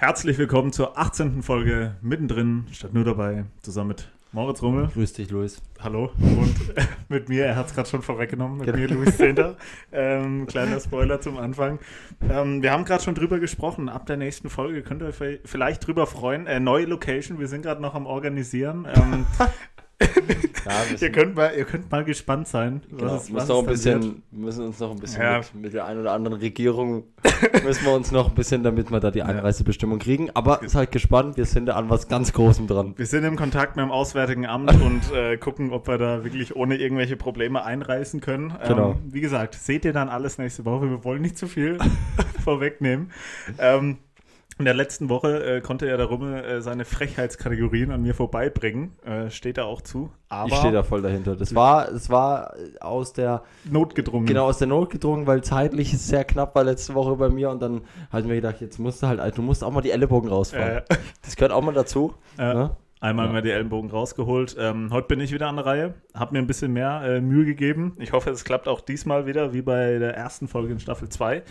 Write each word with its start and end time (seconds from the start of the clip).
Herzlich 0.00 0.38
willkommen 0.38 0.72
zur 0.72 0.96
18. 0.98 1.42
Folge 1.42 1.94
mittendrin, 2.00 2.64
statt 2.72 2.94
nur 2.94 3.04
dabei, 3.04 3.44
zusammen 3.60 3.88
mit 3.88 4.08
Moritz 4.32 4.62
Rummel. 4.62 4.88
Grüß 4.94 5.12
dich, 5.12 5.28
Luis. 5.30 5.60
Hallo. 5.78 6.10
Und 6.18 6.56
mit 7.10 7.28
mir, 7.28 7.44
er 7.44 7.56
hat 7.56 7.66
es 7.66 7.74
gerade 7.74 7.86
schon 7.86 8.00
vorweggenommen, 8.00 8.64
mit 8.64 8.74
mir, 8.74 8.88
Luis 8.88 9.18
Zehnter. 9.18 9.56
Ähm, 9.92 10.46
kleiner 10.46 10.80
Spoiler 10.80 11.20
zum 11.20 11.36
Anfang. 11.36 11.80
Ähm, 12.30 12.62
wir 12.62 12.72
haben 12.72 12.86
gerade 12.86 13.02
schon 13.02 13.14
drüber 13.14 13.40
gesprochen. 13.40 13.90
Ab 13.90 14.06
der 14.06 14.16
nächsten 14.16 14.48
Folge 14.48 14.82
könnt 14.82 15.02
ihr 15.02 15.08
euch 15.08 15.40
vielleicht 15.44 15.86
drüber 15.86 16.06
freuen. 16.06 16.46
Äh, 16.46 16.60
neue 16.60 16.86
Location, 16.86 17.38
wir 17.38 17.48
sind 17.48 17.60
gerade 17.60 17.82
noch 17.82 17.94
am 17.94 18.06
Organisieren. 18.06 18.88
Ähm, 18.94 19.26
ihr, 21.00 21.12
könnt 21.12 21.36
mal, 21.36 21.52
ihr 21.56 21.64
könnt 21.64 21.90
mal 21.90 22.04
gespannt 22.04 22.48
sein. 22.48 22.82
Genau. 22.90 23.12
Was, 23.12 23.32
was 23.32 23.48
noch 23.48 23.60
ein 23.60 23.66
bisschen, 23.66 24.22
wir 24.30 24.44
müssen 24.46 24.66
uns 24.66 24.78
noch 24.78 24.90
ein 24.90 24.98
bisschen 24.98 25.22
ja. 25.22 25.38
mit, 25.38 25.54
mit, 25.54 25.74
der 25.74 25.86
einen 25.86 26.00
oder 26.00 26.12
anderen 26.12 26.38
Regierung 26.38 27.04
müssen 27.64 27.84
wir 27.84 27.92
uns 27.92 28.10
noch 28.10 28.28
ein 28.28 28.34
bisschen, 28.34 28.62
damit 28.62 28.90
wir 28.90 29.00
da 29.00 29.10
die 29.10 29.22
Einreisebestimmung 29.22 29.98
kriegen. 29.98 30.30
Aber 30.34 30.60
seid 30.66 30.92
gespannt, 30.92 31.36
wir 31.36 31.46
sind 31.46 31.66
da 31.66 31.74
an 31.74 31.90
was 31.90 32.08
ganz 32.08 32.32
Großem 32.32 32.66
dran. 32.66 32.94
Wir 32.96 33.06
sind 33.06 33.24
im 33.24 33.36
Kontakt 33.36 33.76
mit 33.76 33.84
dem 33.84 33.90
Auswärtigen 33.90 34.46
Amt 34.46 34.72
und 34.82 35.12
äh, 35.12 35.36
gucken, 35.36 35.72
ob 35.72 35.88
wir 35.88 35.98
da 35.98 36.24
wirklich 36.24 36.56
ohne 36.56 36.76
irgendwelche 36.76 37.16
Probleme 37.16 37.64
einreisen 37.64 38.20
können. 38.20 38.54
Genau. 38.66 38.92
Ähm, 38.92 38.96
wie 39.12 39.20
gesagt, 39.20 39.54
seht 39.54 39.84
ihr 39.84 39.92
dann 39.92 40.08
alles 40.08 40.38
nächste 40.38 40.64
Woche. 40.64 40.90
Wir 40.90 41.04
wollen 41.04 41.22
nicht 41.22 41.38
zu 41.38 41.46
viel 41.46 41.78
vorwegnehmen. 42.44 43.10
Ähm, 43.58 43.98
in 44.60 44.64
der 44.66 44.74
letzten 44.74 45.08
Woche 45.08 45.56
äh, 45.56 45.60
konnte 45.60 45.88
er 45.88 45.96
darum 45.96 46.32
äh, 46.32 46.60
seine 46.60 46.84
Frechheitskategorien 46.84 47.90
an 47.90 48.02
mir 48.02 48.14
vorbeibringen. 48.14 48.92
Äh, 49.04 49.30
steht 49.30 49.58
da 49.58 49.64
auch 49.64 49.80
zu. 49.80 50.10
Aber 50.28 50.48
ich 50.48 50.54
stehe 50.56 50.72
da 50.72 50.82
voll 50.82 51.02
dahinter. 51.02 51.34
Das 51.34 51.54
war, 51.54 51.90
das 51.90 52.08
war 52.10 52.54
aus 52.80 53.12
der 53.12 53.42
Not 53.64 53.94
gedrungen. 53.94 54.26
Genau, 54.26 54.46
aus 54.46 54.58
der 54.58 54.68
Not 54.68 54.90
gedrungen, 54.90 55.26
weil 55.26 55.42
zeitlich 55.42 55.92
es 55.92 56.06
sehr 56.06 56.24
knapp 56.24 56.54
war 56.54 56.62
letzte 56.62 56.94
Woche 56.94 57.16
bei 57.16 57.30
mir 57.30 57.50
und 57.50 57.60
dann 57.60 57.80
habe 58.10 58.20
ich 58.20 58.28
mir 58.28 58.36
gedacht, 58.36 58.60
jetzt 58.60 58.78
musst 58.78 59.02
du 59.02 59.08
halt, 59.08 59.36
du 59.36 59.42
musst 59.42 59.64
auch 59.64 59.72
mal 59.72 59.80
die 59.80 59.90
Ellenbogen 59.90 60.30
rausfahren. 60.30 60.82
Das 61.24 61.36
gehört 61.36 61.52
auch 61.52 61.62
mal 61.62 61.74
dazu. 61.74 62.14
Ne? 62.38 62.76
Einmal 63.02 63.26
ja. 63.26 63.32
mal 63.32 63.42
die 63.42 63.50
Ellenbogen 63.50 63.90
rausgeholt. 63.90 64.56
Ähm, 64.58 64.90
heute 64.92 65.08
bin 65.08 65.20
ich 65.20 65.32
wieder 65.32 65.48
an 65.48 65.56
der 65.56 65.64
Reihe. 65.64 65.94
Hab 66.12 66.32
mir 66.32 66.38
ein 66.38 66.46
bisschen 66.46 66.74
mehr 66.74 67.00
äh, 67.02 67.22
Mühe 67.22 67.46
gegeben. 67.46 67.96
Ich 67.98 68.12
hoffe, 68.12 68.28
es 68.28 68.44
klappt 68.44 68.68
auch 68.68 68.82
diesmal 68.82 69.24
wieder, 69.24 69.54
wie 69.54 69.62
bei 69.62 69.98
der 69.98 70.14
ersten 70.14 70.48
Folge 70.48 70.74
in 70.74 70.80
Staffel 70.80 71.08
2. 71.08 71.42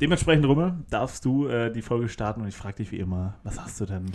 Dementsprechend, 0.00 0.44
Rumme, 0.46 0.82
darfst 0.90 1.24
du 1.24 1.46
äh, 1.46 1.70
die 1.70 1.82
Folge 1.82 2.08
starten 2.08 2.40
und 2.40 2.48
ich 2.48 2.56
frage 2.56 2.78
dich 2.78 2.90
wie 2.90 2.98
immer, 2.98 3.34
was 3.44 3.60
hast 3.60 3.80
du 3.80 3.86
denn 3.86 4.06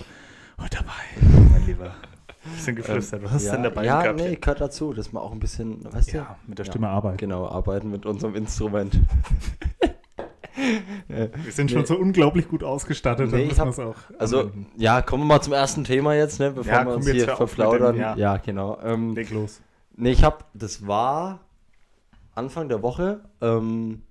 heute 0.60 0.80
dabei, 0.80 1.50
mein 1.50 1.66
Lieber? 1.66 1.96
Bisschen 2.44 2.76
geflüstert. 2.76 3.24
Was 3.24 3.32
hast 3.32 3.48
du 3.48 3.52
denn 3.52 3.64
dabei 3.64 3.86
ja, 3.86 4.02
gehabt? 4.02 4.20
Ja, 4.20 4.28
nee, 4.28 4.36
gehört 4.36 4.60
dazu, 4.60 4.92
dass 4.92 5.14
man 5.14 5.24
auch 5.24 5.32
ein 5.32 5.40
bisschen, 5.40 5.86
weißt 5.94 6.12
ja, 6.12 6.38
du? 6.44 6.50
mit 6.50 6.60
der 6.60 6.66
Stimme 6.66 6.88
ja, 6.88 6.94
arbeiten. 6.94 7.18
Genau, 7.18 7.48
arbeiten 7.48 7.92
mit 7.92 8.06
unserem 8.06 8.36
Instrument. 8.36 9.00
Wir 11.08 11.52
sind 11.52 11.72
schon 11.72 11.86
so 11.86 11.98
unglaublich 11.98 12.48
gut 12.48 12.64
ausgestattet. 12.64 13.31
Nee, 13.31 13.50
hab, 13.58 13.78
auch 13.80 13.95
also, 14.17 14.42
anwenden. 14.42 14.68
ja, 14.78 15.02
kommen 15.02 15.23
wir 15.23 15.28
mal 15.28 15.42
zum 15.42 15.53
ersten 15.53 15.84
Thema 15.84 16.14
jetzt, 16.16 16.40
ne, 16.40 16.52
bevor 16.52 16.73
ja, 16.73 16.86
wir 16.86 16.95
uns 16.95 17.09
hier 17.09 17.28
verflaudern. 17.36 17.95
Dem, 17.95 18.02
ja. 18.02 18.16
ja. 18.16 18.38
genau. 18.38 18.80
Ähm, 18.84 19.16
Leg 19.16 19.30
los. 19.31 19.62
Nee, 19.95 20.12
ich 20.12 20.23
habe, 20.23 20.38
das 20.53 20.88
war 20.88 21.40
Anfang 22.34 22.70
der 22.70 22.81
Woche, 22.81 23.22
ähm, 23.42 24.03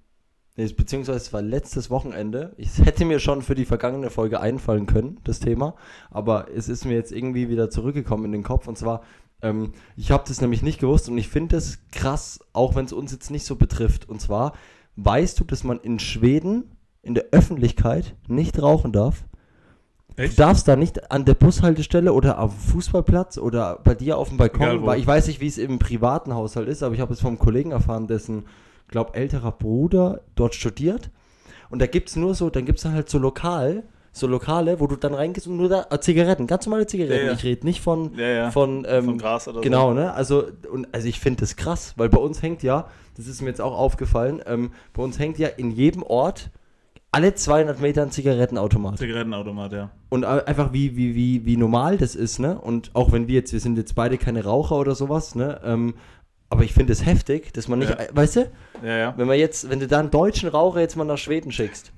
nee, 0.56 0.66
beziehungsweise 0.66 1.18
es 1.18 1.32
war 1.32 1.42
letztes 1.42 1.90
Wochenende. 1.90 2.52
Ich 2.56 2.78
hätte 2.84 3.04
mir 3.04 3.18
schon 3.18 3.42
für 3.42 3.54
die 3.54 3.64
vergangene 3.64 4.10
Folge 4.10 4.40
einfallen 4.40 4.86
können, 4.86 5.18
das 5.24 5.40
Thema, 5.40 5.74
aber 6.10 6.48
es 6.54 6.68
ist 6.68 6.84
mir 6.84 6.94
jetzt 6.94 7.12
irgendwie 7.12 7.48
wieder 7.48 7.70
zurückgekommen 7.70 8.26
in 8.26 8.32
den 8.32 8.42
Kopf 8.42 8.68
und 8.68 8.76
zwar 8.76 9.02
ähm, 9.42 9.72
ich 9.96 10.10
habe 10.10 10.24
das 10.26 10.40
nämlich 10.40 10.62
nicht 10.62 10.80
gewusst 10.80 11.08
und 11.08 11.18
ich 11.18 11.28
finde 11.28 11.56
es 11.56 11.78
krass, 11.92 12.40
auch 12.52 12.74
wenn 12.74 12.84
es 12.84 12.92
uns 12.92 13.12
jetzt 13.12 13.30
nicht 13.30 13.44
so 13.44 13.56
betrifft. 13.56 14.08
Und 14.08 14.20
zwar 14.20 14.52
Weißt 15.02 15.40
du, 15.40 15.44
dass 15.44 15.64
man 15.64 15.80
in 15.80 15.98
Schweden 15.98 16.76
in 17.02 17.14
der 17.14 17.26
Öffentlichkeit 17.32 18.16
nicht 18.28 18.60
rauchen 18.60 18.92
darf? 18.92 19.24
Echt? 20.16 20.34
Du 20.34 20.42
darfst 20.42 20.68
da 20.68 20.76
nicht 20.76 21.10
an 21.10 21.24
der 21.24 21.34
Bushaltestelle 21.34 22.12
oder 22.12 22.36
am 22.36 22.50
Fußballplatz 22.50 23.38
oder 23.38 23.78
bei 23.82 23.94
dir 23.94 24.18
auf 24.18 24.28
dem 24.28 24.36
Balkon, 24.36 24.84
weil 24.84 25.00
ich 25.00 25.06
weiß 25.06 25.28
nicht, 25.28 25.40
wie 25.40 25.46
es 25.46 25.56
im 25.56 25.78
privaten 25.78 26.34
Haushalt 26.34 26.68
ist, 26.68 26.82
aber 26.82 26.94
ich 26.94 27.00
habe 27.00 27.14
es 27.14 27.20
vom 27.20 27.38
Kollegen 27.38 27.70
erfahren, 27.70 28.08
dessen, 28.08 28.44
glaube 28.88 29.14
älterer 29.14 29.52
Bruder 29.52 30.20
dort 30.34 30.54
studiert. 30.54 31.10
Und 31.70 31.80
da 31.80 31.86
gibt 31.86 32.10
es 32.10 32.16
nur 32.16 32.34
so, 32.34 32.50
dann 32.50 32.66
gibt 32.66 32.78
es 32.78 32.82
dann 32.82 32.92
halt 32.92 33.08
so 33.08 33.18
lokal, 33.18 33.84
so 34.12 34.26
Lokale, 34.26 34.80
wo 34.80 34.86
du 34.86 34.96
dann 34.96 35.14
reingehst 35.14 35.46
und 35.46 35.56
nur 35.56 35.68
da 35.68 35.86
äh, 35.90 36.00
Zigaretten, 36.00 36.46
ganz 36.46 36.66
normale 36.66 36.86
Zigaretten. 36.86 37.26
Ja, 37.26 37.32
ja. 37.32 37.32
Ich 37.32 37.44
rede 37.44 37.66
nicht 37.66 37.80
von 37.80 38.14
ja, 38.16 38.50
von, 38.50 38.84
ähm, 38.88 39.04
von 39.04 39.18
Gras 39.18 39.46
oder 39.46 39.60
genau, 39.60 39.88
so. 39.90 39.94
Genau, 39.94 40.06
ne? 40.06 40.12
Also 40.12 40.44
und 40.70 40.88
also 40.92 41.06
ich 41.06 41.20
finde 41.20 41.40
das 41.40 41.56
krass, 41.56 41.94
weil 41.96 42.08
bei 42.08 42.18
uns 42.18 42.42
hängt 42.42 42.62
ja, 42.62 42.88
das 43.16 43.26
ist 43.26 43.40
mir 43.40 43.48
jetzt 43.48 43.60
auch 43.60 43.76
aufgefallen, 43.76 44.42
ähm, 44.46 44.72
bei 44.92 45.02
uns 45.02 45.18
hängt 45.18 45.38
ja 45.38 45.48
in 45.48 45.70
jedem 45.70 46.02
Ort 46.02 46.50
alle 47.12 47.34
200 47.34 47.80
Meter 47.80 48.02
ein 48.02 48.10
Zigarettenautomat. 48.10 48.98
Zigarettenautomat, 48.98 49.72
ja. 49.72 49.90
Und 50.10 50.24
einfach 50.24 50.72
wie, 50.72 50.96
wie, 50.96 51.14
wie, 51.14 51.44
wie 51.44 51.56
normal 51.56 51.96
das 51.96 52.14
ist, 52.14 52.38
ne? 52.38 52.58
Und 52.58 52.90
auch 52.94 53.10
wenn 53.12 53.26
wir 53.26 53.34
jetzt, 53.34 53.52
wir 53.52 53.60
sind 53.60 53.76
jetzt 53.78 53.94
beide 53.94 54.16
keine 54.16 54.44
Raucher 54.44 54.76
oder 54.76 54.94
sowas, 54.94 55.34
ne? 55.34 55.60
Ähm, 55.64 55.94
aber 56.50 56.64
ich 56.64 56.72
finde 56.72 56.92
es 56.92 57.04
heftig, 57.06 57.52
dass 57.52 57.68
man 57.68 57.78
nicht, 57.78 57.90
ja. 57.90 58.06
weißt 58.12 58.36
du? 58.36 58.50
Ja, 58.84 58.96
ja. 58.96 59.14
Wenn 59.16 59.26
man 59.26 59.38
jetzt, 59.38 59.70
wenn 59.70 59.80
du 59.80 59.86
da 59.86 60.00
einen 60.00 60.10
deutschen 60.10 60.48
Raucher 60.48 60.80
jetzt 60.80 60.96
mal 60.96 61.04
nach 61.04 61.18
Schweden 61.18 61.52
schickst, 61.52 61.92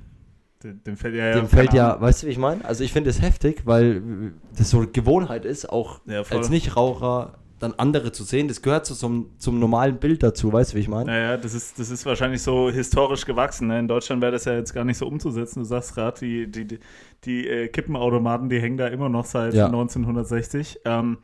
dem, 0.63 0.83
dem 0.85 0.97
fällt 0.97 1.15
ja, 1.15 1.33
dem 1.33 1.49
fällt 1.49 1.73
ja 1.73 2.01
weißt 2.01 2.23
du, 2.23 2.27
wie 2.27 2.31
ich 2.31 2.39
meine? 2.39 2.65
Also 2.65 2.85
ich 2.85 2.93
finde 2.93 3.11
es 3.11 3.21
heftig, 3.21 3.63
weil 3.65 4.33
das 4.57 4.71
so 4.71 4.85
Gewohnheit 4.91 5.45
ist, 5.45 5.69
auch 5.69 6.01
ja, 6.07 6.23
als 6.31 6.49
Nichtraucher 6.49 7.39
dann 7.63 7.75
andere 7.75 8.13
zu 8.13 8.25
sehen. 8.25 8.49
Das 8.49 8.61
gehört 8.61 8.87
zu, 8.87 8.95
zum, 8.95 9.31
zum 9.39 9.59
normalen 9.59 9.99
Bild 9.99 10.23
dazu, 10.23 10.53
weißt 10.53 10.73
du, 10.73 10.77
wie 10.77 10.81
ich 10.81 10.89
meine? 10.89 11.07
Naja, 11.07 11.37
das 11.37 11.55
ist, 11.55 11.79
das 11.79 11.91
ist 11.91 12.05
wahrscheinlich 12.05 12.43
so 12.43 12.71
historisch 12.71 13.25
gewachsen. 13.25 13.69
Ne? 13.69 13.79
In 13.79 13.89
Deutschland 13.89 14.21
wäre 14.21 14.33
das 14.33 14.45
ja 14.45 14.55
jetzt 14.55 14.75
gar 14.75 14.85
nicht 14.85 14.99
so 14.99 15.07
umzusetzen. 15.07 15.61
Du 15.61 15.65
sagst 15.65 15.95
gerade, 15.95 16.19
die, 16.19 16.51
die, 16.51 16.67
die, 16.67 16.79
die 17.25 17.49
äh, 17.49 17.69
Kippenautomaten, 17.69 18.49
die 18.49 18.61
hängen 18.61 18.77
da 18.77 18.89
immer 18.89 19.09
noch 19.09 19.25
seit 19.25 19.55
ja. 19.55 19.67
1960. 19.67 20.81
Ähm, 20.85 21.19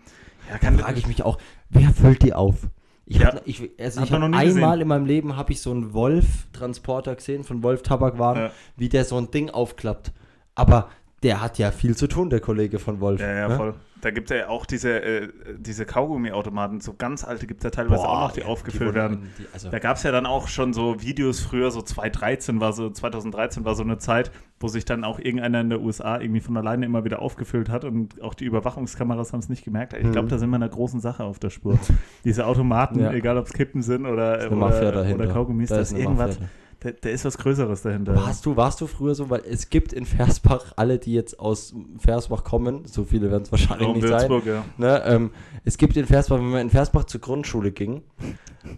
ja, 0.51 0.59
kann 0.59 0.79
frage 0.79 0.99
ich 0.99 1.07
mich 1.07 1.25
auch, 1.25 1.39
wer 1.71 1.91
füllt 1.91 2.23
die 2.23 2.35
auf? 2.35 2.69
Ich 3.11 3.19
ja. 3.19 3.29
habe 3.29 3.41
ich, 3.47 3.71
also 3.81 4.03
ich 4.03 4.13
hab 4.13 4.23
einmal 4.23 4.45
gesehen. 4.45 4.81
in 4.81 4.89
meinem 4.89 5.07
Leben 5.07 5.37
habe 5.37 5.53
ich 5.53 5.63
so 5.63 5.71
einen 5.71 5.95
Wolf-Transporter 5.95 7.17
gesehen, 7.17 7.43
von 7.43 7.63
Wolf 7.63 7.83
Tabakwaren, 7.83 8.43
ja. 8.43 8.51
wie 8.77 8.91
der 8.91 9.07
so 9.07 9.17
ein 9.17 9.31
Ding 9.31 9.49
aufklappt. 9.49 10.13
Aber 10.55 10.91
der 11.23 11.41
hat 11.41 11.59
ja 11.59 11.71
viel 11.71 11.97
zu 11.97 12.07
tun, 12.07 12.31
der 12.31 12.41
Kollege 12.41 12.79
von 12.79 13.01
Wolf. 13.01 13.21
Ja, 13.21 13.33
ja, 13.33 13.49
ne? 13.49 13.57
voll. 13.57 13.75
Da 14.01 14.13
gibt 14.13 14.31
es 14.31 14.37
ja 14.37 14.49
auch 14.49 14.65
diese, 14.65 15.03
äh, 15.03 15.29
diese 15.59 15.85
Kaugummi-Automaten, 15.85 16.81
so 16.81 16.95
ganz 16.97 17.25
alte 17.25 17.49
gibt 17.49 17.61
es 17.61 17.65
ja 17.65 17.71
teilweise 17.71 18.03
Boah, 18.03 18.09
auch 18.09 18.21
noch, 18.29 18.33
die 18.33 18.45
aufgefüllt 18.45 18.91
die 18.91 18.95
werden. 18.95 19.31
Die, 19.37 19.47
also 19.53 19.71
da 19.71 19.81
gab 19.81 19.97
es 19.97 20.05
ja 20.05 20.13
dann 20.13 20.25
auch 20.25 20.47
schon 20.47 20.73
so 20.73 21.03
Videos 21.03 21.41
früher, 21.41 21.73
so 21.73 21.83
2013 21.83 22.61
war 22.61 22.73
so, 22.73 22.91
2013 22.91 23.65
war 23.65 23.75
so 23.75 23.83
eine 23.83 23.99
Zeit, 23.99 24.31
wo 24.61 24.69
sich 24.69 24.85
dann 24.85 25.03
auch 25.03 25.19
irgendeiner 25.19 25.63
in 25.63 25.71
der 25.71 25.81
USA 25.81 26.21
irgendwie 26.21 26.41
von 26.41 26.57
alleine 26.57 26.87
immer 26.87 27.05
wieder 27.05 27.21
aufgefüllt 27.21 27.71
hat 27.71 27.85
und 27.85 28.23
auch 28.23 28.35
die 28.35 28.45
Überwachungskameras 28.45 29.33
haben 29.33 29.41
es 29.41 29.49
nicht 29.49 29.65
gemerkt. 29.65 29.95
Ich 29.95 30.13
glaube, 30.13 30.23
mhm. 30.23 30.29
da 30.29 30.39
sind 30.39 30.51
wir 30.51 30.57
einer 30.57 30.69
großen 30.69 31.01
Sache 31.01 31.25
auf 31.25 31.41
der 31.41 31.51
Spur. 31.51 31.77
Diese 32.25 32.47
Automaten, 32.47 33.01
ja. 33.01 33.13
egal 33.13 33.37
ob 33.37 33.47
es 33.47 33.53
Kippen 33.53 33.83
sind 33.83 34.07
oder, 34.07 34.49
oder, 34.53 35.13
oder 35.13 35.27
Kaugummis, 35.27 35.71
da 35.71 35.81
ist 35.81 35.93
irgendwas. 35.93 36.39
Mafia 36.39 36.49
da, 36.81 36.91
da, 36.93 37.09
ist 37.09 37.25
was 37.25 37.39
Größeres 37.39 37.83
dahinter. 37.83 38.15
Warst 38.15 38.47
du, 38.47 38.57
warst 38.57 38.81
du 38.81 38.87
früher 38.87 39.15
so, 39.15 39.31
weil 39.31 39.43
es 39.49 39.69
gibt 39.69 39.93
in 39.93 40.07
Versbach, 40.07 40.73
alle, 40.77 40.99
die 40.99 41.13
jetzt 41.13 41.41
aus 41.41 41.75
Versbach 41.99 42.45
kommen, 42.45 42.85
so 42.85 43.05
viele 43.05 43.31
werden 43.31 43.43
es 43.43 43.51
wahrscheinlich 43.51 43.89
nicht 43.89 44.03
Würzburg, 44.03 44.45
sein. 44.45 44.55
Ja. 44.55 44.65
Ne, 44.77 45.03
ähm, 45.07 45.31
es 45.65 45.77
gibt 45.77 45.97
in 45.97 46.07
Versbach, 46.07 46.37
wenn 46.37 46.51
man 46.51 46.61
in 46.61 46.71
Versbach 46.71 47.05
zur 47.05 47.21
Grundschule 47.21 47.73
ging 47.73 48.03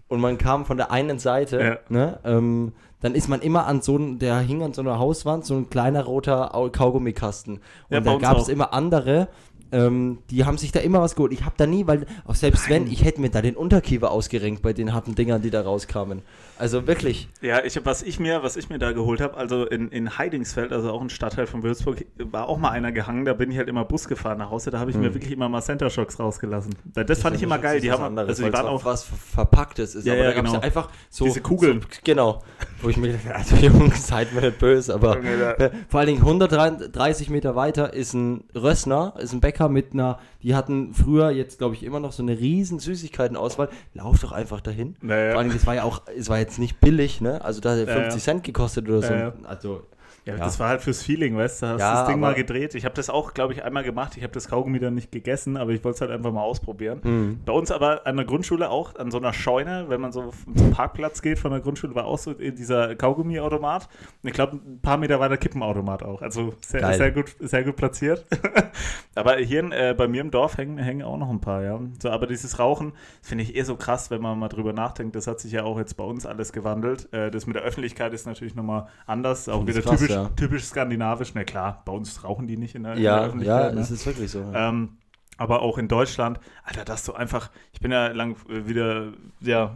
und 0.08 0.20
man 0.20 0.38
kam 0.38 0.64
von 0.64 0.76
der 0.76 0.90
einen 0.90 1.18
Seite, 1.18 1.60
ja. 1.60 1.78
ne, 1.88 2.18
ähm, 2.24 2.72
dann 3.00 3.14
ist 3.14 3.28
man 3.28 3.40
immer 3.40 3.66
an 3.66 3.80
so 3.80 3.96
einem, 3.96 4.18
der 4.18 4.38
hing 4.40 4.62
an 4.62 4.72
so 4.72 4.82
einer 4.82 4.98
Hauswand, 4.98 5.44
so 5.44 5.54
ein 5.54 5.70
kleiner 5.70 6.04
roter 6.04 6.50
Kaugummikasten. 6.72 7.54
Und 7.54 7.62
ja, 7.90 8.00
da 8.00 8.16
gab 8.16 8.36
es 8.36 8.48
immer 8.48 8.74
andere, 8.74 9.28
ähm, 9.72 10.18
die 10.30 10.44
haben 10.44 10.58
sich 10.58 10.72
da 10.72 10.80
immer 10.80 11.00
was 11.00 11.14
geholt. 11.14 11.32
Ich 11.32 11.44
habe 11.44 11.54
da 11.56 11.66
nie, 11.66 11.86
weil 11.86 12.06
auch 12.26 12.34
selbst 12.34 12.68
Nein. 12.68 12.86
wenn, 12.86 12.92
ich 12.92 13.04
hätte 13.04 13.20
mir 13.20 13.30
da 13.30 13.42
den 13.42 13.56
Unterkiefer 13.56 14.10
ausgerenkt 14.10 14.62
bei 14.62 14.72
den 14.72 14.92
harten 14.92 15.14
Dingern, 15.14 15.42
die 15.42 15.50
da 15.50 15.62
rauskamen. 15.62 16.22
Also 16.58 16.86
wirklich. 16.86 17.28
Ja, 17.40 17.64
ich, 17.64 17.80
was 17.86 18.02
ich 18.02 18.20
mir, 18.20 18.42
was 18.42 18.56
ich 18.56 18.68
mir 18.68 18.78
da 18.78 18.92
geholt 18.92 19.20
habe, 19.20 19.36
also 19.36 19.64
in, 19.64 19.88
in 19.88 20.18
Heidingsfeld, 20.18 20.72
also 20.72 20.90
auch 20.90 21.00
ein 21.00 21.08
Stadtteil 21.08 21.46
von 21.46 21.62
Würzburg, 21.62 22.04
war 22.18 22.48
auch 22.48 22.58
mal 22.58 22.70
einer 22.70 22.92
gehangen. 22.92 23.24
Da 23.24 23.32
bin 23.32 23.50
ich 23.50 23.56
halt 23.56 23.68
immer 23.68 23.84
Bus 23.84 24.08
gefahren 24.08 24.38
nach 24.38 24.50
Hause. 24.50 24.70
Da 24.70 24.78
habe 24.78 24.90
ich 24.90 24.96
hm. 24.96 25.02
mir 25.02 25.14
wirklich 25.14 25.32
immer 25.32 25.48
mal 25.48 25.62
Center 25.62 25.88
Shocks 25.88 26.18
rausgelassen. 26.18 26.74
Das, 26.92 27.06
das 27.06 27.22
fand 27.22 27.36
ich 27.36 27.42
immer 27.42 27.58
geil. 27.58 27.80
Die 27.80 27.90
haben 27.90 28.04
anderes, 28.04 28.28
also 28.28 28.44
die 28.44 28.52
waren 28.52 28.66
auch 28.66 28.84
was 28.84 29.04
verpacktes 29.04 29.94
ist. 29.94 30.06
Ja, 30.06 30.12
aber 30.12 30.22
ja, 30.22 30.30
da 30.30 30.36
genau. 30.36 30.52
ja 30.54 30.60
einfach 30.60 30.90
so 31.08 31.24
diese 31.24 31.40
Kugeln. 31.40 31.80
So, 31.80 32.00
genau. 32.04 32.42
Wo 32.82 32.88
ich 32.88 32.96
mir 32.96 33.12
dachte, 33.12 33.34
also 33.34 33.56
Jungs, 33.66 34.06
seid 34.06 34.34
mir 34.34 34.42
nicht 34.42 34.58
böse, 34.58 34.94
aber 34.94 35.12
okay, 35.12 35.70
vor 35.88 36.00
allen 36.00 36.08
Dingen 36.08 36.20
130 36.20 37.30
Meter 37.30 37.56
weiter 37.56 37.94
ist 37.94 38.14
ein 38.14 38.44
Rössner, 38.54 39.14
ist 39.18 39.32
ein 39.32 39.40
Bäcker 39.40 39.59
mit 39.68 39.92
einer 39.92 40.18
die 40.42 40.54
hatten 40.54 40.94
früher, 40.94 41.30
jetzt 41.30 41.58
glaube 41.58 41.74
ich 41.74 41.82
immer 41.82 42.00
noch 42.00 42.12
so 42.12 42.22
eine 42.22 42.38
riesen 42.38 42.78
Süßigkeitenauswahl. 42.78 43.68
Lauf 43.94 44.20
doch 44.20 44.32
einfach 44.32 44.60
dahin. 44.60 44.96
Naja. 45.02 45.32
Vor 45.32 45.40
allem, 45.40 45.52
das 45.52 45.66
war 45.66 45.74
ja 45.74 45.84
auch, 45.84 46.02
es 46.16 46.28
war 46.28 46.38
jetzt 46.38 46.58
nicht 46.58 46.80
billig, 46.80 47.20
ne? 47.20 47.44
Also 47.44 47.60
da 47.60 47.70
hat 47.70 47.78
50 47.78 47.94
naja. 47.94 48.18
Cent 48.18 48.44
gekostet 48.44 48.88
oder 48.88 49.02
so. 49.02 49.12
Naja. 49.12 49.32
Also 49.44 49.82
Ja, 50.26 50.34
ja, 50.34 50.44
das 50.44 50.60
war 50.60 50.68
halt 50.68 50.82
fürs 50.82 51.02
Feeling, 51.02 51.36
weißt 51.36 51.62
du? 51.62 51.66
Hast 51.66 51.80
ja, 51.80 51.94
das 51.94 52.08
Ding 52.08 52.20
mal 52.20 52.34
gedreht. 52.34 52.74
Ich 52.74 52.84
habe 52.84 52.94
das 52.94 53.08
auch, 53.08 53.32
glaube 53.32 53.54
ich, 53.54 53.64
einmal 53.64 53.82
gemacht. 53.82 54.16
Ich 54.16 54.22
habe 54.22 54.32
das 54.32 54.48
Kaugummi 54.48 54.78
dann 54.78 54.94
nicht 54.94 55.10
gegessen, 55.10 55.56
aber 55.56 55.70
ich 55.70 55.82
wollte 55.82 55.96
es 55.96 56.00
halt 56.02 56.10
einfach 56.10 56.32
mal 56.32 56.42
ausprobieren. 56.42 57.00
Mhm. 57.02 57.40
Bei 57.44 57.52
uns 57.52 57.70
aber 57.70 58.06
an 58.06 58.16
der 58.16 58.26
Grundschule 58.26 58.70
auch, 58.70 58.96
an 58.96 59.10
so 59.10 59.18
einer 59.18 59.32
Scheune, 59.32 59.86
wenn 59.88 60.00
man 60.00 60.12
so 60.12 60.32
zum 60.54 60.70
Parkplatz 60.72 61.22
geht 61.22 61.38
von 61.38 61.50
der 61.52 61.60
Grundschule, 61.60 61.94
war 61.94 62.04
auch 62.04 62.18
so 62.18 62.34
dieser 62.34 62.94
Kaugummi-Automat. 62.96 63.88
Ich 64.22 64.32
glaube, 64.32 64.56
ein 64.56 64.80
paar 64.80 64.98
Meter 64.98 65.20
weiter 65.20 65.38
Kippenautomat 65.38 66.02
auch. 66.02 66.20
Also 66.20 66.54
sehr, 66.66 66.92
sehr, 66.94 67.12
gut, 67.12 67.34
sehr 67.40 67.64
gut 67.64 67.76
platziert. 67.76 68.26
aber 69.14 69.36
hier 69.36 69.72
äh, 69.72 69.94
bei 69.94 70.06
mir 70.06 70.20
im 70.20 70.30
Dorf 70.30 70.58
hängen, 70.58 70.76
hängen 70.76 71.02
auch 71.02 71.16
noch 71.16 71.30
ein 71.30 71.40
paar, 71.40 71.62
ja. 71.62 71.80
So, 72.02 72.10
aber 72.10 72.26
dieses 72.26 72.58
Rauchen 72.58 72.92
finde 73.22 73.44
ich 73.44 73.56
eher 73.56 73.64
so 73.64 73.76
krass, 73.76 74.10
wenn 74.10 74.20
man 74.20 74.38
mal 74.38 74.48
drüber 74.48 74.74
nachdenkt. 74.74 75.16
Das 75.16 75.26
hat 75.26 75.40
sich 75.40 75.52
ja 75.52 75.64
auch 75.64 75.78
jetzt 75.78 75.96
bei 75.96 76.04
uns 76.04 76.26
alles 76.26 76.52
gewandelt. 76.52 77.12
Äh, 77.12 77.30
das 77.30 77.46
mit 77.46 77.56
der 77.56 77.62
Öffentlichkeit 77.62 78.12
ist 78.12 78.26
natürlich 78.26 78.54
nochmal 78.54 78.86
anders. 79.06 79.48
Auch 79.48 79.66
wieder 79.66 79.80
krass, 79.80 80.09
typisch, 80.10 80.30
ja. 80.30 80.36
typisch 80.36 80.64
skandinavisch. 80.64 81.34
Na 81.34 81.44
klar, 81.44 81.82
bei 81.84 81.92
uns 81.92 82.24
rauchen 82.24 82.46
die 82.46 82.56
nicht 82.56 82.74
in 82.74 82.84
der, 82.84 82.96
ja, 82.96 82.96
in 82.96 83.02
der 83.02 83.26
Öffentlichkeit. 83.26 83.64
Ja, 83.64 83.70
ne? 83.70 83.76
das 83.76 83.90
ist 83.90 84.06
wirklich 84.06 84.30
so. 84.30 84.40
Ja. 84.40 84.68
Ähm, 84.68 84.98
aber 85.36 85.62
auch 85.62 85.78
in 85.78 85.88
Deutschland, 85.88 86.38
Alter, 86.64 86.84
dass 86.84 87.04
du 87.04 87.14
einfach, 87.14 87.50
ich 87.72 87.80
bin 87.80 87.90
ja 87.92 88.08
lang 88.08 88.36
äh, 88.48 88.68
wieder, 88.68 89.12
ja, 89.40 89.74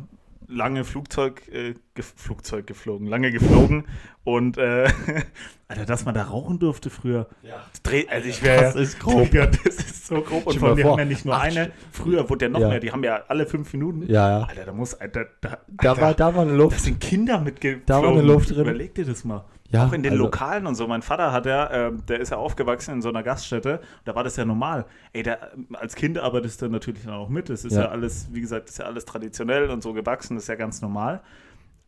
lange 0.49 0.85
Flugzeug, 0.85 1.49
äh, 1.49 1.75
ge 1.95 2.05
Flugzeug 2.17 2.67
geflogen, 2.67 3.07
lange 3.07 3.31
geflogen 3.31 3.85
und 4.25 4.59
äh, 4.59 4.89
Alter, 5.69 5.87
dass 5.87 6.05
man 6.05 6.15
da 6.15 6.25
rauchen 6.25 6.59
durfte 6.59 6.91
früher. 6.91 7.29
Ja. 7.43 7.65
Also 8.09 8.29
ich 8.29 8.43
wäre 8.43 8.63
das 8.63 8.77
ist 8.77 9.01
grob. 9.01 9.33
Ja, 9.33 9.47
das 9.47 9.77
ist 9.77 10.07
so 10.07 10.21
grob. 10.21 10.47
Und 10.47 10.59
von 10.59 10.77
die 10.77 10.85
haben 10.85 10.99
ja 10.99 11.05
nicht 11.05 11.25
nur 11.25 11.35
Ach, 11.35 11.43
eine. 11.43 11.73
Früher 11.91 12.29
wurde 12.29 12.45
ja 12.47 12.49
noch 12.51 12.61
ja. 12.61 12.69
mehr. 12.69 12.81
Die 12.81 12.93
haben 12.93 13.03
ja 13.03 13.23
alle 13.29 13.47
fünf 13.47 13.73
Minuten. 13.73 14.07
Ja, 14.07 14.41
ja. 14.41 14.45
Alter, 14.45 14.65
da 14.67 14.73
muss, 14.73 14.95
Alter, 14.95 15.27
da, 15.41 15.49
Alter, 15.49 15.65
da 15.79 16.01
war, 16.01 16.15
da 16.15 16.35
war 16.35 16.43
eine 16.43 16.53
Luft. 16.53 16.77
Da 16.77 16.83
sind 16.83 17.01
Kinder 17.01 17.41
mitgeflogen. 17.41 17.87
Da 17.87 18.03
war 18.03 18.11
eine 18.11 18.23
Luft 18.23 18.51
drin. 18.51 18.61
Überleg 18.61 18.95
dir 18.95 19.07
das 19.07 19.25
mal. 19.25 19.45
Ja, 19.75 19.87
auch 19.87 19.93
in 19.93 20.03
den 20.03 20.13
also, 20.13 20.25
Lokalen 20.25 20.67
und 20.67 20.75
so. 20.75 20.87
Mein 20.87 21.03
Vater 21.03 21.33
hat 21.33 21.47
ja, 21.47 21.67
äh, 21.67 21.93
der 22.09 22.21
ist 22.21 22.31
ja 22.31 22.37
aufgewachsen 22.37 22.95
in 22.95 23.03
so 23.03 23.09
einer 23.09 23.23
Gaststätte. 23.23 23.81
Da 24.05 24.15
war 24.15 24.25
das 24.25 24.37
ja 24.37 24.45
normal. 24.45 24.87
Ey, 25.13 25.23
der, 25.23 25.53
als 25.73 25.95
Kind 25.95 26.19
arbeitest 26.19 26.63
du 26.63 26.69
natürlich 26.69 27.05
dann 27.05 27.15
auch 27.15 27.29
mit. 27.29 27.49
Das 27.49 27.65
ist 27.65 27.75
ja. 27.75 27.83
ja 27.83 27.89
alles, 27.89 28.29
wie 28.33 28.41
gesagt, 28.41 28.69
ist 28.69 28.79
ja 28.79 28.87
alles 28.87 29.05
traditionell 29.05 29.71
und 29.71 29.83
so 29.83 29.93
gewachsen. 29.93 30.37
Das 30.37 30.45
ist 30.45 30.49
ja 30.49 30.55
ganz 30.55 30.81
normal. 30.81 31.23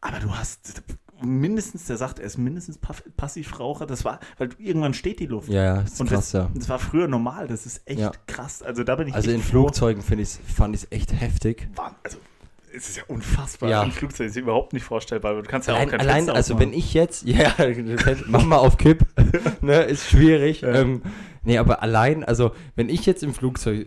Aber 0.00 0.18
du 0.18 0.30
hast 0.30 0.82
mindestens, 1.22 1.86
der 1.86 1.96
sagt, 1.96 2.18
er 2.18 2.26
ist 2.26 2.38
mindestens 2.38 2.78
Passivraucher. 3.16 3.86
Das 3.86 4.04
war, 4.04 4.20
weil 4.38 4.50
irgendwann 4.58 4.94
steht 4.94 5.20
die 5.20 5.26
Luft. 5.26 5.48
Ja, 5.48 5.62
ja, 5.62 5.80
ist 5.80 6.00
und 6.00 6.08
krass, 6.08 6.30
das, 6.30 6.32
ja. 6.32 6.50
Das 6.54 6.68
war 6.68 6.78
früher 6.78 7.08
normal. 7.08 7.46
Das 7.46 7.66
ist 7.66 7.82
echt 7.86 8.00
ja. 8.00 8.12
krass. 8.26 8.62
Also 8.62 8.84
da 8.84 8.96
bin 8.96 9.08
ich 9.08 9.14
Also 9.14 9.30
in 9.30 9.40
Flugzeugen 9.40 10.02
finde 10.02 10.24
ich 10.24 10.30
fand 10.30 10.74
ich 10.74 10.84
es 10.84 10.92
echt 10.92 11.18
heftig. 11.18 11.68
Also 12.02 12.18
es 12.76 12.90
ist 12.90 12.96
ja 12.98 13.02
unfassbar. 13.08 13.70
Ja. 13.70 13.82
Ein 13.82 13.90
Flugzeug 13.90 14.28
ist 14.28 14.36
überhaupt 14.36 14.72
nicht 14.72 14.84
vorstellbar. 14.84 15.34
Du 15.34 15.42
kannst 15.42 15.68
ja 15.68 15.74
allein, 15.74 15.88
auch 15.88 15.90
kein 15.92 16.00
Allein, 16.00 16.14
Fenster 16.16 16.34
also 16.34 16.58
wenn 16.58 16.72
ich 16.72 16.92
jetzt, 16.94 17.22
ja, 17.26 17.54
mach 18.26 18.44
mal 18.44 18.58
auf 18.58 18.76
Kipp, 18.76 19.06
ne, 19.62 19.82
ist 19.82 20.08
schwierig. 20.08 20.60
Ja. 20.60 20.74
Ähm, 20.74 21.02
nee, 21.44 21.58
aber 21.58 21.82
allein, 21.82 22.22
also 22.22 22.52
wenn 22.74 22.88
ich 22.88 23.06
jetzt 23.06 23.22
im 23.22 23.32
Flugzeug, 23.32 23.86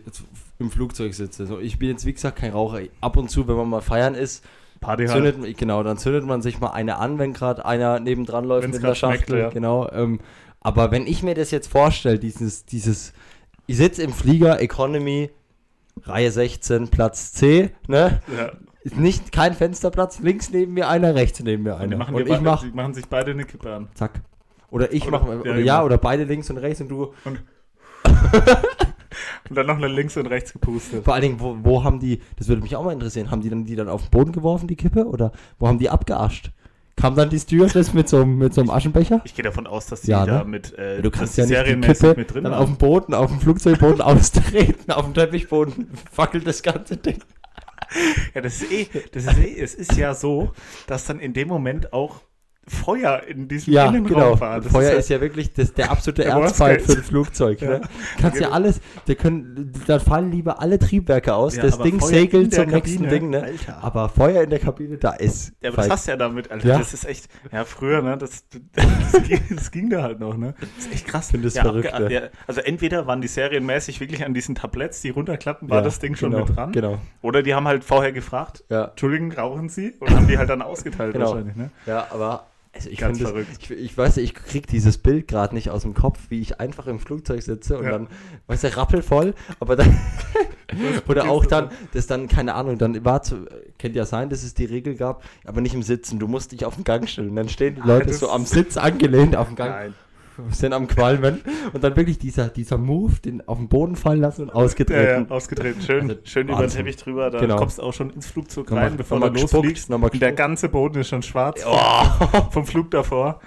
im 0.58 0.70
Flugzeug 0.70 1.14
sitze, 1.14 1.46
so, 1.46 1.60
ich 1.60 1.78
bin 1.78 1.90
jetzt 1.90 2.04
wie 2.04 2.12
gesagt 2.12 2.36
kein 2.36 2.52
Raucher, 2.52 2.80
ab 3.00 3.16
und 3.16 3.30
zu, 3.30 3.46
wenn 3.46 3.56
man 3.56 3.68
mal 3.68 3.80
feiern 3.80 4.14
ist, 4.14 4.44
Party 4.80 5.06
zündet, 5.06 5.38
halt. 5.40 5.58
Genau, 5.58 5.82
dann 5.82 5.98
zündet 5.98 6.24
man 6.24 6.42
sich 6.42 6.58
mal 6.58 6.70
eine 6.70 6.96
an, 6.96 7.18
wenn 7.18 7.32
gerade 7.32 7.64
einer 7.64 8.00
nebendran 8.00 8.44
läuft 8.44 8.64
Wenn's 8.64 8.76
mit 8.76 8.82
der 8.82 8.94
Schachtel. 8.94 9.26
Schmeckt, 9.26 9.42
ja. 9.42 9.50
Genau. 9.50 9.90
Ähm, 9.92 10.20
aber 10.60 10.90
wenn 10.90 11.06
ich 11.06 11.22
mir 11.22 11.34
das 11.34 11.50
jetzt 11.50 11.68
vorstelle, 11.68 12.18
dieses, 12.18 12.64
dieses, 12.64 13.12
ich 13.66 13.76
sitze 13.76 14.02
im 14.02 14.12
Flieger, 14.12 14.60
Economy, 14.60 15.30
Reihe 16.02 16.30
16, 16.30 16.88
Platz 16.88 17.32
C, 17.32 17.70
ne? 17.86 18.20
Ja. 18.34 18.52
Ist 18.82 18.96
nicht 18.96 19.32
kein 19.32 19.52
Fensterplatz, 19.54 20.20
links 20.20 20.50
neben 20.50 20.72
mir 20.72 20.88
einer, 20.88 21.14
rechts 21.14 21.42
neben 21.42 21.64
mir 21.64 21.76
einer. 21.76 22.08
Und, 22.08 22.14
und 22.14 22.28
ich 22.28 22.40
mach, 22.40 22.64
machen 22.72 22.94
sich 22.94 23.06
beide 23.06 23.32
eine 23.32 23.44
Kippe 23.44 23.74
an. 23.74 23.88
Zack. 23.94 24.22
Oder 24.70 24.92
ich 24.92 25.10
mache, 25.10 25.40
oder, 25.40 25.56
ja, 25.56 25.64
ja, 25.64 25.84
oder 25.84 25.98
beide 25.98 26.24
links 26.24 26.48
und 26.48 26.56
rechts 26.58 26.80
und 26.80 26.88
du. 26.88 27.12
Und 27.24 27.42
Und 29.48 29.56
dann 29.56 29.66
noch 29.66 29.78
nach 29.78 29.88
links 29.88 30.16
und 30.16 30.26
rechts 30.26 30.52
gepustet. 30.52 31.04
Vor 31.04 31.14
allen 31.14 31.22
Dingen, 31.22 31.40
wo, 31.40 31.56
wo 31.62 31.82
haben 31.82 31.98
die, 31.98 32.20
das 32.36 32.48
würde 32.48 32.62
mich 32.62 32.76
auch 32.76 32.84
mal 32.84 32.92
interessieren, 32.92 33.30
haben 33.30 33.42
die 33.42 33.50
dann 33.50 33.64
die 33.64 33.74
dann 33.74 33.88
auf 33.88 34.02
den 34.02 34.10
Boden 34.10 34.32
geworfen, 34.32 34.68
die 34.68 34.76
Kippe? 34.76 35.06
Oder 35.06 35.32
wo 35.58 35.66
haben 35.66 35.78
die 35.78 35.90
abgeascht? 35.90 36.52
Kam 36.96 37.16
dann 37.16 37.30
die 37.30 37.38
Stewardess 37.38 37.94
mit 37.94 38.08
so, 38.08 38.24
mit 38.24 38.54
so 38.54 38.60
einem 38.60 38.70
Aschenbecher? 38.70 39.22
Ich 39.24 39.34
gehe 39.34 39.44
davon 39.44 39.66
aus, 39.66 39.86
dass 39.86 40.02
die 40.02 40.10
ja, 40.10 40.24
ne? 40.24 40.32
da 40.32 40.44
mit 40.44 40.78
äh, 40.78 41.00
Du 41.02 41.10
kannst 41.10 41.36
ja 41.38 41.46
nicht 41.46 41.66
die 41.66 41.80
Kippe 41.80 42.14
mit 42.16 42.32
drin 42.32 42.44
dann 42.44 42.54
haben. 42.54 42.62
auf 42.62 42.68
dem 42.68 42.76
Boden, 42.76 43.14
auf 43.14 43.30
dem 43.30 43.40
Flugzeugboden 43.40 44.00
austreten, 44.02 44.92
auf 44.92 45.04
dem 45.04 45.14
Teppichboden 45.14 45.88
fackelt 46.12 46.46
das 46.46 46.62
ganze 46.62 46.96
Ding. 46.96 47.18
Ja, 48.34 48.40
das 48.40 48.62
ist 48.62 48.70
eh, 48.72 48.86
das 49.12 49.24
ist 49.24 49.38
eh, 49.38 49.60
es 49.60 49.74
ist 49.74 49.96
ja 49.96 50.14
so, 50.14 50.52
dass 50.86 51.06
dann 51.06 51.20
in 51.20 51.32
dem 51.32 51.48
Moment 51.48 51.92
auch 51.92 52.20
Feuer 52.70 53.22
in 53.26 53.48
diesem 53.48 53.72
ja, 53.72 53.88
Innenraum 53.88 54.08
genau. 54.08 54.40
war. 54.40 54.60
Das 54.60 54.70
Feuer 54.70 54.92
ist, 54.92 55.00
ist 55.00 55.08
ja 55.10 55.20
wirklich 55.20 55.52
das, 55.52 55.74
der 55.74 55.90
absolute 55.90 56.24
Erzfeind 56.26 56.82
für 56.82 56.92
ein 56.92 57.02
Flugzeug. 57.02 57.60
Ja. 57.60 57.70
Ne? 57.70 57.80
Kannst 58.20 58.40
ja 58.40 58.50
alles, 58.50 58.80
wir 59.06 59.16
können, 59.16 59.72
da 59.86 59.98
fallen 59.98 60.30
lieber 60.30 60.60
alle 60.60 60.78
Triebwerke 60.78 61.34
aus. 61.34 61.56
Ja, 61.56 61.62
das 61.62 61.78
Ding 61.78 61.98
Feuer 61.98 62.08
segelt 62.08 62.54
zum 62.54 62.66
nächsten 62.66 63.08
Ding. 63.08 63.30
Ne? 63.30 63.54
Aber 63.80 64.08
Feuer 64.08 64.42
in 64.42 64.50
der 64.50 64.60
Kabine, 64.60 64.98
da 64.98 65.12
ist. 65.12 65.52
Ja, 65.60 65.70
aber 65.70 65.78
das 65.78 65.90
hast 65.90 66.06
du 66.06 66.12
ja 66.12 66.16
damit, 66.16 66.50
Alter. 66.50 66.68
Ja? 66.68 66.78
Das 66.78 66.94
ist 66.94 67.04
echt, 67.04 67.28
ja, 67.52 67.64
früher, 67.64 68.02
ne, 68.02 68.16
das, 68.16 68.44
das, 68.72 69.22
ging, 69.24 69.42
das 69.50 69.70
ging 69.70 69.90
da 69.90 70.02
halt 70.02 70.20
noch, 70.20 70.36
ne? 70.36 70.54
Das 70.60 70.86
ist 70.86 70.92
echt 70.92 71.06
krass. 71.06 71.26
Ich 71.26 71.30
finde 71.32 71.48
das 71.48 71.58
verrückt. 71.58 71.98
Ne? 71.98 72.30
also 72.46 72.60
entweder 72.60 73.06
waren 73.06 73.20
die 73.20 73.28
serienmäßig 73.28 74.00
wirklich 74.00 74.24
an 74.24 74.32
diesen 74.32 74.54
Tabletts, 74.54 75.02
die 75.02 75.10
runterklappen, 75.10 75.68
war 75.68 75.82
das 75.82 75.98
Ding 75.98 76.14
schon 76.14 76.30
genau, 76.30 76.44
mit 76.44 76.56
dran. 76.56 76.72
Genau. 76.72 76.98
Oder 77.20 77.42
die 77.42 77.54
haben 77.54 77.66
halt 77.66 77.84
vorher 77.84 78.12
gefragt, 78.12 78.64
Entschuldigung, 78.68 79.32
rauchen 79.32 79.68
Sie? 79.68 79.94
Und 79.98 80.10
haben 80.10 80.28
die 80.28 80.38
halt 80.38 80.48
dann 80.48 80.62
ausgeteilt 80.62 81.12
genau. 81.12 81.26
wahrscheinlich, 81.26 81.56
ne? 81.56 81.70
Ja, 81.86 82.06
aber 82.10 82.46
also 82.72 82.88
ich 82.88 82.98
Ganz 82.98 83.20
verrückt. 83.20 83.48
Das, 83.50 83.70
ich, 83.70 83.70
ich, 83.70 83.98
weiß, 83.98 84.16
ich 84.18 84.34
kriege 84.34 84.66
dieses 84.66 84.98
Bild 84.98 85.26
gerade 85.26 85.54
nicht 85.54 85.70
aus 85.70 85.82
dem 85.82 85.94
Kopf, 85.94 86.18
wie 86.28 86.40
ich 86.40 86.60
einfach 86.60 86.86
im 86.86 87.00
Flugzeug 87.00 87.42
sitze 87.42 87.78
und 87.78 87.84
ja. 87.84 87.90
dann, 87.90 88.08
weißt 88.46 88.64
du, 88.64 88.76
rappelvoll, 88.76 89.34
aber 89.58 89.74
dann, 89.74 89.98
oder 91.08 91.28
auch 91.28 91.46
dann, 91.46 91.70
das 91.92 92.06
dann, 92.06 92.28
keine 92.28 92.54
Ahnung, 92.54 92.78
dann 92.78 93.04
war 93.04 93.22
zu, 93.22 93.46
kennt 93.78 93.96
ja 93.96 94.04
sein, 94.04 94.30
dass 94.30 94.44
es 94.44 94.54
die 94.54 94.66
Regel 94.66 94.94
gab, 94.94 95.24
aber 95.44 95.60
nicht 95.60 95.74
im 95.74 95.82
Sitzen, 95.82 96.20
du 96.20 96.28
musst 96.28 96.52
dich 96.52 96.64
auf 96.64 96.76
den 96.76 96.84
Gang 96.84 97.08
stellen. 97.08 97.34
Dann 97.34 97.48
stehen 97.48 97.74
die 97.74 97.82
Leute 97.82 98.12
so 98.12 98.30
am 98.30 98.46
Sitz 98.46 98.76
angelehnt 98.76 99.34
auf 99.34 99.48
dem 99.48 99.56
Gang. 99.56 99.70
Nein 99.70 99.94
sind 100.50 100.72
am 100.72 100.86
Qualmen 100.86 101.42
und 101.72 101.84
dann 101.84 101.96
wirklich 101.96 102.18
dieser, 102.18 102.48
dieser 102.48 102.78
Move, 102.78 103.14
den 103.24 103.46
auf 103.46 103.58
den 103.58 103.68
Boden 103.68 103.96
fallen 103.96 104.20
lassen 104.20 104.42
und 104.42 104.50
ausgetreten. 104.50 105.02
Ja, 105.02 105.20
ja 105.20 105.26
ausgetreten. 105.28 105.80
Schön, 105.82 106.10
also, 106.10 106.20
schön 106.24 106.48
über 106.48 106.60
den 106.60 106.70
Teppich 106.70 106.96
drüber, 106.96 107.30
da 107.30 107.38
genau. 107.38 107.56
kommst 107.56 107.78
du 107.78 107.82
auch 107.82 107.92
schon 107.92 108.10
ins 108.10 108.26
Flugzeug 108.26 108.70
rein, 108.72 108.96
bevor 108.96 109.20
du 109.20 109.26
losfliegst. 109.26 109.90
Und 109.90 110.20
der 110.20 110.32
ganze 110.32 110.68
Boden 110.68 111.00
ist 111.00 111.08
schon 111.08 111.22
schwarz 111.22 111.64
oh. 111.66 112.46
vom 112.50 112.66
Flug 112.66 112.90
davor. 112.90 113.40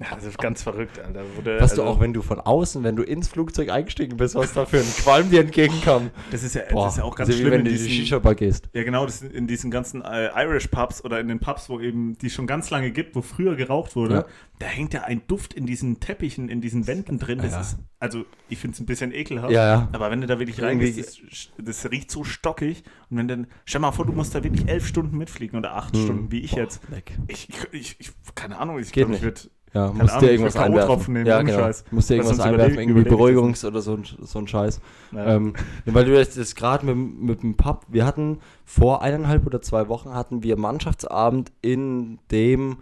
Ja, 0.00 0.14
das 0.14 0.24
ist 0.24 0.38
ganz 0.38 0.62
verrückt, 0.62 0.98
Alter. 0.98 1.24
Wurde, 1.36 1.56
was 1.60 1.72
also, 1.72 1.84
du 1.84 1.88
auch, 1.88 2.00
wenn 2.00 2.12
du 2.12 2.22
von 2.22 2.40
außen, 2.40 2.84
wenn 2.84 2.96
du 2.96 3.02
ins 3.02 3.28
Flugzeug 3.28 3.70
eingestiegen 3.70 4.16
bist, 4.16 4.34
was 4.34 4.52
da 4.52 4.66
für 4.66 4.78
ein 4.78 4.94
Qualm 5.02 5.30
dir 5.30 5.40
entgegenkam. 5.40 6.10
Das 6.30 6.42
ist 6.42 6.54
ja, 6.54 6.62
Boah, 6.70 6.86
das 6.86 6.94
ist 6.94 6.98
ja 6.98 7.04
auch 7.04 7.14
ganz 7.14 7.32
schlimm. 7.32 7.46
Wie 7.46 7.50
wenn 7.52 7.64
du 7.64 7.70
in 7.70 7.76
die 7.76 7.88
Shisha-Bar 7.88 8.34
gehst. 8.34 8.68
Ja, 8.72 8.82
genau, 8.82 9.06
das 9.06 9.22
in 9.22 9.46
diesen 9.46 9.70
ganzen 9.70 10.02
äh, 10.02 10.28
Irish-Pubs 10.34 11.04
oder 11.04 11.20
in 11.20 11.28
den 11.28 11.38
Pubs, 11.38 11.68
wo 11.68 11.80
eben 11.80 12.18
die 12.18 12.30
schon 12.30 12.46
ganz 12.46 12.70
lange 12.70 12.90
gibt, 12.90 13.14
wo 13.14 13.22
früher 13.22 13.54
geraucht 13.54 13.96
wurde, 13.96 14.14
ja. 14.14 14.24
da 14.58 14.66
hängt 14.66 14.92
ja 14.92 15.02
ein 15.02 15.22
Duft 15.26 15.54
in 15.54 15.66
diesen 15.66 16.00
Teppichen, 16.00 16.48
in 16.48 16.60
diesen 16.60 16.86
Wänden 16.86 17.18
drin. 17.18 17.38
Das 17.38 17.52
ja. 17.52 17.60
ist, 17.60 17.78
also, 17.98 18.24
ich 18.48 18.58
finde 18.58 18.74
es 18.74 18.80
ein 18.80 18.86
bisschen 18.86 19.12
ekelhaft. 19.12 19.52
Ja, 19.52 19.66
ja. 19.66 19.88
Aber 19.92 20.10
wenn 20.10 20.20
du 20.20 20.26
da 20.26 20.38
wirklich 20.38 20.60
reingehst, 20.60 20.98
das, 20.98 21.50
das, 21.58 21.90
riecht 21.90 22.10
so 22.10 22.24
stockig. 22.24 22.82
Und 23.10 23.18
wenn 23.18 23.28
dann, 23.28 23.46
stell 23.64 23.80
mal 23.80 23.92
vor, 23.92 24.04
du 24.06 24.12
musst 24.12 24.34
da 24.34 24.42
wirklich 24.42 24.68
elf 24.68 24.86
Stunden 24.86 25.16
mitfliegen 25.16 25.58
oder 25.58 25.74
acht 25.74 25.94
hm. 25.94 26.04
Stunden, 26.04 26.32
wie 26.32 26.40
ich 26.40 26.52
Boah, 26.52 26.60
jetzt. 26.60 26.90
Weg. 26.90 27.18
Ich, 27.28 27.48
ich, 27.72 27.96
ich, 27.98 28.10
keine 28.34 28.58
Ahnung, 28.58 28.78
ich 28.78 28.92
glaube, 28.92 29.14
ich 29.14 29.22
würde 29.22 29.40
ja, 29.74 29.92
musst 29.92 30.10
Ahnung, 30.10 30.20
dir 30.20 30.30
irgendwas 30.30 30.56
einwerfen. 30.56 31.14
Nehmen, 31.14 31.26
ja, 31.26 31.42
genau. 31.42 31.70
Musst 31.90 32.10
dir 32.10 32.14
irgendwas 32.14 32.40
einwerfen, 32.40 32.78
irgendwie 32.78 33.08
Beruhigungs- 33.08 33.66
oder 33.66 33.82
so, 33.82 33.98
so 34.02 34.38
ein 34.38 34.48
Scheiß. 34.48 34.80
Ja. 35.12 35.36
Ähm, 35.36 35.54
weil 35.84 36.04
du 36.04 36.16
jetzt 36.16 36.56
gerade 36.56 36.86
mit, 36.86 37.20
mit 37.20 37.42
dem 37.42 37.56
Pub, 37.56 37.84
wir 37.88 38.06
hatten 38.06 38.38
vor 38.64 39.02
eineinhalb 39.02 39.44
oder 39.46 39.60
zwei 39.60 39.88
Wochen 39.88 40.14
hatten 40.14 40.42
wir 40.42 40.56
Mannschaftsabend 40.56 41.52
in 41.62 42.18
dem, 42.30 42.78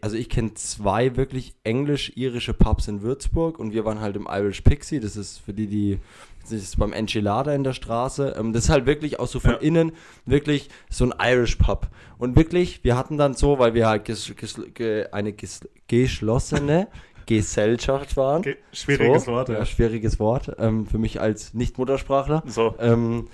also 0.00 0.16
ich 0.16 0.28
kenne 0.28 0.54
zwei 0.54 1.16
wirklich 1.16 1.54
englisch-irische 1.64 2.54
Pubs 2.54 2.88
in 2.88 3.02
Würzburg 3.02 3.58
und 3.58 3.72
wir 3.72 3.84
waren 3.84 4.00
halt 4.00 4.16
im 4.16 4.28
Irish 4.30 4.60
Pixie, 4.60 5.00
das 5.00 5.16
ist 5.16 5.38
für 5.38 5.52
die, 5.52 5.66
die 5.66 5.98
das 6.44 6.52
ist 6.52 6.78
beim 6.78 6.92
Enchilada 6.92 7.54
in 7.54 7.64
der 7.64 7.72
Straße. 7.72 8.36
Ähm, 8.38 8.52
das 8.52 8.64
ist 8.64 8.70
halt 8.70 8.86
wirklich 8.86 9.18
auch 9.18 9.26
so 9.26 9.40
von 9.40 9.52
ja. 9.52 9.56
innen 9.58 9.92
wirklich 10.26 10.68
so 10.90 11.04
ein 11.04 11.14
Irish 11.18 11.56
Pub. 11.56 11.88
Und 12.18 12.36
wirklich, 12.36 12.84
wir 12.84 12.96
hatten 12.96 13.16
dann 13.16 13.34
so, 13.34 13.58
weil 13.58 13.74
wir 13.74 13.88
halt 13.88 14.04
ges, 14.04 14.32
ges, 14.36 14.60
ge, 14.74 15.06
eine 15.10 15.32
ges, 15.32 15.60
geschlossene 15.88 16.88
Gesellschaft 17.26 18.16
waren. 18.16 18.42
Ge 18.42 18.56
schwieriges 18.72 19.24
so, 19.24 19.32
Wort, 19.32 19.48
ja. 19.48 19.60
ja. 19.60 19.66
Schwieriges 19.66 20.18
Wort 20.18 20.54
ähm, 20.58 20.86
für 20.86 20.98
mich 20.98 21.20
als 21.20 21.54
Nicht-Muttersprachler. 21.54 22.42
So. 22.46 22.74
Ähm, 22.78 23.28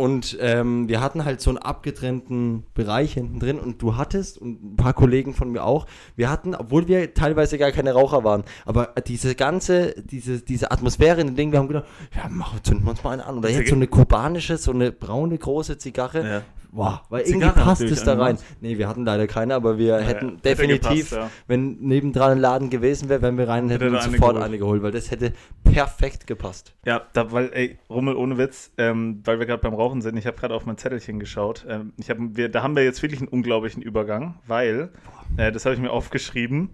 Und 0.00 0.38
ähm, 0.40 0.88
wir 0.88 1.02
hatten 1.02 1.26
halt 1.26 1.42
so 1.42 1.50
einen 1.50 1.58
abgetrennten 1.58 2.64
Bereich 2.72 3.12
hinten 3.12 3.38
drin 3.38 3.58
und 3.58 3.82
du 3.82 3.98
hattest, 3.98 4.38
und 4.38 4.72
ein 4.72 4.76
paar 4.76 4.94
Kollegen 4.94 5.34
von 5.34 5.52
mir 5.52 5.62
auch, 5.62 5.84
wir 6.16 6.30
hatten, 6.30 6.54
obwohl 6.54 6.88
wir 6.88 7.12
teilweise 7.12 7.58
gar 7.58 7.70
keine 7.70 7.92
Raucher 7.92 8.24
waren, 8.24 8.44
aber 8.64 8.94
diese 9.06 9.34
ganze, 9.34 9.94
diese, 10.02 10.40
diese 10.40 10.70
Atmosphäre 10.70 11.20
in 11.20 11.26
dem 11.26 11.36
Ding, 11.36 11.52
wir 11.52 11.58
haben 11.58 11.68
gedacht, 11.68 11.84
ja, 12.16 12.30
machen, 12.30 12.60
zünden 12.62 12.86
wir 12.86 12.92
uns 12.92 13.04
mal 13.04 13.10
eine 13.10 13.26
an. 13.26 13.36
Oder 13.36 13.50
jetzt 13.50 13.68
so 13.68 13.74
eine 13.74 13.88
kubanische, 13.88 14.56
so 14.56 14.70
eine 14.72 14.90
braune 14.90 15.36
große 15.36 15.76
Zigarre. 15.76 16.26
Ja 16.26 16.42
Boah, 16.72 17.02
weil 17.08 17.22
irgendwie 17.22 17.48
Zigarre 17.48 17.60
passt 17.60 17.82
es 17.82 18.04
da 18.04 18.14
rein. 18.14 18.38
Nee, 18.60 18.78
wir 18.78 18.88
hatten 18.88 19.04
leider 19.04 19.26
keine, 19.26 19.54
aber 19.54 19.76
wir 19.76 19.98
ja, 19.98 19.98
hätten 19.98 20.28
ja, 20.28 20.36
definitiv, 20.36 21.10
gepasst, 21.10 21.32
wenn 21.48 21.78
nebendran 21.80 22.32
ein 22.32 22.38
Laden 22.38 22.70
gewesen 22.70 23.08
wäre, 23.08 23.22
wären 23.22 23.38
wir 23.38 23.48
rein 23.48 23.68
hätten 23.68 23.94
uns 23.94 24.04
sofort 24.04 24.36
eine 24.36 24.58
geholt, 24.58 24.82
weil 24.82 24.92
das 24.92 25.10
hätte 25.10 25.32
perfekt 25.64 26.26
gepasst. 26.26 26.74
Ja, 26.84 27.02
da, 27.12 27.32
weil, 27.32 27.50
ey, 27.52 27.78
Rummel 27.88 28.14
ohne 28.14 28.38
Witz, 28.38 28.70
ähm, 28.78 29.20
weil 29.24 29.40
wir 29.40 29.46
gerade 29.46 29.62
beim 29.62 29.74
Rauchen 29.74 29.89
sind, 30.00 30.16
ich 30.16 30.26
habe 30.26 30.36
gerade 30.36 30.54
auf 30.54 30.66
mein 30.66 30.78
Zettelchen 30.78 31.18
geschaut. 31.18 31.66
Ähm, 31.68 31.92
ich 31.96 32.10
hab, 32.10 32.18
wir, 32.20 32.48
da 32.48 32.62
haben 32.62 32.76
wir 32.76 32.84
jetzt 32.84 33.02
wirklich 33.02 33.20
einen 33.20 33.28
unglaublichen 33.28 33.82
Übergang, 33.82 34.38
weil, 34.46 34.92
äh, 35.36 35.52
das 35.52 35.64
habe 35.64 35.74
ich 35.74 35.80
mir 35.80 35.90
aufgeschrieben, 35.90 36.70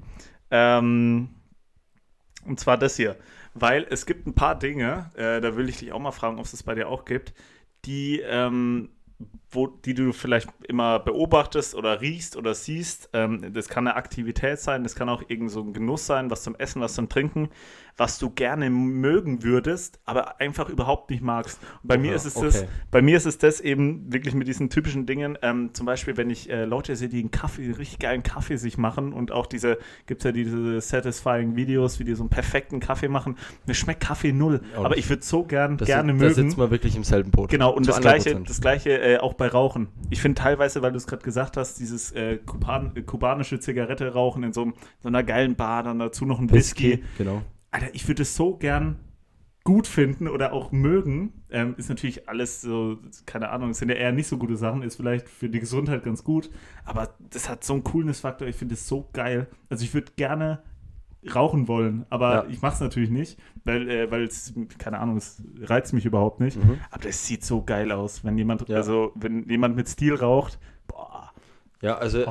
ähm, 0.50 1.30
und 2.44 2.60
zwar 2.60 2.78
das 2.78 2.96
hier. 2.96 3.16
Weil 3.54 3.86
es 3.88 4.04
gibt 4.06 4.26
ein 4.26 4.34
paar 4.34 4.58
Dinge, 4.58 5.10
äh, 5.16 5.40
da 5.40 5.56
will 5.56 5.68
ich 5.68 5.78
dich 5.78 5.92
auch 5.92 5.98
mal 5.98 6.12
fragen, 6.12 6.38
ob 6.38 6.44
es 6.44 6.50
das 6.50 6.62
bei 6.62 6.74
dir 6.74 6.88
auch 6.88 7.04
gibt, 7.06 7.32
die 7.84 8.20
ähm, 8.20 8.90
wo, 9.50 9.66
die 9.66 9.94
du 9.94 10.12
vielleicht 10.12 10.48
immer 10.68 10.98
beobachtest 10.98 11.74
oder 11.74 12.00
riechst 12.00 12.36
oder 12.36 12.54
siehst. 12.54 13.08
Ähm, 13.12 13.52
das 13.52 13.68
kann 13.68 13.86
eine 13.86 13.96
Aktivität 13.96 14.60
sein, 14.60 14.82
das 14.82 14.94
kann 14.94 15.08
auch 15.08 15.22
irgend 15.28 15.50
so 15.50 15.62
ein 15.62 15.72
Genuss 15.72 16.06
sein, 16.06 16.30
was 16.30 16.42
zum 16.42 16.54
Essen, 16.56 16.82
was 16.82 16.94
zum 16.94 17.08
Trinken, 17.08 17.48
was 17.96 18.18
du 18.18 18.30
gerne 18.30 18.68
mögen 18.68 19.42
würdest, 19.42 19.98
aber 20.04 20.40
einfach 20.40 20.68
überhaupt 20.68 21.10
nicht 21.10 21.22
magst. 21.22 21.58
Und 21.82 21.88
bei 21.88 21.98
mir 21.98 22.14
ist 22.14 22.26
es 22.26 22.36
okay. 22.36 22.46
das, 22.46 22.64
bei 22.90 23.00
mir 23.00 23.16
ist 23.16 23.26
es 23.26 23.38
das 23.38 23.60
eben 23.60 24.12
wirklich 24.12 24.34
mit 24.34 24.48
diesen 24.48 24.68
typischen 24.68 25.06
Dingen. 25.06 25.38
Ähm, 25.42 25.70
zum 25.72 25.86
Beispiel, 25.86 26.16
wenn 26.16 26.28
ich 26.28 26.50
äh, 26.50 26.64
Leute 26.64 26.94
sehe, 26.94 27.08
die 27.08 27.20
einen 27.20 27.30
Kaffee, 27.30 27.64
einen 27.64 27.74
richtig 27.74 27.98
geilen 27.98 28.22
Kaffee 28.22 28.56
sich 28.56 28.76
machen 28.76 29.12
und 29.12 29.32
auch 29.32 29.46
diese, 29.46 29.78
gibt 30.06 30.20
es 30.20 30.24
ja 30.24 30.32
diese 30.32 30.80
satisfying 30.80 31.56
Videos, 31.56 31.98
wie 31.98 32.04
die 32.04 32.14
so 32.14 32.22
einen 32.22 32.30
perfekten 32.30 32.80
Kaffee 32.80 33.08
machen. 33.08 33.36
Mir 33.66 33.74
schmeckt 33.74 34.00
Kaffee 34.00 34.32
null, 34.32 34.60
oh, 34.76 34.84
aber 34.84 34.98
ich 34.98 35.08
würde 35.08 35.22
so 35.22 35.44
gern, 35.44 35.78
gerne 35.78 36.12
sind, 36.12 36.18
mögen. 36.18 36.28
Da 36.28 36.34
sitzt 36.34 36.58
man 36.58 36.70
wirklich 36.70 36.96
im 36.96 37.04
selben 37.04 37.30
Boot. 37.30 37.50
Genau, 37.50 37.72
und 37.72 37.88
das 37.88 38.00
gleiche, 38.00 38.38
das 38.40 38.60
gleiche 38.60 38.90
äh, 39.00 39.18
auch 39.18 39.34
bei 39.34 39.48
Rauchen. 39.48 39.88
Ich 40.10 40.20
finde 40.20 40.40
teilweise, 40.40 40.82
weil 40.82 40.92
du 40.92 40.98
es 40.98 41.06
gerade 41.06 41.22
gesagt 41.22 41.56
hast, 41.56 41.80
dieses 41.80 42.12
äh, 42.12 42.36
Kuban 42.44 42.92
kubanische 43.06 43.58
Zigarette 43.58 44.12
rauchen 44.12 44.42
in 44.42 44.52
so, 44.52 44.72
so, 45.00 45.08
einer 45.08 45.22
geilen 45.22 45.56
Bar, 45.56 45.82
dann 45.82 45.98
dazu 45.98 46.26
noch 46.26 46.38
ein 46.38 46.50
Whisky. 46.50 46.92
Whisky 46.92 47.04
genau. 47.18 47.42
Alter, 47.76 47.94
ich 47.94 48.08
würde 48.08 48.22
es 48.22 48.34
so 48.34 48.56
gern 48.56 48.96
gut 49.62 49.86
finden 49.86 50.28
oder 50.28 50.54
auch 50.54 50.72
mögen, 50.72 51.42
ähm, 51.50 51.74
ist 51.76 51.90
natürlich 51.90 52.26
alles 52.28 52.62
so, 52.62 52.98
keine 53.26 53.50
Ahnung, 53.50 53.70
es 53.70 53.78
sind 53.78 53.90
ja 53.90 53.96
eher 53.96 54.12
nicht 54.12 54.28
so 54.28 54.38
gute 54.38 54.56
Sachen, 54.56 54.82
ist 54.82 54.96
vielleicht 54.96 55.28
für 55.28 55.50
die 55.50 55.60
Gesundheit 55.60 56.02
ganz 56.02 56.24
gut, 56.24 56.48
aber 56.86 57.14
das 57.30 57.50
hat 57.50 57.64
so 57.64 57.74
einen 57.74 57.84
Coolness-Faktor, 57.84 58.48
ich 58.48 58.56
finde 58.56 58.74
es 58.74 58.88
so 58.88 59.10
geil. 59.12 59.48
Also 59.68 59.84
ich 59.84 59.92
würde 59.92 60.12
gerne 60.16 60.62
rauchen 61.34 61.68
wollen, 61.68 62.06
aber 62.08 62.32
ja. 62.32 62.46
ich 62.48 62.62
mache 62.62 62.74
es 62.74 62.80
natürlich 62.80 63.10
nicht, 63.10 63.38
weil 63.64 63.90
äh, 63.90 64.04
es, 64.22 64.54
keine 64.78 64.98
Ahnung, 64.98 65.18
es 65.18 65.42
reizt 65.60 65.92
mich 65.92 66.06
überhaupt 66.06 66.40
nicht. 66.40 66.56
Mhm. 66.56 66.78
Aber 66.90 67.02
das 67.02 67.26
sieht 67.26 67.44
so 67.44 67.62
geil 67.62 67.92
aus, 67.92 68.24
wenn 68.24 68.38
jemand, 68.38 68.66
ja. 68.68 68.76
also 68.76 69.12
wenn 69.16 69.46
jemand 69.48 69.76
mit 69.76 69.88
Stil 69.88 70.14
raucht, 70.14 70.58
boah. 70.86 71.32
Ja, 71.82 71.98
also 71.98 72.24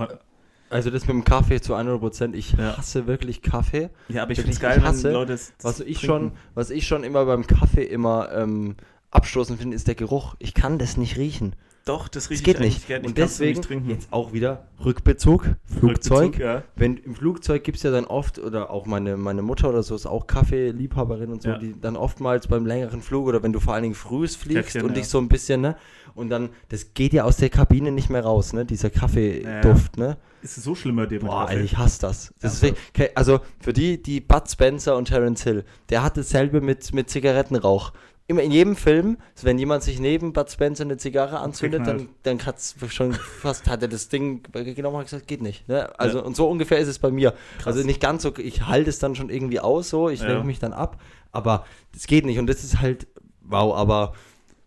also 0.70 0.90
das 0.90 1.04
mit 1.04 1.12
dem 1.12 1.24
Kaffee 1.24 1.62
zu 1.62 1.74
100 1.74 2.00
Prozent. 2.00 2.36
Ich 2.36 2.54
ja. 2.54 2.78
hasse 2.78 3.08
wirklich 3.08 3.42
Kaffee. 3.42 3.90
Ja, 4.10 4.24
aber 4.24 4.32
ich 4.32 4.40
finde 4.40 4.54
es 4.54 4.60
geil, 4.60 4.84
hasse, 4.84 5.06
wenn 5.06 5.14
Leute 5.14 5.34
das 5.34 5.54
was 5.62 5.80
ich 5.80 6.00
schon, 6.00 6.32
Was 6.54 6.70
ich 6.70 6.88
schon 6.88 7.04
immer 7.04 7.26
beim 7.26 7.46
Kaffee 7.46 7.84
immer 7.84 8.32
ähm, 8.34 8.76
abstoßend 9.12 9.60
finde, 9.60 9.76
ist 9.76 9.88
der 9.88 9.96
Geruch. 9.96 10.36
Ich 10.40 10.54
kann 10.54 10.80
das 10.80 10.98
nicht 10.98 11.18
riechen. 11.18 11.56
Doch, 11.86 12.08
das 12.08 12.32
riecht 12.32 12.44
geht 12.44 12.60
nicht. 12.60 12.88
Gerne. 12.88 13.08
Und 13.08 13.16
deswegen 13.20 13.62
nicht 13.70 13.88
jetzt 13.88 14.12
auch 14.12 14.34
wieder 14.34 14.66
Rückbezug, 14.84 15.56
Flugzeug. 15.66 16.24
Rückbezug, 16.24 16.40
ja. 16.40 16.64
Wenn 16.76 16.98
im 16.98 17.14
Flugzeug 17.14 17.64
gibt 17.64 17.78
es 17.78 17.84
ja 17.84 17.92
dann 17.92 18.06
oft, 18.06 18.40
oder 18.40 18.72
auch 18.72 18.88
meine, 18.88 19.18
meine 19.18 19.44
Mutter 19.44 19.70
oder 19.70 19.84
so 19.84 19.94
ist 19.94 20.08
auch 20.08 20.26
Kaffeeliebhaberin 20.26 21.32
und 21.32 21.44
so, 21.44 21.50
ja. 21.50 21.60
die 21.60 21.80
dann 21.80 21.96
oftmals 21.96 22.48
beim 22.48 22.66
längeren 22.66 23.04
Flug 23.04 23.28
oder 23.28 23.44
wenn 23.44 23.54
du 23.54 23.60
vor 23.60 23.76
allen 23.76 23.84
Dingen 23.84 23.96
frühs 23.96 24.36
fliegst 24.36 24.64
Käffchen, 24.64 24.82
und 24.82 24.98
dich 24.98 25.08
so 25.08 25.20
ein 25.20 25.30
bisschen, 25.30 25.62
ne? 25.62 25.76
Und 26.16 26.30
dann, 26.30 26.50
das 26.70 26.94
geht 26.94 27.14
ja 27.14 27.26
aus 27.26 27.38
der 27.38 27.50
Kabine 27.50 27.92
nicht 27.92 28.10
mehr 28.10 28.24
raus, 28.24 28.54
ne? 28.54 28.66
Dieser 28.66 28.90
Kaffeeduft, 28.90 29.98
ne? 29.98 30.18
Ist 30.42 30.58
es 30.58 30.64
so 30.64 30.74
schlimm 30.76 30.96
bei 30.96 31.06
dir 31.06 31.16
mit 31.16 31.28
Boah, 31.28 31.48
Alter, 31.48 31.62
ich 31.62 31.78
hasse 31.78 32.02
das. 32.02 32.34
das 32.40 32.64
ist, 32.64 32.76
also 33.16 33.40
für 33.60 33.74
die, 33.74 34.02
die 34.02 34.22
Bud 34.22 34.50
Spencer 34.50 34.96
und 34.96 35.06
Terence 35.06 35.44
Hill, 35.44 35.66
der 35.90 36.04
hat 36.04 36.18
dasselbe 36.18 36.62
mit, 36.62 36.94
mit 36.94 37.10
Zigarettenrauch 37.10 37.92
immer 38.28 38.42
in 38.42 38.52
jedem 38.52 38.76
Film, 38.76 39.18
wenn 39.44 39.60
jemand 39.60 39.84
sich 39.84 40.00
neben 40.00 40.34
Bud 40.34 40.50
Spencer 40.50 40.84
eine 40.84 40.98
Zigarre 40.98 41.40
anzündet, 41.40 41.86
dann, 41.86 42.10
dann 42.24 42.44
hat's 42.46 42.76
schon 42.90 43.14
fast, 43.14 43.68
hat 43.68 43.84
er 43.84 43.88
das 43.88 44.10
Ding 44.10 44.42
genau 44.52 44.92
mal 44.92 45.04
gesagt, 45.04 45.28
geht 45.28 45.42
nicht. 45.42 45.68
Ne? 45.68 45.98
Also, 46.00 46.20
ja. 46.20 46.24
und 46.24 46.36
so 46.36 46.50
ungefähr 46.50 46.80
ist 46.80 46.88
es 46.88 46.98
bei 46.98 47.12
mir. 47.12 47.34
Krass. 47.58 47.76
Also 47.76 47.86
nicht 47.86 48.02
ganz 48.02 48.24
so, 48.24 48.36
ich 48.38 48.66
halte 48.66 48.90
es 48.90 49.00
dann 49.00 49.16
schon 49.16 49.30
irgendwie 49.30 49.60
aus, 49.60 49.90
so, 49.90 50.10
ich 50.10 50.22
ja. 50.22 50.28
lenke 50.28 50.46
mich 50.46 50.60
dann 50.60 50.74
ab, 50.74 51.00
aber 51.32 51.66
das 51.94 52.08
geht 52.08 52.26
nicht. 52.26 52.40
Und 52.40 52.48
das 52.48 52.64
ist 52.64 52.82
halt, 52.82 53.08
wow, 53.42 53.76
aber. 53.76 54.14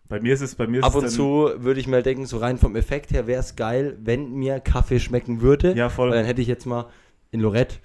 Bei 0.09 0.21
mir 0.21 0.33
ist 0.33 0.41
es, 0.41 0.55
bei 0.55 0.67
mir 0.67 0.79
ist 0.79 0.85
Ab 0.85 0.95
und 0.95 1.09
zu 1.11 1.51
würde 1.57 1.81
ich 1.81 1.87
mal 1.87 2.03
denken, 2.03 2.27
so 2.27 2.39
rein 2.39 2.57
vom 2.57 2.77
Effekt 2.77 3.11
her 3.11 3.27
wäre 3.27 3.41
es 3.41 3.57
geil, 3.57 3.99
wenn 4.03 4.33
mir 4.33 4.61
Kaffee 4.61 5.01
schmecken 5.01 5.43
würde. 5.43 5.75
Ja, 5.75 5.91
voll. 5.91 6.11
Weil 6.11 6.19
dann 6.19 6.27
hätte 6.27 6.41
ich 6.41 6.49
jetzt 6.49 6.65
mal 6.65 6.87
in 7.31 7.41
Lorette 7.41 7.77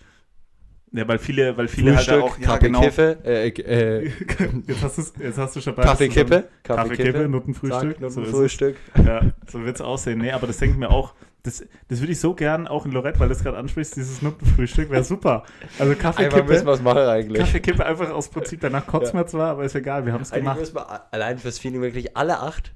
ja, 0.96 1.08
weil 1.08 1.18
viele, 1.18 1.58
weil 1.58 1.68
viele 1.68 1.96
Frühstück, 1.96 2.14
halt 2.14 2.24
auch 2.24 2.38
ja, 2.38 2.46
Kaffee, 2.46 2.66
genau. 2.66 2.82
Kiffe, 2.82 3.18
äh, 3.26 3.48
äh, 3.48 4.12
jetzt 4.68 4.84
hast 4.84 4.98
du 4.98 5.24
jetzt 5.24 5.38
hast 5.40 5.56
du 5.56 5.62
schon 5.62 5.76
Kaffee, 5.76 6.08
Kippe, 6.08 6.50
Kaffee, 6.62 6.90
Kaffee 6.90 7.04
Kippe, 7.04 7.28
Nuttenfrühstück. 7.28 8.00
Nuttenfrühstück. 8.00 8.78
So 8.96 9.02
ja, 9.02 9.22
so 9.48 9.66
wird's 9.66 9.82
aussehen. 9.82 10.20
Nee, 10.20 10.32
aber 10.32 10.46
das 10.46 10.58
denke 10.58 10.74
ich 10.74 10.80
mir 10.80 10.92
auch, 10.92 11.16
das, 11.44 11.66
das 11.90 12.00
würde 12.00 12.14
ich 12.14 12.20
so 12.20 12.34
gern 12.34 12.68
auch 12.68 12.86
in 12.86 12.94
Lorette, 12.94 13.20
weil 13.20 13.28
du 13.28 13.34
es 13.34 13.44
gerade 13.44 13.58
ansprichst, 13.58 13.98
dieses 13.98 14.22
Nuttenfrühstück 14.22 14.90
wäre 14.90 15.04
super. 15.04 15.44
Also 15.78 15.94
Kaffeekippe. 16.00 16.44
müssen 16.44 16.66
wir 16.66 16.74
es 16.74 16.82
machen 16.82 17.02
eigentlich. 17.02 17.40
Kaffeekippe 17.40 17.86
einfach 17.86 18.10
aus 18.12 18.30
Prinzip, 18.30 18.62
danach 18.62 18.88
kotzt 18.88 19.14
ja. 19.14 19.26
zwar, 19.26 19.52
aber 19.52 19.66
ist 19.66 19.76
egal, 19.76 20.06
wir 20.06 20.14
haben 20.14 20.22
es 20.22 20.32
gemacht. 20.32 20.60
Müssen 20.60 20.76
wir 20.76 21.14
allein 21.14 21.38
fürs 21.38 21.60
Feeling 21.60 21.82
wirklich 21.82 22.16
alle 22.16 22.40
acht 22.40 22.74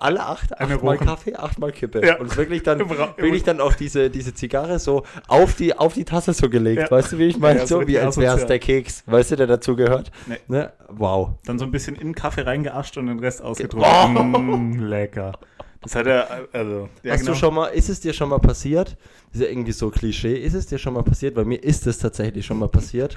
alle 0.00 0.24
acht, 0.24 0.60
achtmal 0.60 0.98
Kaffee, 0.98 1.34
achtmal 1.34 1.72
Kippe. 1.72 2.06
Ja. 2.06 2.18
Und 2.18 2.36
wirklich 2.36 2.62
dann, 2.62 2.78
wirklich 3.16 3.42
dann 3.42 3.60
auch 3.60 3.74
diese, 3.74 4.10
diese 4.10 4.34
Zigarre 4.34 4.78
so 4.78 5.04
auf 5.28 5.54
die, 5.54 5.76
auf 5.76 5.94
die 5.94 6.04
Tasse 6.04 6.34
so 6.34 6.50
gelegt. 6.50 6.82
Ja. 6.82 6.90
Weißt 6.90 7.12
du, 7.12 7.18
wie 7.18 7.24
ich 7.24 7.38
meine? 7.38 7.60
Ja, 7.60 7.66
so 7.66 7.86
wie 7.86 7.98
als 7.98 8.18
wäre 8.18 8.36
es 8.36 8.46
der 8.46 8.58
Keks. 8.58 9.02
Weißt 9.06 9.30
du, 9.30 9.36
der 9.36 9.46
dazu 9.46 9.76
gehört? 9.76 10.10
Nee. 10.26 10.36
Ne? 10.46 10.72
Wow. 10.88 11.30
Dann 11.46 11.58
so 11.58 11.64
ein 11.64 11.70
bisschen 11.70 11.96
in 11.96 12.08
den 12.08 12.14
Kaffee 12.14 12.42
reingeascht 12.42 12.96
und 12.98 13.06
den 13.06 13.18
Rest 13.18 13.42
ausgedrückt. 13.42 13.86
Oh. 13.86 14.08
Mm, 14.08 14.78
lecker. 14.80 15.32
Das 15.82 15.94
hat 15.94 16.06
er, 16.06 16.48
also. 16.52 16.88
Ja, 17.02 17.12
Hast 17.12 17.20
genau. 17.20 17.32
du 17.32 17.38
schon 17.38 17.54
mal, 17.54 17.66
ist 17.66 17.88
es 17.88 18.00
dir 18.00 18.12
schon 18.12 18.28
mal 18.28 18.40
passiert? 18.40 18.96
Das 19.28 19.40
ist 19.40 19.46
ja 19.46 19.48
irgendwie 19.48 19.72
so 19.72 19.90
Klischee. 19.90 20.34
Ist 20.34 20.54
es 20.54 20.66
dir 20.66 20.78
schon 20.78 20.94
mal 20.94 21.02
passiert? 21.02 21.34
Bei 21.34 21.44
mir 21.44 21.62
ist 21.62 21.86
es 21.86 21.98
tatsächlich 21.98 22.44
schon 22.44 22.58
mal 22.58 22.68
passiert, 22.68 23.16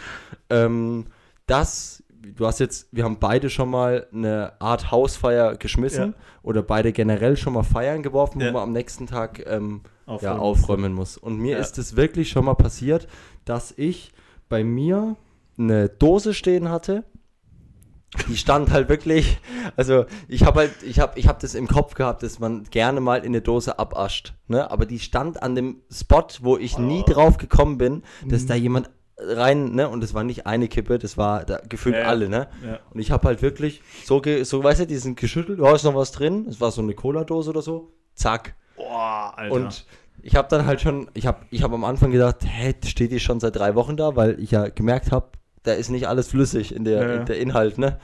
ähm, 0.50 1.06
dass 1.48 2.04
du 2.22 2.46
hast 2.46 2.60
jetzt, 2.60 2.88
wir 2.92 3.04
haben 3.04 3.18
beide 3.20 3.50
schon 3.50 3.70
mal 3.70 4.08
eine 4.14 4.54
Art 4.60 4.92
Hausfeier 4.92 5.56
geschmissen 5.56 6.14
ja. 6.16 6.24
oder 6.44 6.62
beide 6.62 6.92
generell 6.92 7.38
schon 7.38 7.54
mal 7.54 7.64
feiern 7.64 8.04
geworfen, 8.04 8.42
ja. 8.42 8.50
wo 8.50 8.54
man 8.54 8.64
am 8.64 8.72
nächsten 8.74 9.08
Tag 9.08 9.44
ähm, 9.48 9.82
aufräumen, 10.06 10.36
ja, 10.36 10.38
aufräumen 10.38 10.94
muss. 10.94 11.18
Und 11.18 11.38
mir 11.38 11.58
ist 11.58 11.78
es 11.78 11.96
wirklich 11.96 12.30
schon 12.30 12.46
mal 12.46 12.56
passiert, 12.56 13.08
dass 13.46 13.74
ich 13.76 14.12
bei 14.50 14.64
mir 14.64 15.16
eine 15.58 15.90
Dose 15.90 16.34
stehen 16.34 16.70
hatte. 16.70 17.04
Die 18.28 18.36
stand 18.36 18.72
halt 18.72 18.90
wirklich, 18.90 19.40
also 19.78 20.06
ich 20.28 20.44
habe 20.44 20.60
halt, 20.60 20.84
ich 20.84 21.00
habe 21.00 21.18
ich 21.18 21.30
hab 21.30 21.40
das 21.40 21.56
im 21.56 21.68
Kopf 21.68 21.94
gehabt, 21.94 22.24
dass 22.24 22.40
man 22.40 22.66
gerne 22.66 23.00
mal 23.00 23.20
in 23.20 23.28
eine 23.28 23.42
Dose 23.42 23.80
abascht, 23.80 24.34
ne? 24.48 24.70
aber 24.70 24.86
die 24.86 25.00
stand 25.00 25.42
an 25.42 25.56
dem 25.56 25.82
Spot, 25.90 26.28
wo 26.42 26.58
ich 26.58 26.78
oh. 26.78 26.82
nie 26.82 27.04
drauf 27.04 27.38
gekommen 27.38 27.78
bin, 27.78 28.04
dass 28.28 28.44
mhm. 28.44 28.48
da 28.48 28.56
jemand 28.56 28.90
rein, 29.22 29.76
ne? 29.76 29.88
Und 29.88 30.04
es 30.04 30.14
war 30.14 30.24
nicht 30.24 30.46
eine 30.46 30.68
Kippe, 30.68 31.00
das 31.00 31.18
war 31.18 31.46
da 31.46 31.60
gefühlt 31.68 31.96
ja, 31.96 32.04
alle, 32.04 32.30
ne? 32.30 32.48
Ja. 32.66 32.80
Und 32.92 33.00
ich 33.00 33.12
habe 33.12 33.28
halt 33.28 33.42
wirklich 33.42 33.82
so, 34.04 34.22
so, 34.44 34.64
weißt 34.64 34.82
du, 34.82 34.88
diesen 34.88 35.16
geschüttelt, 35.16 35.60
da 35.60 35.74
ist 35.74 35.84
noch 35.84 35.96
was 35.96 36.12
drin, 36.12 36.48
es 36.50 36.60
war 36.60 36.72
so 36.72 36.82
eine 36.82 36.94
Cola-Dose 36.94 37.50
oder 37.52 37.62
so, 37.62 37.94
zack. 38.16 38.56
Boah, 38.76 39.34
Alter. 39.36 39.56
Und 39.56 39.86
ich 40.22 40.36
habe 40.36 40.48
dann 40.50 40.66
halt 40.66 40.82
schon, 40.82 41.10
ich 41.14 41.28
habe 41.28 41.46
ich 41.50 41.64
hab 41.64 41.72
am 41.72 41.84
Anfang 41.84 42.12
gedacht, 42.12 42.38
hä, 42.44 42.74
steht 42.86 43.12
die 43.12 43.20
schon 43.20 43.40
seit 43.40 43.56
drei 43.56 43.76
Wochen 43.76 43.98
da, 43.98 44.16
weil 44.16 44.40
ich 44.40 44.52
ja 44.52 44.70
gemerkt 44.70 45.12
habe, 45.12 45.30
da 45.64 45.74
ist 45.74 45.90
nicht 45.90 46.08
alles 46.08 46.28
flüssig 46.28 46.76
in 46.76 46.86
der, 46.86 47.02
ja. 47.02 47.16
in 47.16 47.26
der 47.26 47.40
Inhalt, 47.40 47.78
ne? 47.78 47.98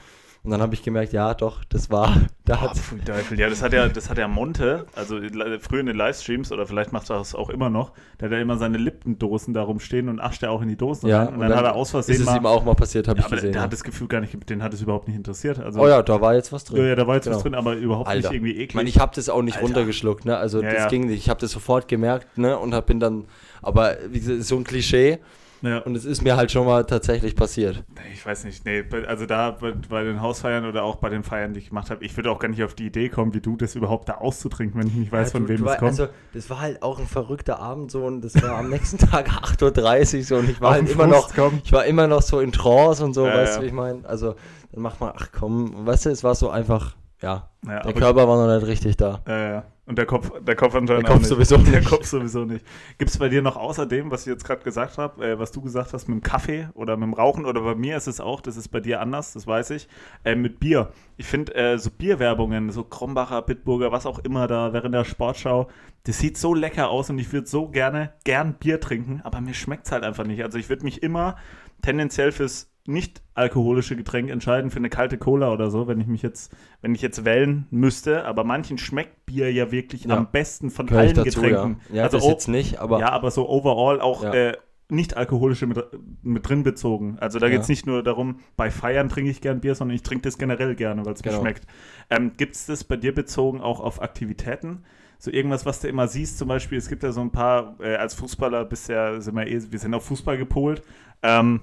Und 0.44 0.52
dann 0.52 0.62
habe 0.62 0.72
ich 0.72 0.82
gemerkt, 0.82 1.12
ja, 1.12 1.34
doch, 1.34 1.64
das 1.64 1.90
war. 1.90 2.16
Da 2.48 2.62
hat 2.62 2.80
Teufel. 3.04 3.38
Ja, 3.38 3.50
das 3.50 3.60
hat 3.60 3.74
ja, 3.74 3.86
das 3.88 4.08
hat 4.08 4.16
ja 4.16 4.26
Monte, 4.26 4.86
also 4.94 5.20
früher 5.60 5.80
in 5.80 5.86
den 5.86 5.96
Livestreams 5.96 6.50
oder 6.50 6.64
vielleicht 6.66 6.94
macht 6.94 7.10
er 7.10 7.18
das 7.18 7.34
auch 7.34 7.50
immer 7.50 7.68
noch. 7.68 7.92
Der 8.18 8.30
hat 8.30 8.32
ja 8.32 8.40
immer 8.40 8.56
seine 8.56 8.78
Lippendosen 8.78 9.52
da 9.52 9.60
rumstehen 9.60 10.08
und 10.08 10.18
ascht 10.18 10.42
er 10.42 10.50
auch 10.50 10.62
in 10.62 10.68
die 10.68 10.76
Dosen 10.76 11.10
ja, 11.10 11.18
rein. 11.18 11.28
Und, 11.28 11.34
und 11.34 11.40
dann, 11.40 11.50
dann, 11.50 11.58
hat 11.58 11.66
er 11.66 11.74
aus 11.74 11.90
Versehen. 11.90 12.14
Ist 12.14 12.20
es 12.20 12.26
mal, 12.26 12.38
ihm 12.38 12.46
auch 12.46 12.64
mal 12.64 12.74
passiert, 12.74 13.06
habe 13.06 13.18
ja, 13.18 13.26
ich 13.26 13.30
gesehen. 13.30 13.48
Der, 13.48 13.52
der 13.52 13.62
hat 13.64 13.72
das 13.74 13.84
Gefühl 13.84 14.08
gar 14.08 14.22
nicht, 14.22 14.48
den 14.48 14.62
hat 14.62 14.72
es 14.72 14.80
überhaupt 14.80 15.08
nicht 15.08 15.18
interessiert. 15.18 15.58
Also, 15.58 15.78
oh 15.78 15.88
ja, 15.88 16.02
da 16.02 16.22
war 16.22 16.34
jetzt 16.36 16.50
was 16.50 16.64
drin. 16.64 16.78
Ja, 16.78 16.84
ja 16.86 16.94
da 16.94 17.06
war 17.06 17.16
jetzt 17.16 17.24
genau. 17.24 17.36
was 17.36 17.42
drin, 17.42 17.54
aber 17.54 17.74
überhaupt 17.74 18.08
Alter. 18.08 18.30
nicht 18.30 18.36
irgendwie 18.36 18.52
eklig. 18.52 18.70
Ich 18.70 18.74
meine, 18.76 18.88
ich 18.88 18.98
habe 18.98 19.14
das 19.14 19.28
auch 19.28 19.42
nicht 19.42 19.56
Alter. 19.56 19.66
runtergeschluckt, 19.66 20.24
ne? 20.24 20.38
Also 20.38 20.62
ja, 20.62 20.72
das 20.72 20.88
ging 20.88 21.08
nicht. 21.08 21.18
Ich 21.18 21.28
habe 21.28 21.40
das 21.40 21.50
sofort 21.50 21.86
gemerkt, 21.86 22.38
ne? 22.38 22.56
Und 22.56 22.72
hab, 22.72 22.86
bin 22.86 22.98
dann, 22.98 23.26
aber 23.60 23.98
wie 24.08 24.20
gesagt, 24.20 24.44
so 24.44 24.56
ein 24.56 24.64
Klischee 24.64 25.18
Ja. 25.62 25.78
Und 25.78 25.96
es 25.96 26.04
ist 26.04 26.22
mir 26.22 26.36
halt 26.36 26.52
schon 26.52 26.66
mal 26.66 26.84
tatsächlich 26.84 27.34
passiert. 27.34 27.84
Ich 28.12 28.24
weiß 28.24 28.44
nicht, 28.44 28.64
nee, 28.64 28.84
also 29.06 29.26
da 29.26 29.50
bei, 29.52 29.72
bei 29.88 30.04
den 30.04 30.20
Hausfeiern 30.20 30.64
oder 30.64 30.84
auch 30.84 30.96
bei 30.96 31.08
den 31.08 31.22
Feiern, 31.22 31.52
die 31.52 31.60
ich 31.60 31.68
gemacht 31.68 31.90
habe, 31.90 32.04
ich 32.04 32.16
würde 32.16 32.30
auch 32.30 32.38
gar 32.38 32.48
nicht 32.48 32.62
auf 32.62 32.74
die 32.74 32.86
Idee 32.86 33.08
kommen, 33.08 33.34
wie 33.34 33.40
du 33.40 33.56
das 33.56 33.74
überhaupt 33.74 34.08
da 34.08 34.14
auszutrinken, 34.14 34.80
wenn 34.80 34.88
ich 34.88 34.94
nicht 34.94 35.12
weiß, 35.12 35.28
ja, 35.28 35.32
von 35.32 35.46
du, 35.46 35.48
wem 35.48 35.66
es 35.66 35.78
kommt. 35.78 35.90
Also, 35.90 36.08
das 36.32 36.48
war 36.50 36.60
halt 36.60 36.82
auch 36.82 36.98
ein 36.98 37.06
verrückter 37.06 37.58
Abend 37.58 37.90
so 37.90 38.04
und 38.04 38.22
das 38.22 38.40
war 38.42 38.58
am 38.58 38.70
nächsten 38.70 38.98
Tag 38.98 39.28
8.30 39.28 40.18
Uhr 40.18 40.24
so 40.24 40.36
und 40.36 40.50
ich 40.50 40.60
war 40.60 40.72
halt 40.72 40.88
immer 40.88 41.06
noch, 41.06 41.34
kommen. 41.34 41.60
ich 41.64 41.72
war 41.72 41.84
immer 41.84 42.06
noch 42.06 42.22
so 42.22 42.40
in 42.40 42.52
Trance 42.52 43.04
und 43.04 43.14
so, 43.14 43.26
ja, 43.26 43.34
weißt 43.34 43.58
du, 43.58 43.62
wie 43.62 43.66
ich 43.66 43.72
meine? 43.72 44.08
Also, 44.08 44.34
dann 44.72 44.82
macht 44.82 45.00
man, 45.00 45.12
ach 45.16 45.28
komm, 45.36 45.86
weißt 45.86 46.06
du, 46.06 46.10
es 46.10 46.22
war 46.22 46.34
so 46.34 46.50
einfach, 46.50 46.94
ja, 47.20 47.48
ja 47.66 47.80
der 47.80 47.92
Körper 47.94 48.22
ich, 48.22 48.28
war 48.28 48.46
noch 48.46 48.54
nicht 48.54 48.66
richtig 48.66 48.96
da. 48.96 49.20
Ja, 49.26 49.50
ja. 49.50 49.64
Und 49.88 49.96
der 49.96 50.04
Kopf, 50.04 50.30
der 50.42 50.54
Kopf 50.54 50.74
anscheinend 50.74 51.04
der 51.04 51.14
Kopf 51.14 51.20
nicht. 51.20 51.28
sowieso 51.28 51.56
nicht. 51.56 51.72
Der 51.72 51.82
Kopf 51.82 52.04
sowieso 52.04 52.44
nicht. 52.44 52.62
Gibt 52.98 53.10
es 53.10 53.16
bei 53.16 53.30
dir 53.30 53.40
noch 53.40 53.56
außerdem, 53.56 54.10
was 54.10 54.26
ich 54.26 54.26
jetzt 54.26 54.44
gerade 54.44 54.62
gesagt 54.62 54.98
habe, 54.98 55.26
äh, 55.26 55.38
was 55.38 55.50
du 55.50 55.62
gesagt 55.62 55.94
hast, 55.94 56.08
mit 56.08 56.18
dem 56.18 56.22
Kaffee 56.22 56.68
oder 56.74 56.98
mit 56.98 57.06
dem 57.06 57.14
Rauchen 57.14 57.46
oder 57.46 57.62
bei 57.62 57.74
mir 57.74 57.96
ist 57.96 58.06
es 58.06 58.20
auch, 58.20 58.42
das 58.42 58.58
ist 58.58 58.68
bei 58.68 58.80
dir 58.80 59.00
anders, 59.00 59.32
das 59.32 59.46
weiß 59.46 59.70
ich, 59.70 59.88
äh, 60.24 60.34
mit 60.34 60.60
Bier. 60.60 60.92
Ich 61.16 61.24
finde 61.24 61.54
äh, 61.54 61.78
so 61.78 61.88
Bierwerbungen, 61.90 62.70
so 62.70 62.84
Krombacher, 62.84 63.40
Bitburger, 63.40 63.90
was 63.90 64.04
auch 64.04 64.18
immer 64.18 64.46
da 64.46 64.74
während 64.74 64.94
der 64.94 65.04
Sportschau, 65.04 65.68
das 66.04 66.18
sieht 66.18 66.36
so 66.36 66.52
lecker 66.52 66.90
aus 66.90 67.08
und 67.08 67.18
ich 67.18 67.32
würde 67.32 67.46
so 67.46 67.68
gerne 67.68 68.12
gern 68.24 68.54
Bier 68.58 68.80
trinken, 68.80 69.22
aber 69.24 69.40
mir 69.40 69.54
schmeckt 69.54 69.86
es 69.86 69.92
halt 69.92 70.04
einfach 70.04 70.24
nicht. 70.24 70.44
Also 70.44 70.58
ich 70.58 70.68
würde 70.68 70.84
mich 70.84 71.02
immer 71.02 71.36
tendenziell 71.80 72.30
fürs 72.30 72.70
nicht 72.88 73.22
alkoholische 73.34 73.96
Getränk 73.96 74.30
entscheiden 74.30 74.70
für 74.70 74.78
eine 74.78 74.88
kalte 74.88 75.18
Cola 75.18 75.52
oder 75.52 75.70
so, 75.70 75.86
wenn 75.86 76.00
ich 76.00 76.06
mich 76.06 76.22
jetzt, 76.22 76.52
wenn 76.80 76.94
ich 76.94 77.02
jetzt 77.02 77.24
wählen 77.24 77.66
müsste. 77.70 78.24
Aber 78.24 78.44
manchen 78.44 78.78
schmeckt 78.78 79.26
Bier 79.26 79.52
ja 79.52 79.70
wirklich 79.70 80.04
ja. 80.04 80.16
am 80.16 80.30
besten 80.30 80.70
von 80.70 80.86
Gehör 80.86 81.00
allen 81.00 81.14
dazu, 81.14 81.40
Getränken. 81.40 81.80
Ja, 81.90 81.96
ja 81.96 82.02
also 82.04 82.16
das 82.16 82.26
jetzt 82.26 82.48
nicht, 82.48 82.78
aber. 82.78 83.00
Ja, 83.00 83.10
aber 83.10 83.30
so 83.30 83.48
overall 83.48 84.00
auch 84.00 84.22
ja. 84.22 84.32
äh, 84.32 84.56
nicht 84.88 85.16
alkoholische 85.16 85.66
mit, 85.66 85.84
mit 86.22 86.48
drin 86.48 86.62
bezogen. 86.62 87.18
Also 87.20 87.38
da 87.38 87.50
geht 87.50 87.60
es 87.60 87.68
nicht 87.68 87.86
nur 87.86 88.02
darum, 88.02 88.40
bei 88.56 88.70
Feiern 88.70 89.10
trinke 89.10 89.30
ich 89.30 89.42
gern 89.42 89.60
Bier, 89.60 89.74
sondern 89.74 89.94
ich 89.94 90.02
trinke 90.02 90.22
das 90.22 90.38
generell 90.38 90.74
gerne, 90.74 91.04
weil 91.04 91.12
es 91.12 91.22
genau. 91.22 91.36
mir 91.36 91.42
schmeckt. 91.42 91.66
Ähm, 92.08 92.32
Gibt 92.38 92.54
es 92.54 92.64
das 92.64 92.84
bei 92.84 92.96
dir 92.96 93.14
bezogen 93.14 93.60
auch 93.60 93.80
auf 93.80 94.00
Aktivitäten? 94.00 94.84
so 95.18 95.30
irgendwas, 95.30 95.66
was 95.66 95.80
du 95.80 95.88
immer 95.88 96.06
siehst, 96.06 96.38
zum 96.38 96.48
Beispiel, 96.48 96.78
es 96.78 96.88
gibt 96.88 97.02
ja 97.02 97.10
so 97.12 97.20
ein 97.20 97.32
paar, 97.32 97.76
äh, 97.80 97.96
als 97.96 98.14
Fußballer 98.14 98.64
bisher 98.64 99.20
sind 99.20 99.34
wir 99.34 99.46
eh, 99.46 99.60
wir 99.70 99.78
sind 99.78 99.92
auf 99.94 100.04
Fußball 100.04 100.38
gepolt, 100.38 100.82
ähm, 101.22 101.62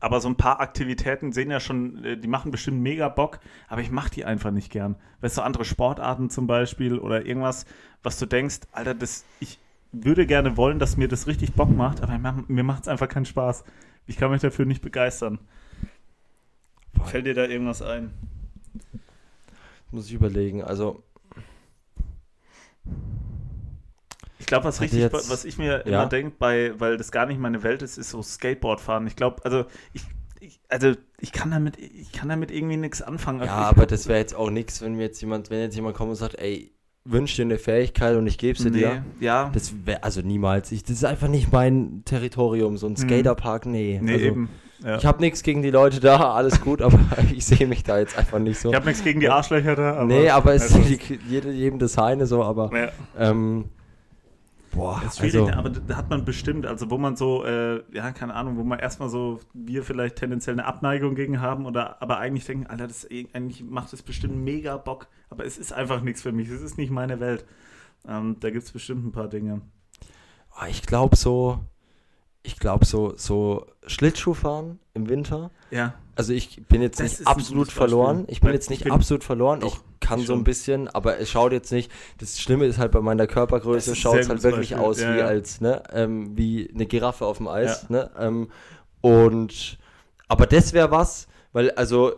aber 0.00 0.20
so 0.20 0.28
ein 0.28 0.36
paar 0.36 0.60
Aktivitäten 0.60 1.32
sehen 1.32 1.50
ja 1.50 1.60
schon, 1.60 2.04
äh, 2.04 2.16
die 2.16 2.28
machen 2.28 2.50
bestimmt 2.50 2.80
mega 2.80 3.08
Bock, 3.08 3.38
aber 3.68 3.82
ich 3.82 3.90
mache 3.90 4.10
die 4.10 4.24
einfach 4.24 4.50
nicht 4.50 4.72
gern. 4.72 4.96
Weißt 5.20 5.38
du, 5.38 5.42
andere 5.42 5.64
Sportarten 5.64 6.30
zum 6.30 6.46
Beispiel 6.46 6.98
oder 6.98 7.24
irgendwas, 7.24 7.66
was 8.02 8.18
du 8.18 8.26
denkst, 8.26 8.60
Alter, 8.72 8.94
das, 8.94 9.24
ich 9.38 9.58
würde 9.92 10.26
gerne 10.26 10.56
wollen, 10.56 10.78
dass 10.78 10.96
mir 10.96 11.08
das 11.08 11.26
richtig 11.26 11.52
Bock 11.52 11.70
macht, 11.70 12.02
aber 12.02 12.18
mir 12.48 12.62
macht 12.62 12.82
es 12.82 12.88
einfach 12.88 13.08
keinen 13.08 13.26
Spaß. 13.26 13.64
Ich 14.06 14.16
kann 14.16 14.30
mich 14.30 14.40
dafür 14.40 14.64
nicht 14.64 14.82
begeistern. 14.82 15.38
Boah. 16.94 17.06
Fällt 17.06 17.26
dir 17.26 17.34
da 17.34 17.44
irgendwas 17.44 17.82
ein? 17.82 18.10
Muss 19.90 20.06
ich 20.06 20.14
überlegen. 20.14 20.62
Also 20.62 21.02
ich 24.40 24.46
glaube, 24.46 24.64
was 24.64 24.80
richtig, 24.80 25.00
jetzt, 25.00 25.30
was 25.30 25.44
ich 25.44 25.58
mir 25.58 25.84
ja? 25.86 26.02
immer 26.02 26.06
denke, 26.06 26.34
weil 26.40 26.96
das 26.96 27.12
gar 27.12 27.26
nicht 27.26 27.38
meine 27.38 27.62
Welt 27.62 27.82
ist, 27.82 27.98
ist 27.98 28.10
so 28.10 28.22
Skateboard 28.22 28.80
fahren. 28.80 29.06
Ich 29.06 29.14
glaube, 29.14 29.44
also 29.44 29.66
ich, 29.92 30.02
ich, 30.40 30.60
also 30.68 30.94
ich 31.20 31.32
kann 31.32 31.50
damit, 31.50 31.78
ich 31.78 32.10
kann 32.12 32.28
damit 32.30 32.50
irgendwie 32.50 32.78
nichts 32.78 33.02
anfangen. 33.02 33.42
Ja, 33.42 33.52
aber 33.52 33.86
das 33.86 34.08
wäre 34.08 34.18
jetzt 34.18 34.34
auch 34.34 34.50
nichts, 34.50 34.80
wenn 34.80 34.94
mir 34.94 35.02
jetzt 35.02 35.20
jemand, 35.20 35.50
wenn 35.50 35.60
jetzt 35.60 35.76
jemand 35.76 35.94
kommt 35.94 36.10
und 36.10 36.16
sagt, 36.16 36.36
ey, 36.36 36.72
wünsch 37.04 37.36
dir 37.36 37.42
eine 37.42 37.58
Fähigkeit 37.58 38.16
und 38.16 38.26
ich 38.26 38.38
gebe 38.38 38.58
sie 38.58 38.70
nee, 38.70 38.78
dir. 38.78 39.04
Ja. 39.20 39.50
Das 39.52 39.74
wäre 39.84 40.02
also 40.02 40.22
niemals. 40.22 40.72
Ich, 40.72 40.82
das 40.82 40.92
ist 40.92 41.04
einfach 41.04 41.28
nicht 41.28 41.52
mein 41.52 42.02
Territorium. 42.06 42.78
So 42.78 42.86
ein 42.86 42.92
mhm. 42.92 42.96
Skaterpark, 42.96 43.66
nee. 43.66 44.00
Nee, 44.02 44.12
also, 44.12 44.24
eben. 44.24 44.48
Ja. 44.82 44.96
Ich 44.96 45.04
habe 45.04 45.20
nichts 45.20 45.42
gegen 45.42 45.60
die 45.60 45.70
Leute 45.70 46.00
da, 46.00 46.32
alles 46.32 46.62
gut, 46.62 46.80
aber 46.82 46.98
ich 47.34 47.44
sehe 47.44 47.66
mich 47.66 47.84
da 47.84 47.98
jetzt 47.98 48.16
einfach 48.16 48.38
nicht 48.38 48.58
so. 48.58 48.70
Ich 48.70 48.74
habe 48.74 48.86
nichts 48.86 49.04
gegen 49.04 49.20
die 49.20 49.28
Arschlöcher 49.28 49.76
da. 49.76 49.96
Aber 49.96 50.04
nee, 50.06 50.30
aber 50.30 50.54
es 50.54 50.74
ist 50.74 51.02
jedem 51.28 51.78
das 51.78 51.92
seine 51.92 52.26
so, 52.26 52.42
aber 52.42 52.70
ja. 52.74 52.88
ähm, 53.18 53.66
Boah, 54.72 55.00
das 55.02 55.14
ist 55.14 55.18
schwierig, 55.18 55.48
also, 55.48 55.58
aber 55.58 55.70
da 55.70 55.96
hat 55.96 56.10
man 56.10 56.24
bestimmt, 56.24 56.64
also 56.64 56.90
wo 56.90 56.98
man 56.98 57.16
so, 57.16 57.44
äh, 57.44 57.82
ja, 57.92 58.12
keine 58.12 58.34
Ahnung, 58.34 58.56
wo 58.56 58.62
man 58.62 58.78
erstmal 58.78 59.08
so, 59.08 59.40
wir 59.52 59.82
vielleicht 59.82 60.16
tendenziell 60.16 60.54
eine 60.54 60.64
Abneigung 60.64 61.16
gegen 61.16 61.40
haben 61.40 61.66
oder 61.66 62.00
aber 62.00 62.18
eigentlich 62.18 62.46
denken, 62.46 62.66
Alter, 62.66 62.86
das 62.86 63.08
eigentlich 63.10 63.64
macht 63.64 63.92
das 63.92 64.02
bestimmt 64.02 64.36
mega 64.36 64.76
Bock, 64.76 65.08
aber 65.28 65.44
es 65.44 65.58
ist 65.58 65.72
einfach 65.72 66.02
nichts 66.02 66.22
für 66.22 66.32
mich, 66.32 66.48
es 66.48 66.62
ist 66.62 66.78
nicht 66.78 66.90
meine 66.90 67.18
Welt. 67.18 67.44
Ähm, 68.06 68.36
da 68.40 68.50
gibt 68.50 68.64
es 68.64 68.70
bestimmt 68.70 69.04
ein 69.04 69.12
paar 69.12 69.28
Dinge. 69.28 69.60
Oh, 70.60 70.66
ich 70.68 70.82
glaube 70.82 71.16
so, 71.16 71.58
ich 72.42 72.58
glaube 72.58 72.84
so, 72.84 73.14
so 73.16 73.66
Schlittschuhfahren 73.86 74.78
im 74.94 75.08
Winter. 75.08 75.50
Ja. 75.70 75.94
Also 76.20 76.34
ich 76.34 76.66
bin 76.66 76.82
jetzt 76.82 77.00
das 77.00 77.20
nicht 77.20 77.26
absolut 77.26 77.72
verloren. 77.72 78.26
Ich 78.28 78.42
bin 78.42 78.52
jetzt 78.52 78.68
nicht 78.68 78.84
bin 78.84 78.92
absolut 78.92 79.24
verloren. 79.24 79.62
Ich 79.64 79.80
kann 80.00 80.20
so 80.20 80.34
ein 80.34 80.44
bisschen, 80.44 80.86
aber 80.86 81.18
es 81.18 81.30
schaut 81.30 81.50
jetzt 81.50 81.72
nicht. 81.72 81.90
Das 82.18 82.38
Schlimme 82.38 82.66
ist 82.66 82.76
halt 82.76 82.92
bei 82.92 83.00
meiner 83.00 83.26
Körpergröße 83.26 83.96
schaut 83.96 84.18
es 84.18 84.28
halt 84.28 84.42
wirklich 84.42 84.72
Beispiel. 84.72 84.86
aus 84.86 85.00
ja, 85.00 85.14
wie 85.14 85.18
ja. 85.20 85.24
als 85.24 85.62
ne, 85.62 85.82
ähm, 85.94 86.36
wie 86.36 86.70
eine 86.74 86.84
Giraffe 86.84 87.24
auf 87.24 87.38
dem 87.38 87.48
Eis. 87.48 87.86
Ja. 87.88 87.96
Ne? 87.96 88.10
Ähm, 88.18 88.50
und 89.00 89.78
aber 90.28 90.44
das 90.44 90.74
wäre 90.74 90.90
was, 90.90 91.26
weil 91.54 91.70
also 91.70 92.12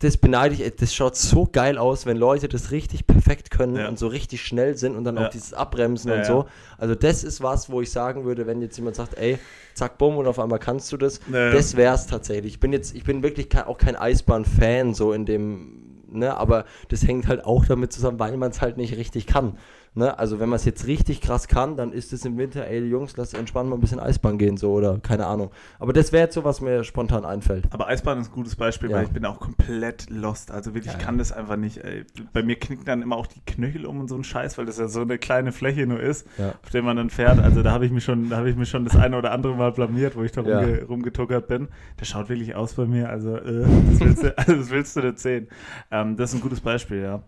das 0.00 0.16
beneide 0.16 0.54
ich, 0.54 0.76
das 0.76 0.94
schaut 0.94 1.16
so 1.16 1.48
geil 1.50 1.76
aus, 1.76 2.06
wenn 2.06 2.16
Leute 2.16 2.48
das 2.48 2.70
richtig 2.70 3.06
perfekt 3.06 3.50
können 3.50 3.76
ja. 3.76 3.88
und 3.88 3.98
so 3.98 4.06
richtig 4.06 4.42
schnell 4.42 4.76
sind 4.76 4.96
und 4.96 5.04
dann 5.04 5.16
ja. 5.16 5.26
auch 5.26 5.30
dieses 5.30 5.52
Abbremsen 5.54 6.10
ja, 6.10 6.18
und 6.18 6.26
so. 6.26 6.46
Also 6.76 6.94
das 6.94 7.24
ist 7.24 7.42
was, 7.42 7.68
wo 7.70 7.80
ich 7.80 7.90
sagen 7.90 8.24
würde, 8.24 8.46
wenn 8.46 8.62
jetzt 8.62 8.76
jemand 8.76 8.96
sagt, 8.96 9.18
ey, 9.18 9.38
zack, 9.74 9.98
bumm 9.98 10.16
und 10.16 10.26
auf 10.26 10.38
einmal 10.38 10.60
kannst 10.60 10.92
du 10.92 10.96
das, 10.96 11.20
das 11.30 11.76
wäre 11.76 11.94
es 11.94 12.06
tatsächlich. 12.06 12.54
Ich 12.54 12.60
bin 12.60 12.72
jetzt, 12.72 12.94
ich 12.94 13.04
bin 13.04 13.22
wirklich 13.22 13.48
kein, 13.48 13.64
auch 13.64 13.78
kein 13.78 13.96
Eisbahn-Fan 13.96 14.94
so 14.94 15.12
in 15.12 15.26
dem, 15.26 16.02
ne, 16.10 16.36
aber 16.36 16.64
das 16.88 17.06
hängt 17.06 17.26
halt 17.26 17.44
auch 17.44 17.64
damit 17.64 17.92
zusammen, 17.92 18.20
weil 18.20 18.36
man 18.36 18.50
es 18.50 18.60
halt 18.60 18.76
nicht 18.76 18.96
richtig 18.96 19.26
kann. 19.26 19.58
Ne? 19.94 20.18
Also 20.18 20.40
wenn 20.40 20.48
man 20.48 20.56
es 20.56 20.64
jetzt 20.64 20.86
richtig 20.86 21.20
krass 21.20 21.48
kann, 21.48 21.76
dann 21.76 21.92
ist 21.92 22.12
es 22.12 22.24
im 22.24 22.38
Winter, 22.38 22.66
ey 22.66 22.84
Jungs, 22.84 23.16
lass 23.16 23.34
entspannen 23.34 23.70
mal 23.70 23.76
ein 23.76 23.80
bisschen 23.80 24.00
Eisbahn 24.00 24.38
gehen, 24.38 24.56
so 24.56 24.72
oder 24.72 24.98
keine 24.98 25.26
Ahnung. 25.26 25.50
Aber 25.78 25.92
das 25.92 26.12
wäre 26.12 26.24
jetzt 26.24 26.34
so, 26.34 26.44
was 26.44 26.60
mir 26.60 26.84
spontan 26.84 27.24
einfällt. 27.24 27.66
Aber 27.70 27.88
Eisbahn 27.88 28.18
ist 28.20 28.28
ein 28.28 28.34
gutes 28.34 28.56
Beispiel, 28.56 28.90
ja. 28.90 28.96
weil 28.96 29.04
ich 29.04 29.10
bin 29.10 29.24
auch 29.24 29.40
komplett 29.40 30.08
lost. 30.10 30.50
Also 30.50 30.74
wirklich, 30.74 30.94
ich 30.94 31.00
ja, 31.00 31.04
kann 31.04 31.18
das 31.18 31.32
einfach 31.32 31.56
nicht. 31.56 31.78
Ey. 31.78 32.04
Bei 32.32 32.42
mir 32.42 32.58
knicken 32.58 32.84
dann 32.84 33.02
immer 33.02 33.16
auch 33.16 33.26
die 33.26 33.40
Knöchel 33.46 33.86
um 33.86 34.00
und 34.00 34.08
so 34.08 34.16
ein 34.16 34.24
Scheiß, 34.24 34.58
weil 34.58 34.66
das 34.66 34.78
ja 34.78 34.88
so 34.88 35.02
eine 35.02 35.18
kleine 35.18 35.52
Fläche 35.52 35.86
nur 35.86 36.00
ist, 36.00 36.26
auf 36.62 36.70
der 36.70 36.82
man 36.82 36.96
dann 36.96 37.10
fährt. 37.10 37.38
Also 37.38 37.62
da 37.62 37.72
habe 37.72 37.86
ich 37.86 37.92
mich 37.92 38.04
schon, 38.04 38.30
da 38.30 38.38
habe 38.38 38.50
ich 38.50 38.56
mich 38.56 38.68
schon 38.68 38.84
das 38.84 38.96
eine 38.96 39.16
oder 39.16 39.32
andere 39.32 39.54
Mal 39.54 39.72
blamiert, 39.72 40.16
wo 40.16 40.22
ich 40.22 40.32
da 40.32 40.42
rumge 40.42 40.84
rumgetuckert 40.84 41.48
bin. 41.48 41.68
Das 41.96 42.08
schaut 42.08 42.28
wirklich 42.28 42.54
aus 42.54 42.74
bei 42.74 42.86
mir. 42.86 43.08
Also, 43.08 43.36
äh, 43.36 43.64
das, 43.90 44.00
willst 44.00 44.22
du, 44.22 44.38
also 44.38 44.54
das 44.56 44.70
willst 44.70 44.96
du 44.96 45.00
nicht 45.00 45.18
sehen. 45.18 45.48
Ähm, 45.90 46.16
das 46.16 46.30
ist 46.30 46.36
ein 46.36 46.42
gutes 46.42 46.60
Beispiel, 46.60 47.02
ja. 47.02 47.22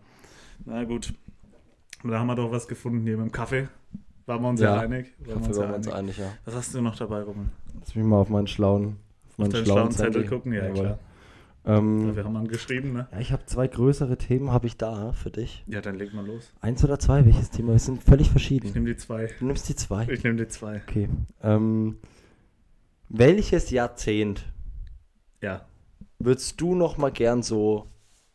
Na 0.65 0.83
gut. 0.83 1.13
Da 2.03 2.19
haben 2.19 2.27
wir 2.27 2.35
doch 2.35 2.51
was 2.51 2.67
gefunden 2.67 3.05
hier 3.05 3.17
mit 3.17 3.27
dem 3.27 3.31
Kaffee. 3.31 3.67
Waren 4.25 4.41
wir 4.41 4.49
uns 4.49 4.61
ja, 4.61 4.75
ja 4.75 4.81
einig? 4.81 5.13
Waren 5.19 5.41
wir 5.41 5.47
uns, 5.47 5.57
waren 5.57 5.73
uns 5.75 5.87
einig, 5.87 6.17
ja. 6.17 6.31
Was 6.45 6.55
hast 6.55 6.73
du 6.73 6.81
noch 6.81 6.95
dabei, 6.95 7.21
Roman? 7.21 7.49
Lass 7.79 7.95
mich 7.95 8.05
mal 8.05 8.17
auf 8.17 8.29
meinen 8.29 8.47
schlauen, 8.47 8.97
auf 9.29 9.37
meinen 9.37 9.53
auf 9.53 9.63
schlauen, 9.63 9.65
schlauen 9.65 9.91
Zettel, 9.91 10.25
gucken, 10.25 10.53
ja, 10.53 10.69
klar. 10.69 10.99
Ähm, 11.63 12.07
ja, 12.07 12.15
wir 12.15 12.23
haben 12.23 12.47
geschrieben, 12.47 12.93
ne? 12.93 13.07
Ja, 13.11 13.19
ich 13.19 13.31
habe 13.31 13.45
zwei 13.45 13.67
größere 13.67 14.17
Themen, 14.17 14.51
habe 14.51 14.65
ich 14.65 14.77
da 14.77 15.13
für 15.13 15.29
dich. 15.29 15.63
Ja, 15.67 15.81
dann 15.81 15.95
leg 15.95 16.13
mal 16.13 16.25
los. 16.25 16.51
Eins 16.59 16.83
oder 16.83 16.97
zwei, 16.97 17.23
welches 17.25 17.51
Thema? 17.51 17.73
Wir 17.73 17.79
sind 17.79 18.01
völlig 18.01 18.31
verschieden. 18.31 18.67
Ich 18.67 18.73
nehme 18.73 18.87
die 18.87 18.97
zwei. 18.97 19.27
Du 19.37 19.45
nimmst 19.45 19.69
die 19.69 19.75
zwei? 19.75 20.07
Ich 20.09 20.23
nehme 20.23 20.37
die 20.37 20.47
zwei. 20.47 20.81
Okay. 20.87 21.07
Ähm, 21.43 21.97
welches 23.09 23.69
Jahrzehnt 23.69 24.51
ja. 25.41 25.65
würdest 26.17 26.59
du 26.59 26.73
noch 26.73 26.97
mal 26.97 27.11
gern 27.11 27.43
so 27.43 27.87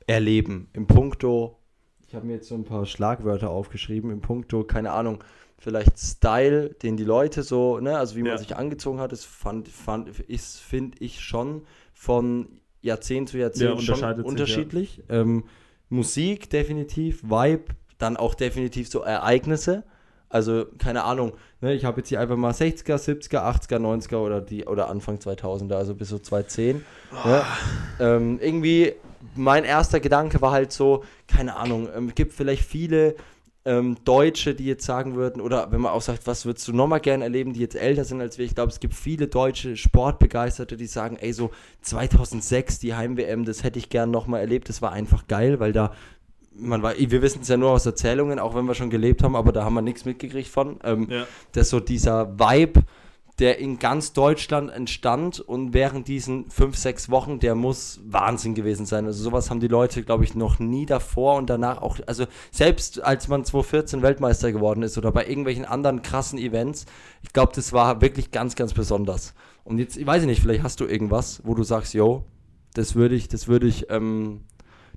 erleben 0.07 0.69
im 0.73 0.87
Puncto 0.87 1.59
ich 2.09 2.15
habe 2.15 2.27
mir 2.27 2.35
jetzt 2.35 2.49
so 2.49 2.55
ein 2.55 2.65
paar 2.65 2.87
Schlagwörter 2.87 3.51
aufgeschrieben 3.51 4.11
im 4.11 4.21
Punkto, 4.21 4.65
keine 4.65 4.93
Ahnung, 4.93 5.25
vielleicht 5.59 5.99
Style, 5.99 6.71
den 6.83 6.97
die 6.97 7.05
Leute 7.05 7.43
so, 7.43 7.81
ne, 7.81 7.99
also 7.99 8.17
wie 8.17 8.23
man 8.23 8.33
ja. 8.33 8.39
sich 8.39 8.57
angezogen 8.57 9.01
hat, 9.01 9.13
das 9.13 9.25
fand, 9.25 9.69
fand 9.69 10.09
ist, 10.21 10.61
finde 10.61 10.99
ich 11.01 11.21
schon 11.21 11.63
von 11.93 12.61
Jahrzehnt 12.83 13.31
zu 13.31 13.39
Jahrzehnt 13.39 13.83
ja, 13.83 13.97
schon 13.97 14.23
unterschiedlich. 14.23 14.97
Sich, 14.97 15.05
ja. 15.09 15.21
ähm, 15.23 15.45
Musik 15.89 16.51
definitiv, 16.51 17.23
Vibe, 17.25 17.65
dann 17.99 18.17
auch 18.17 18.35
definitiv 18.35 18.89
so 18.89 19.01
Ereignisse. 19.01 19.85
Also, 20.29 20.67
keine 20.79 21.05
Ahnung, 21.05 21.33
ne, 21.61 21.75
ich 21.75 21.85
habe 21.85 22.01
jetzt 22.01 22.09
hier 22.09 22.21
einfach 22.21 22.37
mal 22.37 22.53
60er, 22.53 22.97
70er, 22.97 23.39
80er, 23.39 23.79
90er 23.79 24.17
oder 24.17 24.41
die 24.41 24.65
oder 24.65 24.89
Anfang 24.91 25.19
2000er, 25.19 25.75
also 25.75 25.95
bis 25.95 26.09
so 26.09 26.19
2010. 26.19 26.85
Oh. 27.13 27.29
Ne? 27.29 27.43
Ähm, 28.01 28.39
irgendwie 28.41 28.95
mein 29.35 29.65
erster 29.65 30.01
Gedanke 30.01 30.41
war 30.41 30.53
halt 30.53 30.73
so, 30.73 31.05
keine 31.27 31.57
Ahnung, 31.57 31.89
ähm, 31.95 32.09
es 32.09 32.15
gibt 32.15 32.33
vielleicht 32.33 32.65
viele 32.65 33.17
ähm, 33.65 33.97
Deutsche, 34.05 34.55
die 34.55 34.65
jetzt 34.65 34.87
sagen 34.87 35.17
würden, 35.17 35.41
oder 35.41 35.73
wenn 35.73 35.81
man 35.81 35.93
auch 35.93 36.01
sagt, 36.01 36.27
was 36.27 36.47
würdest 36.47 36.69
du 36.69 36.73
nochmal 36.73 37.01
gerne 37.01 37.25
erleben, 37.25 37.53
die 37.53 37.61
jetzt 37.61 37.75
älter 37.75 38.05
sind 38.05 38.21
als 38.21 38.39
wir, 38.39 38.45
ich 38.45 38.55
glaube, 38.55 38.71
es 38.71 38.79
gibt 38.79 38.95
viele 38.95 39.27
deutsche 39.27 39.77
Sportbegeisterte, 39.77 40.77
die 40.77 40.87
sagen, 40.87 41.17
ey, 41.21 41.33
so 41.33 41.51
2006, 41.83 42.79
die 42.79 42.95
Heim-WM, 42.95 43.45
das 43.45 43.65
hätte 43.65 43.81
ich 43.81 43.89
gern 43.89 44.13
nochmal 44.13 44.41
erlebt, 44.41 44.69
das 44.69 44.83
war 44.83 44.93
einfach 44.93 45.27
geil, 45.27 45.59
weil 45.59 45.73
da 45.73 45.93
man 46.59 46.83
war, 46.83 46.95
wir 46.97 47.23
wissen 47.23 47.43
es 47.43 47.49
ja 47.49 47.57
nur 47.57 47.71
aus 47.71 47.85
Erzählungen, 47.87 48.39
auch 48.39 48.55
wenn 48.55 48.65
wir 48.65 48.75
schon 48.75 48.89
gelebt 48.89 49.23
haben, 49.23 49.37
aber 49.37 49.53
da 49.53 49.65
haben 49.65 49.75
wir 49.75 49.83
nichts 49.83 50.05
mitgekriegt 50.05 50.49
von. 50.49 50.79
Ähm, 50.85 51.07
ja. 51.11 51.27
Dass 51.53 51.69
so 51.69 51.81
dieser 51.81 52.39
Vibe, 52.39 52.83
der 53.39 53.59
in 53.59 53.79
ganz 53.79 54.15
Deutschland 54.15 54.71
entstand 54.71 55.41
und 55.41 55.75
während 55.75 56.09
diesen 56.09 56.51
fünf, 56.51 56.77
sechs 56.77 57.11
Wochen, 57.11 57.39
der 57.39 57.55
muss 57.55 58.01
Wahnsinn 58.05 58.55
gewesen 58.55 58.87
sein. 58.87 59.05
Also 59.05 59.23
sowas 59.23 59.51
haben 59.51 59.61
die 59.61 59.69
Leute, 59.69 60.03
glaube 60.03 60.25
ich, 60.25 60.35
noch 60.35 60.59
nie 60.59 60.87
davor 60.87 61.37
und 61.37 61.51
danach 61.51 61.83
auch, 61.83 61.99
also 62.07 62.25
selbst 62.51 63.03
als 63.03 63.29
man 63.29 63.45
2014 63.45 64.01
Weltmeister 64.01 64.53
geworden 64.53 64.83
ist 64.83 64.97
oder 64.97 65.13
bei 65.13 65.27
irgendwelchen 65.27 65.67
anderen 65.67 66.01
krassen 66.01 66.39
Events, 66.39 66.87
ich 67.23 67.33
glaube, 67.35 67.53
das 67.55 67.75
war 67.75 68.01
wirklich 68.01 68.31
ganz, 68.31 68.57
ganz 68.57 68.73
besonders. 68.73 69.35
Und 69.65 69.79
jetzt, 69.79 69.99
ich 69.99 70.07
weiß 70.07 70.25
nicht, 70.25 70.41
vielleicht 70.41 70.63
hast 70.63 70.81
du 70.81 70.87
irgendwas, 70.87 71.43
wo 71.45 71.55
du 71.55 71.63
sagst, 71.63 71.93
yo, 71.93 72.25
das 72.73 72.95
würde 72.95 73.17
ich, 73.17 73.29
das 73.29 73.49
würde 73.49 73.67
ich, 73.67 73.91
ähm, 73.91 74.45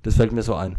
das 0.02 0.16
fällt 0.16 0.32
mir 0.32 0.44
so 0.44 0.56
ein. 0.56 0.78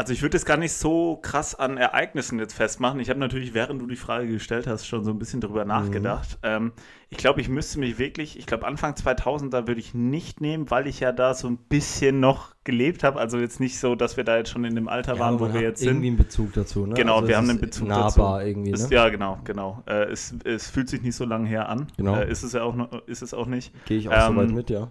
Also 0.00 0.14
ich 0.14 0.22
würde 0.22 0.38
es 0.38 0.46
gar 0.46 0.56
nicht 0.56 0.72
so 0.72 1.18
krass 1.20 1.54
an 1.54 1.76
Ereignissen 1.76 2.38
jetzt 2.38 2.54
festmachen. 2.54 3.00
Ich 3.00 3.10
habe 3.10 3.20
natürlich, 3.20 3.52
während 3.52 3.82
du 3.82 3.86
die 3.86 3.96
Frage 3.96 4.28
gestellt 4.28 4.66
hast, 4.66 4.86
schon 4.86 5.04
so 5.04 5.10
ein 5.10 5.18
bisschen 5.18 5.42
drüber 5.42 5.64
mhm. 5.64 5.68
nachgedacht. 5.68 6.38
Ähm, 6.42 6.72
ich 7.10 7.18
glaube, 7.18 7.42
ich 7.42 7.50
müsste 7.50 7.78
mich 7.78 7.98
wirklich, 7.98 8.38
ich 8.38 8.46
glaube 8.46 8.66
Anfang 8.66 8.94
2000er 8.94 9.66
würde 9.66 9.78
ich 9.78 9.92
nicht 9.92 10.40
nehmen, 10.40 10.70
weil 10.70 10.86
ich 10.86 11.00
ja 11.00 11.12
da 11.12 11.34
so 11.34 11.48
ein 11.48 11.58
bisschen 11.58 12.18
noch 12.18 12.54
gelebt 12.64 13.04
habe. 13.04 13.20
Also 13.20 13.36
jetzt 13.36 13.60
nicht 13.60 13.78
so, 13.78 13.94
dass 13.94 14.16
wir 14.16 14.24
da 14.24 14.38
jetzt 14.38 14.48
schon 14.48 14.64
in 14.64 14.74
dem 14.74 14.88
Alter 14.88 15.16
ja, 15.16 15.20
waren, 15.20 15.38
wo 15.38 15.52
wir 15.52 15.60
jetzt 15.60 15.80
sind. 15.80 15.88
Irgendwie 15.88 16.08
einen 16.08 16.16
Bezug 16.16 16.54
dazu, 16.54 16.86
ne? 16.86 16.94
Genau, 16.94 17.16
also 17.16 17.28
wir 17.28 17.36
haben 17.36 17.50
einen 17.50 17.60
Bezug 17.60 17.88
nahbar 17.88 18.38
dazu. 18.38 18.48
irgendwie, 18.48 18.70
ne? 18.70 18.76
Ist, 18.76 18.90
ja, 18.90 19.06
genau, 19.10 19.38
genau. 19.44 19.82
Äh, 19.86 20.04
es, 20.04 20.34
es 20.44 20.70
fühlt 20.70 20.88
sich 20.88 21.02
nicht 21.02 21.14
so 21.14 21.26
lange 21.26 21.46
her 21.46 21.68
an. 21.68 21.88
Genau. 21.98 22.16
Äh, 22.16 22.30
ist 22.30 22.42
es 22.42 22.54
ja 22.54 22.62
auch, 22.62 22.74
noch, 22.74 23.06
ist 23.06 23.20
es 23.20 23.34
auch 23.34 23.46
nicht. 23.46 23.74
Gehe 23.84 23.98
ich 23.98 24.08
auch 24.08 24.28
ähm, 24.28 24.34
so 24.34 24.40
weit 24.40 24.50
mit, 24.52 24.70
ja. 24.70 24.90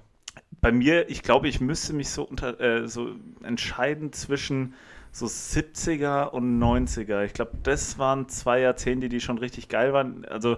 Bei 0.61 0.71
mir, 0.71 1.09
ich 1.09 1.23
glaube, 1.23 1.47
ich 1.47 1.61
müsste 1.61 1.93
mich 1.93 2.09
so, 2.09 2.21
unter, 2.21 2.59
äh, 2.59 2.87
so 2.87 3.07
entscheiden 3.41 4.13
zwischen 4.13 4.75
so 5.11 5.25
70er 5.25 6.29
und 6.29 6.59
90er. 6.59 7.23
Ich 7.23 7.33
glaube, 7.33 7.57
das 7.63 7.97
waren 7.97 8.29
zwei 8.29 8.59
Jahrzehnte, 8.61 9.09
die 9.09 9.19
schon 9.19 9.37
richtig 9.37 9.69
geil 9.69 9.93
waren. 9.93 10.25
Also, 10.25 10.57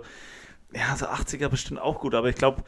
ja, 0.73 0.95
so 0.95 1.07
80er 1.07 1.49
bestimmt 1.49 1.79
auch 1.79 1.99
gut, 1.99 2.15
aber 2.15 2.29
ich 2.29 2.35
glaube, 2.35 2.63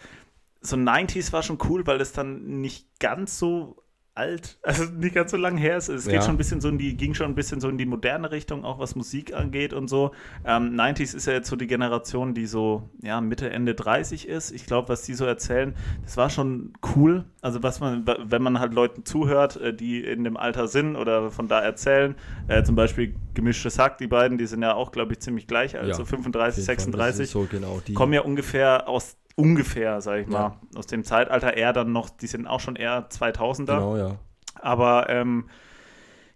so 0.62 0.76
90s 0.78 1.34
war 1.34 1.44
schon 1.44 1.58
cool, 1.70 1.86
weil 1.86 2.02
es 2.02 2.14
dann 2.14 2.62
nicht 2.62 3.00
ganz 3.00 3.38
so 3.38 3.83
alt, 4.16 4.58
also 4.64 4.86
nicht 4.86 5.16
ganz 5.16 5.32
so 5.32 5.38
lang 5.38 5.58
her 5.58 5.78
ist. 5.78 5.90
Es 5.90 6.06
geht 6.06 6.16
ja. 6.16 6.22
schon 6.22 6.36
ein 6.36 6.38
bisschen 6.38 6.62
so 6.62 6.70
in 6.70 6.78
die, 6.78 6.96
ging 6.96 7.14
schon 7.14 7.28
ein 7.28 7.36
bisschen 7.36 7.60
so 7.60 7.70
in 7.70 7.78
die 7.78 7.86
moderne 7.86 8.32
Richtung, 8.32 8.64
auch 8.66 8.80
was 8.80 8.96
Musik 8.96 9.34
angeht 9.34 9.74
und 9.74 9.88
so. 9.88 10.12
Ähm, 10.46 10.76
90s 10.76 11.16
ist 11.16 11.26
ja 11.26 11.34
jetzt 11.34 11.50
so 11.50 11.56
die 11.56 11.68
Generation, 11.68 12.34
die 12.34 12.46
so, 12.46 12.90
ja, 13.02 13.22
Mitte, 13.22 13.50
Ende 13.50 13.76
30 13.76 14.28
ist. 14.28 14.52
Ich 14.52 14.66
glaube, 14.66 14.90
was 14.90 15.04
die 15.04 15.14
so 15.14 15.26
erzählen, 15.26 15.76
das 16.04 16.18
war 16.18 16.30
schon 16.30 16.74
cool. 16.96 17.26
Also 17.42 17.64
was 17.64 17.80
man, 17.80 18.06
wenn 18.06 18.42
man 18.42 18.60
halt 18.60 18.74
Leuten 18.74 19.06
zuhört, 19.06 19.58
äh, 19.58 19.74
die 19.74 20.04
in 20.04 20.24
dem 20.24 20.38
Alter 20.38 20.68
sind 20.68 20.96
oder 20.96 21.32
von 21.32 21.48
da 21.48 21.60
erzählen, 21.60 22.16
äh, 22.48 22.64
zum 22.64 22.76
Beispiel 22.76 23.16
Gemischtes 23.34 23.80
Hack, 23.80 23.98
die 23.98 24.08
beiden, 24.08 24.38
die 24.38 24.46
sind 24.46 24.62
ja 24.62 24.76
auch, 24.76 24.92
glaube 24.92 25.14
ich, 25.14 25.20
ziemlich 25.20 25.48
gleich, 25.48 25.76
also 25.78 26.02
ja, 26.02 26.06
35, 26.06 26.64
36, 26.64 27.30
so 27.30 27.48
genau, 27.50 27.82
kommen 27.96 28.14
ja 28.14 28.22
ungefähr 28.22 28.88
aus 28.88 29.18
ungefähr, 29.36 30.02
sag 30.02 30.22
ich 30.22 30.28
mal, 30.28 30.58
aus 30.76 30.88
dem 30.88 31.04
Zeitalter 31.04 31.56
eher 31.56 31.74
dann 31.74 31.92
noch, 31.92 32.10
die 32.10 32.28
sind 32.28 32.48
auch 32.48 32.60
schon 32.60 32.76
eher 32.76 33.10
2000er. 33.10 33.66
Genau, 33.66 33.98
ja. 33.98 34.16
Aber 34.62 35.10
ähm, 35.10 35.46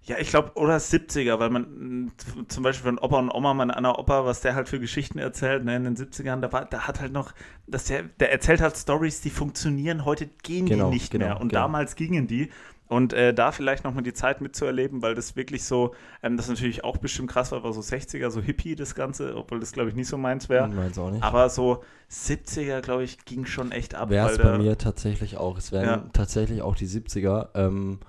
ja, 0.07 0.17
ich 0.19 0.29
glaube, 0.29 0.53
oder 0.55 0.77
70er, 0.77 1.38
weil 1.39 1.49
man 1.49 2.12
zum 2.47 2.63
Beispiel 2.63 2.86
von 2.86 2.97
Opa 2.97 3.19
und 3.19 3.29
Oma, 3.29 3.53
mein 3.53 3.71
einer 3.71 3.99
Opa, 3.99 4.25
was 4.25 4.39
der 4.39 4.55
halt 4.55 4.69
für 4.69 4.79
Geschichten 4.79 5.19
erzählt, 5.19 5.65
ne, 5.65 5.75
in 5.75 5.83
den 5.83 5.97
70ern, 5.97 6.39
da, 6.39 6.51
war, 6.53 6.65
da 6.65 6.88
hat 6.88 7.01
halt 7.01 7.12
noch, 7.12 7.33
dass 7.67 7.86
der, 7.86 8.03
der 8.03 8.31
erzählt 8.31 8.62
halt 8.62 8.77
Stories, 8.77 9.19
die 9.19 9.29
funktionieren, 9.29 10.05
heute 10.05 10.27
gehen 10.43 10.65
genau, 10.65 10.86
die 10.86 10.95
nicht 10.95 11.12
genau, 11.12 11.25
mehr. 11.25 11.41
Und 11.41 11.49
genau. 11.49 11.62
damals 11.62 11.95
gingen 11.95 12.25
die. 12.27 12.49
Und 12.88 13.12
äh, 13.13 13.34
da 13.34 13.52
vielleicht 13.52 13.84
nochmal 13.84 14.04
die 14.04 14.13
Zeit 14.13 14.39
mitzuerleben, 14.39 15.02
weil 15.02 15.13
das 15.13 15.36
wirklich 15.36 15.63
so, 15.65 15.93
ähm, 16.23 16.38
das 16.38 16.47
natürlich 16.47 16.84
auch 16.84 16.97
bestimmt 16.97 17.30
krass 17.30 17.52
war, 17.52 17.63
war 17.63 17.73
so 17.73 17.82
60er, 17.82 18.30
so 18.30 18.41
Hippie 18.41 18.76
das 18.76 18.95
Ganze, 18.95 19.36
obwohl 19.36 19.60
das 19.60 19.73
glaube 19.73 19.89
ich 19.89 19.95
nicht 19.95 20.08
so 20.08 20.17
meins 20.17 20.47
wäre. 20.47 20.67
Meins 20.69 20.97
auch 20.97 21.12
nicht. 21.12 21.23
Aber 21.23 21.50
so 21.50 21.84
70er, 22.10 22.82
glaube 22.82 23.04
ich, 23.04 23.26
ging 23.26 23.45
schon 23.45 23.71
echt 23.71 23.95
ab. 23.95 24.10
Wäre 24.10 24.32
es 24.32 24.38
bei 24.38 24.58
mir 24.58 24.78
tatsächlich 24.78 25.38
auch. 25.38 25.58
Es 25.58 25.71
wären 25.71 25.86
ja. 25.86 26.10
tatsächlich 26.13 26.62
auch 26.62 26.76
die 26.76 26.88
70er. 26.88 27.50
Ähm, 27.56 28.00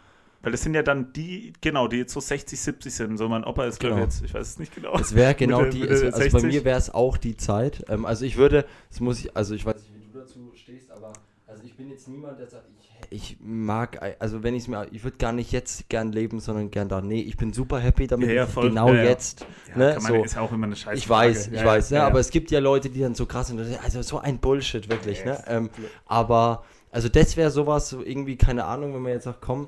weil 0.43 0.53
das 0.53 0.63
sind 0.63 0.75
ja 0.75 0.83
dann 0.83 1.13
die, 1.13 1.53
genau, 1.61 1.89
die 1.89 1.97
jetzt 1.97 2.13
so 2.13 2.21
60, 2.21 2.61
70 2.61 2.95
sind. 2.95 3.17
So 3.19 3.29
mein 3.29 3.43
Opa 3.43 3.65
ist, 3.65 3.81
glaube 3.81 3.97
genau. 3.97 4.07
ich, 4.07 4.15
jetzt, 4.15 4.25
ich 4.25 4.35
weiß 4.35 4.47
es 4.47 4.59
nicht 4.61 4.75
genau. 4.75 4.97
Es 4.97 5.15
wäre 5.15 5.35
genau 5.35 5.63
Mitte, 5.63 5.71
die, 5.71 5.81
Mitte 5.81 5.93
also, 5.93 6.07
also 6.07 6.39
bei 6.39 6.47
mir 6.47 6.65
wäre 6.65 6.79
es 6.79 6.95
auch 6.95 7.17
die 7.17 7.37
Zeit. 7.37 7.85
Ähm, 7.89 8.07
also 8.07 8.25
ich 8.25 8.37
würde, 8.37 8.65
das 8.89 9.01
muss 9.01 9.19
ich, 9.19 9.37
also 9.37 9.55
ich 9.55 9.67
weiß 9.67 9.75
nicht, 9.75 9.95
wie 9.95 10.13
du 10.13 10.19
dazu 10.19 10.53
stehst, 10.55 10.93
aber 10.93 11.13
also 11.59 11.67
ich 11.67 11.77
bin 11.77 11.91
jetzt 11.91 12.07
niemand, 12.07 12.39
der 12.39 12.49
sagt, 12.49 12.67
ich 12.79 12.89
ich 13.11 13.37
mag, 13.41 14.17
also 14.21 14.45
wenn 14.45 14.55
ich 14.55 14.63
es 14.63 14.69
mir, 14.69 14.87
ich 14.93 15.03
würde 15.03 15.17
gar 15.17 15.33
nicht 15.33 15.51
jetzt 15.51 15.89
gern 15.89 16.13
leben, 16.13 16.39
sondern 16.39 16.71
gern 16.71 16.89
da. 16.89 17.01
Nee, 17.01 17.21
ich 17.21 17.37
bin 17.37 17.53
super 17.53 17.81
happy 17.81 18.07
damit, 18.07 18.29
ja, 18.29 18.35
ja, 18.35 18.47
voll, 18.47 18.69
genau 18.69 18.93
ja, 18.93 19.03
jetzt. 19.03 19.45
ne, 19.75 19.99
man, 20.01 20.13
so. 20.13 20.23
ist 20.23 20.39
auch 20.39 20.53
immer 20.53 20.67
eine 20.67 20.77
Scheiße. 20.77 20.99
Ich 20.99 21.09
weiß, 21.09 21.49
ich 21.49 21.65
weiß, 21.65 21.91
ne, 21.91 22.03
aber 22.05 22.21
es 22.21 22.31
gibt 22.31 22.53
ja 22.53 22.61
Leute, 22.61 22.91
die 22.91 23.01
dann 23.01 23.17
so 23.17 23.27
krass 23.27 23.49
sind, 23.49 23.61
also 23.83 24.03
so 24.03 24.19
ein 24.19 24.39
Bullshit, 24.39 24.89
wirklich, 24.89 25.25
ne? 25.25 25.43
Ähm, 25.49 25.71
aber, 26.07 26.65
also 26.93 27.09
das 27.09 27.37
wäre 27.37 27.51
sowas, 27.51 27.89
so 27.89 28.05
irgendwie, 28.05 28.37
keine 28.37 28.65
Ahnung, 28.65 28.95
wenn 28.95 29.03
man 29.03 29.13
jetzt 29.13 29.25
sagt, 29.25 29.41
komm, 29.41 29.67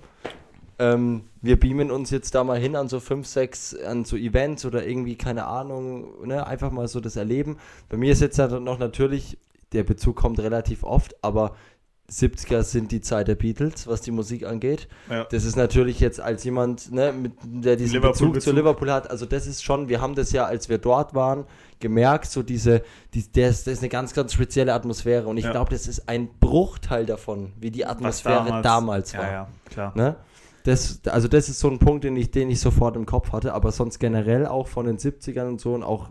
ähm, 0.79 1.23
wir 1.43 1.59
beamen 1.59 1.91
uns 1.91 2.11
jetzt 2.11 2.35
da 2.37 2.45
mal 2.45 2.59
hin 2.59 2.77
an 2.77 2.89
so 2.89 3.01
fünf, 3.01 3.27
sechs, 3.27 3.75
an 3.75 4.05
so 4.05 4.17
Events 4.17 4.65
oder 4.65 4.87
irgendwie, 4.87 5.17
keine 5.17 5.47
Ahnung, 5.47 6.27
ne, 6.27 6.47
einfach 6.47 6.71
mal 6.71 6.87
so 6.87 7.01
das 7.01 7.17
Erleben. 7.17 7.57
Bei 7.89 7.97
mir 7.97 8.13
ist 8.13 8.21
jetzt 8.21 8.39
ja 8.39 8.47
noch 8.61 8.79
natürlich, 8.79 9.39
der 9.73 9.85
Bezug 9.85 10.17
kommt 10.17 10.41
relativ 10.41 10.83
oft, 10.83 11.15
aber 11.23 11.55
70er 12.11 12.63
sind 12.63 12.93
die 12.93 13.01
Zeit 13.01 13.29
der 13.29 13.37
Beatles, 13.37 13.87
was 13.87 14.01
die 14.01 14.11
Musik 14.11 14.45
angeht. 14.45 14.89
Ja. 15.09 15.25
Das 15.25 15.45
ist 15.45 15.57
natürlich 15.57 16.01
jetzt 16.01 16.21
als 16.21 16.45
jemand, 16.45 16.93
ne, 16.93 17.13
mit, 17.13 17.33
der 17.45 17.77
diesen 17.77 17.95
Liverpool 17.95 18.13
Bezug, 18.13 18.33
Bezug 18.35 18.43
zu 18.43 18.53
Liverpool 18.53 18.91
hat, 18.91 19.11
also 19.11 19.27
das 19.27 19.47
ist 19.47 19.63
schon, 19.63 19.89
wir 19.89 20.01
haben 20.01 20.15
das 20.15 20.33
ja, 20.33 20.45
als 20.45 20.69
wir 20.69 20.79
dort 20.79 21.15
waren, 21.15 21.45
gemerkt, 21.79 22.27
so 22.27 22.43
diese, 22.43 22.83
die, 23.15 23.31
das, 23.33 23.65
das 23.65 23.75
ist 23.75 23.79
eine 23.81 23.89
ganz, 23.89 24.13
ganz 24.13 24.33
spezielle 24.33 24.75
Atmosphäre 24.75 25.29
und 25.29 25.37
ich 25.37 25.45
ja. 25.45 25.53
glaube, 25.53 25.71
das 25.71 25.87
ist 25.87 26.09
ein 26.09 26.29
Bruchteil 26.41 27.07
davon, 27.07 27.53
wie 27.59 27.71
die 27.71 27.87
Atmosphäre 27.87 28.63
damals, 28.63 29.13
damals, 29.13 29.15
war. 29.15 29.25
Ja, 29.25 29.33
ja, 29.33 29.49
klar. 29.71 29.93
Ne? 29.97 30.17
Das, 30.65 31.01
also 31.07 31.29
das 31.29 31.49
ist 31.49 31.61
so 31.61 31.69
ein 31.69 31.79
Punkt, 31.79 32.05
den 32.05 32.17
ich, 32.17 32.31
den 32.31 32.51
ich 32.51 32.61
sofort 32.61 32.97
im 32.97 33.07
Kopf 33.07 33.33
hatte, 33.33 33.55
aber 33.55 33.73
sonst 33.73 33.99
generell 33.99 34.47
auch 34.47 34.69
von 34.69 34.87
den 34.87 34.99
70ern 34.99 35.49
und 35.49 35.61
so 35.61 35.75
und 35.75 35.83
auch, 35.83 36.11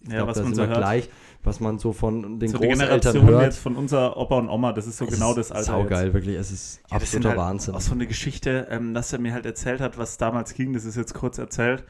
ich 0.00 0.10
ja, 0.10 0.16
glaube, 0.18 0.32
da 0.32 0.42
sind 0.42 0.54
so 0.54 0.62
wir 0.62 0.68
gleich, 0.68 1.08
was 1.42 1.60
man 1.60 1.78
so 1.78 1.92
von 1.92 2.38
den 2.38 2.48
so 2.48 2.58
Großeltern 2.58 3.22
hört. 3.26 3.42
jetzt 3.42 3.58
von 3.58 3.76
unser 3.76 4.16
Opa 4.16 4.38
und 4.38 4.48
Oma, 4.48 4.72
das 4.72 4.86
ist 4.86 4.98
so 4.98 5.04
es 5.04 5.14
genau 5.14 5.34
das 5.34 5.52
Alter. 5.52 5.72
Saugeil, 5.72 6.06
jetzt. 6.06 6.14
wirklich. 6.14 6.36
Es 6.36 6.50
ist 6.50 6.80
ja, 6.90 6.96
absoluter 6.96 7.30
halt 7.30 7.38
Wahnsinn. 7.38 7.74
Auch 7.74 7.80
so 7.80 7.92
eine 7.92 8.06
Geschichte, 8.06 8.66
ähm, 8.70 8.94
dass 8.94 9.12
er 9.12 9.18
mir 9.18 9.32
halt 9.32 9.46
erzählt 9.46 9.80
hat, 9.80 9.98
was 9.98 10.18
damals 10.18 10.54
ging, 10.54 10.72
das 10.72 10.84
ist 10.84 10.96
jetzt 10.96 11.14
kurz 11.14 11.38
erzählt. 11.38 11.84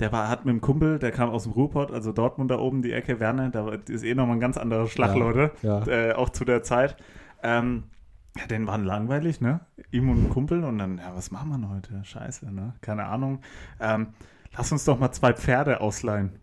Der 0.00 0.12
war, 0.12 0.28
hat 0.28 0.44
mit 0.44 0.52
einem 0.52 0.60
Kumpel, 0.60 0.98
der 0.98 1.10
kam 1.10 1.30
aus 1.30 1.44
dem 1.44 1.52
Ruhrpott, 1.52 1.90
also 1.90 2.12
Dortmund 2.12 2.50
da 2.50 2.58
oben, 2.58 2.82
die 2.82 2.92
Ecke 2.92 3.18
Werne, 3.18 3.50
da 3.50 3.72
ist 3.88 4.04
eh 4.04 4.14
nochmal 4.14 4.36
ein 4.36 4.40
ganz 4.40 4.56
anderer 4.56 4.86
Schlag, 4.86 5.14
ja, 5.14 5.18
Leute, 5.18 5.50
ja. 5.62 5.86
Äh, 5.86 6.12
auch 6.12 6.28
zu 6.28 6.44
der 6.44 6.62
Zeit. 6.62 6.96
Ähm, 7.42 7.84
ja, 8.36 8.46
den 8.46 8.66
waren 8.68 8.84
langweilig, 8.84 9.40
ne? 9.40 9.60
Ihm 9.90 10.10
und 10.10 10.24
ein 10.24 10.30
Kumpel 10.30 10.62
und 10.62 10.78
dann, 10.78 10.98
ja, 10.98 11.12
was 11.14 11.32
machen 11.32 11.50
wir 11.50 11.68
heute? 11.68 12.04
Scheiße, 12.04 12.52
ne? 12.52 12.74
Keine 12.80 13.06
Ahnung. 13.06 13.40
Ähm, 13.80 14.08
lass 14.56 14.70
uns 14.70 14.84
doch 14.84 14.98
mal 14.98 15.10
zwei 15.10 15.32
Pferde 15.32 15.80
ausleihen. 15.80 16.38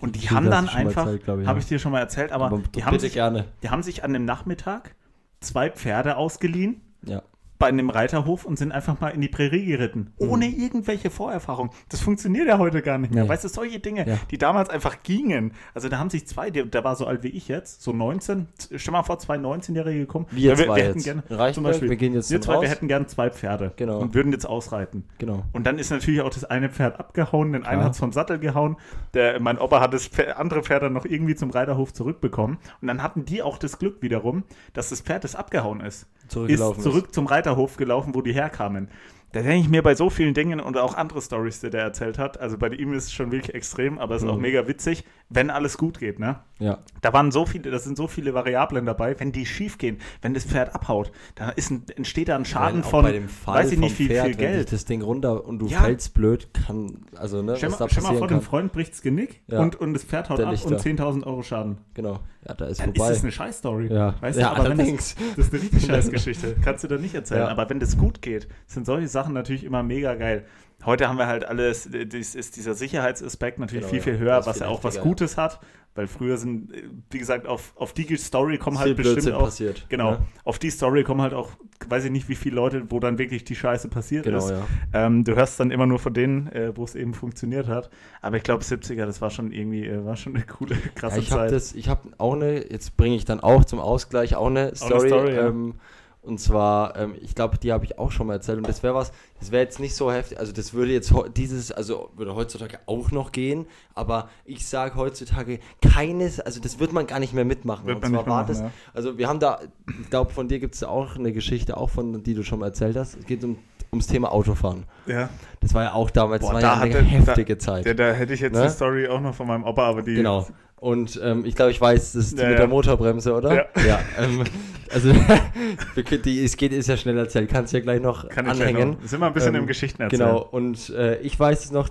Und 0.00 0.16
die, 0.16 0.20
die 0.20 0.30
haben 0.30 0.50
dann 0.50 0.68
einfach, 0.68 1.06
habe 1.06 1.42
ja. 1.42 1.56
ich 1.56 1.66
dir 1.66 1.78
schon 1.78 1.92
mal 1.92 2.00
erzählt, 2.00 2.32
aber, 2.32 2.46
aber 2.46 2.62
die, 2.74 2.84
haben 2.84 2.98
sich, 2.98 3.12
gerne. 3.12 3.44
die 3.62 3.70
haben 3.70 3.82
sich 3.82 4.02
an 4.02 4.12
dem 4.12 4.24
Nachmittag 4.24 4.94
zwei 5.40 5.70
Pferde 5.70 6.16
ausgeliehen. 6.16 6.80
Ja 7.04 7.22
bei 7.60 7.66
einem 7.66 7.90
Reiterhof 7.90 8.46
und 8.46 8.58
sind 8.58 8.72
einfach 8.72 9.00
mal 9.00 9.10
in 9.10 9.20
die 9.20 9.28
Prärie 9.28 9.66
geritten. 9.66 10.14
Mhm. 10.18 10.28
Ohne 10.30 10.46
irgendwelche 10.46 11.10
Vorerfahrung. 11.10 11.70
Das 11.90 12.00
funktioniert 12.00 12.48
ja 12.48 12.58
heute 12.58 12.80
gar 12.80 12.96
nicht 12.96 13.12
mehr. 13.12 13.24
Nee. 13.24 13.28
Weißt 13.28 13.44
du, 13.44 13.48
solche 13.48 13.78
Dinge, 13.78 14.08
ja. 14.08 14.18
die 14.30 14.38
damals 14.38 14.70
einfach 14.70 15.02
gingen. 15.02 15.52
Also 15.74 15.90
da 15.90 15.98
haben 15.98 16.08
sich 16.08 16.26
zwei, 16.26 16.50
der, 16.50 16.64
der, 16.64 16.82
war 16.84 16.96
so 16.96 17.06
alt 17.06 17.22
wie 17.22 17.28
ich 17.28 17.48
jetzt, 17.48 17.82
so 17.82 17.92
19, 17.92 18.48
stell 18.74 18.92
mal 18.92 19.02
vor, 19.02 19.18
zwei 19.18 19.36
19-Jährige 19.36 20.00
gekommen. 20.00 20.26
Wir, 20.30 20.56
wir, 20.56 20.68
wir 20.68 20.74
hätten 20.82 21.02
gerne, 21.02 21.52
zum 21.52 21.62
Beispiel, 21.62 21.90
wir 21.90 21.96
gehen 21.96 22.14
jetzt 22.14 22.30
wir 22.30 22.40
zwei, 22.40 22.54
raus. 22.54 22.62
wir 22.62 22.70
hätten 22.70 22.88
gerne 22.88 23.06
zwei 23.08 23.28
Pferde 23.28 23.74
genau. 23.76 23.98
und 23.98 24.14
würden 24.14 24.32
jetzt 24.32 24.46
ausreiten. 24.46 25.04
Genau. 25.18 25.44
Und 25.52 25.66
dann 25.66 25.78
ist 25.78 25.90
natürlich 25.90 26.22
auch 26.22 26.30
das 26.30 26.44
eine 26.44 26.70
Pferd 26.70 26.98
abgehauen, 26.98 27.52
den 27.52 27.66
einen 27.66 27.84
hat 27.84 27.92
es 27.92 27.98
vom 27.98 28.12
Sattel 28.12 28.38
gehauen, 28.38 28.78
der, 29.12 29.38
mein 29.38 29.58
Opa 29.58 29.80
hat 29.80 29.92
das 29.92 30.06
Pferd, 30.06 30.38
andere 30.38 30.62
Pferd 30.62 30.82
dann 30.84 30.94
noch 30.94 31.04
irgendwie 31.04 31.34
zum 31.34 31.50
Reiterhof 31.50 31.92
zurückbekommen. 31.92 32.56
Und 32.80 32.88
dann 32.88 33.02
hatten 33.02 33.26
die 33.26 33.42
auch 33.42 33.58
das 33.58 33.78
Glück 33.78 34.00
wiederum, 34.00 34.44
dass 34.72 34.88
das 34.88 35.02
Pferd, 35.02 35.24
das 35.24 35.36
abgehauen 35.36 35.80
ist, 35.80 36.06
ist 36.24 36.82
zurück 36.82 37.06
ist. 37.06 37.14
zum 37.14 37.26
Reiterhof 37.26 37.49
gelaufen, 37.76 38.14
wo 38.14 38.22
die 38.22 38.32
herkamen. 38.32 38.88
Da 39.32 39.42
denke 39.42 39.58
ich 39.58 39.68
mir 39.68 39.82
bei 39.82 39.94
so 39.94 40.10
vielen 40.10 40.34
Dingen 40.34 40.58
und 40.58 40.76
auch 40.76 40.94
andere 40.94 41.22
Stories, 41.22 41.60
die 41.60 41.70
der 41.70 41.82
erzählt 41.82 42.18
hat. 42.18 42.40
Also 42.40 42.58
bei 42.58 42.68
ihm 42.68 42.92
ist 42.92 43.04
es 43.04 43.12
schon 43.12 43.30
wirklich 43.30 43.54
extrem, 43.54 43.98
aber 43.98 44.16
es 44.16 44.22
ist 44.22 44.26
mhm. 44.26 44.34
auch 44.34 44.38
mega 44.38 44.66
witzig, 44.66 45.04
wenn 45.30 45.48
alles 45.48 45.78
gut 45.78 46.00
geht, 46.00 46.18
ne? 46.18 46.40
Ja. 46.58 46.78
Da 47.00 47.12
waren 47.12 47.30
so 47.30 47.46
viele, 47.46 47.70
da 47.70 47.78
sind 47.78 47.96
so 47.96 48.08
viele 48.08 48.34
Variablen 48.34 48.84
dabei. 48.84 49.18
Wenn 49.18 49.32
die 49.32 49.46
schief 49.46 49.78
gehen, 49.78 49.98
wenn 50.20 50.34
das 50.34 50.44
Pferd 50.44 50.74
abhaut, 50.74 51.12
dann 51.36 51.52
ist 51.56 51.70
ein, 51.70 51.84
entsteht 51.96 52.28
da 52.28 52.36
ein 52.36 52.44
Schaden 52.44 52.82
von, 52.82 53.06
weiß 53.44 53.72
ich 53.72 53.78
nicht, 53.78 53.96
viel, 53.96 54.08
Pferd, 54.08 54.26
viel 54.26 54.34
Geld. 54.34 54.72
das 54.72 54.84
Ding 54.84 55.02
runter 55.02 55.46
und 55.46 55.60
du 55.60 55.68
ja. 55.68 55.80
fällst 55.80 56.12
blöd, 56.14 56.48
kann, 56.52 57.06
also 57.16 57.42
ne, 57.42 57.56
stell, 57.56 57.70
da 57.78 57.88
stell 57.88 58.02
mal 58.02 58.16
vor, 58.16 58.28
kann. 58.28 58.38
dem 58.38 58.42
Freund 58.42 58.72
bricht's 58.72 59.00
Genick 59.02 59.40
ja. 59.46 59.60
und, 59.60 59.76
und 59.76 59.94
das 59.94 60.04
Pferd 60.04 60.28
haut 60.28 60.40
ab 60.40 60.50
und 60.50 60.80
10.000 60.80 61.24
Euro 61.24 61.42
Schaden. 61.42 61.78
Genau. 61.94 62.18
Ja, 62.46 62.54
da 62.54 62.66
ist 62.66 62.80
dann 62.80 62.94
vorbei. 62.94 63.10
ist 63.10 63.16
das 63.16 63.22
eine 63.22 63.32
Scheißstory. 63.32 63.92
Ja. 63.92 64.14
Weißt 64.20 64.38
du, 64.38 64.42
ja, 64.42 64.52
aber 64.52 64.68
wenn 64.70 64.96
das, 64.96 65.14
das 65.36 65.46
ist 65.46 65.52
eine 65.52 65.62
richtig 65.62 65.86
Scheißgeschichte. 65.86 66.56
Kannst 66.62 66.84
du 66.84 66.88
da 66.88 66.96
nicht 66.96 67.14
erzählen. 67.14 67.42
Aber 67.42 67.68
wenn 67.70 67.80
das 67.80 67.96
gut 67.96 68.22
geht, 68.22 68.48
sind 68.66 68.86
solche 68.86 69.08
Sachen 69.08 69.34
natürlich 69.34 69.64
immer 69.64 69.82
mega 69.82 70.14
geil. 70.14 70.44
Heute 70.84 71.08
haben 71.08 71.18
wir 71.18 71.26
halt 71.26 71.44
alles, 71.44 71.88
das 71.90 72.34
ist 72.34 72.56
dieser 72.56 72.74
Sicherheitsaspekt 72.74 73.58
natürlich 73.58 73.88
genau, 73.88 74.02
viel, 74.02 74.14
viel 74.14 74.18
höher, 74.18 74.46
was 74.46 74.60
ja 74.60 74.68
auch 74.68 74.82
was 74.84 75.00
Gutes 75.00 75.36
hat. 75.36 75.60
Weil 75.96 76.06
früher 76.06 76.36
sind, 76.36 76.72
wie 77.10 77.18
gesagt, 77.18 77.48
auf, 77.48 77.72
auf 77.74 77.92
die 77.92 78.16
Story 78.16 78.58
kommen 78.58 78.78
halt 78.78 78.96
bestimmt 78.96 79.16
Blödsinn 79.16 79.34
auch. 79.34 79.46
Passiert, 79.46 79.86
genau, 79.88 80.12
ja. 80.12 80.26
auf 80.44 80.60
die 80.60 80.70
Story 80.70 81.02
kommen 81.02 81.20
halt 81.20 81.34
auch, 81.34 81.50
weiß 81.88 82.04
ich 82.04 82.12
nicht, 82.12 82.28
wie 82.28 82.36
viele 82.36 82.54
Leute, 82.54 82.84
wo 82.90 83.00
dann 83.00 83.18
wirklich 83.18 83.42
die 83.42 83.56
Scheiße 83.56 83.88
passiert 83.88 84.24
genau, 84.24 84.38
ist. 84.38 84.50
Ja. 84.50 84.66
Ähm, 84.92 85.24
du 85.24 85.34
hörst 85.34 85.58
dann 85.58 85.72
immer 85.72 85.86
nur 85.86 85.98
von 85.98 86.14
denen, 86.14 86.46
äh, 86.52 86.76
wo 86.76 86.84
es 86.84 86.94
eben 86.94 87.12
funktioniert 87.12 87.66
hat. 87.66 87.90
Aber 88.20 88.36
ich 88.36 88.44
glaube, 88.44 88.62
70er, 88.62 89.04
das 89.04 89.20
war 89.20 89.30
schon 89.30 89.50
irgendwie, 89.50 89.84
äh, 89.84 90.04
war 90.04 90.14
schon 90.14 90.36
eine 90.36 90.46
coole, 90.46 90.76
krasse 90.94 91.16
ja, 91.16 91.22
ich 91.22 91.28
Zeit. 91.28 91.50
Das, 91.50 91.74
ich 91.74 91.88
habe 91.88 92.08
auch 92.18 92.34
eine, 92.34 92.70
jetzt 92.70 92.96
bringe 92.96 93.16
ich 93.16 93.24
dann 93.24 93.40
auch 93.40 93.64
zum 93.64 93.80
Ausgleich 93.80 94.36
auch 94.36 94.46
eine 94.46 94.76
Story. 94.76 94.92
Auch 94.92 95.00
eine 95.00 95.08
Story 95.08 95.36
ähm, 95.36 95.74
und 96.22 96.38
zwar, 96.38 96.96
ähm, 96.96 97.14
ich 97.20 97.34
glaube, 97.34 97.56
die 97.56 97.72
habe 97.72 97.84
ich 97.84 97.98
auch 97.98 98.12
schon 98.12 98.26
mal 98.26 98.34
erzählt. 98.34 98.58
Und 98.58 98.68
das 98.68 98.82
wäre 98.82 98.94
was, 98.94 99.10
das 99.38 99.50
wäre 99.52 99.62
jetzt 99.62 99.80
nicht 99.80 99.94
so 99.94 100.12
heftig. 100.12 100.38
Also, 100.38 100.52
das 100.52 100.74
würde 100.74 100.92
jetzt 100.92 101.12
dieses, 101.34 101.72
also 101.72 102.10
würde 102.14 102.34
heutzutage 102.34 102.78
auch 102.86 103.10
noch 103.10 103.32
gehen. 103.32 103.66
Aber 103.94 104.28
ich 104.44 104.66
sage 104.66 104.96
heutzutage 104.96 105.60
keines, 105.80 106.38
also 106.38 106.60
das 106.60 106.78
wird 106.78 106.92
man 106.92 107.06
gar 107.06 107.20
nicht 107.20 107.32
mehr 107.32 107.46
mitmachen. 107.46 107.86
Wird 107.86 108.04
und 108.04 108.10
zwar 108.10 108.26
war 108.26 108.44
das, 108.44 108.60
ja. 108.60 108.70
also 108.92 109.16
wir 109.16 109.28
haben 109.28 109.40
da, 109.40 109.60
ich 110.00 110.10
glaube, 110.10 110.30
von 110.32 110.48
dir 110.48 110.58
gibt 110.58 110.74
es 110.74 110.84
auch 110.84 111.16
eine 111.16 111.32
Geschichte, 111.32 111.76
auch 111.76 111.90
von, 111.90 112.22
die 112.22 112.34
du 112.34 112.42
schon 112.42 112.58
mal 112.58 112.66
erzählt 112.66 112.96
hast. 112.96 113.16
Es 113.16 113.24
geht 113.24 113.42
um 113.42 113.56
ums 113.92 114.06
Thema 114.06 114.30
Autofahren. 114.32 114.84
Ja. 115.06 115.28
Das 115.60 115.74
war 115.74 115.84
ja 115.84 115.92
auch 115.94 116.10
damals 116.10 116.42
Boah, 116.42 116.60
ja 116.60 116.74
eine 116.74 116.94
hatte, 116.94 117.02
heftige 117.02 117.56
da, 117.56 117.58
Zeit. 117.58 117.86
Ja, 117.86 117.94
da 117.94 118.12
hätte 118.12 118.34
ich 118.34 118.40
jetzt 118.40 118.54
ne? 118.54 118.60
eine 118.60 118.70
Story 118.70 119.08
auch 119.08 119.20
noch 119.20 119.34
von 119.34 119.46
meinem 119.46 119.64
Opa, 119.64 119.88
aber 119.88 120.02
die. 120.02 120.14
Genau. 120.14 120.46
Und 120.80 121.20
ähm, 121.22 121.44
ich 121.44 121.54
glaube, 121.54 121.70
ich 121.70 121.80
weiß, 121.80 122.12
das 122.12 122.24
ist 122.26 122.38
die 122.38 122.42
ja, 122.42 122.48
mit 122.48 122.58
der 122.58 122.66
Motorbremse, 122.66 123.34
oder? 123.34 123.54
Ja. 123.54 123.64
ja 123.86 124.00
ähm, 124.18 124.44
also, 124.90 125.12
die, 126.24 126.42
es 126.42 126.56
geht, 126.56 126.72
ist 126.72 126.88
ja 126.88 126.96
schnell 126.96 127.18
erzählt, 127.18 127.50
kannst 127.50 127.72
du 127.72 127.76
ja 127.76 127.82
gleich 127.82 128.00
noch 128.00 128.26
Kann 128.28 128.48
anhängen. 128.48 128.96
Ich 129.04 129.10
sind 129.10 129.20
wir 129.20 129.26
ein 129.26 129.34
bisschen 129.34 129.54
ähm, 129.54 129.62
im 129.62 129.66
Geschichten 129.66 130.00
erzählen. 130.02 130.20
Genau, 130.20 130.42
und 130.42 130.88
äh, 130.90 131.20
ich 131.20 131.38
weiß 131.38 131.66
es 131.66 131.70
noch, 131.70 131.90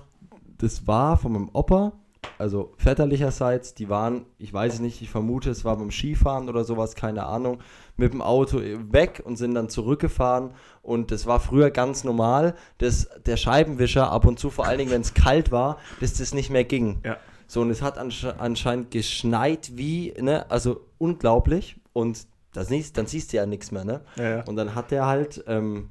das 0.58 0.88
war 0.88 1.17
von 1.17 1.34
meinem 1.34 1.49
Opa, 1.54 1.93
also 2.39 2.73
väterlicherseits, 2.78 3.75
die 3.75 3.89
waren, 3.89 4.25
ich 4.39 4.52
weiß 4.52 4.75
es 4.75 4.80
nicht, 4.80 5.02
ich 5.04 5.10
vermute, 5.10 5.52
es 5.52 5.63
war 5.63 5.78
beim 5.78 5.91
Skifahren 5.91 6.49
oder 6.49 6.63
sowas, 6.63 6.95
keine 6.95 7.28
Ahnung, 7.28 7.60
mit 7.95 8.12
dem 8.12 8.23
Auto 8.23 8.60
weg 8.91 9.21
und 9.23 9.38
sind 9.38 9.54
dann 9.54 9.69
zurückgefahren. 9.69 10.52
Und 10.82 11.12
das 11.12 11.28
war 11.28 11.39
früher 11.39 11.69
ganz 11.69 12.04
normal, 12.04 12.56
dass 12.80 13.08
der 13.25 13.38
Scheibenwischer 13.38 14.12
ab 14.12 14.25
und 14.25 14.39
zu, 14.39 14.49
vor 14.49 14.65
allen 14.65 14.80
Dingen, 14.80 14.91
wenn 14.91 15.02
es 15.02 15.13
kalt 15.13 15.52
war, 15.52 15.78
dass 16.02 16.15
das 16.15 16.34
nicht 16.34 16.49
mehr 16.49 16.63
ging. 16.63 17.02
Ja. 17.06 17.17
So, 17.49 17.62
und 17.62 17.71
es 17.71 17.81
hat 17.81 17.97
anscheinend 17.97 18.91
geschneit 18.91 19.71
wie, 19.73 20.13
ne, 20.21 20.49
also 20.51 20.85
unglaublich. 20.99 21.77
Und 21.93 22.27
das 22.53 22.69
nicht, 22.69 22.95
dann 22.95 23.07
siehst 23.07 23.33
du 23.33 23.38
ja 23.38 23.47
nichts 23.47 23.71
mehr, 23.71 23.83
ne? 23.83 24.01
Ja, 24.17 24.29
ja. 24.38 24.43
Und 24.43 24.55
dann 24.55 24.75
hat 24.75 24.91
der 24.91 25.07
halt, 25.07 25.43
ähm, 25.47 25.89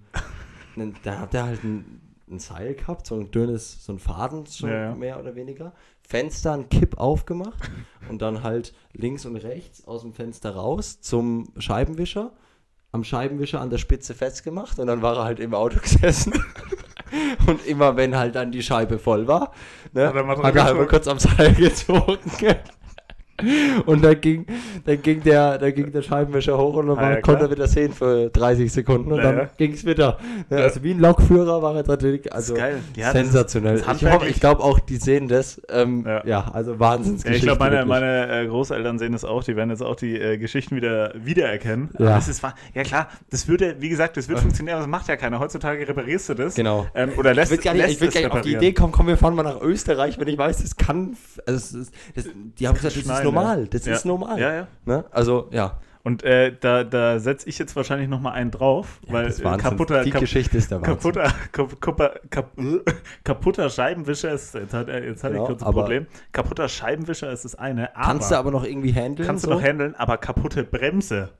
da 1.02 1.18
hat 1.18 1.32
der 1.32 1.46
halt 1.46 1.64
ein, 1.64 2.00
ein, 2.30 2.38
Seil 2.38 2.74
gehabt, 2.74 3.08
so 3.08 3.16
ein 3.16 3.32
dünnes, 3.32 3.84
so 3.84 3.92
ein 3.92 3.98
Faden 3.98 4.46
schon 4.46 4.70
ja, 4.70 4.94
mehr 4.94 5.18
oder 5.18 5.34
weniger. 5.34 5.72
Fenster, 6.02 6.52
ein 6.52 6.68
Kipp 6.68 6.96
aufgemacht 6.96 7.68
und 8.08 8.22
dann 8.22 8.44
halt 8.44 8.72
links 8.92 9.26
und 9.26 9.34
rechts 9.34 9.84
aus 9.84 10.02
dem 10.02 10.12
Fenster 10.12 10.54
raus 10.54 11.00
zum 11.00 11.48
Scheibenwischer. 11.58 12.34
Am 12.92 13.02
Scheibenwischer 13.02 13.60
an 13.60 13.70
der 13.70 13.78
Spitze 13.78 14.14
festgemacht 14.14 14.78
und 14.78 14.86
dann 14.86 15.02
war 15.02 15.16
er 15.16 15.24
halt 15.24 15.40
im 15.40 15.54
Auto 15.54 15.80
gesessen. 15.82 16.32
Und 17.46 17.66
immer 17.66 17.96
wenn 17.96 18.16
halt 18.16 18.34
dann 18.34 18.52
die 18.52 18.62
Scheibe 18.62 18.98
voll 18.98 19.26
war, 19.26 19.52
ne, 19.92 20.08
hat 20.08 20.54
er 20.54 20.64
halt 20.64 20.76
mal 20.76 20.86
kurz 20.86 21.08
am 21.08 21.18
Seil 21.18 21.52
gezogen. 21.54 22.20
Und 23.86 24.04
dann 24.04 24.20
ging, 24.20 24.46
dann 24.84 25.00
ging 25.02 25.22
der, 25.22 25.58
dann 25.58 25.74
ging 25.74 25.92
der 25.92 26.02
Scheibenwischer 26.02 26.58
hoch 26.58 26.74
und 26.74 26.88
dann 26.88 26.98
ah, 26.98 27.10
ja, 27.10 27.20
konnte 27.20 27.44
er 27.44 27.50
wieder 27.50 27.68
sehen 27.68 27.92
für 27.92 28.30
30 28.30 28.72
Sekunden 28.72 29.12
und 29.12 29.18
ja, 29.18 29.24
dann 29.24 29.36
ja. 29.38 29.48
ging 29.56 29.72
es 29.72 29.84
wieder. 29.84 30.18
Ja, 30.50 30.58
also 30.58 30.82
wie 30.82 30.92
ein 30.92 30.98
Lokführer 30.98 31.62
war 31.62 31.76
er 31.76 31.84
natürlich 31.84 32.32
also 32.32 32.56
sensationell. 32.96 33.78
Das 33.78 33.86
ist, 33.96 34.02
das 34.02 34.22
ich, 34.22 34.30
ich 34.30 34.40
glaube 34.40 34.62
auch, 34.62 34.80
die 34.80 34.96
sehen 34.96 35.28
das. 35.28 35.60
Ähm, 35.68 36.04
ja. 36.24 36.50
also 36.52 36.80
Wahnsinnsgeschichte. 36.80 37.36
ich 37.36 37.42
glaube, 37.42 37.58
meine, 37.60 37.86
meine 37.86 38.42
äh, 38.42 38.46
Großeltern 38.46 38.98
sehen 38.98 39.12
das 39.12 39.24
auch. 39.24 39.44
Die 39.44 39.56
werden 39.56 39.70
jetzt 39.70 39.82
auch 39.82 39.96
die 39.96 40.18
äh, 40.18 40.38
Geschichten 40.38 40.74
wieder 40.74 41.12
wiedererkennen. 41.14 41.90
Ja. 41.98 42.16
Das 42.16 42.28
ist, 42.28 42.42
ja 42.74 42.82
klar, 42.82 43.08
das 43.30 43.46
würde, 43.48 43.76
wie 43.80 43.88
gesagt, 43.88 44.16
das 44.16 44.28
wird 44.28 44.40
funktionieren, 44.40 44.76
aber 44.76 44.86
das 44.86 44.90
macht 44.90 45.08
ja 45.08 45.16
keiner. 45.16 45.38
Heutzutage 45.38 45.86
reparierst 45.86 46.30
du 46.30 46.34
das. 46.34 46.54
Genau. 46.54 46.86
Ähm, 46.94 47.12
oder 47.16 47.34
lässt, 47.34 47.52
ich 47.52 47.58
will 47.58 47.64
gar 47.64 47.74
nicht, 47.74 47.88
ich 47.88 48.00
will 48.00 48.10
gar 48.10 48.20
nicht 48.20 48.32
auf 48.32 48.40
die 48.40 48.54
Idee 48.54 48.72
kommen, 48.72 48.92
komm, 48.92 49.06
wir 49.06 49.16
fahren 49.16 49.34
mal 49.34 49.42
nach 49.42 49.60
Österreich, 49.60 50.18
wenn 50.18 50.28
ich 50.28 50.38
weiß, 50.38 50.62
das 50.62 50.76
kann, 50.76 51.16
also 51.46 51.78
das, 51.78 51.90
das, 52.14 52.24
die 52.58 52.66
haben 52.66 52.74
gesagt, 52.74 52.96
das 52.96 53.02
ist 53.02 53.24
normal. 53.32 53.66
Das 53.68 53.86
ja. 53.86 53.94
ist 53.94 54.04
normal. 54.04 54.40
Ja, 54.40 54.54
ja. 54.54 54.66
Ne? 54.84 55.04
Also, 55.10 55.48
ja. 55.50 55.78
Und 56.04 56.22
äh, 56.22 56.54
da, 56.58 56.84
da 56.84 57.18
setze 57.18 57.48
ich 57.48 57.58
jetzt 57.58 57.76
wahrscheinlich 57.76 58.08
noch 58.08 58.20
mal 58.20 58.30
einen 58.30 58.50
drauf, 58.50 58.98
ja, 59.06 59.12
weil 59.12 59.58
kaputter, 59.58 60.04
die 60.04 60.10
kap 60.10 60.20
Geschichte 60.20 60.56
ist 60.56 60.70
der 60.70 60.80
kaputter, 60.80 61.30
kaputter, 61.52 62.20
kap 62.30 62.52
kaputter 63.24 63.68
Scheibenwischer 63.68 64.32
ist, 64.32 64.54
jetzt 64.54 64.72
hat, 64.72 64.88
jetzt 64.88 65.22
hat 65.22 65.32
genau, 65.32 65.42
ich 65.42 65.48
kurz 65.48 65.62
ein 65.62 65.72
Problem. 65.72 66.06
Kaputter 66.32 66.68
Scheibenwischer 66.68 67.30
ist 67.30 67.44
das 67.44 67.56
eine. 67.56 67.94
Aber 67.94 68.06
kannst 68.06 68.30
du 68.30 68.36
aber 68.36 68.50
noch 68.50 68.64
irgendwie 68.64 68.92
handeln? 68.92 69.26
Kannst 69.26 69.44
du 69.44 69.50
noch 69.50 69.60
handeln, 69.60 69.94
aber 69.96 70.16
kaputte 70.16 70.64
Bremse 70.64 71.30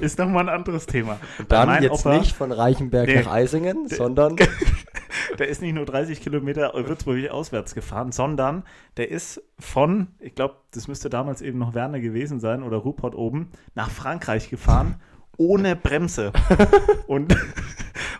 ist 0.00 0.18
nochmal 0.18 0.48
ein 0.48 0.54
anderes 0.54 0.86
Thema. 0.86 1.18
Und 1.38 1.52
dann 1.52 1.82
jetzt 1.82 2.06
Opa, 2.06 2.18
nicht 2.18 2.34
von 2.34 2.52
Reichenberg 2.52 3.06
nee, 3.06 3.22
nach 3.22 3.30
Eisingen, 3.30 3.88
sondern 3.88 4.36
der 5.38 5.48
ist 5.48 5.62
nicht 5.62 5.74
nur 5.74 5.86
30 5.86 6.20
Kilometer 6.20 6.72
Würzburg 6.74 7.30
auswärts 7.30 7.74
gefahren, 7.74 8.12
sondern 8.12 8.64
der 8.96 9.10
ist 9.10 9.42
von, 9.58 10.08
ich 10.18 10.34
glaube, 10.34 10.56
das 10.72 10.88
müsste 10.88 11.10
damals 11.10 11.42
eben 11.42 11.58
noch 11.58 11.74
Werner 11.74 12.00
gewesen 12.00 12.40
sein 12.40 12.62
oder 12.62 12.78
Ruppert 12.78 13.14
oben, 13.14 13.50
nach 13.74 13.90
Frankreich 13.90 14.50
gefahren 14.50 15.00
ohne 15.36 15.76
Bremse. 15.76 16.32
und 17.06 17.36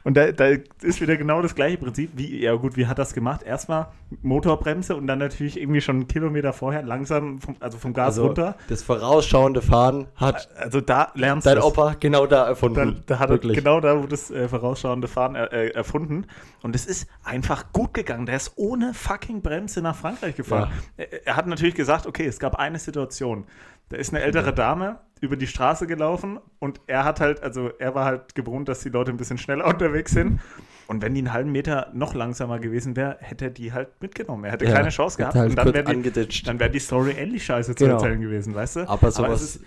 und 0.04 0.16
da, 0.16 0.32
da, 0.32 0.46
ist 0.82 1.00
wieder 1.00 1.16
genau 1.16 1.42
das 1.42 1.54
gleiche 1.54 1.78
Prinzip. 1.78 2.10
Wie, 2.14 2.40
ja 2.40 2.54
gut, 2.54 2.76
wie 2.76 2.86
hat 2.86 2.98
das 2.98 3.14
gemacht? 3.14 3.42
Erstmal 3.42 3.88
Motorbremse 4.22 4.96
und 4.96 5.06
dann 5.06 5.18
natürlich 5.18 5.60
irgendwie 5.60 5.80
schon 5.80 5.96
einen 5.96 6.08
Kilometer 6.08 6.52
vorher 6.52 6.82
langsam, 6.82 7.40
vom, 7.40 7.56
also 7.60 7.78
vom 7.78 7.92
Gas 7.92 8.06
also 8.06 8.26
runter. 8.26 8.56
Das 8.68 8.82
vorausschauende 8.82 9.62
Fahren 9.62 10.06
hat 10.16 10.48
also 10.56 10.80
da 10.80 11.10
lernst 11.14 11.46
dein 11.46 11.58
Opa 11.58 11.96
genau 11.98 12.26
da 12.26 12.46
erfunden. 12.46 13.02
Da, 13.06 13.14
da 13.14 13.18
hat 13.18 13.28
Wirklich. 13.30 13.56
er 13.56 13.62
genau 13.62 13.80
da, 13.80 14.02
wo 14.02 14.06
das 14.06 14.30
äh, 14.30 14.48
vorausschauende 14.48 15.08
Fahren 15.08 15.34
er, 15.34 15.52
äh, 15.52 15.68
erfunden. 15.68 16.26
Und 16.62 16.74
es 16.74 16.86
ist 16.86 17.08
einfach 17.24 17.72
gut 17.72 17.94
gegangen. 17.94 18.26
Der 18.26 18.36
ist 18.36 18.52
ohne 18.56 18.94
fucking 18.94 19.42
Bremse 19.42 19.82
nach 19.82 19.96
Frankreich 19.96 20.36
gefahren. 20.36 20.70
Ja. 20.96 21.04
Er, 21.04 21.26
er 21.26 21.36
hat 21.36 21.46
natürlich 21.46 21.74
gesagt, 21.74 22.06
okay, 22.06 22.26
es 22.26 22.38
gab 22.38 22.56
eine 22.56 22.78
Situation. 22.78 23.46
Da 23.90 23.98
ist 23.98 24.14
eine 24.14 24.22
ältere 24.22 24.52
Dame 24.52 24.98
über 25.20 25.36
die 25.36 25.46
Straße 25.46 25.86
gelaufen 25.86 26.38
und 26.58 26.80
er 26.86 27.04
hat 27.04 27.20
halt, 27.20 27.42
also 27.42 27.70
er 27.78 27.94
war 27.94 28.04
halt 28.04 28.34
gewohnt, 28.34 28.68
dass 28.68 28.80
die 28.80 28.88
Leute 28.88 29.10
ein 29.10 29.16
bisschen 29.16 29.38
schneller 29.38 29.63
unterwegs 29.66 30.12
sind. 30.12 30.40
Und 30.86 31.02
wenn 31.02 31.14
die 31.14 31.20
einen 31.20 31.32
halben 31.32 31.52
Meter 31.52 31.90
noch 31.94 32.14
langsamer 32.14 32.58
gewesen 32.58 32.94
wäre, 32.94 33.16
hätte 33.20 33.46
er 33.46 33.50
die 33.50 33.72
halt 33.72 33.88
mitgenommen. 34.00 34.44
Er 34.44 34.52
hätte 34.52 34.66
ja, 34.66 34.72
keine 34.72 34.90
Chance 34.90 35.16
gehabt. 35.16 35.34
Halt 35.34 35.50
und 35.50 35.56
dann 35.56 35.72
wäre 35.72 35.84
die, 35.94 36.60
wär 36.60 36.68
die, 36.68 36.78
Story 36.78 37.12
ähnlich 37.12 37.44
scheiße 37.44 37.74
zu 37.74 37.84
genau. 37.84 37.96
erzählen 37.96 38.20
gewesen, 38.20 38.54
weißt 38.54 38.76
du? 38.76 38.80
Aber 38.88 39.10
sowas. 39.10 39.18
Aber 39.18 39.34
ist, 39.34 39.60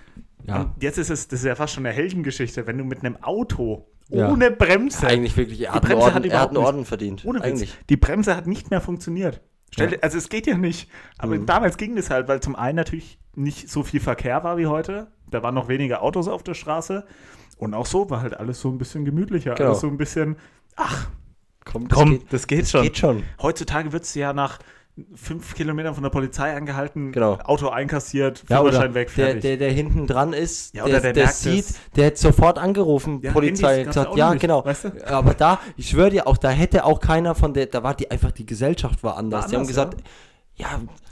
ja. 0.45 0.73
jetzt 0.79 0.97
ist 0.99 1.09
es, 1.09 1.27
das 1.27 1.39
ist 1.39 1.45
ja 1.45 1.55
fast 1.55 1.73
schon 1.73 1.85
eine 1.85 1.95
Heldengeschichte, 1.95 2.67
wenn 2.67 2.77
du 2.77 2.83
mit 2.83 2.99
einem 2.99 3.17
Auto 3.23 3.87
ohne 4.09 4.45
ja. 4.45 4.51
Bremse. 4.51 5.07
Eigentlich 5.07 5.35
wirklich, 5.35 5.61
er 5.61 5.73
hat, 5.73 5.83
die 5.83 5.87
Bremse 5.87 6.03
Orden, 6.03 6.15
hat 6.15 6.25
er 6.25 6.39
hat 6.39 6.49
einen 6.49 6.57
Orden 6.57 6.85
verdient. 6.85 7.25
Ohne 7.25 7.41
Eigentlich. 7.41 7.77
Die 7.89 7.97
Bremse 7.97 8.35
hat 8.35 8.47
nicht 8.47 8.69
mehr 8.69 8.79
funktioniert. 8.79 9.41
Stell, 9.71 9.93
ja. 9.93 9.99
Also 10.01 10.17
es 10.17 10.29
geht 10.29 10.47
ja 10.47 10.57
nicht. 10.57 10.89
Aber 11.17 11.35
mhm. 11.35 11.45
damals 11.45 11.77
ging 11.77 11.95
das 11.95 12.09
halt, 12.09 12.27
weil 12.27 12.39
zum 12.39 12.55
einen 12.55 12.77
natürlich 12.77 13.19
nicht 13.35 13.69
so 13.69 13.83
viel 13.83 13.99
Verkehr 13.99 14.43
war 14.43 14.57
wie 14.57 14.67
heute. 14.67 15.07
Da 15.29 15.43
waren 15.43 15.55
noch 15.55 15.67
weniger 15.67 16.01
Autos 16.01 16.27
auf 16.27 16.43
der 16.43 16.53
Straße. 16.53 17.05
Und 17.57 17.73
auch 17.73 17.85
so 17.85 18.09
war 18.09 18.21
halt 18.21 18.39
alles 18.39 18.61
so 18.61 18.69
ein 18.69 18.77
bisschen 18.77 19.05
gemütlicher. 19.05 19.55
Genau. 19.55 19.69
Alles 19.69 19.81
so 19.81 19.87
ein 19.87 19.97
bisschen, 19.97 20.37
ach, 20.75 21.09
komm, 21.65 21.87
das, 21.87 21.97
komm, 21.97 22.09
geht, 22.11 22.33
das 22.33 22.47
geht, 22.47 22.61
das 22.61 22.71
schon. 22.71 22.83
geht 22.83 22.97
schon. 22.97 23.23
Heutzutage 23.41 23.91
wird 23.91 24.03
es 24.03 24.13
ja 24.13 24.33
nach 24.33 24.59
fünf 25.13 25.53
Kilometern 25.53 25.93
von 25.93 26.03
der 26.03 26.09
Polizei 26.09 26.55
angehalten, 26.55 27.11
genau. 27.11 27.37
Auto 27.43 27.69
einkassiert, 27.69 28.39
Führerschein 28.47 28.89
ja, 28.89 28.93
weg, 28.95 29.09
fertig. 29.11 29.41
Der, 29.41 29.57
der, 29.57 29.67
der 29.67 29.71
hinten 29.71 30.07
dran 30.07 30.33
ist, 30.33 30.73
ja, 30.73 30.85
der, 30.85 31.01
der, 31.01 31.13
der 31.13 31.27
sieht, 31.27 31.65
der 31.95 32.07
hat 32.07 32.17
sofort 32.17 32.57
angerufen, 32.57 33.19
ja, 33.21 33.31
Polizei, 33.31 33.83
gesagt, 33.83 34.15
ja, 34.15 34.31
nicht, 34.31 34.41
genau. 34.41 34.65
Weißt 34.65 34.85
du? 34.85 35.07
Aber 35.07 35.33
da, 35.35 35.59
ich 35.75 35.89
schwöre 35.89 36.09
dir, 36.09 36.27
auch 36.27 36.37
da 36.37 36.49
hätte 36.49 36.83
auch 36.83 36.99
keiner 36.99 37.35
von 37.35 37.53
der, 37.53 37.67
da 37.67 37.83
war 37.83 37.93
die 37.93 38.09
einfach, 38.09 38.31
die 38.31 38.45
Gesellschaft 38.45 39.03
war 39.03 39.17
anders. 39.17 39.43
War 39.43 39.45
anders 39.45 39.51
die 39.51 39.55
haben 39.55 39.67
gesagt, 39.67 40.01
ja, 40.01 40.07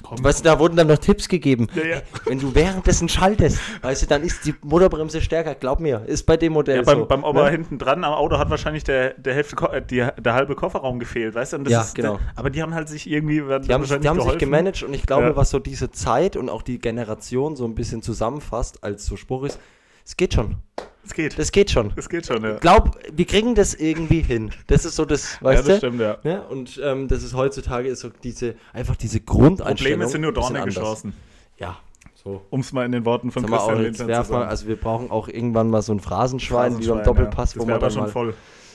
Komm. 0.01 0.23
weißt 0.23 0.39
du, 0.39 0.43
da 0.43 0.59
wurden 0.59 0.75
dann 0.75 0.87
noch 0.87 0.97
Tipps 0.97 1.27
gegeben. 1.27 1.67
Ja, 1.75 1.83
ja. 1.83 2.01
Wenn 2.25 2.39
du 2.39 2.53
währenddessen 2.53 3.09
schaltest, 3.09 3.59
weißt 3.81 4.03
du, 4.03 4.07
dann 4.07 4.23
ist 4.23 4.45
die 4.45 4.53
Motorbremse 4.63 5.21
stärker, 5.21 5.55
glaub 5.55 5.79
mir, 5.79 6.03
ist 6.05 6.25
bei 6.25 6.37
dem 6.37 6.53
Modell 6.53 6.77
ja, 6.77 6.81
beim, 6.83 6.99
so. 6.99 7.05
Beim 7.05 7.23
Ober 7.23 7.45
ne? 7.45 7.51
hinten 7.51 7.77
dran 7.77 8.03
am 8.03 8.13
Auto 8.13 8.37
hat 8.37 8.49
wahrscheinlich 8.49 8.83
der, 8.83 9.13
der, 9.15 9.33
Hälfte, 9.33 9.55
äh, 9.71 9.81
die, 9.81 10.05
der 10.19 10.33
halbe 10.33 10.55
Kofferraum 10.55 10.99
gefehlt, 10.99 11.35
weißt 11.35 11.53
du? 11.53 11.57
ja, 11.67 11.85
genau. 11.93 12.17
Der, 12.17 12.21
aber 12.35 12.49
die 12.49 12.61
haben 12.61 12.73
halt 12.73 12.89
sich 12.89 13.09
irgendwie 13.09 13.35
Die 13.35 13.73
haben, 13.73 13.83
die 13.83 14.07
haben 14.07 14.21
sich 14.21 14.37
gemanagt 14.37 14.83
und 14.83 14.93
ich 14.93 15.05
glaube, 15.05 15.27
ja. 15.27 15.35
was 15.35 15.49
so 15.49 15.59
diese 15.59 15.91
Zeit 15.91 16.35
und 16.35 16.49
auch 16.49 16.61
die 16.61 16.79
Generation 16.79 17.55
so 17.55 17.65
ein 17.65 17.75
bisschen 17.75 18.01
zusammenfasst 18.01 18.83
als 18.83 19.05
so 19.05 19.15
Spruch 19.15 19.43
ist, 19.43 19.59
es 20.05 20.15
geht 20.15 20.33
schon. 20.33 20.57
Es 21.03 21.13
geht. 21.13 21.37
Das 21.37 21.51
geht 21.51 21.71
schon. 21.71 21.93
Es 21.95 22.09
geht 22.09 22.25
schon, 22.25 22.43
ja. 22.43 22.55
Ich 22.55 22.61
glaube, 22.61 22.91
wir 23.13 23.25
kriegen 23.25 23.53
das 23.53 23.75
irgendwie 23.75 24.21
hin. 24.21 24.51
Das 24.67 24.85
ist 24.85 24.95
so 24.95 25.05
das, 25.05 25.41
weißt 25.41 25.63
ja, 25.63 25.67
das 25.67 25.77
stimmt, 25.77 25.99
ja. 25.99 26.17
ja 26.23 26.39
und 26.41 26.79
ähm, 26.83 27.07
das 27.07 27.23
ist 27.23 27.35
heutzutage 27.35 27.89
ist 27.89 27.99
so 27.99 28.09
diese, 28.23 28.55
einfach 28.73 28.95
diese 28.95 29.19
Grundeinstellung. 29.19 29.99
Probleme 29.99 30.11
sind 30.11 30.21
nur 30.21 30.33
dornige 30.33 30.69
Chancen. 30.69 31.13
Ja. 31.57 31.77
So. 32.23 32.41
Um 32.49 32.61
es 32.61 32.73
mal 32.73 32.85
in 32.85 32.91
den 32.91 33.05
Worten 33.05 33.29
von 33.29 33.43
Sag 33.43 33.51
Christian 33.51 33.81
Lindner 33.83 33.93
zu 33.93 34.29
sagen. 34.29 34.31
Mal, 34.31 34.47
also 34.47 34.67
wir 34.67 34.77
brauchen 34.77 35.11
auch 35.11 35.27
irgendwann 35.27 35.69
mal 35.69 35.83
so 35.83 35.93
ein 35.93 35.99
Phrasenschwein, 35.99 36.71
Phrasenschwein 36.71 36.97
wie 36.97 37.03
beim 37.03 37.05
Doppelpass, 37.05 37.53
ja. 37.53 37.61
wo 37.61 37.65
man 37.65 37.79
dann 37.79 37.91
schon 37.91 38.01
mal, 38.01 38.09
voll. 38.09 38.33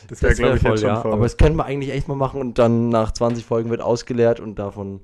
Das 0.09 0.23
wäre, 0.23 0.35
glaube 0.35 0.57
ich, 0.57 0.63
voll, 0.63 0.71
jetzt 0.71 0.81
schon 0.81 0.89
ja. 0.89 1.01
voll. 1.01 1.13
Aber 1.13 1.25
das 1.25 1.37
können 1.37 1.57
wir 1.57 1.65
eigentlich 1.65 1.93
echt 1.93 2.07
mal 2.07 2.15
machen 2.15 2.41
und 2.41 2.59
dann 2.59 2.91
nach 2.91 3.11
20 3.13 3.45
Folgen 3.45 3.71
wird 3.71 3.81
ausgeleert 3.81 4.39
und 4.39 4.57
davon, 4.57 5.01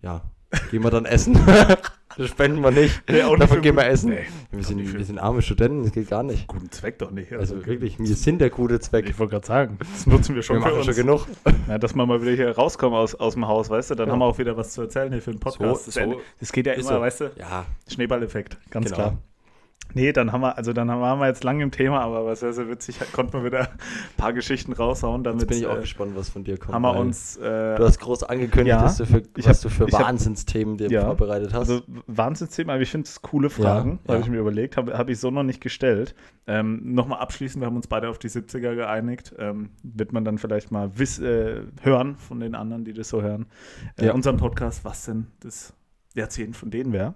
ja, 0.00 0.22
gehen 0.70 0.82
wir 0.82 0.90
dann 0.90 1.04
essen. 1.04 1.38
Das 2.16 2.28
spenden 2.28 2.62
wir 2.62 2.70
nicht. 2.70 3.02
Nee, 3.08 3.22
Davon 3.38 3.62
gehen 3.62 3.76
wir 3.76 3.86
essen. 3.86 4.10
Nee, 4.10 4.26
wir, 4.50 4.64
sind, 4.64 4.98
wir 4.98 5.04
sind 5.04 5.18
arme 5.18 5.42
Studenten, 5.42 5.84
das 5.84 5.92
geht 5.92 6.08
gar 6.08 6.22
nicht. 6.22 6.46
Guten 6.46 6.70
Zweck 6.70 6.98
doch 6.98 7.10
nicht. 7.10 7.32
Also, 7.32 7.54
also 7.54 7.66
wirklich, 7.66 7.98
wir 7.98 8.14
sind 8.14 8.40
der 8.40 8.50
gute 8.50 8.80
Zweck. 8.80 9.08
Ich 9.08 9.18
wollte 9.18 9.32
gerade 9.32 9.46
sagen, 9.46 9.78
das 9.78 10.06
nutzen 10.06 10.34
wir 10.34 10.42
schon 10.42 10.60
wir 10.60 10.68
für 10.68 10.74
uns. 10.74 10.86
schon 10.86 10.94
genug. 10.94 11.26
Ja, 11.68 11.78
dass 11.78 11.94
wir 11.94 12.06
mal 12.06 12.20
wieder 12.22 12.32
hier 12.32 12.50
rauskommen 12.50 12.98
aus, 12.98 13.14
aus 13.14 13.34
dem 13.34 13.46
Haus, 13.48 13.70
weißt 13.70 13.90
du, 13.90 13.94
dann 13.94 14.08
ja. 14.08 14.12
haben 14.12 14.20
wir 14.20 14.26
auch 14.26 14.38
wieder 14.38 14.56
was 14.56 14.72
zu 14.72 14.82
erzählen 14.82 15.12
hier 15.12 15.22
für 15.22 15.30
den 15.30 15.40
Podcast. 15.40 15.84
So, 15.84 16.00
das, 16.00 16.10
so 16.10 16.20
das 16.40 16.52
geht 16.52 16.66
ja 16.66 16.74
immer, 16.74 16.84
so. 16.84 17.00
weißt 17.00 17.20
du? 17.20 17.30
Ja. 17.36 17.66
Schneeballeffekt, 17.88 18.58
ganz 18.70 18.86
genau. 18.86 18.96
klar. 18.96 19.18
Nee, 19.94 20.12
dann 20.12 20.32
haben 20.32 20.40
wir, 20.40 20.56
also 20.56 20.72
dann 20.72 20.88
waren 20.88 21.18
wir 21.18 21.26
jetzt 21.26 21.44
lange 21.44 21.62
im 21.62 21.70
Thema, 21.70 22.00
aber 22.00 22.24
was 22.24 22.40
sehr, 22.40 22.52
sehr 22.52 22.68
witzig, 22.68 22.98
konnten 23.12 23.34
wir 23.34 23.44
wieder 23.44 23.60
ein 23.60 23.78
paar 24.16 24.32
Geschichten 24.32 24.72
raushauen. 24.72 25.22
Damit, 25.24 25.42
jetzt 25.42 25.48
bin 25.48 25.58
ich 25.58 25.66
auch 25.66 25.76
äh, 25.76 25.80
gespannt, 25.80 26.12
was 26.14 26.30
von 26.30 26.44
dir 26.44 26.56
kommt. 26.56 26.74
Haben 26.74 26.82
wir 26.82 26.96
uns. 26.96 27.36
Äh, 27.36 27.76
du 27.76 27.84
hast 27.84 27.98
groß 27.98 28.24
angekündigt, 28.24 28.68
ja, 28.68 28.82
dass 28.82 28.96
du 28.96 29.06
für, 29.06 29.22
was 29.36 29.46
hab, 29.46 29.60
du 29.60 29.68
für 29.68 29.92
Wahnsinnsthemen 29.92 30.78
dir 30.78 30.90
ja, 30.90 31.04
vorbereitet 31.06 31.52
hast. 31.52 31.70
Also 31.70 31.82
Wahnsinnsthemen, 32.06 32.70
aber 32.70 32.82
ich 32.82 32.90
finde 32.90 33.06
es 33.06 33.20
coole 33.22 33.50
Fragen, 33.50 34.00
ja, 34.06 34.14
habe 34.14 34.22
ich 34.22 34.30
mir 34.30 34.38
überlegt, 34.38 34.76
habe 34.76 34.96
hab 34.96 35.08
ich 35.10 35.18
so 35.18 35.30
noch 35.30 35.42
nicht 35.42 35.60
gestellt. 35.60 36.14
Ähm, 36.46 36.94
Nochmal 36.94 37.20
abschließend, 37.20 37.62
wir 37.62 37.66
haben 37.66 37.76
uns 37.76 37.86
beide 37.86 38.08
auf 38.08 38.18
die 38.18 38.28
70er 38.28 38.74
geeinigt. 38.74 39.34
Ähm, 39.38 39.70
wird 39.82 40.12
man 40.12 40.24
dann 40.24 40.38
vielleicht 40.38 40.70
mal 40.70 40.98
wiss, 40.98 41.18
äh, 41.18 41.62
hören 41.82 42.16
von 42.16 42.40
den 42.40 42.54
anderen, 42.54 42.84
die 42.84 42.92
das 42.92 43.08
so 43.08 43.22
hören. 43.22 43.46
Äh. 43.96 44.10
Unserem 44.10 44.38
Podcast, 44.38 44.84
was 44.84 45.04
denn 45.04 45.28
das 45.40 45.74
Jahrzehnt 46.14 46.56
von 46.56 46.70
denen 46.70 46.92
wäre. 46.92 47.14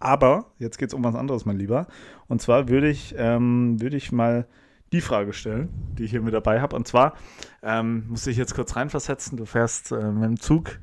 Aber 0.00 0.46
jetzt 0.58 0.78
geht 0.78 0.88
es 0.88 0.94
um 0.94 1.04
was 1.04 1.14
anderes, 1.14 1.44
mein 1.44 1.58
Lieber. 1.58 1.86
Und 2.28 2.40
zwar 2.40 2.68
würde 2.68 2.88
ich, 2.88 3.14
ähm, 3.18 3.80
würde 3.80 3.96
ich 3.96 4.12
mal 4.12 4.46
die 4.92 5.00
Frage 5.00 5.32
stellen, 5.32 5.68
die 5.98 6.04
ich 6.04 6.10
hier 6.10 6.22
mit 6.22 6.34
dabei 6.34 6.60
habe. 6.60 6.74
Und 6.76 6.86
zwar 6.86 7.14
ähm, 7.62 8.04
muss 8.08 8.26
ich 8.26 8.36
jetzt 8.36 8.54
kurz 8.54 8.76
reinversetzen. 8.76 9.36
Du 9.36 9.44
fährst 9.44 9.92
äh, 9.92 10.10
mit 10.10 10.24
dem 10.24 10.40
Zug, 10.40 10.78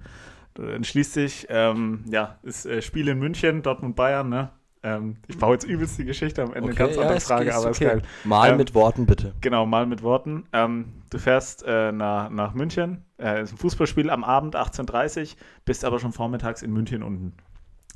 du 0.54 0.64
entschließt 0.64 1.16
dich, 1.16 1.48
ähm, 1.50 2.04
ja, 2.10 2.38
ist 2.44 2.66
äh, 2.66 2.82
Spiel 2.82 3.08
in 3.08 3.20
München, 3.20 3.62
Dortmund 3.62 3.96
Bayern, 3.96 4.30
ne? 4.30 4.52
Ähm, 4.84 5.18
ich 5.28 5.40
baue 5.40 5.54
jetzt 5.54 5.64
übelst 5.64 5.98
die 5.98 6.06
Geschichte 6.06 6.44
am 6.44 6.54
Ende, 6.54 6.70
okay, 6.70 6.78
ganz 6.78 6.96
ja, 6.96 7.02
andere 7.02 7.20
Frage, 7.20 7.50
ist, 7.50 7.56
aber 7.56 7.70
okay. 7.70 7.86
ist 7.86 7.90
geil. 7.90 8.02
Mal 8.24 8.52
ähm, 8.52 8.58
mit 8.58 8.76
Worten, 8.76 9.08
bitte. 9.08 9.34
Genau, 9.42 9.66
mal 9.66 9.88
mit 9.88 10.04
Worten. 10.04 10.44
Ähm, 10.54 11.02
du 11.10 11.18
fährst 11.18 11.64
äh, 11.66 11.92
nach, 11.92 12.30
nach 12.30 12.54
München, 12.54 13.04
äh, 13.18 13.42
ist 13.42 13.52
ein 13.52 13.58
Fußballspiel 13.58 14.12
am 14.12 14.24
Abend, 14.24 14.56
18.30 14.56 15.22
Uhr, 15.22 15.28
bist 15.66 15.86
aber 15.86 15.98
schon 15.98 16.12
vormittags 16.12 16.62
in 16.62 16.72
München 16.72 17.02
unten. 17.02 17.34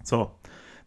So, 0.03 0.32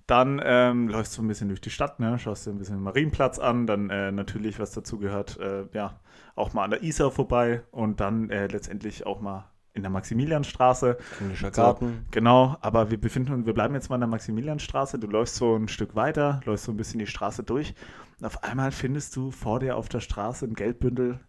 dann 0.07 0.41
ähm, 0.45 0.89
läufst 0.89 1.17
du 1.17 1.23
ein 1.23 1.29
bisschen 1.29 1.49
durch 1.49 1.61
die 1.61 1.71
Stadt, 1.71 2.01
ne? 2.01 2.19
schaust 2.19 2.47
dir 2.47 2.51
ein 2.51 2.59
bisschen 2.59 2.77
den 2.77 2.85
Marienplatz 2.85 3.39
an, 3.39 3.67
dann 3.67 3.91
äh, 3.91 4.13
natürlich, 4.13 4.59
was 4.59 4.73
dazu 4.73 4.99
gehört, 4.99 5.39
äh, 5.39 5.65
ja, 5.73 6.01
auch 6.35 6.53
mal 6.53 6.65
an 6.65 6.71
der 6.71 6.83
Isar 6.83 7.11
vorbei 7.11 7.63
und 7.71 8.01
dann 8.01 8.31
äh, 8.31 8.47
letztendlich 8.47 9.07
auch 9.07 9.21
mal 9.21 9.51
in 9.75 9.83
der 9.83 9.91
Maximilianstraße. 9.91 10.99
Englischer 11.21 11.51
Garten. 11.51 11.87
So, 11.87 12.11
genau, 12.11 12.57
aber 12.61 12.91
wir 12.91 13.01
befinden 13.01 13.33
uns, 13.33 13.47
wir 13.47 13.55
bleiben 13.55 13.75
jetzt 13.75 13.89
mal 13.89 13.97
in 13.97 14.03
der 14.03 14.09
Maximilianstraße. 14.09 14.99
Du 14.99 15.07
läufst 15.07 15.37
so 15.37 15.57
ein 15.57 15.69
Stück 15.69 15.95
weiter, 15.95 16.41
läufst 16.45 16.67
so 16.67 16.73
ein 16.73 16.77
bisschen 16.77 16.99
die 16.99 17.07
Straße 17.07 17.43
durch 17.43 17.75
und 18.21 18.27
auf 18.27 18.45
einmal 18.45 18.71
findest 18.71 19.17
du 19.17 19.31
vor 19.31 19.61
dir 19.61 19.77
auf 19.77 19.89
der 19.89 20.01
Straße 20.01 20.47
ein 20.47 20.55
Geldbündel 20.55 21.21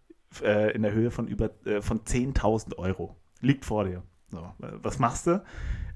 äh, 0.42 0.72
in 0.72 0.82
der 0.82 0.92
Höhe 0.92 1.10
von 1.10 1.26
über 1.26 1.50
äh, 1.64 1.80
von 1.80 2.00
10.000 2.00 2.76
Euro. 2.76 3.16
Liegt 3.40 3.64
vor 3.64 3.84
dir. 3.84 4.02
So, 4.30 4.52
was 4.58 4.98
machst 4.98 5.26
du? 5.26 5.42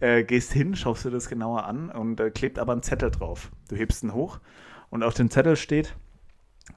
Äh, 0.01 0.25
gehst 0.25 0.53
hin, 0.53 0.77
schaust 0.77 1.05
dir 1.05 1.11
das 1.11 1.29
genauer 1.29 1.65
an 1.65 1.91
und 1.91 2.21
äh, 2.21 2.31
klebt 2.31 2.59
aber 2.59 2.73
ein 2.73 2.83
Zettel 2.83 3.11
drauf. 3.11 3.51
Du 3.69 3.77
hebst 3.77 4.03
ihn 4.03 4.15
hoch 4.15 4.39
und 4.91 5.03
auf 5.03 5.15
dem 5.15 5.31
Zettel 5.31 5.57
steht, 5.57 5.97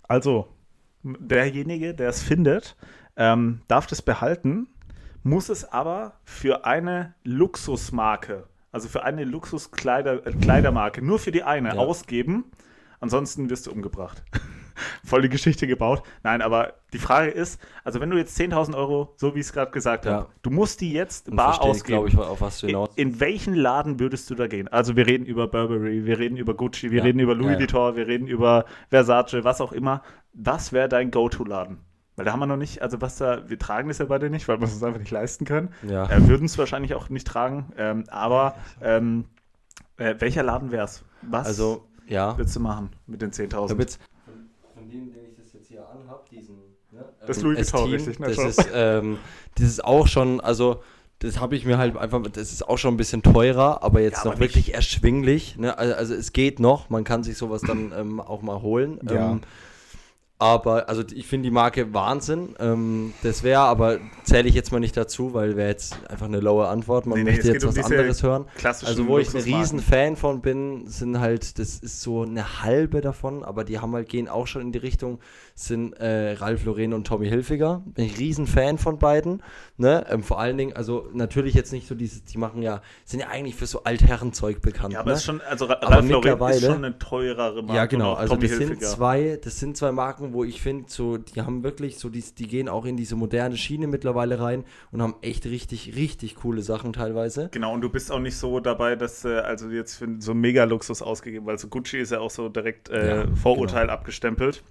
also 0.07 0.47
derjenige, 1.03 1.93
der 1.93 2.09
es 2.09 2.21
findet, 2.21 2.75
ähm, 3.15 3.61
darf 3.67 3.87
das 3.87 4.01
behalten, 4.01 4.67
muss 5.23 5.49
es 5.49 5.65
aber 5.65 6.13
für 6.23 6.65
eine 6.65 7.13
Luxusmarke, 7.23 8.47
also 8.71 8.87
für 8.87 9.03
eine 9.03 9.23
Luxuskleidermarke, 9.23 11.01
nur 11.01 11.19
für 11.19 11.31
die 11.31 11.43
eine 11.43 11.69
ja. 11.69 11.75
ausgeben. 11.75 12.45
Ansonsten 12.99 13.49
wirst 13.49 13.67
du 13.67 13.71
umgebracht. 13.71 14.23
voll 15.03 15.21
die 15.21 15.29
Geschichte 15.29 15.67
gebaut. 15.67 16.03
Nein, 16.23 16.41
aber 16.41 16.73
die 16.93 16.97
Frage 16.97 17.31
ist, 17.31 17.61
also 17.83 17.99
wenn 17.99 18.09
du 18.09 18.17
jetzt 18.17 18.37
10.000 18.39 18.75
Euro, 18.75 19.13
so 19.17 19.35
wie 19.35 19.39
ich 19.39 19.47
es 19.47 19.53
gerade 19.53 19.71
gesagt 19.71 20.05
ja. 20.05 20.11
habe, 20.11 20.27
du 20.41 20.49
musst 20.49 20.81
die 20.81 20.91
jetzt 20.91 21.29
Und 21.29 21.37
bar 21.37 21.61
ausgeben. 21.61 22.07
Ich, 22.07 22.17
auf 22.17 22.41
was 22.41 22.59
du 22.59 22.67
in, 22.67 22.87
in, 22.95 23.19
welchen 23.19 23.53
Laden 23.53 23.99
würdest 23.99 24.29
du 24.29 24.35
da 24.35 24.47
gehen? 24.47 24.67
Also 24.67 24.95
wir 24.95 25.07
reden 25.07 25.25
über 25.25 25.47
Burberry, 25.47 26.05
wir 26.05 26.19
reden 26.19 26.37
über 26.37 26.53
Gucci, 26.53 26.91
wir 26.91 26.99
ja. 26.99 27.03
reden 27.03 27.19
über 27.19 27.35
Louis 27.35 27.53
ja, 27.53 27.59
Vuitton, 27.59 27.95
wir 27.95 28.07
reden 28.07 28.27
über 28.27 28.65
Versace, 28.89 29.43
was 29.43 29.61
auch 29.61 29.71
immer. 29.71 30.01
Was 30.33 30.73
wäre 30.73 30.89
dein 30.89 31.11
Go-To-Laden? 31.11 31.77
Weil 32.15 32.25
da 32.25 32.33
haben 32.33 32.39
wir 32.39 32.45
noch 32.45 32.57
nicht, 32.57 32.81
also 32.81 33.01
was 33.01 33.17
da, 33.17 33.49
wir 33.49 33.57
tragen 33.57 33.87
das 33.87 33.99
ja 33.99 34.05
beide 34.05 34.29
nicht, 34.29 34.47
weil 34.47 34.59
wir 34.59 34.65
es 34.65 34.73
uns 34.73 34.83
einfach 34.83 34.99
nicht 34.99 35.11
leisten 35.11 35.45
können. 35.45 35.69
Ja. 35.87 36.09
Äh, 36.09 36.27
würden 36.27 36.45
es 36.45 36.57
wahrscheinlich 36.57 36.93
auch 36.93 37.09
nicht 37.09 37.25
tragen. 37.25 37.71
Ähm, 37.77 38.03
aber 38.09 38.55
ähm, 38.81 39.25
äh, 39.97 40.15
welcher 40.19 40.43
Laden 40.43 40.71
wäre 40.71 40.85
es? 40.85 41.03
Was 41.21 41.47
also, 41.47 41.87
ja. 42.07 42.37
würdest 42.37 42.55
du 42.55 42.59
machen 42.59 42.91
mit 43.07 43.21
den 43.21 43.31
10.000? 43.31 43.97
Dem, 44.91 45.11
den 45.11 45.25
ich 45.29 45.35
das 45.35 45.53
jetzt 45.53 45.67
hier 45.67 45.87
anhabe, 45.87 46.23
diesen. 46.29 46.55
Ne, 46.91 47.05
das 47.25 47.37
ähm, 47.37 47.43
Louis 47.43 47.73
Vuitton, 47.73 47.91
richtig, 47.91 48.19
ne? 48.19 48.27
Das 48.27 48.37
ist, 48.37 48.69
ähm, 48.73 49.17
das 49.55 49.67
ist 49.67 49.85
auch 49.85 50.07
schon, 50.07 50.41
also 50.41 50.81
das 51.19 51.39
habe 51.39 51.55
ich 51.55 51.65
mir 51.65 51.77
halt 51.77 51.95
einfach, 51.97 52.21
das 52.23 52.51
ist 52.51 52.67
auch 52.67 52.77
schon 52.77 52.95
ein 52.95 52.97
bisschen 52.97 53.21
teurer, 53.21 53.83
aber 53.83 54.01
jetzt 54.01 54.19
ja, 54.19 54.25
noch 54.25 54.31
aber 54.33 54.41
wirklich 54.41 54.73
erschwinglich. 54.73 55.55
Ne? 55.57 55.77
Also, 55.77 55.93
also, 55.93 56.13
es 56.15 56.33
geht 56.33 56.59
noch, 56.59 56.89
man 56.89 57.03
kann 57.03 57.23
sich 57.23 57.37
sowas 57.37 57.61
dann 57.61 57.93
ähm, 57.95 58.19
auch 58.19 58.41
mal 58.41 58.61
holen. 58.61 58.99
Ja. 59.07 59.33
Ähm, 59.33 59.41
aber, 60.41 60.89
also 60.89 61.03
ich 61.13 61.27
finde 61.27 61.49
die 61.49 61.53
Marke 61.53 61.93
Wahnsinn. 61.93 62.55
Ähm, 62.59 63.13
das 63.21 63.43
wäre, 63.43 63.61
aber 63.61 63.99
zähle 64.23 64.49
ich 64.49 64.55
jetzt 64.55 64.71
mal 64.71 64.79
nicht 64.79 64.97
dazu, 64.97 65.35
weil 65.35 65.55
wäre 65.55 65.69
jetzt 65.69 65.95
einfach 66.09 66.25
eine 66.25 66.39
lowe 66.39 66.67
Antwort. 66.67 67.05
Man 67.05 67.19
nee, 67.19 67.25
möchte 67.25 67.45
nee, 67.45 67.53
jetzt 67.53 67.67
was 67.67 67.77
um 67.77 67.83
anderes 67.83 68.23
hören. 68.23 68.45
Also 68.63 69.07
wo 69.07 69.19
ich 69.19 69.35
ein 69.35 69.41
riesen 69.41 69.79
Fan 69.79 70.15
von 70.15 70.41
bin, 70.41 70.87
sind 70.87 71.19
halt, 71.19 71.59
das 71.59 71.77
ist 71.77 72.01
so 72.01 72.23
eine 72.23 72.63
halbe 72.63 73.01
davon, 73.01 73.43
aber 73.43 73.63
die 73.63 73.77
haben 73.77 73.93
halt, 73.93 74.09
gehen 74.09 74.27
auch 74.27 74.47
schon 74.47 74.63
in 74.63 74.71
die 74.71 74.79
Richtung, 74.79 75.19
sind 75.55 75.93
äh, 75.93 76.33
Ralf 76.33 76.65
Lauren 76.65 76.93
und 76.93 77.05
Tommy 77.05 77.27
Hilfiger. 77.27 77.83
Bin 77.85 78.05
ich 78.05 78.19
riesen 78.19 78.47
Fan 78.47 78.77
von 78.77 78.99
beiden. 78.99 79.43
Ne? 79.77 80.05
Ähm, 80.09 80.23
vor 80.23 80.39
allen 80.39 80.57
Dingen, 80.57 80.73
also 80.73 81.07
natürlich 81.13 81.53
jetzt 81.53 81.71
nicht 81.71 81.87
so 81.87 81.95
dieses, 81.95 82.23
die 82.23 82.37
machen 82.37 82.61
ja, 82.61 82.81
sind 83.05 83.19
ja 83.19 83.27
eigentlich 83.27 83.55
für 83.55 83.65
so 83.65 83.83
Altherrenzeug 83.83 84.61
bekannt. 84.61 84.93
Ja, 84.93 85.01
aber 85.01 85.11
ne? 85.11 85.17
ist 85.17 85.23
schon, 85.23 85.41
also 85.41 85.65
Ralf 85.65 86.09
Lauren 86.09 86.51
ist 86.51 86.65
schon 86.65 86.85
eine 86.85 86.97
teurere 86.97 87.61
Marke. 87.61 87.75
Ja, 87.75 87.85
genau. 87.85 88.13
Also 88.13 88.35
Tommy 88.35 88.47
das 88.47 88.57
Hilfiger. 88.57 88.79
sind 88.79 88.89
zwei, 88.89 89.39
das 89.43 89.59
sind 89.59 89.77
zwei 89.77 89.91
Marken, 89.91 90.33
wo 90.33 90.43
ich 90.43 90.61
finde, 90.61 90.85
so, 90.87 91.17
die 91.17 91.41
haben 91.41 91.63
wirklich 91.63 91.97
so, 91.97 92.09
die, 92.09 92.23
die 92.37 92.47
gehen 92.47 92.69
auch 92.69 92.85
in 92.85 92.97
diese 92.97 93.15
moderne 93.15 93.57
Schiene 93.57 93.87
mittlerweile 93.87 94.39
rein 94.39 94.63
und 94.91 95.01
haben 95.01 95.15
echt 95.21 95.45
richtig, 95.45 95.95
richtig 95.95 96.35
coole 96.35 96.61
Sachen 96.61 96.93
teilweise. 96.93 97.49
Genau, 97.51 97.73
und 97.73 97.81
du 97.81 97.89
bist 97.89 98.11
auch 98.11 98.19
nicht 98.19 98.37
so 98.37 98.59
dabei, 98.59 98.95
dass 98.95 99.25
äh, 99.25 99.39
also 99.39 99.69
jetzt 99.69 99.95
für 99.95 100.07
so 100.19 100.33
Mega-Luxus 100.33 101.01
ausgegeben, 101.01 101.45
weil 101.45 101.57
so 101.57 101.67
Gucci 101.67 101.99
ist 101.99 102.11
ja 102.11 102.19
auch 102.19 102.31
so 102.31 102.49
direkt 102.49 102.89
äh, 102.89 103.21
ja, 103.21 103.35
Vorurteil 103.35 103.83
genau. 103.83 103.93
abgestempelt. 103.93 104.63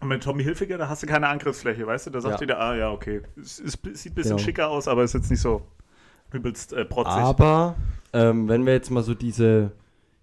Und 0.00 0.08
mit 0.08 0.22
Tommy 0.22 0.42
Hilfiger, 0.42 0.78
da 0.78 0.88
hast 0.88 1.02
du 1.02 1.06
keine 1.06 1.28
Angriffsfläche, 1.28 1.86
weißt 1.86 2.06
du? 2.06 2.10
Da 2.10 2.20
sagt 2.20 2.36
ja. 2.36 2.40
jeder, 2.40 2.60
ah 2.60 2.74
ja, 2.74 2.90
okay, 2.90 3.22
es, 3.38 3.60
es 3.60 3.72
sieht 3.72 4.12
ein 4.12 4.14
bisschen 4.14 4.36
genau. 4.36 4.38
schicker 4.38 4.68
aus, 4.68 4.88
aber 4.88 5.04
ist 5.04 5.14
jetzt 5.14 5.30
nicht 5.30 5.40
so 5.40 5.62
übelst 6.32 6.72
äh, 6.72 6.84
protzig. 6.84 7.12
Aber 7.12 7.76
ähm, 8.12 8.48
wenn 8.48 8.64
wir 8.64 8.72
jetzt 8.72 8.90
mal 8.90 9.02
so 9.02 9.14
diese, 9.14 9.72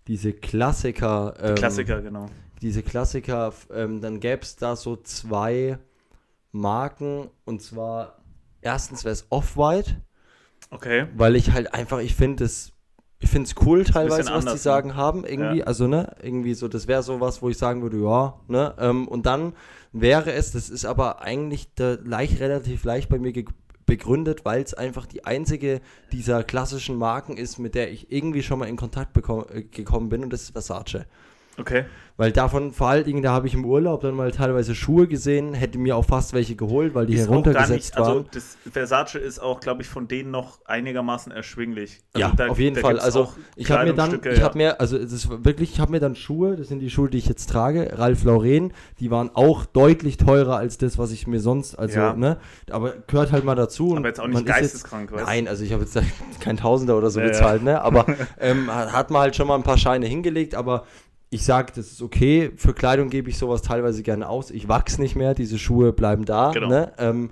diese 0.07 0.33
Klassiker. 0.33 1.35
Ähm, 1.39 1.55
Die 1.55 1.61
Klassiker, 1.61 2.01
genau 2.01 2.27
diese 2.61 2.83
Klassiker, 2.83 3.53
ähm, 3.73 4.01
dann 4.01 4.19
gäbe 4.19 4.41
es 4.41 4.55
da 4.55 4.75
so 4.75 4.95
zwei 4.95 5.77
Marken 6.51 7.29
und 7.45 7.61
zwar 7.61 8.17
erstens 8.61 9.03
wäre 9.03 9.13
es 9.13 9.27
Off-White. 9.29 10.01
Okay. 10.69 11.07
Weil 11.15 11.35
ich 11.35 11.51
halt 11.51 11.73
einfach, 11.73 11.99
ich 11.99 12.15
finde 12.15 12.43
es, 12.43 12.73
ich 13.19 13.29
finde 13.29 13.49
es 13.49 13.55
cool 13.65 13.83
teilweise, 13.83 14.31
was 14.31 14.45
die 14.45 14.51
ne? 14.51 14.57
sagen 14.57 14.95
haben, 14.95 15.25
irgendwie, 15.25 15.59
ja. 15.59 15.65
also 15.65 15.87
ne, 15.87 16.15
irgendwie 16.21 16.53
so, 16.53 16.67
das 16.67 16.87
wäre 16.87 17.01
so 17.01 17.19
was, 17.19 17.41
wo 17.41 17.49
ich 17.49 17.57
sagen 17.57 17.81
würde, 17.81 17.97
ja, 17.97 18.39
ne, 18.47 18.75
ähm, 18.79 19.07
und 19.07 19.25
dann 19.25 19.53
wäre 19.91 20.31
es, 20.33 20.51
das 20.51 20.69
ist 20.69 20.85
aber 20.85 21.21
eigentlich 21.21 21.69
leicht, 21.77 22.39
relativ 22.39 22.83
leicht 22.83 23.09
bei 23.09 23.17
mir 23.17 23.33
begründet, 23.87 24.45
weil 24.45 24.61
es 24.61 24.75
einfach 24.75 25.07
die 25.07 25.25
einzige 25.25 25.81
dieser 26.11 26.43
klassischen 26.43 26.97
Marken 26.97 27.37
ist, 27.37 27.57
mit 27.57 27.73
der 27.73 27.91
ich 27.91 28.11
irgendwie 28.11 28.43
schon 28.43 28.59
mal 28.59 28.67
in 28.67 28.75
Kontakt 28.75 29.17
äh, 29.17 29.63
gekommen 29.63 30.09
bin 30.09 30.23
und 30.23 30.31
das 30.31 30.43
ist 30.43 30.51
Versace. 30.51 31.05
Okay. 31.57 31.85
Weil 32.17 32.31
davon 32.31 32.71
vor 32.71 32.87
allen 32.87 33.03
Dingen, 33.03 33.21
da 33.21 33.31
habe 33.31 33.45
ich 33.45 33.53
im 33.53 33.63
Urlaub 33.63 34.01
dann 34.01 34.15
mal 34.15 34.31
teilweise 34.31 34.73
Schuhe 34.73 35.07
gesehen, 35.07 35.53
hätte 35.53 35.77
mir 35.77 35.95
auch 35.95 36.05
fast 36.05 36.33
welche 36.33 36.55
geholt, 36.55 36.95
weil 36.95 37.05
die 37.05 37.13
ist 37.13 37.29
heruntergesetzt 37.29 37.71
nicht, 37.71 37.97
also 37.97 38.09
waren. 38.09 38.17
Also 38.17 38.29
das 38.33 38.57
Versace 38.71 39.15
ist 39.15 39.37
auch, 39.37 39.59
glaube 39.59 39.83
ich, 39.83 39.87
von 39.87 40.07
denen 40.07 40.31
noch 40.31 40.59
einigermaßen 40.65 41.31
erschwinglich. 41.31 42.01
Also 42.13 42.27
ja, 42.27 42.33
da, 42.35 42.47
auf 42.47 42.57
jeden 42.57 42.75
Fall. 42.75 42.99
Also 42.99 43.31
ich 43.55 43.69
habe 43.69 43.85
mir 43.85 43.93
dann, 43.93 44.19
ich 44.33 44.41
habe 44.41 44.57
mir, 44.57 44.81
also 44.81 44.97
es 44.97 45.11
ist 45.11 45.29
wirklich, 45.45 45.73
ich 45.73 45.79
habe 45.79 45.91
mir 45.91 45.99
dann 45.99 46.15
Schuhe, 46.15 46.55
das 46.55 46.69
sind 46.69 46.79
die 46.79 46.89
Schuhe, 46.89 47.07
die 47.07 47.19
ich 47.19 47.27
jetzt 47.27 47.51
trage, 47.51 47.91
Ralph 47.95 48.23
Lauren, 48.23 48.73
die 48.99 49.11
waren 49.11 49.29
auch 49.35 49.65
deutlich 49.65 50.17
teurer 50.17 50.57
als 50.57 50.79
das, 50.79 50.97
was 50.97 51.11
ich 51.11 51.27
mir 51.27 51.39
sonst, 51.39 51.75
also 51.75 51.99
ja. 51.99 52.13
ne, 52.13 52.37
aber 52.71 52.95
gehört 53.05 53.31
halt 53.31 53.43
mal 53.43 53.53
dazu. 53.53 53.95
Aber 53.95 54.07
jetzt 54.07 54.19
auch 54.19 54.27
nicht 54.27 54.43
geisteskrank, 54.43 55.11
jetzt, 55.11 55.23
Nein, 55.23 55.47
also 55.47 55.63
ich 55.63 55.71
habe 55.71 55.83
jetzt 55.83 55.95
kein 56.39 56.57
Tausender 56.57 56.97
oder 56.97 57.11
so 57.11 57.19
ja, 57.19 57.27
bezahlt, 57.27 57.61
ja. 57.61 57.73
ne, 57.73 57.81
aber 57.83 58.07
ähm, 58.39 58.71
hat 58.71 59.11
man 59.11 59.21
halt 59.21 59.35
schon 59.35 59.47
mal 59.47 59.55
ein 59.55 59.63
paar 59.63 59.77
Scheine 59.77 60.07
hingelegt, 60.07 60.55
aber 60.55 60.85
ich 61.29 61.43
sage, 61.43 61.73
das 61.75 61.91
ist 61.91 62.01
okay. 62.01 62.51
Für 62.55 62.73
Kleidung 62.73 63.09
gebe 63.09 63.29
ich 63.29 63.37
sowas 63.37 63.61
teilweise 63.61 64.03
gerne 64.03 64.29
aus. 64.29 64.51
Ich 64.51 64.67
wachse 64.67 65.01
nicht 65.01 65.15
mehr, 65.15 65.33
diese 65.33 65.59
Schuhe 65.59 65.91
bleiben 65.93 66.25
da. 66.25 66.51
Genau. 66.51 66.69
Ne? 66.69 66.93
Ähm, 66.97 67.31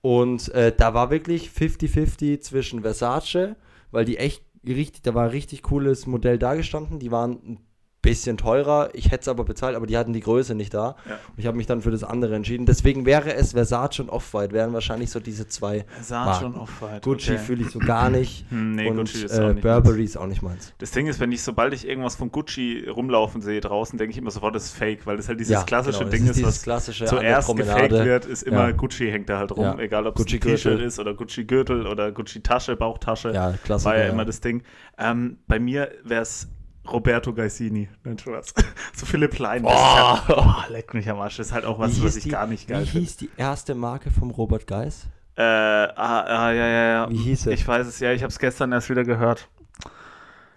und 0.00 0.48
äh, 0.50 0.74
da 0.76 0.94
war 0.94 1.10
wirklich 1.10 1.50
50-50 1.50 2.40
zwischen 2.40 2.82
Versace, 2.82 3.56
weil 3.90 4.04
die 4.04 4.18
echt 4.18 4.42
richtig, 4.64 5.02
da 5.02 5.14
war 5.14 5.24
ein 5.24 5.30
richtig 5.30 5.62
cooles 5.62 6.06
Modell 6.06 6.38
da 6.38 6.54
gestanden. 6.54 6.98
Die 6.98 7.10
waren 7.10 7.32
ein 7.32 7.65
bisschen 8.06 8.36
teurer. 8.36 8.90
Ich 8.92 9.06
hätte 9.06 9.22
es 9.22 9.28
aber 9.28 9.44
bezahlt, 9.44 9.76
aber 9.76 9.86
die 9.86 9.96
hatten 9.96 10.12
die 10.12 10.20
Größe 10.20 10.54
nicht 10.54 10.72
da. 10.72 10.96
Ja. 11.08 11.14
Und 11.14 11.38
ich 11.38 11.46
habe 11.46 11.56
mich 11.56 11.66
dann 11.66 11.82
für 11.82 11.90
das 11.90 12.04
andere 12.04 12.34
entschieden. 12.36 12.66
Deswegen 12.66 13.04
wäre 13.04 13.34
es 13.34 13.52
Versace 13.52 14.00
und 14.00 14.10
Off-White, 14.10 14.52
wären 14.52 14.72
wahrscheinlich 14.72 15.10
so 15.10 15.20
diese 15.20 15.48
zwei. 15.48 15.84
Versace 15.88 16.44
und 16.44 16.56
Off-White. 16.56 17.00
Gucci 17.02 17.32
okay. 17.32 17.38
fühle 17.38 17.62
ich 17.62 17.70
so 17.70 17.78
gar 17.78 18.10
nicht. 18.10 18.46
Nee, 18.76 18.90
und 18.90 18.96
Gucci 18.96 19.24
ist 19.24 19.38
äh, 19.38 19.42
auch 19.42 19.52
nicht 19.52 19.62
Burberry 19.62 20.04
ist 20.04 20.16
auch 20.16 20.26
nicht 20.26 20.42
meins. 20.42 20.72
Das 20.78 20.90
Ding 20.90 21.06
ist, 21.06 21.20
wenn 21.20 21.30
ich, 21.30 21.42
sobald 21.42 21.72
ich 21.72 21.86
irgendwas 21.86 22.16
von 22.16 22.32
Gucci 22.32 22.86
rumlaufen 22.88 23.40
sehe 23.40 23.60
draußen, 23.60 23.98
denke 23.98 24.12
ich 24.12 24.18
immer 24.18 24.30
sofort, 24.30 24.54
das 24.54 24.66
ist 24.66 24.76
fake, 24.76 25.06
weil 25.06 25.16
das 25.16 25.28
halt 25.28 25.40
dieses 25.40 25.52
ja, 25.52 25.62
klassische 25.62 26.00
genau, 26.00 26.10
Ding 26.10 26.26
ist, 26.26 26.42
was 26.42 26.62
klassische 26.62 27.04
zuerst 27.04 27.54
gefaked 27.54 27.92
wird, 27.92 28.24
ist 28.26 28.42
immer 28.42 28.68
ja. 28.68 28.72
Gucci 28.72 29.10
hängt 29.10 29.28
da 29.28 29.38
halt 29.38 29.52
rum. 29.52 29.78
Egal, 29.78 30.06
ob 30.06 30.18
es 30.18 30.26
ein 30.26 30.40
T-Shirt 30.40 30.80
ist 30.80 30.98
oder 30.98 31.14
Gucci-Gürtel 31.14 31.86
oder 31.86 32.12
Gucci-Tasche, 32.12 32.76
Bauchtasche. 32.76 33.32
Ja, 33.32 33.54
klassisch. 33.64 33.86
War 33.86 33.98
ja, 33.98 34.08
immer 34.08 34.24
das 34.24 34.40
Ding. 34.40 34.62
Ähm, 34.98 35.38
bei 35.46 35.58
mir 35.58 35.92
wäre 36.04 36.22
es 36.22 36.48
Roberto 36.90 37.32
Gaisini. 37.32 37.88
Nein, 38.04 38.18
Spaß. 38.18 38.54
so 38.94 39.06
Philipp 39.06 39.38
Lein. 39.38 39.64
Oh. 39.64 39.70
Halt, 39.70 40.22
oh, 40.28 40.72
leck 40.72 40.94
mich 40.94 41.08
am 41.08 41.20
Arsch. 41.20 41.36
Das 41.36 41.48
ist 41.48 41.52
halt 41.52 41.64
auch 41.64 41.78
was, 41.78 42.02
was 42.02 42.16
ich 42.16 42.24
die, 42.24 42.30
gar 42.30 42.46
nicht 42.46 42.68
geil 42.68 42.86
finde. 42.86 42.94
Wie 42.94 43.00
hieß 43.00 43.16
die 43.16 43.30
erste 43.36 43.74
Marke 43.74 44.10
vom 44.10 44.30
Robert 44.30 44.66
Geis? 44.66 45.06
Äh, 45.36 45.42
ah, 45.42 46.20
ah, 46.20 46.52
ja, 46.52 46.66
ja, 46.66 46.88
ja. 46.88 47.10
Wie 47.10 47.16
hieß 47.16 47.46
es? 47.46 47.52
Ich 47.52 47.66
weiß 47.66 47.86
es, 47.86 48.00
ja. 48.00 48.12
Ich 48.12 48.22
habe 48.22 48.30
es 48.30 48.38
gestern 48.38 48.72
erst 48.72 48.88
wieder 48.88 49.04
gehört. 49.04 49.48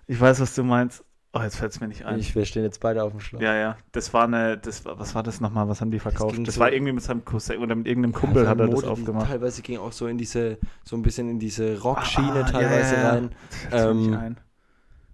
Ich 0.07 0.19
weiß, 0.19 0.39
was 0.39 0.55
du 0.55 0.63
meinst. 0.63 1.03
Oh, 1.31 1.41
jetzt 1.41 1.57
fällt 1.57 1.71
es 1.71 1.79
mir 1.79 1.87
nicht 1.87 2.05
ein. 2.05 2.17
Ich, 2.17 2.33
wir 2.33 2.43
stehen 2.45 2.63
jetzt 2.63 2.79
beide 2.79 3.03
auf 3.03 3.11
dem 3.11 3.19
Schlauch. 3.19 3.39
Ja, 3.39 3.53
ja. 3.53 3.77
Das 3.91 4.15
war 4.15 4.23
eine, 4.23 4.57
das, 4.57 4.83
was 4.85 5.13
war 5.13 5.21
das 5.21 5.39
nochmal? 5.39 5.69
Was 5.69 5.79
haben 5.79 5.91
die 5.91 5.99
verkauft? 5.99 6.39
Das, 6.39 6.43
das 6.43 6.55
so 6.55 6.61
war 6.61 6.71
irgendwie 6.71 6.93
mit 6.93 7.03
seinem 7.03 7.23
Cousin 7.23 7.59
oder 7.59 7.75
mit 7.75 7.85
irgendeinem 7.85 8.13
Kumpel 8.13 8.45
ja, 8.45 8.49
hat 8.49 8.59
er 8.59 8.65
Mode, 8.65 8.81
das 8.81 8.89
aufgemacht. 8.89 9.27
Teilweise 9.27 9.61
ging 9.61 9.77
auch 9.77 9.91
so 9.91 10.07
in 10.07 10.17
diese, 10.17 10.57
so 10.83 10.95
ein 10.95 11.03
bisschen 11.03 11.29
in 11.29 11.37
diese 11.37 11.79
Rockschiene 11.79 12.45
ah, 12.45 12.49
teilweise 12.49 12.95
ja, 12.95 13.09
rein. 13.09 13.35
Das 13.51 13.59
fällt 13.59 13.91
ähm, 13.91 14.09
mir 14.09 14.19
ein. 14.19 14.39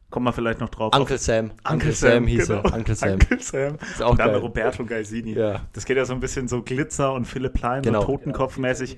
Kommen 0.10 0.26
wir 0.26 0.34
vielleicht 0.34 0.60
noch 0.60 0.70
drauf. 0.70 0.94
Uncle 0.96 1.18
Sam. 1.18 1.46
Uncle, 1.46 1.74
Uncle 1.74 1.92
Sam, 1.92 2.12
Sam 2.12 2.28
hieß 2.28 2.48
genau. 2.48 2.62
er. 2.62 2.74
Uncle 2.74 2.96
Sam. 2.96 3.12
Uncle 3.14 3.42
Sam. 3.42 3.78
Ist 3.92 4.02
auch 4.02 4.12
und 4.12 4.20
dann 4.20 4.30
geil. 4.30 4.38
Roberto 4.38 4.86
Gaisini. 4.86 5.34
Ja. 5.34 5.62
Das 5.74 5.86
geht 5.86 5.98
ja 5.98 6.06
so 6.06 6.14
ein 6.14 6.20
bisschen 6.20 6.48
so 6.48 6.62
Glitzer 6.62 7.12
und 7.14 7.26
Philipp 7.26 7.54
Plein 7.54 7.82
genau. 7.82 8.00
und 8.00 8.06
Totenkopfmäßig. 8.06 8.98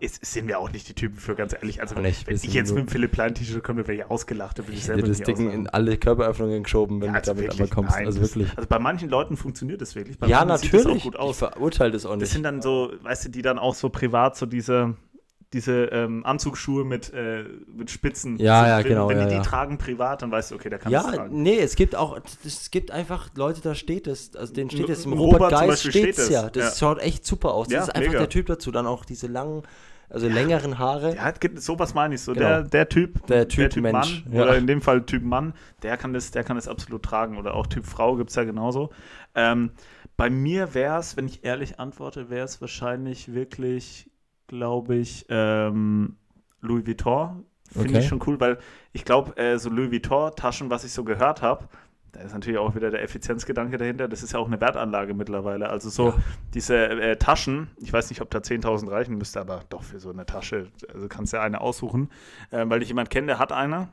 Ist, 0.00 0.24
sind 0.24 0.46
wir 0.46 0.60
auch 0.60 0.70
nicht 0.70 0.88
die 0.88 0.94
Typen 0.94 1.16
für, 1.16 1.34
ganz 1.34 1.54
ehrlich. 1.54 1.80
Also, 1.80 1.98
nicht, 1.98 2.28
wenn 2.28 2.36
ich 2.36 2.54
jetzt 2.54 2.72
mit 2.72 2.84
dem 2.84 2.88
Philipp 2.88 3.10
Plein 3.10 3.34
T-Shirt 3.34 3.64
komme, 3.64 3.88
wäre 3.88 3.98
ich 3.98 4.08
ausgelacht. 4.08 4.62
Ich 4.70 4.84
selber 4.84 5.08
das 5.08 5.20
Ding 5.22 5.50
in 5.50 5.66
alle 5.68 5.96
Körperöffnungen 5.96 6.62
geschoben, 6.62 7.00
wenn 7.00 7.08
ja, 7.08 7.14
also 7.14 7.34
du 7.34 7.40
damit 7.40 7.52
einmal 7.52 7.68
kommst. 7.68 7.96
Nein, 7.96 8.06
also 8.06 8.20
wirklich. 8.20 8.48
also 8.56 8.68
bei 8.68 8.78
manchen 8.78 9.08
Leuten 9.08 9.36
funktioniert 9.36 9.80
das 9.80 9.96
wirklich. 9.96 10.16
Bei 10.16 10.28
ja, 10.28 10.44
natürlich. 10.44 10.70
Sieht 10.70 10.84
das 10.84 10.86
auch 10.86 11.02
gut 11.02 11.16
aus. 11.16 11.30
Ich 11.30 11.38
verurteile 11.38 11.90
das 11.90 12.06
auch 12.06 12.14
nicht. 12.14 12.22
Das 12.22 12.30
sind 12.30 12.44
dann 12.44 12.62
so, 12.62 12.92
weißt 13.02 13.24
du, 13.24 13.28
die 13.30 13.42
dann 13.42 13.58
auch 13.58 13.74
so 13.74 13.88
privat 13.88 14.36
so 14.36 14.46
diese 14.46 14.94
diese 15.52 15.84
ähm, 15.86 16.26
Anzugsschuhe 16.26 16.84
mit, 16.84 17.12
äh, 17.14 17.44
mit 17.74 17.90
Spitzen. 17.90 18.36
Ja, 18.36 18.60
so, 18.60 18.66
ja, 18.66 18.78
wenn, 18.78 18.84
genau. 18.84 19.08
Wenn 19.08 19.18
ja, 19.18 19.26
die 19.26 19.34
ja. 19.34 19.40
die 19.40 19.46
tragen 19.46 19.78
privat, 19.78 20.20
dann 20.20 20.30
weißt 20.30 20.50
du, 20.50 20.56
okay, 20.56 20.68
der 20.68 20.78
kann 20.78 20.92
ja, 20.92 21.02
tragen. 21.02 21.34
Ja, 21.34 21.42
nee, 21.42 21.58
es 21.58 21.74
gibt 21.74 21.96
auch, 21.96 22.20
es 22.44 22.70
gibt 22.70 22.90
einfach 22.90 23.30
Leute, 23.34 23.62
da 23.62 23.74
steht 23.74 24.06
es, 24.06 24.36
also 24.36 24.52
denen 24.52 24.68
steht 24.68 24.90
es, 24.90 25.06
im 25.06 25.14
Robert, 25.14 25.52
Robert 25.52 25.68
Geist 25.68 25.88
steht 25.88 26.18
es 26.18 26.28
ja. 26.28 26.50
Das 26.50 26.78
schaut 26.78 27.00
echt 27.00 27.24
super 27.24 27.54
aus. 27.54 27.68
Das 27.68 27.84
ist 27.84 27.94
einfach 27.94 28.08
mega. 28.08 28.18
der 28.18 28.28
Typ 28.28 28.46
dazu. 28.46 28.70
Dann 28.70 28.86
auch 28.86 29.06
diese 29.06 29.26
langen, 29.26 29.62
also 30.10 30.28
längeren 30.28 30.78
Haare. 30.78 31.14
Ja, 31.14 31.32
sowas 31.56 31.94
meine 31.94 32.16
ich 32.16 32.20
so. 32.20 32.34
Genau. 32.34 32.46
Der, 32.46 32.62
der 32.64 32.88
Typ, 32.90 33.26
der 33.26 33.48
Typ, 33.48 33.58
der 33.58 33.70
typ 33.70 33.82
Mensch. 33.84 34.24
Mann, 34.26 34.40
oder 34.40 34.56
in 34.56 34.66
dem 34.66 34.82
Fall 34.82 35.06
Typ 35.06 35.22
Mann, 35.22 35.54
der 35.82 35.96
kann 35.96 36.12
das, 36.12 36.30
der 36.30 36.44
kann 36.44 36.56
das 36.56 36.68
absolut 36.68 37.02
tragen. 37.02 37.38
Oder 37.38 37.54
auch 37.54 37.66
Typ 37.66 37.86
Frau 37.86 38.16
gibt 38.16 38.28
es 38.28 38.36
ja 38.36 38.44
genauso. 38.44 38.90
Ähm, 39.34 39.70
bei 40.18 40.28
mir 40.28 40.74
wäre 40.74 40.98
es, 40.98 41.16
wenn 41.16 41.26
ich 41.26 41.44
ehrlich 41.44 41.78
antworte, 41.78 42.28
wäre 42.28 42.44
es 42.44 42.60
wahrscheinlich 42.60 43.32
wirklich 43.32 44.07
glaube 44.48 44.96
ich, 44.96 45.26
ähm, 45.28 46.16
Louis 46.60 46.86
Vuitton. 46.86 47.44
Finde 47.70 47.90
okay. 47.90 47.98
ich 47.98 48.08
schon 48.08 48.20
cool, 48.26 48.40
weil 48.40 48.58
ich 48.92 49.04
glaube, 49.04 49.36
äh, 49.36 49.58
so 49.58 49.68
Louis 49.68 49.92
Vuitton-Taschen, 49.92 50.70
was 50.70 50.84
ich 50.84 50.92
so 50.92 51.04
gehört 51.04 51.42
habe, 51.42 51.68
da 52.12 52.20
ist 52.20 52.32
natürlich 52.32 52.58
auch 52.58 52.74
wieder 52.74 52.90
der 52.90 53.02
Effizienzgedanke 53.02 53.76
dahinter. 53.76 54.08
Das 54.08 54.22
ist 54.22 54.32
ja 54.32 54.38
auch 54.38 54.46
eine 54.46 54.60
Wertanlage 54.60 55.12
mittlerweile. 55.12 55.68
Also 55.68 55.90
so 55.90 56.08
ja. 56.08 56.14
diese 56.54 56.76
äh, 56.76 57.16
Taschen, 57.16 57.68
ich 57.76 57.92
weiß 57.92 58.08
nicht, 58.08 58.22
ob 58.22 58.30
da 58.30 58.38
10.000 58.38 58.90
reichen 58.90 59.18
müsste, 59.18 59.40
aber 59.40 59.64
doch 59.68 59.82
für 59.82 60.00
so 60.00 60.10
eine 60.10 60.24
Tasche, 60.24 60.68
also 60.92 61.06
kannst 61.08 61.32
du 61.32 61.36
ja 61.36 61.42
eine 61.42 61.60
aussuchen, 61.60 62.10
äh, 62.50 62.64
weil 62.66 62.82
ich 62.82 62.88
jemand 62.88 63.10
kenne, 63.10 63.26
der 63.26 63.38
hat 63.38 63.52
eine 63.52 63.88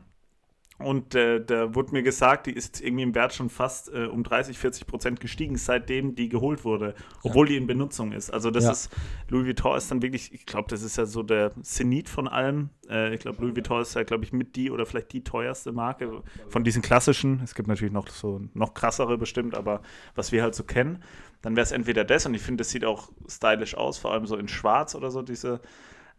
und 0.78 1.16
äh, 1.16 1.44
da 1.44 1.74
wurde 1.74 1.94
mir 1.94 2.04
gesagt, 2.04 2.48
die 2.48 2.52
ist 2.52 2.82
irgendwie 2.82 3.04
im 3.04 3.16
Wert 3.16 3.34
schon 3.34 3.50
fast 3.50 3.94
äh, 3.94 4.08
um 4.08 4.24
30, 4.24 4.60
40 4.60 4.88
Prozent 4.88 5.20
gestiegen, 5.22 5.56
seitdem 5.56 6.16
die 6.16 6.28
geholt 6.28 6.66
wurde, 6.66 6.96
obwohl 7.24 7.48
ja. 7.48 7.52
die 7.52 7.58
in 7.58 7.68
Benutzung 7.68 8.12
ist. 8.12 8.30
Also 8.30 8.52
das 8.52 8.66
ja. 8.66 8.72
ist, 8.72 8.90
Louis 9.30 9.46
Vuitton 9.46 9.78
ist 9.78 9.90
dann 9.90 10.02
wirklich, 10.02 10.34
ich 10.34 10.46
glaube, 10.46 10.68
das 10.70 10.82
ist 10.82 10.98
ja 10.98 11.06
so 11.06 11.24
der 11.24 11.54
Zenit 11.62 12.10
von 12.10 12.28
allem. 12.28 12.72
Äh, 12.90 13.14
ich 13.14 13.22
glaube, 13.22 13.42
Louis 13.42 13.56
Vuitton 13.56 13.82
ist 13.82 13.96
ja, 13.96 14.04
glaube 14.04 14.26
ich, 14.26 14.34
mit 14.34 14.58
die 14.58 14.70
oder 14.70 14.86
vielleicht 14.86 15.14
die 15.14 15.24
teuerste 15.24 15.72
Marke 15.72 16.24
von 16.50 16.66
diesen 16.66 16.82
klassischen. 16.82 17.40
Es 17.42 17.56
gibt 17.56 17.70
natürlich 17.70 17.94
noch 17.94 18.10
so 18.10 18.42
noch 18.54 18.74
krassere 18.74 19.18
bestimmt, 19.18 19.56
aber 19.56 19.82
was 20.14 20.34
wir 20.34 20.44
halt 20.44 20.56
so 20.56 20.66
kennen, 20.66 21.02
dann 21.42 21.56
wäre 21.56 21.64
es 21.64 21.72
entweder 21.72 22.04
das 22.04 22.26
und 22.26 22.34
ich 22.34 22.42
finde, 22.42 22.62
das 22.62 22.72
sieht 22.72 22.84
auch 22.84 23.10
stylisch 23.30 23.76
aus, 23.78 23.98
vor 23.98 24.12
allem 24.12 24.26
so 24.26 24.36
in 24.36 24.50
Schwarz 24.50 24.94
oder 24.94 25.10
so, 25.10 25.22
diese, 25.22 25.62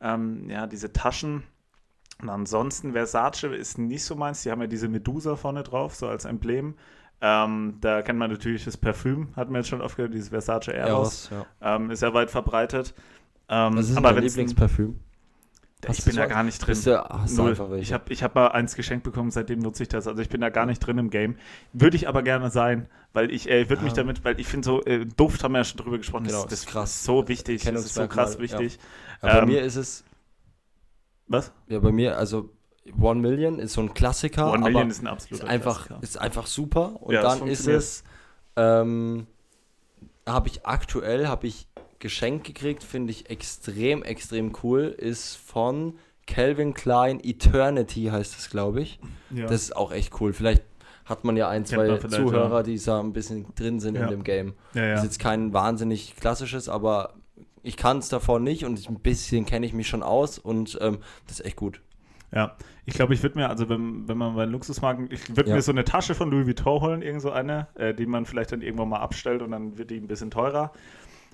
ähm, 0.00 0.48
ja, 0.48 0.66
diese 0.66 0.94
Taschen 0.94 1.42
und 2.20 2.30
ansonsten, 2.30 2.92
Versace 2.92 3.44
ist 3.44 3.78
nicht 3.78 4.04
so 4.04 4.14
meins. 4.14 4.42
Die 4.42 4.50
haben 4.50 4.60
ja 4.60 4.66
diese 4.66 4.88
Medusa 4.88 5.36
vorne 5.36 5.62
drauf, 5.62 5.94
so 5.94 6.08
als 6.08 6.24
Emblem. 6.24 6.74
Ähm, 7.20 7.78
da 7.80 8.02
kennt 8.02 8.18
man 8.18 8.30
natürlich 8.30 8.64
das 8.64 8.76
Parfüm, 8.76 9.28
hat 9.36 9.48
man 9.48 9.60
jetzt 9.60 9.68
schon 9.68 9.80
oft 9.80 9.96
gehört, 9.96 10.14
dieses 10.14 10.30
Versace 10.30 10.68
Eros. 10.68 11.30
Ja. 11.30 11.76
Ähm, 11.76 11.90
ist 11.90 12.02
ja 12.02 12.12
weit 12.14 12.30
verbreitet. 12.30 12.94
Ähm, 13.48 13.76
Was 13.76 13.90
ist 13.90 13.96
aber 13.96 14.12
dein 14.12 14.24
Lieblingsparfüm? 14.24 15.00
ich 15.88 16.04
bin 16.04 16.16
da 16.16 16.26
gar 16.26 16.42
nicht 16.42 16.58
drin. 16.58 16.76
Null. 17.36 17.78
Ich 17.80 17.92
habe 17.92 18.12
ich 18.12 18.22
hab 18.22 18.34
mal 18.34 18.48
eins 18.48 18.74
geschenkt 18.74 19.04
bekommen, 19.04 19.30
seitdem 19.30 19.60
nutze 19.60 19.82
ich 19.82 19.88
das. 19.88 20.06
Also 20.06 20.20
ich 20.20 20.28
bin 20.28 20.40
da 20.40 20.48
gar 20.48 20.66
nicht 20.66 20.80
drin 20.80 20.98
im 20.98 21.10
Game. 21.10 21.36
Würde 21.72 21.96
ich 21.96 22.08
aber 22.08 22.22
gerne 22.22 22.50
sein, 22.50 22.88
weil 23.12 23.30
ich 23.30 23.48
äh, 23.48 23.68
würde 23.68 23.82
ja. 23.82 23.84
mich 23.84 23.92
damit, 23.92 24.24
weil 24.24 24.40
ich 24.40 24.48
finde 24.48 24.66
so, 24.66 24.82
äh, 24.84 25.06
Duft 25.06 25.44
haben 25.44 25.52
wir 25.52 25.58
ja 25.58 25.64
schon 25.64 25.78
drüber 25.78 25.98
gesprochen, 25.98 26.24
genau, 26.24 26.42
das, 26.42 26.50
das 26.50 26.60
ist 26.60 26.66
krass. 26.66 27.04
so 27.04 27.28
wichtig, 27.28 27.62
das 27.62 27.84
ist 27.84 27.94
so 27.94 28.08
krass 28.08 28.38
wichtig. 28.38 28.78
Ja. 29.22 29.34
bei 29.34 29.38
ähm, 29.40 29.48
mir 29.48 29.62
ist 29.62 29.76
es 29.76 30.04
was? 31.28 31.52
Ja, 31.68 31.78
bei 31.80 31.92
mir, 31.92 32.16
also 32.16 32.50
One 33.00 33.20
Million 33.20 33.58
ist 33.58 33.72
so 33.72 33.80
ein 33.80 33.94
Klassiker. 33.94 34.52
One 34.52 34.64
Million 34.64 34.90
ist 34.90 35.02
ein 35.02 35.06
absoluter 35.06 35.44
ist 35.44 35.50
einfach, 35.50 35.86
Klassiker. 35.86 36.02
Ist 36.02 36.18
einfach 36.18 36.46
super. 36.46 37.02
Und 37.02 37.14
ja, 37.14 37.22
dann 37.22 37.46
ist 37.46 37.66
es, 37.66 38.04
ähm, 38.56 39.26
habe 40.26 40.48
ich 40.48 40.66
aktuell, 40.66 41.28
habe 41.28 41.46
ich 41.46 41.66
geschenkt 41.98 42.46
gekriegt, 42.46 42.84
finde 42.84 43.10
ich 43.10 43.30
extrem, 43.30 44.02
extrem 44.02 44.52
cool, 44.62 44.82
ist 44.84 45.36
von 45.36 45.98
Calvin 46.26 46.74
Klein 46.74 47.20
Eternity 47.22 48.04
heißt 48.06 48.38
es, 48.38 48.50
glaube 48.50 48.82
ich. 48.82 48.98
Ja. 49.30 49.46
Das 49.46 49.62
ist 49.62 49.76
auch 49.76 49.92
echt 49.92 50.20
cool. 50.20 50.32
Vielleicht 50.32 50.62
hat 51.04 51.24
man 51.24 51.36
ja 51.36 51.48
ein, 51.48 51.64
zwei 51.64 51.96
Zuhörer, 51.98 52.56
ja. 52.56 52.62
die 52.62 52.78
da 52.78 53.00
ein 53.00 53.12
bisschen 53.12 53.46
drin 53.54 53.78
sind 53.78 53.94
ja. 53.94 54.02
in 54.02 54.10
dem 54.10 54.24
Game. 54.24 54.54
Ja, 54.74 54.92
Das 54.92 55.00
ist 55.00 55.04
jetzt 55.04 55.18
kein 55.20 55.52
wahnsinnig 55.52 56.16
klassisches, 56.16 56.68
aber 56.68 57.14
ich 57.66 57.76
kann 57.76 57.98
es 57.98 58.08
davor 58.08 58.40
nicht 58.40 58.64
und 58.64 58.88
ein 58.88 59.00
bisschen 59.00 59.46
kenne 59.46 59.66
ich 59.66 59.72
mich 59.72 59.88
schon 59.88 60.02
aus 60.02 60.38
und 60.38 60.78
ähm, 60.80 60.98
das 61.26 61.40
ist 61.40 61.46
echt 61.46 61.56
gut. 61.56 61.80
Ja, 62.32 62.56
ich 62.84 62.94
glaube, 62.94 63.14
ich 63.14 63.22
würde 63.22 63.38
mir, 63.38 63.48
also 63.48 63.68
wenn, 63.68 64.08
wenn 64.08 64.18
man 64.18 64.34
bei 64.34 64.44
Luxusmarken, 64.44 65.08
ich 65.10 65.36
würde 65.36 65.50
ja. 65.50 65.56
mir 65.56 65.62
so 65.62 65.72
eine 65.72 65.84
Tasche 65.84 66.14
von 66.14 66.30
Louis 66.30 66.46
Vuitton 66.46 66.80
holen, 66.80 67.02
irgend 67.02 67.22
so 67.22 67.30
eine, 67.30 67.68
äh, 67.74 67.94
die 67.94 68.06
man 68.06 68.26
vielleicht 68.26 68.52
dann 68.52 68.62
irgendwann 68.62 68.88
mal 68.88 69.00
abstellt 69.00 69.42
und 69.42 69.52
dann 69.52 69.78
wird 69.78 69.90
die 69.90 69.96
ein 69.96 70.08
bisschen 70.08 70.30
teurer. 70.30 70.72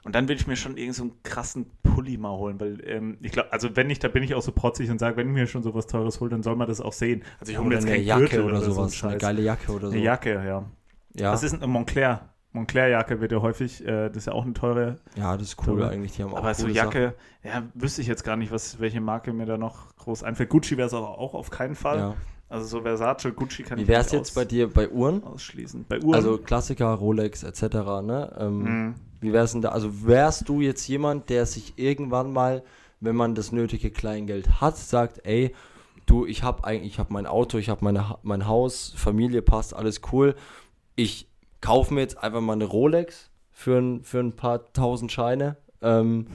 Und 0.04 0.14
dann 0.14 0.24
würde 0.24 0.40
ich 0.40 0.46
mir 0.46 0.56
schon 0.56 0.76
irgend 0.76 0.96
so 0.96 1.04
einen 1.04 1.22
krassen 1.22 1.66
Pulli 1.82 2.18
mal 2.18 2.36
holen, 2.36 2.60
weil 2.60 2.82
ähm, 2.86 3.18
ich 3.22 3.32
glaube, 3.32 3.52
also 3.52 3.76
wenn 3.76 3.86
nicht, 3.86 4.02
da 4.02 4.08
bin 4.08 4.22
ich 4.22 4.34
auch 4.34 4.42
so 4.42 4.50
protzig 4.52 4.90
und 4.90 4.98
sage, 4.98 5.16
wenn 5.16 5.28
ich 5.28 5.32
mir 5.32 5.46
schon 5.46 5.62
sowas 5.62 5.86
Teures 5.86 6.20
hole, 6.20 6.30
dann 6.30 6.42
soll 6.42 6.56
man 6.56 6.66
das 6.66 6.80
auch 6.80 6.92
sehen. 6.92 7.22
Also 7.38 7.52
ich 7.52 7.58
hole 7.58 7.68
mir 7.68 7.74
jetzt 7.74 7.86
keine 7.86 8.02
Jacke 8.02 8.42
oder, 8.42 8.58
oder 8.58 8.62
sowas, 8.62 8.98
so 8.98 9.06
eine 9.06 9.18
geile 9.18 9.42
Jacke 9.42 9.70
oder 9.70 9.88
so. 9.88 9.92
Eine 9.92 10.02
Jacke, 10.02 10.34
ja. 10.34 10.64
Ja. 11.14 11.30
Das 11.30 11.42
ist 11.42 11.62
ein 11.62 11.70
Montclair. 11.70 12.31
Montclair-Jacke 12.52 13.20
wird 13.20 13.32
ja 13.32 13.40
häufig, 13.40 13.84
äh, 13.86 14.08
das 14.08 14.18
ist 14.18 14.26
ja 14.26 14.32
auch 14.32 14.44
eine 14.44 14.52
teure. 14.52 14.98
Ja, 15.16 15.36
das 15.36 15.48
ist 15.48 15.58
cool 15.60 15.78
teure. 15.78 15.88
eigentlich. 15.88 16.12
Die 16.12 16.22
haben 16.22 16.32
auch 16.32 16.38
Aber 16.38 16.54
so 16.54 16.68
Jacke, 16.68 17.14
Sachen. 17.42 17.62
ja, 17.62 17.62
wüsste 17.74 18.02
ich 18.02 18.06
jetzt 18.06 18.24
gar 18.24 18.36
nicht, 18.36 18.52
was, 18.52 18.78
welche 18.78 19.00
Marke 19.00 19.32
mir 19.32 19.46
da 19.46 19.56
noch 19.56 19.96
groß 19.96 20.22
einfällt. 20.22 20.50
Gucci 20.50 20.76
wäre 20.76 20.86
es 20.86 20.94
auch 20.94 21.34
auf 21.34 21.50
keinen 21.50 21.74
Fall. 21.74 21.98
Ja. 21.98 22.14
Also 22.52 22.66
so 22.66 22.82
Versace, 22.82 23.32
Gucci 23.34 23.62
kann 23.62 23.78
Wie 23.78 23.88
wäre 23.88 24.02
es 24.02 24.12
jetzt 24.12 24.34
bei 24.34 24.44
dir 24.44 24.68
bei 24.68 24.90
Uhren? 24.90 25.24
Ausschließen. 25.24 25.86
Bei 25.88 25.98
Uhren? 26.00 26.14
Also 26.14 26.36
Klassiker, 26.36 26.88
Rolex 26.88 27.42
etc. 27.44 27.62
Ne? 28.02 28.30
Ähm, 28.38 28.58
mhm. 28.58 28.94
Wie 29.22 29.32
wär's 29.32 29.52
denn 29.52 29.62
da? 29.62 29.70
Also 29.70 30.06
wärst 30.06 30.50
du 30.50 30.60
jetzt 30.60 30.86
jemand, 30.86 31.30
der 31.30 31.46
sich 31.46 31.78
irgendwann 31.78 32.30
mal, 32.30 32.62
wenn 33.00 33.16
man 33.16 33.34
das 33.34 33.52
nötige 33.52 33.90
Kleingeld 33.90 34.60
hat, 34.60 34.76
sagt, 34.76 35.24
ey, 35.24 35.54
du, 36.04 36.26
ich 36.26 36.42
habe 36.42 36.64
eigentlich, 36.64 36.92
ich 36.92 36.98
habe 36.98 37.14
mein 37.14 37.26
Auto, 37.26 37.56
ich 37.56 37.70
habe 37.70 37.82
mein 38.22 38.46
Haus, 38.46 38.92
Familie 38.96 39.40
passt, 39.40 39.74
alles 39.74 40.02
cool. 40.12 40.34
Ich 40.94 41.31
kaufe 41.62 41.94
mir 41.94 42.02
jetzt 42.02 42.22
einfach 42.22 42.42
mal 42.42 42.52
eine 42.52 42.64
Rolex 42.64 43.30
für 43.50 43.78
ein, 43.78 44.04
für 44.04 44.18
ein 44.18 44.36
paar 44.36 44.70
tausend 44.74 45.10
Scheine. 45.10 45.56
Ähm, 45.80 46.26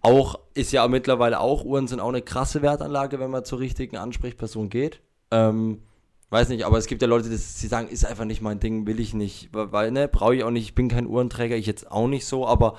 auch 0.00 0.40
ist 0.54 0.72
ja 0.72 0.88
mittlerweile 0.88 1.38
auch, 1.38 1.64
Uhren 1.64 1.86
sind 1.86 2.00
auch 2.00 2.08
eine 2.08 2.22
krasse 2.22 2.62
Wertanlage, 2.62 3.20
wenn 3.20 3.30
man 3.30 3.44
zur 3.44 3.60
richtigen 3.60 3.96
Ansprechperson 3.96 4.70
geht. 4.70 5.00
Ähm, 5.30 5.82
weiß 6.30 6.48
nicht, 6.48 6.64
aber 6.64 6.78
es 6.78 6.86
gibt 6.86 7.02
ja 7.02 7.08
Leute, 7.08 7.28
die 7.28 7.36
sagen, 7.36 7.88
ist 7.88 8.06
einfach 8.06 8.24
nicht 8.24 8.40
mein 8.40 8.60
Ding, 8.60 8.86
will 8.86 8.98
ich 8.98 9.14
nicht, 9.14 9.50
weil, 9.52 9.90
ne, 9.90 10.08
brauche 10.08 10.34
ich 10.34 10.44
auch 10.44 10.50
nicht, 10.50 10.64
ich 10.64 10.74
bin 10.74 10.88
kein 10.88 11.06
Uhrenträger, 11.06 11.56
ich 11.56 11.66
jetzt 11.66 11.90
auch 11.90 12.08
nicht 12.08 12.24
so, 12.24 12.46
aber 12.46 12.76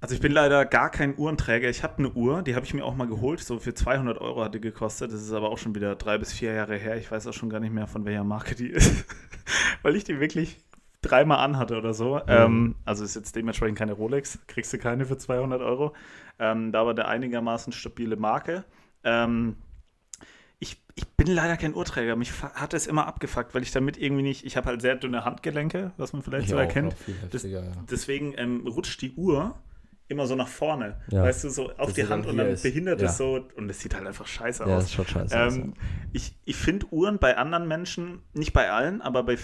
also 0.00 0.14
ich 0.14 0.20
bin 0.20 0.30
leider 0.30 0.64
gar 0.64 0.90
kein 0.90 1.18
Uhrenträger. 1.18 1.68
Ich 1.68 1.82
habe 1.82 1.98
eine 1.98 2.12
Uhr, 2.12 2.42
die 2.42 2.54
habe 2.54 2.64
ich 2.64 2.72
mir 2.72 2.84
auch 2.84 2.94
mal 2.94 3.08
geholt. 3.08 3.40
So 3.40 3.58
für 3.58 3.74
200 3.74 4.18
Euro 4.20 4.44
hat 4.44 4.54
die 4.54 4.60
gekostet. 4.60 5.12
Das 5.12 5.20
ist 5.20 5.32
aber 5.32 5.50
auch 5.50 5.58
schon 5.58 5.74
wieder 5.74 5.96
drei 5.96 6.18
bis 6.18 6.32
vier 6.32 6.52
Jahre 6.52 6.76
her. 6.76 6.96
Ich 6.96 7.10
weiß 7.10 7.26
auch 7.26 7.32
schon 7.32 7.50
gar 7.50 7.58
nicht 7.58 7.72
mehr, 7.72 7.88
von 7.88 8.04
welcher 8.04 8.22
Marke 8.22 8.54
die 8.54 8.68
ist. 8.68 9.04
Weil 9.82 9.96
ich 9.96 10.04
die 10.04 10.20
wirklich 10.20 10.58
dreimal 11.00 11.38
anhatte 11.38 11.76
oder 11.76 11.94
so. 11.94 12.16
Mhm. 12.16 12.22
Ähm, 12.28 12.74
also 12.84 13.04
ist 13.04 13.14
jetzt 13.14 13.36
dementsprechend 13.36 13.78
keine 13.78 13.92
Rolex. 13.92 14.38
Kriegst 14.46 14.72
du 14.72 14.78
keine 14.78 15.06
für 15.06 15.16
200 15.16 15.60
Euro. 15.60 15.94
Ähm, 16.38 16.72
da 16.72 16.86
war 16.86 16.94
der 16.94 17.08
einigermaßen 17.08 17.72
stabile 17.72 18.16
Marke. 18.16 18.64
Ähm, 19.04 19.56
ich, 20.58 20.82
ich 20.96 21.06
bin 21.08 21.28
leider 21.28 21.56
kein 21.56 21.74
Uhrträger. 21.74 22.16
Mich 22.16 22.32
hat 22.42 22.74
es 22.74 22.86
immer 22.86 23.06
abgefuckt, 23.06 23.54
weil 23.54 23.62
ich 23.62 23.70
damit 23.70 23.96
irgendwie 23.96 24.22
nicht. 24.22 24.44
Ich 24.44 24.56
habe 24.56 24.66
halt 24.68 24.82
sehr 24.82 24.96
dünne 24.96 25.24
Handgelenke, 25.24 25.92
was 25.96 26.12
man 26.12 26.22
vielleicht 26.22 26.44
ich 26.44 26.50
so 26.50 26.56
auch, 26.56 26.60
erkennt. 26.60 26.94
Auch 26.94 27.28
das, 27.30 27.44
ja. 27.44 27.62
Deswegen 27.90 28.34
ähm, 28.36 28.66
rutscht 28.66 29.00
die 29.02 29.12
Uhr 29.12 29.54
immer 30.08 30.26
so 30.26 30.34
nach 30.34 30.48
vorne. 30.48 31.00
Ja. 31.10 31.22
Weißt 31.22 31.44
du, 31.44 31.50
so 31.50 31.70
auf 31.72 31.86
das 31.86 31.94
die 31.94 32.08
Hand 32.08 32.26
und 32.26 32.36
dann 32.36 32.48
ist. 32.48 32.62
behindert 32.62 33.00
ja. 33.00 33.08
es 33.08 33.18
so. 33.18 33.46
Und 33.56 33.70
es 33.70 33.80
sieht 33.80 33.94
halt 33.94 34.06
einfach 34.06 34.26
scheiße 34.26 34.64
aus. 34.64 34.68
Ja, 34.68 34.76
das 34.76 34.84
ist 34.84 34.94
schon 34.94 35.06
scheiße 35.06 35.36
ähm, 35.36 35.46
aus, 35.46 35.78
Ich, 36.12 36.34
ich 36.44 36.56
finde 36.56 36.86
Uhren 36.90 37.18
bei 37.18 37.36
anderen 37.36 37.68
Menschen, 37.68 38.22
nicht 38.32 38.52
bei 38.52 38.70
allen, 38.70 39.02
aber 39.02 39.22
bei 39.22 39.36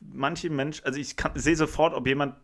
manchen 0.00 0.54
Menschen, 0.54 0.84
also 0.84 0.98
ich 0.98 1.16
sehe 1.34 1.56
sofort, 1.56 1.94
ob 1.94 2.06
jemand 2.06 2.34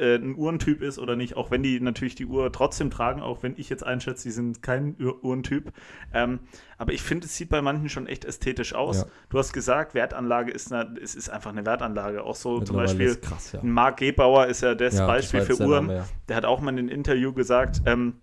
äh, 0.00 0.16
ein 0.16 0.34
Uhrentyp 0.34 0.82
ist 0.82 0.98
oder 0.98 1.14
nicht, 1.14 1.36
auch 1.36 1.50
wenn 1.50 1.62
die 1.62 1.78
natürlich 1.80 2.14
die 2.14 2.26
Uhr 2.26 2.50
trotzdem 2.52 2.90
tragen, 2.90 3.20
auch 3.20 3.42
wenn 3.42 3.54
ich 3.56 3.68
jetzt 3.68 3.84
einschätze, 3.84 4.24
die 4.24 4.32
sind 4.32 4.62
kein 4.62 4.96
Uhrentyp. 4.98 5.72
Ähm, 6.12 6.40
aber 6.78 6.92
ich 6.92 7.02
finde, 7.02 7.26
es 7.26 7.36
sieht 7.36 7.50
bei 7.50 7.60
manchen 7.60 7.88
schon 7.88 8.06
echt 8.06 8.24
ästhetisch 8.24 8.74
aus. 8.74 9.02
Ja. 9.02 9.06
Du 9.28 9.38
hast 9.38 9.52
gesagt, 9.52 9.94
Wertanlage 9.94 10.50
ist, 10.50 10.72
eine, 10.72 10.98
es 11.00 11.14
ist 11.14 11.28
einfach 11.28 11.50
eine 11.50 11.66
Wertanlage. 11.66 12.24
Auch 12.24 12.36
so 12.36 12.60
zum 12.60 12.76
Beispiel, 12.76 13.16
krass, 13.16 13.52
ja. 13.52 13.60
Marc 13.62 13.98
Gebauer 13.98 14.46
ist 14.46 14.62
ja 14.62 14.74
das 14.74 14.98
ja, 14.98 15.06
Beispiel 15.06 15.42
für 15.42 15.60
Uhren. 15.60 15.86
Name, 15.86 16.04
der 16.28 16.36
hat 16.36 16.44
auch 16.44 16.60
mal 16.60 16.70
in 16.70 16.78
einem 16.78 16.88
Interview 16.88 17.32
gesagt, 17.32 17.82
ähm, 17.86 18.14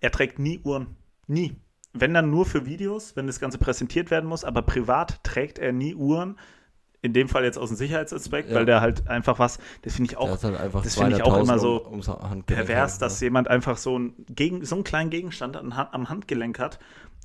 er 0.00 0.12
trägt 0.12 0.38
nie 0.38 0.60
Uhren. 0.62 0.96
Nie. 1.26 1.56
Wenn 1.92 2.14
dann 2.14 2.30
nur 2.30 2.46
für 2.46 2.66
Videos, 2.66 3.16
wenn 3.16 3.26
das 3.26 3.40
Ganze 3.40 3.58
präsentiert 3.58 4.10
werden 4.10 4.28
muss, 4.28 4.44
aber 4.44 4.62
privat 4.62 5.24
trägt 5.24 5.58
er 5.58 5.72
nie 5.72 5.94
Uhren 5.94 6.36
in 7.00 7.12
dem 7.12 7.28
Fall 7.28 7.44
jetzt 7.44 7.58
aus 7.58 7.68
dem 7.68 7.76
Sicherheitsaspekt, 7.76 8.50
ja. 8.50 8.56
weil 8.56 8.66
der 8.66 8.80
halt 8.80 9.08
einfach 9.08 9.38
was, 9.38 9.58
das 9.82 9.94
finde 9.94 10.10
ich 10.10 10.16
auch, 10.16 10.42
halt 10.42 10.74
das 10.84 10.96
finde 10.96 11.16
ich 11.16 11.22
auch 11.22 11.38
immer 11.38 11.58
so 11.58 11.84
um, 11.84 12.00
pervers, 12.44 12.94
hat, 12.94 13.02
dass 13.02 13.20
jemand 13.20 13.48
einfach 13.48 13.76
so, 13.76 13.98
ein, 13.98 14.14
gegen, 14.28 14.64
so 14.64 14.74
einen 14.74 14.84
kleinen 14.84 15.10
Gegenstand 15.10 15.56
am, 15.56 15.72
am 15.72 16.08
Handgelenk 16.08 16.58
hat. 16.58 16.78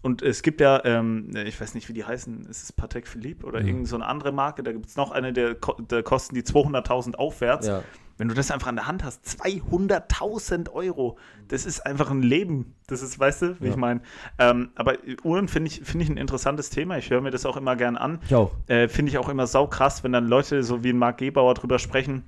Und 0.03 0.21
es 0.21 0.41
gibt 0.41 0.59
ja, 0.59 0.83
ähm, 0.83 1.31
ich 1.33 1.59
weiß 1.59 1.75
nicht, 1.75 1.87
wie 1.87 1.93
die 1.93 2.03
heißen, 2.03 2.45
ist 2.47 2.63
es 2.63 2.71
Patek 2.73 3.07
Philippe 3.07 3.45
oder 3.47 3.61
mhm. 3.61 3.67
irgendeine 3.67 3.87
so 3.87 3.95
eine 3.95 4.05
andere 4.05 4.31
Marke, 4.33 4.61
da 4.61 4.73
gibt 4.73 4.87
es 4.87 4.97
noch 4.97 5.11
eine, 5.11 5.31
der, 5.31 5.55
der 5.89 6.03
kosten 6.03 6.35
die 6.35 6.43
200.000 6.43 7.15
aufwärts. 7.15 7.67
Ja. 7.67 7.83
Wenn 8.17 8.27
du 8.27 8.35
das 8.35 8.51
einfach 8.51 8.67
an 8.67 8.75
der 8.75 8.87
Hand 8.87 9.03
hast, 9.03 9.25
200.000 9.25 10.71
Euro, 10.71 11.17
das 11.47 11.65
ist 11.65 11.85
einfach 11.85 12.11
ein 12.11 12.21
Leben. 12.21 12.75
Das 12.87 13.01
ist, 13.01 13.19
weißt 13.19 13.41
du, 13.41 13.59
wie 13.59 13.65
ja. 13.65 13.71
ich 13.71 13.77
meine. 13.77 14.01
Ähm, 14.37 14.69
aber 14.75 14.97
Uhren 15.23 15.47
finde 15.47 15.69
ich, 15.69 15.81
find 15.83 16.03
ich 16.03 16.09
ein 16.09 16.17
interessantes 16.17 16.69
Thema. 16.69 16.97
Ich 16.97 17.09
höre 17.09 17.21
mir 17.21 17.31
das 17.31 17.45
auch 17.45 17.57
immer 17.57 17.75
gern 17.75 17.97
an. 17.97 18.19
Ich 18.25 18.35
auch. 18.35 18.51
Äh, 18.67 18.87
finde 18.87 19.09
ich 19.11 19.17
auch 19.17 19.29
immer 19.29 19.47
saukrass, 19.47 20.03
wenn 20.03 20.11
dann 20.11 20.27
Leute 20.27 20.63
so 20.63 20.83
wie 20.83 20.89
ein 20.89 20.97
Marc 20.97 21.17
Gebauer 21.17 21.53
drüber 21.55 21.79
sprechen 21.79 22.23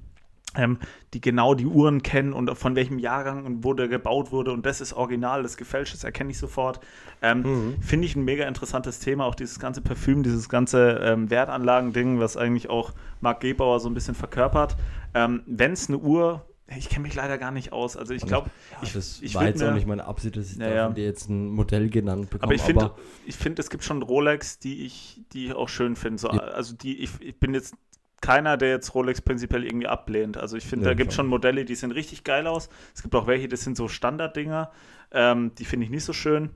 ähm, 0.56 0.80
die 1.14 1.22
genau 1.22 1.56
die 1.56 1.66
Uhren 1.66 2.04
kennen 2.04 2.34
und 2.34 2.56
von 2.58 2.76
welchem 2.76 3.00
Jahrgang 3.00 3.46
und 3.46 3.64
wo 3.64 3.74
der 3.74 3.88
gebaut 3.88 4.32
wurde 4.32 4.52
und 4.52 4.66
das 4.66 4.82
ist 4.82 4.94
original, 4.94 5.44
das 5.44 5.58
gefälscht, 5.58 5.94
das 5.94 6.04
erkenne 6.04 6.32
ich 6.32 6.38
sofort. 6.38 6.80
Ähm, 7.22 7.42
mhm. 7.42 7.82
Finde 7.82 8.06
ich 8.06 8.16
ein 8.16 8.24
mega 8.24 8.48
interessantes 8.48 9.00
Thema, 9.00 9.26
auch 9.26 9.36
dieses 9.36 9.60
ganze 9.60 9.82
Parfüm, 9.82 10.24
dieses 10.24 10.50
ganze 10.50 11.00
ähm, 11.04 11.30
Wertanlagen-Ding, 11.30 12.20
was 12.20 12.38
eigentlich 12.38 12.70
auch 12.70 12.94
Marc 13.22 13.42
Gebauer 13.42 13.80
so 13.80 13.90
ein 13.90 13.94
bisschen 13.94 14.16
verkörpert. 14.16 14.76
Ähm, 15.14 15.42
Wenn 15.46 15.74
es 15.74 15.88
eine 15.88 15.98
Uhr 15.98 16.46
ich 16.68 16.90
kenne 16.90 17.04
mich 17.04 17.14
leider 17.14 17.38
gar 17.38 17.52
nicht 17.52 17.74
aus. 17.74 17.96
Also 17.96 18.14
ich 18.14 18.26
glaube, 18.26 18.50
ja, 18.72 18.78
ich, 18.82 18.94
das 18.94 19.22
ich 19.22 19.36
war 19.36 19.46
jetzt 19.46 19.62
auch 19.62 19.74
nicht 19.74 19.86
meine 19.86 20.06
Absicht, 20.06 20.36
dass 20.36 20.52
ich 20.52 20.58
ja. 20.58 20.90
dir 20.90 21.04
jetzt 21.04 21.30
ein 21.30 21.50
Modell 21.50 21.90
genannt 21.90 22.32
bekomme. 22.32 22.44
Aber 22.44 22.56
ich 22.56 22.64
finde, 22.64 22.92
ich 23.28 23.36
finde, 23.36 23.62
es 23.62 23.70
gibt 23.70 23.84
schon 23.84 24.02
Rolex, 24.02 24.58
die 24.58 24.84
ich, 24.84 25.22
die 25.32 25.46
ich 25.48 25.54
auch 25.54 25.70
schön 25.70 25.96
finde. 25.96 26.20
So, 26.20 26.30
ja. 26.30 26.40
Also 26.40 26.76
die, 26.76 26.98
ich, 26.98 27.12
ich 27.20 27.40
bin 27.40 27.54
jetzt 27.54 27.76
keiner, 28.22 28.58
der 28.58 28.70
jetzt 28.70 28.96
Rolex 28.96 29.22
prinzipiell 29.22 29.64
irgendwie 29.64 29.88
ablehnt. 29.88 30.38
Also 30.38 30.58
ich 30.58 30.66
finde, 30.66 30.86
ja, 30.86 30.92
da 30.92 30.96
gibt 30.96 31.12
es 31.12 31.16
schon 31.16 31.28
Modelle, 31.28 31.66
die 31.66 31.76
sehen 31.76 31.92
richtig 31.92 32.24
geil 32.24 32.48
aus. 32.48 32.70
Es 32.94 33.02
gibt 33.02 33.14
auch 33.16 33.28
welche, 33.28 33.48
das 33.48 33.62
sind 33.62 33.78
so 33.78 33.88
Standarddinger. 33.88 34.72
Ähm, 35.12 35.52
die 35.58 35.66
finde 35.66 35.86
ich 35.86 35.92
nicht 35.92 36.04
so 36.04 36.14
schön. 36.14 36.50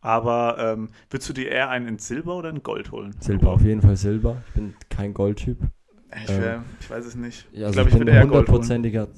Aber 0.00 0.56
ähm, 0.58 0.90
würdest 1.10 1.28
du 1.28 1.32
dir 1.32 1.50
eher 1.50 1.68
einen 1.70 1.88
in 1.88 1.98
Silber 1.98 2.36
oder 2.36 2.50
in 2.50 2.62
Gold 2.62 2.92
holen? 2.92 3.16
Silber, 3.20 3.50
auf 3.50 3.62
jeden 3.62 3.82
Fall 3.82 3.96
Silber. 3.96 4.42
Ich 4.48 4.54
bin 4.54 4.76
kein 4.88 5.12
Goldtyp. 5.12 5.58
Ich, 6.24 6.30
ähm, 6.30 6.62
ich 6.80 6.88
weiß 6.88 7.04
es 7.04 7.16
nicht. 7.16 7.48
Ja, 7.52 7.66
also 7.66 7.70
ich 7.70 7.74
glaube, 7.74 7.88
ich, 7.88 7.94
ich 7.94 8.00
würde 8.00 8.12
eher 8.12 8.26
Gold 8.26 8.48
holen. 8.48 9.08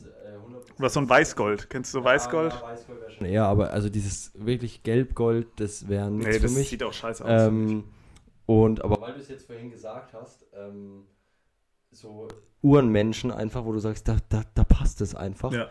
Oder 0.78 0.88
so 0.88 1.00
ein 1.00 1.08
Weißgold. 1.08 1.70
Kennst 1.70 1.92
du 1.92 1.98
so 1.98 2.04
Weißgold? 2.04 2.52
Ja, 2.52 2.62
Weißgold 2.62 3.00
wäre 3.00 3.10
schon 3.10 3.26
eher, 3.26 3.44
aber 3.46 3.72
also 3.72 3.88
dieses 3.88 4.32
wirklich 4.34 4.82
Gelbgold, 4.84 5.48
das 5.56 5.88
wäre 5.88 6.10
nichts 6.10 6.26
nee, 6.36 6.38
das 6.38 6.52
für 6.52 6.58
mich. 6.58 6.68
sieht 6.68 6.82
auch 6.82 6.92
scheiße 6.92 7.24
aus. 7.24 7.42
Ähm, 7.48 7.84
und, 8.46 8.82
aber 8.82 9.00
weil 9.00 9.14
du 9.14 9.20
es 9.20 9.28
jetzt 9.28 9.46
vorhin 9.46 9.70
gesagt 9.70 10.14
hast, 10.14 10.46
ähm, 10.54 11.02
so 11.90 12.28
Uhrenmenschen 12.62 13.30
einfach, 13.30 13.64
wo 13.64 13.72
du 13.72 13.78
sagst, 13.78 14.08
da, 14.08 14.16
da, 14.28 14.44
da 14.54 14.64
passt 14.64 15.00
es 15.00 15.14
einfach. 15.14 15.52
Ja. 15.52 15.70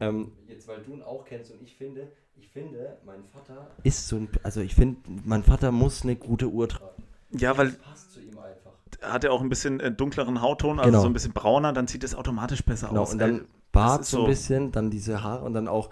Ähm, 0.00 0.32
jetzt, 0.48 0.68
weil 0.68 0.82
du 0.82 0.92
ihn 0.92 1.02
auch 1.02 1.24
kennst 1.24 1.52
und 1.52 1.62
ich 1.62 1.74
finde, 1.76 2.12
ich 2.36 2.48
finde, 2.48 2.98
mein 3.04 3.24
Vater 3.24 3.70
ist 3.82 4.08
so 4.08 4.16
ein, 4.16 4.28
also 4.42 4.60
ich 4.60 4.74
finde, 4.74 5.00
mein 5.24 5.42
Vater 5.42 5.72
muss 5.72 6.02
eine 6.02 6.16
gute 6.16 6.48
Uhr 6.48 6.68
tragen. 6.68 7.02
Ja, 7.30 7.56
weil. 7.56 7.68
Das 7.68 7.78
passt 7.78 8.12
zu 8.12 8.20
ihm 8.20 8.38
einfach. 8.38 8.65
Hat 9.02 9.24
er 9.24 9.32
auch 9.32 9.40
ein 9.40 9.48
bisschen 9.48 9.80
äh, 9.80 9.92
dunkleren 9.92 10.42
Hautton, 10.42 10.78
also 10.78 10.90
genau. 10.90 11.00
so 11.02 11.06
ein 11.06 11.12
bisschen 11.12 11.32
brauner, 11.32 11.72
dann 11.72 11.86
sieht 11.86 12.04
es 12.04 12.14
automatisch 12.14 12.64
besser 12.64 12.88
genau, 12.88 13.02
aus. 13.02 13.12
Und 13.12 13.18
dann 13.18 13.46
Bart 13.76 14.04
so 14.04 14.22
ein 14.22 14.26
bisschen, 14.26 14.72
dann 14.72 14.90
diese 14.90 15.22
Haare 15.22 15.44
und 15.44 15.52
dann 15.52 15.68
auch, 15.68 15.90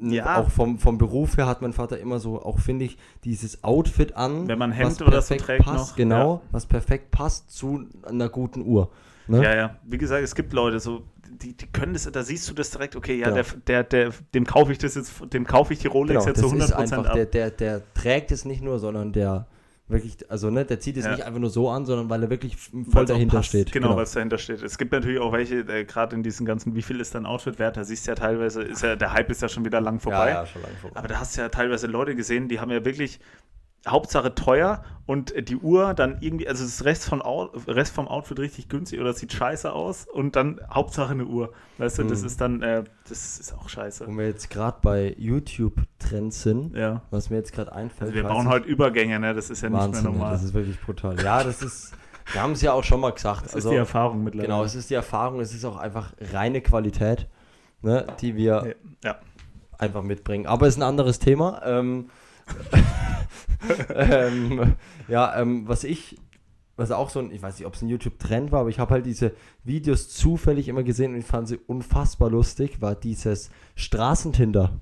ja. 0.00 0.40
auch 0.40 0.50
vom, 0.50 0.78
vom 0.78 0.96
Beruf 0.96 1.36
her 1.36 1.46
hat 1.46 1.60
mein 1.60 1.72
Vater 1.72 1.98
immer 1.98 2.20
so, 2.20 2.40
auch 2.40 2.60
finde 2.60 2.84
ich, 2.84 2.96
dieses 3.24 3.64
Outfit 3.64 4.16
an. 4.16 4.46
Wenn 4.46 4.58
man 4.58 4.70
Hemd 4.70 5.02
oder 5.02 5.20
so 5.22 5.34
trägt 5.34 5.64
passt, 5.64 5.90
noch. 5.90 5.96
Genau, 5.96 6.34
ja. 6.34 6.40
was 6.52 6.66
perfekt 6.66 7.10
passt 7.10 7.50
zu 7.50 7.84
einer 8.04 8.28
guten 8.28 8.62
Uhr. 8.64 8.90
Ne? 9.26 9.42
Ja, 9.42 9.56
ja. 9.56 9.76
Wie 9.84 9.98
gesagt, 9.98 10.22
es 10.22 10.36
gibt 10.36 10.52
Leute, 10.52 10.78
so, 10.78 11.02
die, 11.28 11.56
die 11.56 11.66
können 11.66 11.94
das, 11.94 12.10
da 12.10 12.22
siehst 12.22 12.48
du 12.48 12.54
das 12.54 12.70
direkt, 12.70 12.94
okay, 12.94 13.18
ja, 13.18 13.28
ja. 13.28 13.42
Der, 13.42 13.44
der, 13.66 13.84
der, 13.84 14.12
dem 14.34 14.46
kaufe 14.46 14.70
ich 14.70 14.78
das 14.78 14.94
jetzt, 14.94 15.12
dem 15.32 15.46
kaufe 15.46 15.72
ich 15.72 15.80
die 15.80 15.88
Rolex 15.88 16.24
genau, 16.24 16.28
jetzt 16.28 16.40
zu 16.40 16.54
100% 16.54 16.64
ist 16.64 16.72
einfach, 16.72 17.06
ab. 17.06 17.14
Der, 17.14 17.26
der, 17.26 17.50
der 17.50 17.82
trägt 17.94 18.30
es 18.30 18.44
nicht 18.44 18.62
nur, 18.62 18.78
sondern 18.78 19.12
der 19.12 19.48
wirklich, 19.88 20.30
also 20.30 20.50
ne, 20.50 20.64
der 20.64 20.80
zieht 20.80 20.96
es 20.96 21.04
ja. 21.04 21.12
nicht 21.12 21.24
einfach 21.24 21.38
nur 21.38 21.50
so 21.50 21.70
an, 21.70 21.86
sondern 21.86 22.10
weil 22.10 22.22
er 22.22 22.30
wirklich 22.30 22.56
voll 22.56 22.84
Weil's 22.86 23.08
dahinter 23.08 23.42
steht. 23.42 23.72
Genau, 23.72 23.88
genau. 23.88 23.96
weil 23.96 24.04
es 24.04 24.12
dahinter 24.12 24.38
steht. 24.38 24.62
Es 24.62 24.78
gibt 24.78 24.92
natürlich 24.92 25.20
auch 25.20 25.32
welche, 25.32 25.60
äh, 25.60 25.84
gerade 25.84 26.16
in 26.16 26.22
diesen 26.22 26.44
ganzen, 26.44 26.74
wie 26.74 26.82
viel 26.82 27.00
ist 27.00 27.14
dein 27.14 27.26
Outfit 27.26 27.58
wert? 27.58 27.76
Da 27.76 27.84
siehst 27.84 28.06
du 28.06 28.10
ja 28.10 28.14
teilweise, 28.16 28.62
ist 28.62 28.82
ja, 28.82 28.96
der 28.96 29.12
Hype 29.12 29.30
ist 29.30 29.42
ja 29.42 29.48
schon 29.48 29.64
wieder 29.64 29.80
lang 29.80 30.00
vorbei. 30.00 30.30
Ja, 30.30 30.40
ja, 30.42 30.46
schon 30.46 30.62
lang 30.62 30.72
vorbei. 30.80 30.98
Aber 30.98 31.08
da 31.08 31.20
hast 31.20 31.36
du 31.36 31.42
ja 31.42 31.48
teilweise 31.48 31.86
Leute 31.86 32.16
gesehen, 32.16 32.48
die 32.48 32.58
haben 32.60 32.70
ja 32.70 32.84
wirklich 32.84 33.20
Hauptsache 33.86 34.34
teuer 34.34 34.82
und 35.06 35.48
die 35.48 35.56
Uhr 35.56 35.94
dann 35.94 36.18
irgendwie, 36.20 36.48
also 36.48 36.64
das 36.64 36.84
Rest, 36.84 37.08
von, 37.08 37.20
Rest 37.22 37.94
vom 37.94 38.08
Outfit 38.08 38.40
richtig 38.40 38.68
günstig 38.68 39.00
oder 39.00 39.12
sieht 39.12 39.32
scheiße 39.32 39.72
aus 39.72 40.06
und 40.06 40.34
dann 40.34 40.60
Hauptsache 40.68 41.12
eine 41.12 41.24
Uhr. 41.24 41.52
Weißt 41.78 41.98
du, 41.98 42.04
mhm. 42.04 42.08
das 42.08 42.22
ist 42.22 42.40
dann, 42.40 42.62
äh, 42.62 42.82
das 43.08 43.38
ist 43.38 43.54
auch 43.54 43.68
scheiße. 43.68 44.06
Wo 44.06 44.12
wir 44.12 44.26
jetzt 44.26 44.50
gerade 44.50 44.78
bei 44.82 45.14
YouTube-Trends 45.16 46.42
sind, 46.42 46.76
ja. 46.76 47.02
was 47.10 47.30
mir 47.30 47.36
jetzt 47.36 47.52
gerade 47.52 47.72
einfällt. 47.72 48.10
Also 48.10 48.14
wir 48.14 48.24
bauen 48.24 48.48
heute 48.48 48.66
Übergänge, 48.66 49.20
ne? 49.20 49.32
Das 49.32 49.48
ist 49.48 49.62
ja 49.62 49.70
Wahnsinn, 49.70 49.90
nicht 49.92 50.02
mehr 50.02 50.12
normal. 50.12 50.32
Das 50.32 50.42
ist 50.42 50.54
wirklich 50.54 50.80
brutal. 50.80 51.22
Ja, 51.22 51.42
das 51.42 51.62
ist. 51.62 51.94
Wir 52.32 52.42
haben 52.42 52.54
es 52.54 52.60
ja 52.60 52.72
auch 52.72 52.82
schon 52.82 52.98
mal 52.98 53.12
gesagt. 53.12 53.44
Das 53.44 53.54
also, 53.54 53.68
ist 53.68 53.72
die 53.72 53.78
Erfahrung 53.78 54.24
mittlerweile. 54.24 54.48
Genau, 54.48 54.64
es 54.64 54.74
ist 54.74 54.90
die 54.90 54.94
Erfahrung, 54.94 55.38
es 55.38 55.54
ist 55.54 55.64
auch 55.64 55.76
einfach 55.76 56.12
reine 56.32 56.60
Qualität, 56.60 57.28
ne, 57.82 58.04
die 58.20 58.34
wir 58.34 58.74
ja. 59.04 59.20
einfach 59.78 60.02
mitbringen. 60.02 60.44
Aber 60.44 60.66
es 60.66 60.74
ist 60.74 60.80
ein 60.80 60.88
anderes 60.88 61.20
Thema. 61.20 61.62
Ähm, 61.64 62.10
ähm, 63.94 64.76
ja, 65.08 65.40
ähm, 65.40 65.66
was 65.66 65.84
ich, 65.84 66.16
was 66.76 66.90
auch 66.90 67.10
so 67.10 67.20
ein, 67.20 67.30
ich 67.32 67.42
weiß 67.42 67.58
nicht, 67.58 67.66
ob 67.66 67.74
es 67.74 67.82
ein 67.82 67.88
YouTube-Trend 67.88 68.52
war, 68.52 68.60
aber 68.60 68.68
ich 68.68 68.78
habe 68.78 68.92
halt 68.92 69.06
diese 69.06 69.32
Videos 69.64 70.08
zufällig 70.08 70.68
immer 70.68 70.82
gesehen 70.82 71.14
und 71.14 71.20
ich 71.20 71.26
fand 71.26 71.48
sie 71.48 71.58
unfassbar 71.58 72.30
lustig, 72.30 72.80
war 72.80 72.94
dieses 72.94 73.50
Straßentinder. 73.74 74.78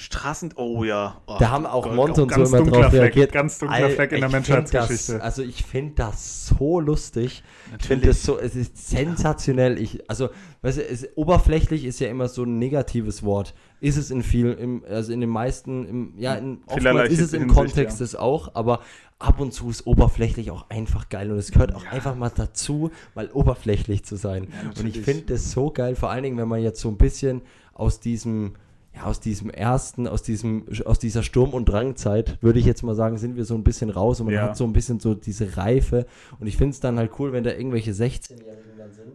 Straßen, 0.00 0.54
oh 0.56 0.82
ja. 0.82 1.20
Oh, 1.26 1.36
da 1.38 1.50
haben 1.50 1.66
auch 1.66 1.92
Monte 1.92 2.22
und 2.22 2.32
so 2.32 2.56
immer 2.56 2.70
drauf 2.70 2.86
Fleck, 2.86 3.02
reagiert. 3.02 3.32
Ganz 3.32 3.58
dunkler 3.58 3.90
Fleck 3.90 4.12
in 4.12 4.20
der 4.20 4.30
Menschheitsgeschichte. 4.30 5.12
Das, 5.12 5.20
also 5.20 5.42
ich 5.42 5.62
finde 5.62 5.92
das 5.96 6.46
so 6.46 6.80
lustig. 6.80 7.44
Natürlich. 7.70 7.80
Ich 7.82 7.86
finde 7.86 8.06
das 8.06 8.22
so, 8.22 8.38
es 8.38 8.56
ist 8.56 8.88
sensationell. 8.88 9.78
Ich, 9.78 10.08
also, 10.08 10.30
weißt 10.62 10.78
du, 10.78 10.88
es, 10.88 11.06
oberflächlich 11.16 11.84
ist 11.84 12.00
ja 12.00 12.08
immer 12.08 12.28
so 12.28 12.44
ein 12.44 12.58
negatives 12.58 13.22
Wort. 13.24 13.52
Ist 13.82 13.98
es 13.98 14.10
in 14.10 14.22
vielen, 14.22 14.82
also 14.86 15.12
in 15.12 15.20
den 15.20 15.28
meisten, 15.28 15.84
im, 15.84 16.14
ja, 16.16 16.34
in, 16.34 16.62
oftmals 16.64 17.12
ist 17.12 17.20
es 17.20 17.32
im 17.34 17.40
Hinsicht, 17.40 17.58
Kontext 17.58 18.00
ja. 18.00 18.04
das 18.04 18.14
auch, 18.14 18.54
aber 18.54 18.80
ab 19.18 19.38
und 19.38 19.52
zu 19.52 19.68
ist 19.68 19.86
oberflächlich 19.86 20.50
auch 20.50 20.70
einfach 20.70 21.10
geil 21.10 21.30
und 21.30 21.36
es 21.36 21.52
gehört 21.52 21.74
auch 21.74 21.84
ja. 21.84 21.90
einfach 21.90 22.14
mal 22.14 22.32
dazu, 22.34 22.90
mal 23.14 23.28
oberflächlich 23.30 24.02
zu 24.06 24.16
sein. 24.16 24.48
Ja, 24.50 24.80
und 24.80 24.88
ich 24.88 25.02
finde 25.02 25.24
das 25.34 25.50
so 25.50 25.70
geil, 25.70 25.94
vor 25.94 26.08
allen 26.08 26.22
Dingen, 26.22 26.38
wenn 26.38 26.48
man 26.48 26.62
jetzt 26.62 26.80
so 26.80 26.88
ein 26.88 26.96
bisschen 26.96 27.42
aus 27.74 28.00
diesem 28.00 28.54
ja, 28.94 29.04
aus 29.04 29.20
diesem 29.20 29.50
ersten, 29.50 30.06
aus 30.06 30.22
diesem, 30.22 30.66
aus 30.84 30.98
dieser 30.98 31.22
Sturm- 31.22 31.54
und 31.54 31.66
Drangzeit, 31.66 32.38
würde 32.42 32.58
ich 32.58 32.64
jetzt 32.64 32.82
mal 32.82 32.94
sagen, 32.94 33.18
sind 33.18 33.36
wir 33.36 33.44
so 33.44 33.54
ein 33.54 33.62
bisschen 33.62 33.90
raus 33.90 34.20
und 34.20 34.26
man 34.26 34.34
ja. 34.34 34.42
hat 34.42 34.56
so 34.56 34.64
ein 34.64 34.72
bisschen 34.72 34.98
so 35.00 35.14
diese 35.14 35.56
Reife. 35.56 36.06
Und 36.38 36.46
ich 36.46 36.56
finde 36.56 36.72
es 36.72 36.80
dann 36.80 36.98
halt 36.98 37.12
cool, 37.18 37.32
wenn 37.32 37.44
da 37.44 37.52
irgendwelche 37.52 37.92
16-Jährigen 37.92 38.76
dann 38.76 38.92
sind, 38.92 39.12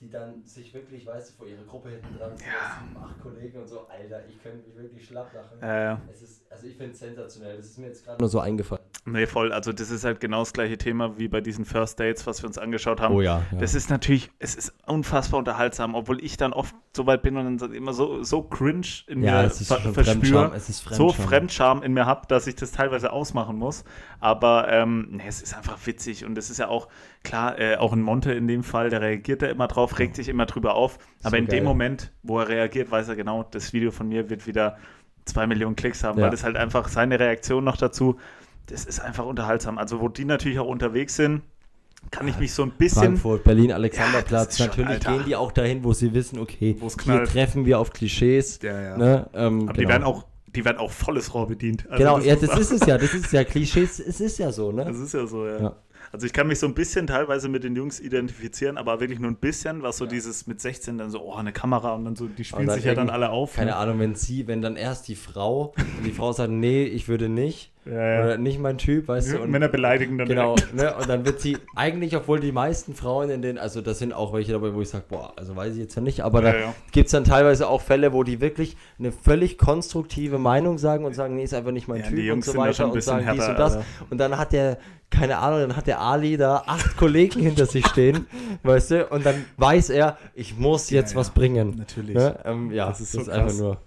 die 0.00 0.10
dann 0.10 0.44
sich 0.44 0.74
wirklich, 0.74 1.06
weißt 1.06 1.30
du, 1.30 1.34
vor 1.38 1.46
ihrer 1.46 1.64
Gruppe 1.64 1.88
hinten 1.88 2.18
dran 2.18 2.32
ja. 2.32 2.80
sieben, 2.80 3.02
acht 3.02 3.18
Kollegen 3.22 3.58
und 3.60 3.66
so, 3.66 3.86
Alter, 3.88 4.26
ich 4.28 4.42
könnte 4.42 4.68
mich 4.68 4.76
wirklich 4.76 5.06
schlapp 5.06 5.32
lachen. 5.32 5.62
Äh, 5.62 5.96
es 6.12 6.20
ist, 6.20 6.52
also 6.52 6.66
ich 6.66 6.76
finde 6.76 6.92
es 6.92 6.98
sensationell, 6.98 7.56
das 7.56 7.66
ist 7.66 7.78
mir 7.78 7.86
jetzt 7.86 8.04
gerade 8.04 8.20
nur 8.20 8.28
so 8.28 8.40
eingefallen. 8.40 8.84
Nee, 9.06 9.26
voll, 9.26 9.52
also 9.52 9.72
das 9.72 9.90
ist 9.90 10.04
halt 10.04 10.20
genau 10.20 10.40
das 10.40 10.52
gleiche 10.52 10.76
Thema 10.76 11.16
wie 11.18 11.28
bei 11.28 11.40
diesen 11.40 11.64
First 11.64 11.98
Dates, 11.98 12.26
was 12.26 12.42
wir 12.42 12.48
uns 12.48 12.58
angeschaut 12.58 13.00
haben. 13.00 13.14
Oh 13.14 13.22
ja. 13.22 13.42
ja. 13.50 13.58
Das 13.58 13.74
ist 13.74 13.88
natürlich, 13.88 14.30
es 14.38 14.54
ist 14.54 14.74
unfassbar 14.86 15.38
unterhaltsam, 15.38 15.94
obwohl 15.94 16.22
ich 16.22 16.36
dann 16.36 16.52
oft 16.52 16.74
so 16.94 17.06
weit 17.06 17.22
bin 17.22 17.36
und 17.38 17.58
dann 17.58 17.72
immer 17.72 17.94
so, 17.94 18.22
so 18.22 18.42
cringe 18.42 18.86
in 19.06 19.22
ja, 19.22 19.44
mir 19.44 19.50
ver 19.50 19.78
verspüre, 19.78 20.52
so 20.58 21.10
Fremdscham 21.10 21.82
in 21.82 21.94
mir 21.94 22.04
habe, 22.04 22.26
dass 22.26 22.46
ich 22.46 22.56
das 22.56 22.72
teilweise 22.72 23.12
ausmachen 23.12 23.56
muss. 23.56 23.84
Aber 24.20 24.68
ähm, 24.70 25.08
nee, 25.10 25.26
es 25.26 25.40
ist 25.40 25.56
einfach 25.56 25.78
witzig 25.86 26.24
und 26.24 26.36
es 26.36 26.50
ist 26.50 26.58
ja 26.58 26.68
auch, 26.68 26.88
klar, 27.26 27.58
äh, 27.58 27.76
auch 27.76 27.92
ein 27.92 28.02
Monte 28.02 28.32
in 28.32 28.46
dem 28.48 28.62
Fall, 28.62 28.90
der 28.90 29.00
reagiert 29.00 29.42
da 29.42 29.46
immer 29.46 29.68
drauf, 29.68 29.98
regt 29.98 30.16
sich 30.16 30.28
immer 30.28 30.46
drüber 30.46 30.74
auf. 30.74 30.98
Aber 31.22 31.30
so 31.30 31.36
in 31.36 31.46
geil. 31.46 31.58
dem 31.58 31.64
Moment, 31.64 32.12
wo 32.22 32.38
er 32.38 32.48
reagiert, 32.48 32.90
weiß 32.90 33.08
er 33.08 33.16
genau, 33.16 33.42
das 33.50 33.72
Video 33.72 33.90
von 33.90 34.08
mir 34.08 34.30
wird 34.30 34.46
wieder 34.46 34.76
zwei 35.24 35.46
Millionen 35.46 35.76
Klicks 35.76 36.04
haben, 36.04 36.18
ja. 36.18 36.24
weil 36.24 36.30
das 36.30 36.44
halt 36.44 36.56
einfach 36.56 36.88
seine 36.88 37.18
Reaktion 37.18 37.64
noch 37.64 37.76
dazu, 37.76 38.16
das 38.66 38.84
ist 38.84 39.00
einfach 39.00 39.26
unterhaltsam. 39.26 39.78
Also 39.78 40.00
wo 40.00 40.08
die 40.08 40.24
natürlich 40.24 40.58
auch 40.58 40.68
unterwegs 40.68 41.16
sind, 41.16 41.42
kann 42.10 42.28
ich 42.28 42.38
mich 42.38 42.52
so 42.52 42.62
ein 42.62 42.70
bisschen. 42.70 43.02
Frankfurt, 43.02 43.44
Berlin, 43.44 43.72
Alexanderplatz. 43.72 44.58
Ja, 44.58 44.66
Natürlich 44.66 45.02
schon, 45.02 45.16
gehen 45.16 45.24
die 45.26 45.36
auch 45.36 45.50
dahin, 45.50 45.82
wo 45.82 45.92
sie 45.92 46.14
wissen, 46.14 46.38
okay, 46.38 46.76
hier 47.02 47.24
treffen 47.24 47.66
wir 47.66 47.80
auf 47.80 47.92
Klischees. 47.92 48.60
Ja, 48.62 48.80
ja. 48.80 48.96
Ne? 48.96 49.28
Ähm, 49.34 49.68
Aber 49.68 49.72
genau. 49.72 49.72
die 49.72 49.88
werden 49.88 50.04
auch 50.04 50.24
die 50.54 50.64
werden 50.64 50.78
auch 50.78 50.90
volles 50.90 51.34
Rohr 51.34 51.48
bedient. 51.48 51.84
Also 51.90 51.98
genau, 51.98 52.16
das 52.16 52.26
ja, 52.26 52.36
das 52.36 52.58
ist 52.58 52.72
es 52.72 52.86
ja, 52.86 52.96
das 52.96 53.12
ist 53.12 53.30
ja 53.30 53.44
Klischees, 53.44 54.00
es 54.00 54.20
ist 54.20 54.38
ja 54.38 54.50
so, 54.52 54.72
ne? 54.72 54.86
Das 54.86 54.98
ist 54.98 55.12
ja 55.12 55.26
so, 55.26 55.46
ja. 55.46 55.76
Also 56.12 56.26
ich 56.26 56.32
kann 56.32 56.46
mich 56.46 56.58
so 56.58 56.66
ein 56.66 56.74
bisschen 56.74 57.06
teilweise 57.06 57.48
mit 57.48 57.64
den 57.64 57.76
Jungs 57.76 58.00
identifizieren, 58.00 58.78
aber 58.78 59.00
wirklich 59.00 59.18
nur 59.18 59.30
ein 59.30 59.36
bisschen, 59.36 59.82
was 59.82 59.96
so 59.98 60.04
ja. 60.04 60.10
dieses 60.10 60.46
mit 60.46 60.60
16 60.60 60.98
dann 60.98 61.10
so, 61.10 61.22
oh, 61.22 61.34
eine 61.34 61.52
Kamera 61.52 61.92
und 61.94 62.04
dann 62.04 62.16
so, 62.16 62.26
die 62.26 62.44
spielen 62.44 62.70
sich 62.70 62.84
ja 62.84 62.94
dann 62.94 63.10
alle 63.10 63.30
auf. 63.30 63.54
Keine 63.54 63.72
ne? 63.72 63.76
Ahnung, 63.76 63.98
wenn 63.98 64.14
sie, 64.14 64.46
wenn 64.46 64.62
dann 64.62 64.76
erst 64.76 65.08
die 65.08 65.16
Frau 65.16 65.74
und 65.76 66.04
die 66.04 66.12
Frau 66.12 66.32
sagt, 66.32 66.52
nee, 66.52 66.84
ich 66.84 67.08
würde 67.08 67.28
nicht, 67.28 67.72
ja, 67.86 68.14
ja. 68.14 68.24
Oder 68.24 68.38
nicht 68.38 68.58
mein 68.58 68.78
Typ, 68.78 69.06
weißt 69.08 69.34
du. 69.34 69.42
Und 69.42 69.50
Männer 69.50 69.68
beleidigen 69.68 70.18
dann. 70.18 70.26
Genau, 70.26 70.56
ne? 70.74 70.94
Und 70.96 71.08
dann 71.08 71.24
wird 71.24 71.40
sie, 71.40 71.56
eigentlich, 71.76 72.16
obwohl 72.16 72.40
die 72.40 72.50
meisten 72.50 72.94
Frauen 72.94 73.30
in 73.30 73.42
den, 73.42 73.58
also 73.58 73.80
das 73.80 74.00
sind 74.00 74.12
auch 74.12 74.32
welche 74.32 74.52
dabei, 74.52 74.74
wo 74.74 74.80
ich 74.80 74.88
sage, 74.88 75.04
boah, 75.08 75.32
also 75.36 75.54
weiß 75.54 75.74
ich 75.74 75.80
jetzt 75.80 75.94
ja 75.94 76.02
nicht, 76.02 76.22
aber 76.22 76.42
ja, 76.42 76.52
da 76.52 76.58
ja. 76.58 76.74
gibt 76.90 77.06
es 77.06 77.12
dann 77.12 77.24
teilweise 77.24 77.68
auch 77.68 77.80
Fälle, 77.80 78.12
wo 78.12 78.24
die 78.24 78.40
wirklich 78.40 78.76
eine 78.98 79.12
völlig 79.12 79.56
konstruktive 79.56 80.38
Meinung 80.38 80.78
sagen 80.78 81.04
und 81.04 81.14
sagen, 81.14 81.36
nee, 81.36 81.44
ist 81.44 81.54
einfach 81.54 81.70
nicht 81.70 81.86
mein 81.86 82.02
Typ 82.02 82.32
und 82.32 82.44
so 82.44 82.56
weiter 82.56 82.90
und 82.90 83.02
sagen 83.02 83.24
härter, 83.24 83.38
dies 83.38 83.48
und 83.48 83.58
das. 83.58 83.76
Alter. 83.76 83.86
Und 84.10 84.18
dann 84.18 84.36
hat 84.36 84.52
der, 84.52 84.78
keine 85.10 85.38
Ahnung, 85.38 85.60
dann 85.60 85.76
hat 85.76 85.86
der 85.86 86.00
Ali 86.00 86.36
da 86.36 86.64
acht 86.66 86.96
Kollegen 86.96 87.40
hinter 87.40 87.66
sich 87.66 87.86
stehen, 87.86 88.26
weißt 88.64 88.90
du, 88.90 89.06
und 89.06 89.24
dann 89.24 89.44
weiß 89.58 89.90
er, 89.90 90.18
ich 90.34 90.56
muss 90.58 90.90
jetzt 90.90 91.14
was 91.14 91.30
bringen. 91.30 91.76
Natürlich. 91.78 92.16
Ne? 92.16 92.36
Ähm, 92.44 92.72
ja, 92.72 92.88
das 92.88 93.00
ist, 93.00 93.12
so 93.12 93.18
das 93.18 93.28
ist 93.28 93.32
einfach 93.32 93.54
nur. 93.54 93.78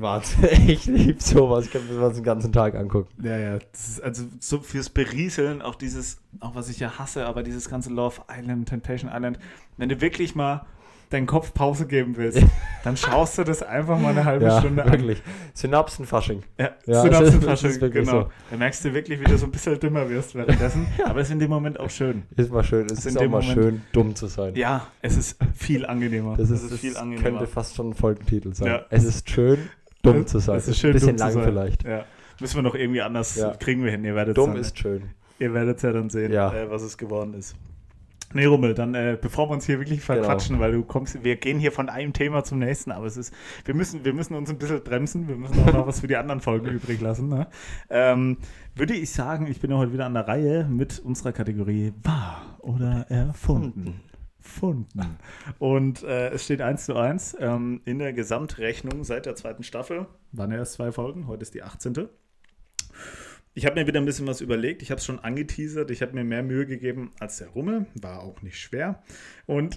Wahnsinn, 0.00 0.48
ich 0.66 0.86
liebe 0.86 1.20
sowas. 1.20 1.66
Ich 1.66 1.72
kann 1.72 1.86
mir 1.88 2.00
das 2.00 2.14
den 2.14 2.24
ganzen 2.24 2.52
Tag 2.52 2.74
angucken. 2.74 3.08
Ja, 3.22 3.36
ja. 3.36 3.58
Also 4.02 4.24
so 4.40 4.60
fürs 4.60 4.90
Berieseln, 4.90 5.62
auch 5.62 5.74
dieses, 5.74 6.18
auch 6.40 6.54
was 6.54 6.68
ich 6.68 6.78
ja 6.78 6.98
hasse, 6.98 7.26
aber 7.26 7.42
dieses 7.42 7.68
ganze 7.68 7.90
Love 7.90 8.22
Island, 8.30 8.68
Temptation 8.68 9.10
Island, 9.12 9.38
wenn 9.76 9.88
du 9.88 10.00
wirklich 10.00 10.34
mal 10.34 10.66
deinen 11.10 11.26
Kopf 11.26 11.54
Pause 11.54 11.86
geben 11.86 12.16
willst, 12.16 12.42
dann 12.84 12.96
schaust 12.96 13.38
du 13.38 13.44
das 13.44 13.62
einfach 13.62 13.98
mal 13.98 14.10
eine 14.10 14.24
halbe 14.24 14.46
ja, 14.46 14.60
Stunde 14.60 14.84
an. 14.84 14.92
wirklich. 14.92 15.22
Synapsenfasching. 15.54 16.42
Ja, 16.58 16.70
ja 16.86 17.02
Synapsenfasching, 17.02 17.90
genau. 17.90 18.22
So. 18.22 18.30
Da 18.50 18.56
merkst 18.56 18.84
du 18.84 18.94
wirklich, 18.94 19.20
wie 19.20 19.24
du 19.24 19.38
so 19.38 19.46
ein 19.46 19.50
bisschen 19.50 19.78
dümmer 19.80 20.08
wirst 20.08 20.34
währenddessen, 20.34 20.86
aber 21.04 21.20
es 21.20 21.28
ist 21.28 21.32
in 21.32 21.38
dem 21.38 21.50
Moment 21.50 21.80
auch 21.80 21.90
schön. 21.90 22.24
Ist 22.36 22.52
mal 22.52 22.64
schön, 22.64 22.86
es, 22.86 22.92
es 22.92 22.98
ist, 23.06 23.16
ist 23.16 23.18
auch 23.18 23.28
mal 23.28 23.42
schön, 23.42 23.82
dumm 23.92 24.14
zu 24.14 24.26
sein. 24.26 24.54
Ja, 24.54 24.86
es 25.02 25.16
ist 25.16 25.38
viel 25.54 25.86
angenehmer. 25.86 26.36
Das 26.36 26.50
ist, 26.50 26.62
es 26.62 26.72
ist 26.72 26.80
viel 26.80 26.96
angenehmer. 26.96 27.30
könnte 27.30 27.46
fast 27.46 27.74
schon 27.74 27.90
ein 27.90 27.94
Folgentitel 27.94 28.54
sein. 28.54 28.68
Ja. 28.68 28.84
Es 28.90 29.04
ist 29.04 29.28
schön, 29.30 29.58
dumm 30.02 30.26
zu 30.26 30.38
sein. 30.38 30.56
Es 30.56 30.68
ist 30.68 30.78
schön, 30.78 30.90
ein 30.90 30.94
bisschen 30.94 31.16
lang 31.16 31.32
vielleicht. 31.32 31.84
Ja. 31.84 32.04
Müssen 32.40 32.56
wir 32.56 32.62
noch 32.62 32.74
irgendwie 32.74 33.02
anders, 33.02 33.36
ja. 33.36 33.54
kriegen 33.54 33.84
wir 33.84 33.90
hin. 33.90 34.04
Ihr 34.04 34.14
werdet 34.14 34.36
dumm 34.36 34.52
dann, 34.52 34.60
ist 34.60 34.78
schön. 34.78 35.10
Ihr 35.38 35.54
werdet 35.54 35.82
ja 35.82 35.92
dann 35.92 36.10
sehen, 36.10 36.32
ja. 36.32 36.52
Äh, 36.52 36.70
was 36.70 36.82
es 36.82 36.96
geworden 36.96 37.34
ist. 37.34 37.56
Nee, 38.34 38.44
Rummel, 38.44 38.74
dann 38.74 38.94
äh, 38.94 39.16
bevor 39.20 39.48
wir 39.48 39.54
uns 39.54 39.64
hier 39.64 39.78
wirklich 39.78 40.02
verquatschen, 40.02 40.56
genau. 40.56 40.66
weil 40.66 40.72
du 40.72 40.84
kommst, 40.84 41.24
wir 41.24 41.36
gehen 41.36 41.58
hier 41.58 41.72
von 41.72 41.88
einem 41.88 42.12
Thema 42.12 42.44
zum 42.44 42.58
nächsten, 42.58 42.92
aber 42.92 43.06
es 43.06 43.16
ist, 43.16 43.32
wir 43.64 43.74
müssen, 43.74 44.04
wir 44.04 44.12
müssen 44.12 44.34
uns 44.34 44.50
ein 44.50 44.58
bisschen 44.58 44.84
bremsen, 44.84 45.28
wir 45.28 45.36
müssen 45.36 45.58
auch 45.62 45.72
noch 45.72 45.86
was 45.86 46.00
für 46.00 46.08
die 46.08 46.16
anderen 46.16 46.40
Folgen 46.40 46.66
übrig 46.74 47.00
lassen. 47.00 47.30
Ne? 47.30 47.46
Ähm, 47.88 48.36
würde 48.74 48.94
ich 48.94 49.12
sagen, 49.12 49.46
ich 49.46 49.60
bin 49.60 49.70
ja 49.70 49.78
heute 49.78 49.94
wieder 49.94 50.04
an 50.04 50.12
der 50.12 50.28
Reihe 50.28 50.68
mit 50.68 50.98
unserer 50.98 51.32
Kategorie 51.32 51.94
wahr 52.02 52.58
oder 52.60 53.06
erfunden 53.08 54.00
gefunden. 54.48 55.18
Und 55.58 56.02
äh, 56.02 56.30
es 56.30 56.44
steht 56.44 56.62
1 56.62 56.86
zu 56.86 56.96
1 56.96 57.36
ähm, 57.38 57.82
in 57.84 57.98
der 57.98 58.14
Gesamtrechnung 58.14 59.04
seit 59.04 59.26
der 59.26 59.36
zweiten 59.36 59.62
Staffel. 59.62 60.06
Waren 60.32 60.52
erst 60.52 60.74
zwei 60.74 60.90
Folgen, 60.90 61.26
heute 61.26 61.42
ist 61.42 61.54
die 61.54 61.62
18. 61.62 62.08
Ich 63.54 63.66
habe 63.66 63.78
mir 63.78 63.86
wieder 63.86 64.00
ein 64.00 64.06
bisschen 64.06 64.26
was 64.26 64.40
überlegt. 64.40 64.82
Ich 64.82 64.90
habe 64.90 65.00
es 65.00 65.04
schon 65.04 65.18
angeteasert. 65.18 65.90
Ich 65.90 66.00
habe 66.00 66.14
mir 66.14 66.24
mehr 66.24 66.42
Mühe 66.42 66.64
gegeben 66.64 67.12
als 67.18 67.38
der 67.38 67.48
Rummel. 67.48 67.86
War 67.94 68.22
auch 68.22 68.40
nicht 68.40 68.58
schwer. 68.58 69.02
Und. 69.46 69.76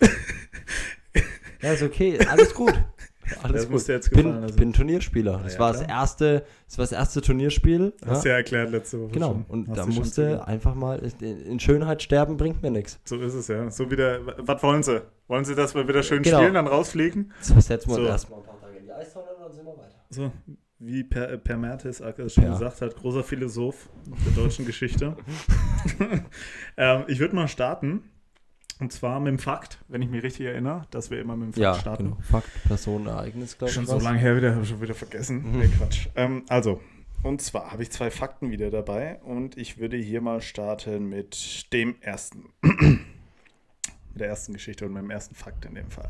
ja, 1.62 1.74
ist 1.74 1.82
okay. 1.82 2.20
Alles 2.28 2.54
gut. 2.54 2.74
Alles 3.44 3.68
das 3.68 3.70
gut. 3.70 3.88
Jetzt 3.88 4.12
bin, 4.12 4.32
also. 4.32 4.56
bin 4.56 4.74
Turnierspieler. 4.74 5.42
Das, 5.44 5.54
ja, 5.54 5.60
war 5.60 5.74
das, 5.74 5.82
erste, 5.82 6.46
das 6.68 6.78
war 6.78 6.84
das 6.84 6.92
erste 6.92 7.22
Turnierspiel. 7.22 7.94
Hast 8.06 8.26
du 8.26 8.30
ja 8.30 8.36
erklärt 8.36 8.72
letzte 8.72 9.02
Woche. 9.02 9.12
Genau. 9.12 9.32
Schon. 9.32 9.46
Und 9.48 9.70
Hast 9.70 9.78
da 9.78 9.86
musste 9.86 10.48
einfach 10.48 10.76
mal 10.76 11.02
in 11.22 11.60
Schönheit 11.60 12.02
sterben, 12.02 12.38
bringt 12.38 12.62
mir 12.62 12.72
nichts. 12.72 13.00
So 13.06 13.20
ist 13.20 13.34
es 13.34 13.48
ja. 13.48 13.70
So 13.70 13.90
wieder, 13.90 14.20
was 14.38 14.62
wollen 14.64 14.84
sie? 14.84 15.02
Wollen 15.28 15.46
sie, 15.46 15.56
dass 15.56 15.76
wir 15.76 15.88
wieder 15.88 16.04
schön 16.04 16.24
genau. 16.24 16.40
spielen, 16.40 16.54
dann 16.54 16.68
rausfliegen? 16.68 17.32
Das 17.40 17.68
setzen 17.68 17.90
wir 17.90 17.96
so. 17.96 18.06
erstmal 18.06 18.40
ein 18.40 18.46
paar 18.46 18.60
Tage 18.60 18.78
in 18.78 18.84
die 18.86 18.92
Eistonne 18.92 19.28
und 19.36 19.44
dann 19.44 19.54
sind 19.54 19.66
wir 19.66 19.78
weiter. 19.78 20.06
So, 20.10 20.32
wie 20.80 21.04
per, 21.04 21.38
per 21.38 21.58
Mertesacker 21.58 22.26
es 22.26 22.34
schon 22.34 22.46
ja. 22.46 22.52
gesagt 22.52 22.82
hat, 22.82 22.96
großer 22.96 23.24
Philosoph 23.24 23.90
der 24.26 24.44
deutschen 24.44 24.66
Geschichte. 24.66 25.16
ähm, 26.78 27.04
ich 27.08 27.20
würde 27.20 27.36
mal 27.36 27.48
starten. 27.48 28.11
Und 28.82 28.92
zwar 28.92 29.20
mit 29.20 29.30
dem 29.30 29.38
Fakt, 29.38 29.78
wenn 29.90 30.02
ich 30.02 30.10
mich 30.10 30.24
richtig 30.24 30.48
erinnere, 30.48 30.88
dass 30.90 31.12
wir 31.12 31.22
immer 31.22 31.36
mit 31.36 31.50
dem 31.50 31.54
Fakt 31.54 31.62
ja, 31.62 31.76
starten. 31.76 32.04
Genau. 32.06 32.18
Fakt, 32.22 32.50
Person, 32.64 33.06
Ereignis, 33.06 33.56
glaube 33.56 33.70
ich. 33.70 33.76
Schon 33.76 33.86
so 33.86 34.00
lange 34.00 34.18
her 34.18 34.36
wieder, 34.36 34.54
habe 34.56 34.64
ich 34.64 34.70
schon 34.70 34.82
wieder 34.82 34.96
vergessen. 34.96 35.52
Mhm. 35.52 35.60
Nee, 35.60 35.68
Quatsch. 35.68 36.08
Ähm, 36.16 36.44
also, 36.50 36.82
und 37.22 37.44
zwar 37.44 37.72
habe 37.72 37.84
ich 37.84 37.92
zwei 37.92 38.10
Fakten 38.10 38.50
wieder 38.50 38.72
dabei 38.72 39.20
und 39.22 39.56
ich 39.56 39.78
würde 39.78 39.98
hier 39.98 40.20
mal 40.20 40.42
starten 40.42 41.10
mit 41.10 41.72
dem 41.72 41.96
ersten. 42.02 42.50
mit 42.64 43.02
der 44.16 44.30
ersten 44.30 44.54
Geschichte 44.54 44.88
und 44.88 44.94
mit 44.94 45.04
dem 45.04 45.12
ersten 45.12 45.36
Fakt 45.36 45.64
in 45.66 45.76
dem 45.76 45.92
Fall. 45.92 46.10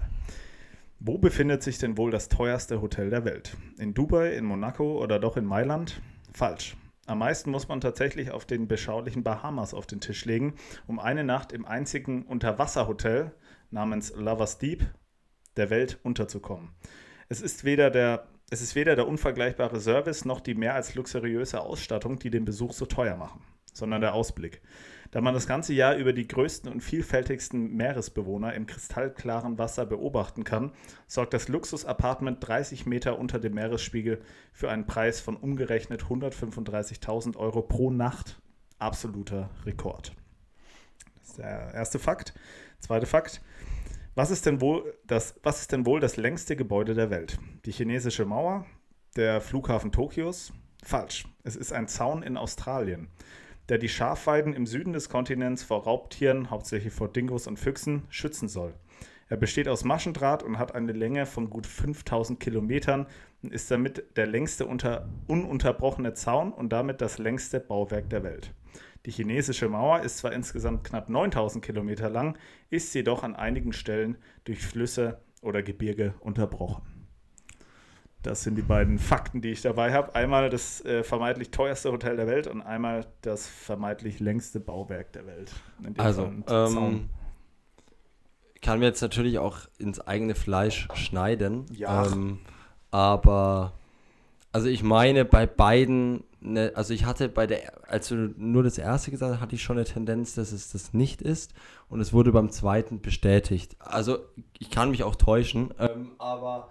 Wo 1.01 1.17
befindet 1.17 1.63
sich 1.63 1.77
denn 1.77 1.97
wohl 1.97 2.09
das 2.09 2.29
teuerste 2.29 2.81
Hotel 2.81 3.09
der 3.09 3.25
Welt? 3.25 3.57
In 3.79 3.93
Dubai, 3.93 4.33
in 4.33 4.45
Monaco 4.45 4.97
oder 5.03 5.19
doch 5.19 5.35
in 5.35 5.43
Mailand? 5.43 6.01
Falsch. 6.31 6.77
Am 7.07 7.19
meisten 7.19 7.49
muss 7.51 7.67
man 7.67 7.81
tatsächlich 7.81 8.31
auf 8.31 8.45
den 8.45 8.67
beschaulichen 8.67 9.23
Bahamas 9.23 9.73
auf 9.73 9.87
den 9.87 10.01
Tisch 10.01 10.25
legen, 10.25 10.55
um 10.87 10.99
eine 10.99 11.23
Nacht 11.23 11.51
im 11.51 11.65
einzigen 11.65 12.23
Unterwasserhotel 12.23 13.31
namens 13.71 14.13
Lovers 14.15 14.59
Deep 14.59 14.85
der 15.57 15.69
Welt 15.69 15.99
unterzukommen. 16.03 16.69
Es 17.27 17.41
ist 17.41 17.63
weder 17.63 17.89
der 17.89 18.27
es 18.53 18.61
ist 18.61 18.75
weder 18.75 18.97
der 18.97 19.07
unvergleichbare 19.07 19.79
Service 19.79 20.25
noch 20.25 20.41
die 20.41 20.55
mehr 20.55 20.75
als 20.75 20.93
luxuriöse 20.93 21.61
Ausstattung, 21.61 22.19
die 22.19 22.29
den 22.29 22.43
Besuch 22.43 22.73
so 22.73 22.85
teuer 22.85 23.15
machen, 23.15 23.41
sondern 23.73 24.01
der 24.01 24.13
Ausblick. 24.13 24.61
Da 25.11 25.19
man 25.19 25.33
das 25.33 25.45
ganze 25.45 25.73
Jahr 25.73 25.95
über 25.97 26.13
die 26.13 26.27
größten 26.27 26.71
und 26.71 26.79
vielfältigsten 26.79 27.75
Meeresbewohner 27.75 28.53
im 28.53 28.65
kristallklaren 28.65 29.57
Wasser 29.57 29.85
beobachten 29.85 30.45
kann, 30.45 30.71
sorgt 31.05 31.33
das 31.33 31.49
Luxus-Apartment 31.49 32.37
30 32.39 32.85
Meter 32.85 33.19
unter 33.19 33.37
dem 33.37 33.53
Meeresspiegel 33.55 34.21
für 34.53 34.71
einen 34.71 34.87
Preis 34.87 35.19
von 35.19 35.35
umgerechnet 35.35 36.03
135.000 36.03 37.35
Euro 37.35 37.61
pro 37.61 37.91
Nacht. 37.91 38.41
Absoluter 38.79 39.49
Rekord. 39.65 40.13
Das 41.19 41.27
ist 41.27 41.37
der 41.39 41.73
erste 41.73 41.99
Fakt. 41.99 42.33
Zweiter 42.79 43.05
Fakt. 43.05 43.41
Was 44.15 44.31
ist, 44.31 44.45
denn 44.45 44.61
wohl 44.61 44.93
das, 45.05 45.35
was 45.43 45.59
ist 45.59 45.73
denn 45.73 45.85
wohl 45.85 45.99
das 45.99 46.15
längste 46.15 46.55
Gebäude 46.55 46.93
der 46.93 47.09
Welt? 47.09 47.37
Die 47.65 47.71
chinesische 47.71 48.25
Mauer? 48.25 48.65
Der 49.17 49.41
Flughafen 49.41 49.91
Tokios? 49.91 50.53
Falsch. 50.83 51.27
Es 51.43 51.57
ist 51.57 51.73
ein 51.73 51.89
Zaun 51.89 52.23
in 52.23 52.37
Australien 52.37 53.09
der 53.71 53.77
die 53.77 53.87
Schafweiden 53.87 54.51
im 54.51 54.65
Süden 54.65 54.91
des 54.91 55.07
Kontinents 55.07 55.63
vor 55.63 55.85
Raubtieren, 55.85 56.49
hauptsächlich 56.49 56.91
vor 56.91 57.07
Dingos 57.07 57.47
und 57.47 57.57
Füchsen, 57.57 58.03
schützen 58.09 58.49
soll. 58.49 58.73
Er 59.29 59.37
besteht 59.37 59.69
aus 59.69 59.85
Maschendraht 59.85 60.43
und 60.43 60.59
hat 60.59 60.75
eine 60.75 60.91
Länge 60.91 61.25
von 61.25 61.49
gut 61.49 61.65
5000 61.65 62.37
Kilometern 62.37 63.07
und 63.41 63.53
ist 63.53 63.71
damit 63.71 64.17
der 64.17 64.27
längste 64.27 64.65
unter, 64.65 65.07
ununterbrochene 65.27 66.13
Zaun 66.15 66.51
und 66.51 66.73
damit 66.73 66.99
das 66.99 67.17
längste 67.17 67.61
Bauwerk 67.61 68.09
der 68.09 68.23
Welt. 68.23 68.53
Die 69.05 69.11
chinesische 69.11 69.69
Mauer 69.69 70.01
ist 70.01 70.17
zwar 70.17 70.33
insgesamt 70.33 70.83
knapp 70.83 71.07
9000 71.07 71.63
Kilometer 71.63 72.09
lang, 72.09 72.37
ist 72.69 72.93
jedoch 72.93 73.23
an 73.23 73.37
einigen 73.37 73.71
Stellen 73.71 74.17
durch 74.43 74.59
Flüsse 74.59 75.21
oder 75.41 75.63
Gebirge 75.63 76.13
unterbrochen. 76.19 76.90
Das 78.23 78.43
sind 78.43 78.55
die 78.55 78.61
beiden 78.61 78.99
Fakten, 78.99 79.41
die 79.41 79.49
ich 79.49 79.61
dabei 79.61 79.93
habe. 79.93 80.13
Einmal 80.13 80.49
das 80.49 80.83
äh, 80.85 81.03
vermeintlich 81.03 81.49
teuerste 81.49 81.91
Hotel 81.91 82.17
der 82.17 82.27
Welt 82.27 82.47
und 82.47 82.61
einmal 82.61 83.07
das 83.21 83.47
vermeintlich 83.47 84.19
längste 84.19 84.59
Bauwerk 84.59 85.11
der 85.13 85.25
Welt. 85.25 85.51
Also, 85.97 86.31
ähm, 86.47 87.09
kann 88.61 88.79
mir 88.79 88.85
jetzt 88.85 89.01
natürlich 89.01 89.39
auch 89.39 89.57
ins 89.79 89.99
eigene 89.99 90.35
Fleisch 90.35 90.87
schneiden. 90.93 91.65
Ja. 91.71 92.05
Ähm, 92.05 92.39
aber, 92.91 93.73
also 94.51 94.67
ich 94.67 94.83
meine, 94.83 95.25
bei 95.25 95.47
beiden, 95.47 96.23
ne, 96.41 96.71
also 96.75 96.93
ich 96.93 97.05
hatte 97.05 97.27
bei 97.27 97.47
der, 97.47 97.89
als 97.89 98.09
du 98.09 98.33
nur 98.37 98.61
das 98.61 98.77
erste 98.77 99.09
gesagt 99.09 99.33
hast, 99.33 99.41
hatte 99.41 99.55
ich 99.55 99.63
schon 99.63 99.77
eine 99.77 99.85
Tendenz, 99.85 100.35
dass 100.35 100.51
es 100.51 100.71
das 100.71 100.93
nicht 100.93 101.23
ist. 101.23 101.55
Und 101.89 102.01
es 102.01 102.13
wurde 102.13 102.31
beim 102.31 102.51
zweiten 102.51 103.01
bestätigt. 103.01 103.75
Also, 103.79 104.19
ich 104.59 104.69
kann 104.69 104.91
mich 104.91 105.03
auch 105.03 105.15
täuschen, 105.15 105.73
ähm, 105.79 106.11
aber 106.19 106.69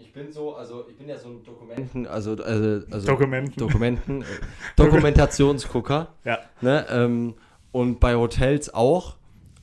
ich 0.00 0.12
bin 0.12 0.32
so, 0.32 0.54
also 0.54 0.86
ich 0.88 0.96
bin 0.96 1.08
ja 1.08 1.16
so 1.18 1.28
ein 1.28 1.42
Dokumenten, 1.44 2.06
also, 2.06 2.32
also, 2.32 2.86
also 2.90 3.06
Dokumenten, 3.06 3.54
Dokumenten 3.56 4.22
äh, 4.22 4.24
Dokumentationsgucker. 4.76 6.14
ja. 6.24 6.38
Ne, 6.60 6.86
ähm, 6.90 7.34
und 7.72 8.00
bei 8.00 8.16
Hotels 8.16 8.72
auch. 8.74 9.16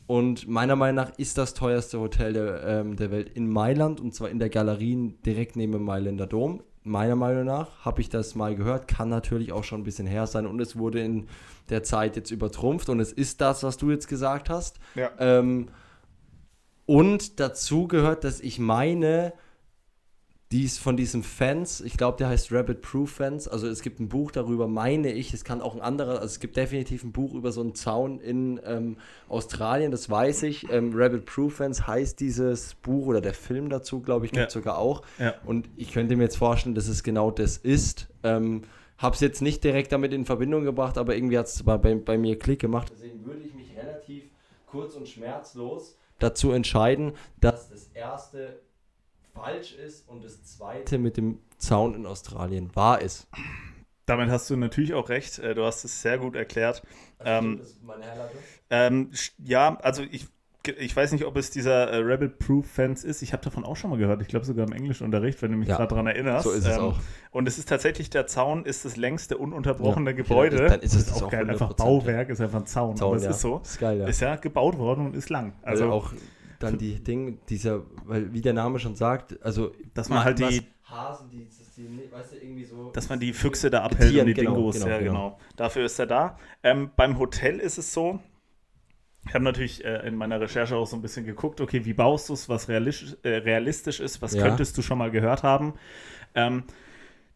Und 0.05 0.47
meiner 0.47 0.77
Meinung 0.77 0.95
nach 0.95 1.17
ist 1.17 1.37
das 1.37 1.53
teuerste 1.53 1.99
Hotel 1.99 2.31
der, 2.31 2.63
ähm, 2.63 2.95
der 2.95 3.11
Welt 3.11 3.29
in 3.35 3.49
Mailand 3.49 3.99
und 3.99 4.15
zwar 4.15 4.29
in 4.29 4.39
der 4.39 4.47
Galerie 4.47 5.13
direkt 5.25 5.57
neben 5.57 5.73
dem 5.73 5.83
Mailänder 5.83 6.27
Dom. 6.27 6.63
Meiner 6.83 7.17
Meinung 7.17 7.43
nach 7.43 7.83
habe 7.83 7.99
ich 7.99 8.07
das 8.07 8.33
mal 8.33 8.55
gehört, 8.55 8.87
kann 8.87 9.09
natürlich 9.09 9.51
auch 9.51 9.65
schon 9.65 9.81
ein 9.81 9.83
bisschen 9.83 10.07
her 10.07 10.25
sein 10.25 10.47
und 10.47 10.61
es 10.61 10.77
wurde 10.77 11.01
in 11.01 11.27
der 11.69 11.83
Zeit 11.83 12.15
jetzt 12.15 12.31
übertrumpft 12.31 12.87
und 12.87 13.01
es 13.01 13.11
ist 13.11 13.41
das, 13.41 13.63
was 13.63 13.75
du 13.75 13.91
jetzt 13.91 14.07
gesagt 14.07 14.49
hast. 14.49 14.79
Ja. 14.95 15.11
Ähm, 15.19 15.67
und 16.85 17.41
dazu 17.41 17.89
gehört, 17.89 18.23
dass 18.23 18.39
ich 18.39 18.59
meine, 18.59 19.33
dies 20.51 20.77
von 20.77 20.95
diesem 20.95 21.23
Fans, 21.23 21.81
ich 21.81 21.97
glaube, 21.97 22.17
der 22.17 22.29
heißt 22.29 22.53
Rabbit 22.53 22.81
Proof 22.81 23.11
Fans, 23.11 23.49
also 23.49 23.67
es 23.67 23.81
gibt 23.81 23.99
ein 23.99 24.07
Buch 24.07 24.31
darüber, 24.31 24.67
meine 24.67 25.11
ich, 25.11 25.33
es 25.33 25.43
kann 25.43 25.61
auch 25.61 25.75
ein 25.75 25.81
anderer, 25.81 26.13
also 26.13 26.25
es 26.25 26.39
gibt 26.39 26.55
definitiv 26.55 27.03
ein 27.03 27.11
Buch 27.11 27.33
über 27.33 27.51
so 27.51 27.59
einen 27.59 27.75
Zaun 27.75 28.19
in 28.19 28.61
ähm, 28.65 28.97
Australien, 29.27 29.91
das 29.91 30.09
weiß 30.09 30.43
ich. 30.43 30.71
Ähm, 30.71 30.93
Rabbit 30.95 31.25
Proof 31.25 31.55
Fans 31.55 31.85
heißt 31.85 32.19
dieses 32.21 32.75
Buch 32.75 33.07
oder 33.07 33.19
der 33.19 33.33
Film 33.33 33.69
dazu, 33.69 34.01
glaube 34.01 34.25
ich, 34.25 34.31
gibt 34.31 34.45
ja. 34.45 34.49
sogar 34.49 34.77
auch. 34.77 35.01
Ja. 35.19 35.33
Und 35.45 35.69
ich 35.75 35.91
könnte 35.91 36.15
mir 36.15 36.23
jetzt 36.23 36.37
vorstellen, 36.37 36.75
dass 36.75 36.87
es 36.87 37.03
genau 37.03 37.29
das 37.29 37.57
ist. 37.57 38.07
Ähm, 38.23 38.63
habe 38.97 39.15
es 39.15 39.21
jetzt 39.21 39.41
nicht 39.41 39.63
direkt 39.63 39.91
damit 39.91 40.13
in 40.13 40.25
Verbindung 40.25 40.63
gebracht, 40.63 40.97
aber 40.97 41.15
irgendwie 41.15 41.37
hat 41.37 41.47
es 41.47 41.61
bei, 41.61 41.77
bei 41.77 42.17
mir 42.17 42.39
Klick 42.39 42.59
gemacht. 42.59 42.91
Deswegen 42.95 43.25
würde 43.25 43.41
ich 43.43 43.53
mich 43.53 43.75
relativ 43.75 44.23
kurz 44.65 44.95
und 44.95 45.07
schmerzlos 45.07 45.97
dazu 46.19 46.51
entscheiden, 46.51 47.13
dass 47.39 47.69
das 47.69 47.89
erste 47.93 48.59
falsch 49.37 49.73
ist 49.73 50.07
und 50.07 50.23
das 50.23 50.43
zweite 50.43 50.97
mit 50.97 51.17
dem 51.17 51.39
Zaun 51.57 51.95
in 51.95 52.05
Australien 52.05 52.75
wahr 52.75 53.01
ist. 53.01 53.27
Damit 54.05 54.29
hast 54.29 54.49
du 54.49 54.55
natürlich 54.55 54.93
auch 54.93 55.09
recht. 55.09 55.37
Äh, 55.39 55.53
du 55.53 55.65
hast 55.65 55.83
es 55.83 56.01
sehr 56.01 56.17
gut 56.17 56.35
erklärt. 56.35 56.81
Also 57.19 57.45
ähm, 57.45 57.57
das 57.59 57.67
ist 57.67 57.83
meine 57.83 58.03
Herleitung? 58.05 58.39
Ähm, 58.69 59.11
ja, 59.37 59.77
also 59.81 60.03
ich, 60.09 60.27
ich 60.77 60.95
weiß 60.95 61.11
nicht, 61.11 61.25
ob 61.25 61.35
es 61.35 61.51
dieser 61.51 61.89
äh, 61.89 61.97
Rebel 61.97 62.29
Proof 62.29 62.65
Fans 62.65 63.03
ist. 63.03 63.21
Ich 63.21 63.33
habe 63.33 63.43
davon 63.43 63.65
auch 63.65 63.75
schon 63.75 63.89
mal 63.89 63.99
gehört. 63.99 64.21
Ich 64.21 64.29
glaube 64.29 64.45
sogar 64.45 64.65
im 64.65 64.71
Englischunterricht, 64.71 65.41
wenn 65.41 65.51
du 65.51 65.57
mich 65.57 65.67
ja. 65.67 65.75
gerade 65.75 65.89
daran 65.89 66.07
erinnerst. 66.07 66.45
So 66.45 66.51
ist 66.51 66.65
es 66.65 66.77
ähm, 66.77 66.83
auch. 66.83 66.99
Und 67.31 67.49
es 67.49 67.57
ist 67.57 67.67
tatsächlich, 67.67 68.09
der 68.09 68.27
Zaun 68.27 68.63
ist 68.63 68.85
das 68.85 68.95
längste 68.95 69.37
ununterbrochene 69.37 70.11
ja, 70.11 70.15
Gebäude. 70.15 70.67
Dann 70.67 70.79
ist 70.79 70.95
es 70.95 71.07
das 71.07 71.21
auch 71.21 71.29
geil. 71.29 71.49
Einfach 71.49 71.73
Bauwerk 71.73 72.29
ist 72.29 72.39
einfach 72.39 72.59
ein 72.61 72.65
Zaun. 72.65 72.95
Zaun 72.95 73.09
aber 73.09 73.17
es 73.17 73.23
ja. 73.23 73.31
ist 73.31 73.41
so. 73.41 73.59
Ist 73.61 73.79
geil, 73.79 73.99
ja. 73.99 74.07
Ist 74.07 74.21
ja 74.21 74.37
gebaut 74.37 74.77
worden 74.77 75.05
und 75.07 75.17
ist 75.17 75.29
lang. 75.29 75.53
Also, 75.63 75.83
also 75.83 75.93
auch 75.93 76.13
dann 76.59 76.77
die 76.77 77.03
Dinge, 77.03 77.37
dieser, 77.49 77.83
weil 78.05 78.33
wie 78.33 78.41
der 78.41 78.53
Name 78.53 78.79
schon 78.79 78.95
sagt, 78.95 79.41
also 79.43 79.71
dass 79.93 80.09
man 80.09 80.23
halt 80.23 80.39
die 80.39 80.63
Hasen, 80.83 81.29
die, 81.29 81.47
die, 81.75 82.11
weißt 82.11 82.31
du, 82.33 82.37
irgendwie 82.37 82.63
so. 82.63 82.91
Dass 82.91 83.09
man 83.09 83.19
die 83.19 83.33
Füchse 83.33 83.69
da 83.69 83.83
abhält 83.83 84.11
Tieren, 84.11 84.27
und 84.27 84.35
die 84.35 84.41
genau, 84.41 84.55
Dingos, 84.55 84.75
genau, 84.75 84.87
ja 84.87 84.99
genau. 84.99 85.11
genau. 85.11 85.39
Dafür 85.55 85.85
ist 85.85 85.99
er 85.99 86.07
da. 86.07 86.39
Ähm, 86.63 86.91
beim 86.95 87.19
Hotel 87.19 87.59
ist 87.59 87.77
es 87.77 87.93
so, 87.93 88.19
ich 89.27 89.33
habe 89.33 89.43
natürlich 89.43 89.83
äh, 89.83 90.07
in 90.07 90.15
meiner 90.15 90.39
Recherche 90.39 90.75
auch 90.77 90.87
so 90.87 90.95
ein 90.95 91.01
bisschen 91.01 91.25
geguckt, 91.25 91.59
okay, 91.59 91.83
wie 91.83 91.93
baust 91.93 92.29
du 92.29 92.33
es, 92.33 92.47
was 92.47 92.69
realistisch, 92.69 93.17
äh, 93.23 93.29
realistisch 93.29 93.99
ist, 93.99 94.21
was 94.21 94.33
Ja. 94.33 94.43
könntest 94.43 94.77
du 94.77 94.81
schon 94.81 94.97
mal 94.97 95.11
gehört 95.11 95.43
haben. 95.43 95.73
Ähm, 96.33 96.63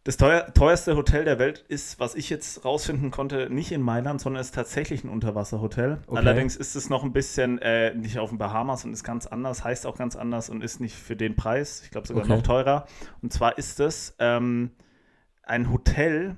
das 0.03 0.17
teuer, 0.17 0.51
teuerste 0.53 0.95
Hotel 0.95 1.25
der 1.25 1.37
Welt 1.37 1.63
ist, 1.67 1.99
was 1.99 2.15
ich 2.15 2.29
jetzt 2.31 2.65
rausfinden 2.65 3.11
konnte, 3.11 3.49
nicht 3.51 3.71
in 3.71 3.81
Mailand, 3.81 4.19
sondern 4.19 4.41
ist 4.41 4.55
tatsächlich 4.55 5.03
ein 5.03 5.09
Unterwasserhotel. 5.09 5.99
Okay. 6.07 6.17
Allerdings 6.17 6.55
ist 6.55 6.75
es 6.75 6.89
noch 6.89 7.03
ein 7.03 7.13
bisschen 7.13 7.59
äh, 7.59 7.93
nicht 7.93 8.17
auf 8.17 8.29
den 8.29 8.39
Bahamas 8.39 8.83
und 8.83 8.93
ist 8.93 9.03
ganz 9.03 9.27
anders, 9.27 9.63
heißt 9.63 9.85
auch 9.85 9.95
ganz 9.97 10.15
anders 10.15 10.49
und 10.49 10.63
ist 10.63 10.79
nicht 10.79 10.95
für 10.95 11.15
den 11.15 11.35
Preis, 11.35 11.81
ich 11.83 11.91
glaube 11.91 12.07
sogar 12.07 12.23
Okay. 12.23 12.33
noch 12.33 12.41
teurer. 12.41 12.87
Und 13.21 13.31
zwar 13.31 13.57
ist 13.59 13.79
es 13.79 14.15
ähm, 14.17 14.71
ein 15.43 15.71
Hotel 15.71 16.35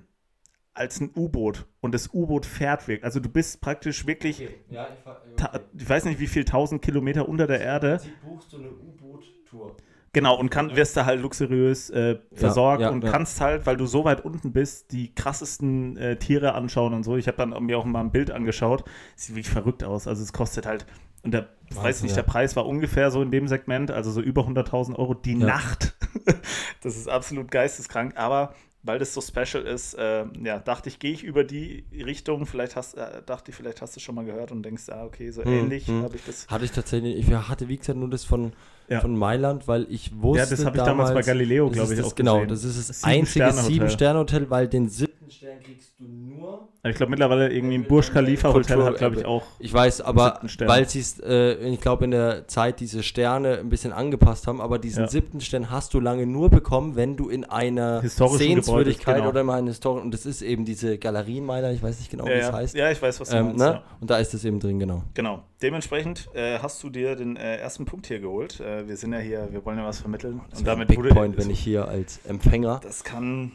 als 0.74 1.00
ein 1.00 1.12
U-Boot 1.16 1.66
und 1.82 1.94
das 1.94 2.10
U-Boot 2.14 2.46
fährt 2.46 2.88
wirklich. 2.88 3.06
Also 3.06 3.20
du 3.22 3.30
bist 3.30 3.62
praktisch 3.62 4.06
wirklich, 4.08 4.40
Ja, 4.70 4.88
ich, 4.92 5.00
fahr- 5.04 5.22
okay. 5.32 5.60
ich 5.78 5.88
weiß 5.88 6.06
nicht 6.06 6.20
wie 6.20 6.28
viel 6.28 6.44
tausend 6.46 6.82
Kilometer 6.82 7.30
unter 7.30 7.48
der 7.48 7.62
Erde. 7.62 8.00
Sie 8.00 8.12
buchst 8.28 8.52
du 8.52 8.58
eine 8.58 8.72
U-Boot-Tour. 8.72 9.78
Genau, 10.14 10.38
und 10.40 10.52
kann, 10.52 10.76
wirst 10.76 10.96
da 10.96 11.06
halt 11.06 11.22
luxuriös 11.22 11.90
äh, 11.90 12.20
versorgt 12.34 12.82
ja, 12.82 12.90
und 12.90 13.04
ja. 13.04 13.12
kannst 13.12 13.42
halt, 13.42 13.66
weil 13.66 13.78
du 13.78 13.88
so 13.88 14.06
weit 14.06 14.24
unten 14.24 14.54
bist, 14.54 14.92
die 14.92 15.14
krassesten 15.14 15.98
äh, 15.98 16.18
Tiere 16.18 16.54
anschauen 16.54 16.94
und 16.94 17.04
so. 17.04 17.18
Ich 17.18 17.28
habe 17.28 17.38
dann 17.38 17.64
mir 17.64 17.80
auch 17.80 17.86
mal 17.86 18.02
ein 18.02 18.12
Bild 18.12 18.30
angeschaut. 18.30 18.84
Sieht 19.16 19.36
wirklich 19.36 19.50
verrückt 19.50 19.84
aus. 19.84 20.08
Also 20.08 20.22
es 20.22 20.32
kostet 20.32 20.68
halt, 20.68 20.86
und 21.24 21.34
der, 21.34 21.50
ich 21.68 21.76
weiß 21.76 21.84
Wahnsinn, 21.84 22.04
nicht, 22.04 22.16
ja. 22.16 22.22
der 22.22 22.30
Preis 22.30 22.56
war 22.56 22.68
ungefähr 22.68 23.10
so 23.10 23.24
in 23.24 23.32
dem 23.32 23.48
Segment, 23.48 23.90
also 23.90 24.12
so 24.12 24.22
über 24.22 24.44
100.000 24.44 24.96
Euro 24.98 25.16
die 25.16 25.40
Ja. 25.40 25.48
Nacht. 25.48 25.96
das 26.82 26.96
ist 26.96 27.10
absolut 27.10 27.50
geisteskrank, 27.50 28.16
aber 28.16 28.54
weil 28.84 29.00
das 29.00 29.14
so 29.14 29.22
special 29.22 29.64
ist, 29.64 29.94
äh, 29.94 30.26
ja, 30.44 30.60
dachte 30.60 30.90
ich, 30.90 31.00
gehe 31.00 31.14
ich 31.14 31.24
über 31.24 31.46
die 31.46 31.86
Richtung. 31.94 32.46
Vielleicht 32.46 32.76
hast, 32.76 32.96
äh, 32.96 33.24
dachte 33.26 33.50
ich, 33.50 33.58
vielleicht 33.58 33.82
hast 33.82 33.96
du 33.96 34.00
schon 34.02 34.14
mal 34.14 34.26
gehört 34.26 34.52
und 34.52 34.62
denkst, 34.62 34.90
ah, 34.90 35.06
okay, 35.06 35.32
so 35.32 35.44
Hm, 35.44 35.54
ähnlich 35.54 35.88
hm. 35.88 36.04
habe 36.04 36.18
ich 36.18 36.26
das. 36.26 36.48
Hatte 36.50 36.66
ich 36.66 36.72
tatsächlich, 36.72 37.18
ich 37.18 37.34
hatte 37.34 37.70
wie 37.70 37.78
gesagt 37.78 37.98
nur 37.98 38.10
das 38.10 38.26
von, 38.26 38.52
Ja. 38.90 39.00
von 39.00 39.16
Mailand, 39.18 39.68
weil 39.68 39.88
ich 39.90 40.12
wusste. 40.22 40.44
Ja, 40.44 40.50
das 40.50 40.66
habe 40.66 40.78
ich 40.78 40.84
damals 40.84 41.14
bei 41.14 41.22
Galileo, 41.22 41.70
glaube 41.70 41.86
ist 41.86 41.92
ich, 41.92 41.98
das, 42.04 42.12
auch 42.12 42.16
Genau, 42.16 42.36
gesehen. 42.42 42.50
das 42.50 42.64
ist 42.64 42.90
das 42.90 43.02
Sieben 43.02 43.12
einzige 43.12 43.30
Sterne 43.46 43.58
Hotel. 43.62 43.72
Sieben-Sterne-Hotel, 43.74 44.50
weil 44.50 44.68
den 44.68 44.90
siebten 44.90 45.13
Stern 45.34 45.60
kriegst 45.62 45.94
du 46.00 46.06
nur. 46.06 46.70
Ich 46.84 46.96
glaube 46.96 47.10
mittlerweile 47.10 47.52
irgendwie 47.52 47.76
ein 47.76 47.84
Burj 47.86 48.12
Khalifa 48.12 48.54
Hotel 48.54 48.84
hat, 48.84 48.98
glaube 48.98 49.16
ich, 49.18 49.26
auch. 49.26 49.44
Ich 49.60 49.74
weiß, 49.74 50.02
aber 50.02 50.40
weil 50.66 50.88
sie 50.88 51.00
es, 51.00 51.20
äh, 51.20 51.54
ich 51.70 51.82
glaube, 51.82 52.06
in 52.06 52.12
der 52.12 52.48
Zeit 52.48 52.80
diese 52.80 53.04
Sterne 53.04 53.58
ein 53.60 53.70
bisschen 53.70 53.92
angepasst 53.94 54.48
haben, 54.48 54.62
aber 54.62 54.80
diesen 54.80 55.04
Ja. 55.04 55.10
siebten 55.10 55.42
Stern 55.42 55.70
hast 55.70 55.94
du 55.94 56.00
lange 56.00 56.26
nur 56.26 56.50
bekommen, 56.50 56.96
wenn 56.96 57.18
du 57.18 57.30
in 57.30 57.44
einer 57.46 58.02
Historischen 58.02 58.38
Sehenswürdigkeit 58.38 59.18
genau. 59.18 59.30
oder 59.30 59.42
in 59.42 59.50
einer 59.50 59.68
Historie, 59.68 60.02
und 60.02 60.14
das 60.14 60.26
ist 60.26 60.42
eben 60.42 60.66
diese 60.66 60.98
Galerie 60.98 61.38
in 61.40 61.46
Mailand, 61.46 61.76
ich 61.76 61.84
weiß 61.84 62.00
nicht 62.00 62.12
genau, 62.12 62.26
wie 62.26 62.30
Ja, 62.30 62.36
es 62.38 62.48
ja. 62.48 62.54
heißt. 62.54 62.76
ja, 62.76 62.92
ich 62.92 63.02
weiß, 63.02 63.20
was 63.20 63.30
du 63.30 63.36
Ähm, 63.38 63.46
meinst. 63.48 63.60
ne? 63.60 63.66
Ja. 63.66 63.84
Und 64.00 64.10
da 64.10 64.18
ist 64.18 64.34
es 64.34 64.46
eben 64.46 64.60
drin, 64.60 64.80
genau. 64.80 65.04
Genau. 65.14 65.44
Dementsprechend 65.62 66.30
äh, 66.34 66.60
hast 66.60 66.84
du 66.84 66.90
dir 66.90 67.16
den 67.16 67.38
äh, 67.38 67.58
ersten 67.58 67.86
Punkt 67.86 68.08
hier 68.08 68.20
geholt. 68.20 68.60
Äh, 68.60 68.88
wir 68.88 68.98
sind 68.98 69.14
ja 69.14 69.20
hier, 69.20 69.48
wir 69.52 69.64
wollen 69.66 69.78
ja 69.78 69.86
was 69.86 70.00
vermitteln. 70.02 70.42
Das 70.50 70.60
Und 70.60 70.68
damit 70.68 70.90
Big 70.90 70.98
wurde, 70.98 71.10
Point, 71.10 71.38
wenn 71.38 71.50
ich 71.50 71.60
hier 71.60 71.88
als 71.88 72.20
Empfänger 72.26 72.82
Das 72.84 73.04
kann, 73.06 73.54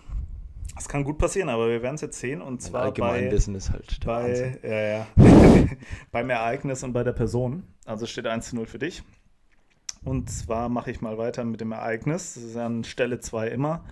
das 0.75 0.89
kann 0.89 1.05
gut 1.05 1.19
passieren, 1.19 1.49
aber 1.49 1.69
wir 1.69 1.83
werden 1.83 1.97
es 1.97 2.01
jetzt 2.01 2.21
sehen. 2.21 2.41
Und 2.41 2.63
zwar 2.63 2.93
bei, 2.93 3.23
ist 3.29 3.71
halt 3.71 4.01
bei, 4.05 4.59
ja, 4.63 4.81
ja. 4.99 5.07
beim 6.13 6.31
Ereignis 6.31 6.83
und 6.83 6.93
bei 6.93 7.03
der 7.03 7.13
Person. 7.13 7.65
Also 7.85 8.07
steht 8.07 8.27
1 8.27 8.51
zu 8.51 8.57
0 8.57 8.67
für 8.67 8.79
dich. 8.79 9.03
Und 10.05 10.31
zwar 10.31 10.69
mache 10.69 10.91
ich 10.91 11.01
mal 11.01 11.19
weiter 11.19 11.45
mit 11.45 11.61
dem 11.61 11.73
Ereignis. 11.73 12.35
Das 12.35 12.45
ist 12.45 12.57
an 12.57 12.85
Stelle 12.85 13.21
2 13.21 13.49
immer. 13.49 13.85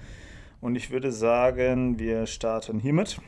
Und 0.61 0.77
ich 0.77 0.91
würde 0.91 1.13
sagen, 1.13 1.99
wir 1.99 2.27
starten 2.27 2.79
hiermit. 2.79 3.21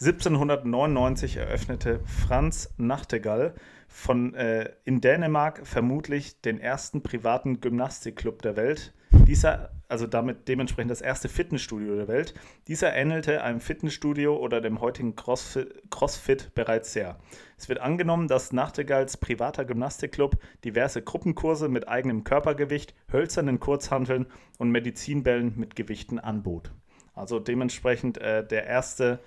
1799 0.00 1.36
eröffnete 1.36 2.00
Franz 2.06 2.72
Nachtigall 2.78 3.54
von, 3.86 4.34
äh, 4.34 4.70
in 4.84 5.00
Dänemark 5.02 5.66
vermutlich 5.66 6.40
den 6.40 6.58
ersten 6.58 7.02
privaten 7.02 7.60
Gymnastikclub 7.60 8.40
der 8.40 8.56
Welt. 8.56 8.94
Dieser, 9.12 9.70
also 9.88 10.06
damit 10.06 10.46
dementsprechend 10.48 10.90
das 10.90 11.00
erste 11.00 11.28
Fitnessstudio 11.28 11.96
der 11.96 12.08
Welt. 12.08 12.34
Dieser 12.68 12.94
ähnelte 12.94 13.42
einem 13.42 13.60
Fitnessstudio 13.60 14.36
oder 14.36 14.60
dem 14.60 14.80
heutigen 14.80 15.16
Crossfit, 15.16 15.82
Crossfit 15.90 16.54
bereits 16.54 16.92
sehr. 16.92 17.18
Es 17.58 17.68
wird 17.68 17.80
angenommen, 17.80 18.28
dass 18.28 18.52
Nachtigalls 18.52 19.16
privater 19.16 19.64
Gymnastikclub 19.64 20.36
diverse 20.64 21.02
Gruppenkurse 21.02 21.68
mit 21.68 21.88
eigenem 21.88 22.22
Körpergewicht, 22.22 22.94
hölzernen 23.12 23.58
Kurzhanteln 23.58 24.26
und 24.58 24.70
Medizinbällen 24.70 25.54
mit 25.56 25.74
Gewichten 25.74 26.20
anbot. 26.20 26.70
Also 27.14 27.40
dementsprechend 27.40 28.18
äh, 28.18 28.46
der 28.46 28.66
erste, 28.66 29.18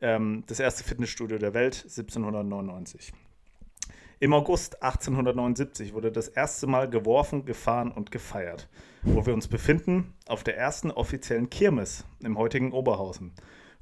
ähm, 0.00 0.44
das 0.46 0.60
erste 0.60 0.84
Fitnessstudio 0.84 1.38
der 1.38 1.52
Welt 1.52 1.82
1799. 1.82 3.12
Im 4.18 4.32
August 4.32 4.82
1879 4.82 5.92
wurde 5.92 6.10
das 6.10 6.28
erste 6.28 6.66
Mal 6.66 6.88
geworfen, 6.88 7.44
gefahren 7.44 7.92
und 7.92 8.10
gefeiert. 8.10 8.68
Wo 9.06 9.24
wir 9.24 9.32
uns 9.34 9.48
befinden, 9.48 10.14
auf 10.26 10.44
der 10.44 10.58
ersten 10.58 10.90
offiziellen 10.90 11.48
Kirmes 11.48 12.04
im 12.22 12.36
heutigen 12.36 12.72
Oberhausen. 12.72 13.32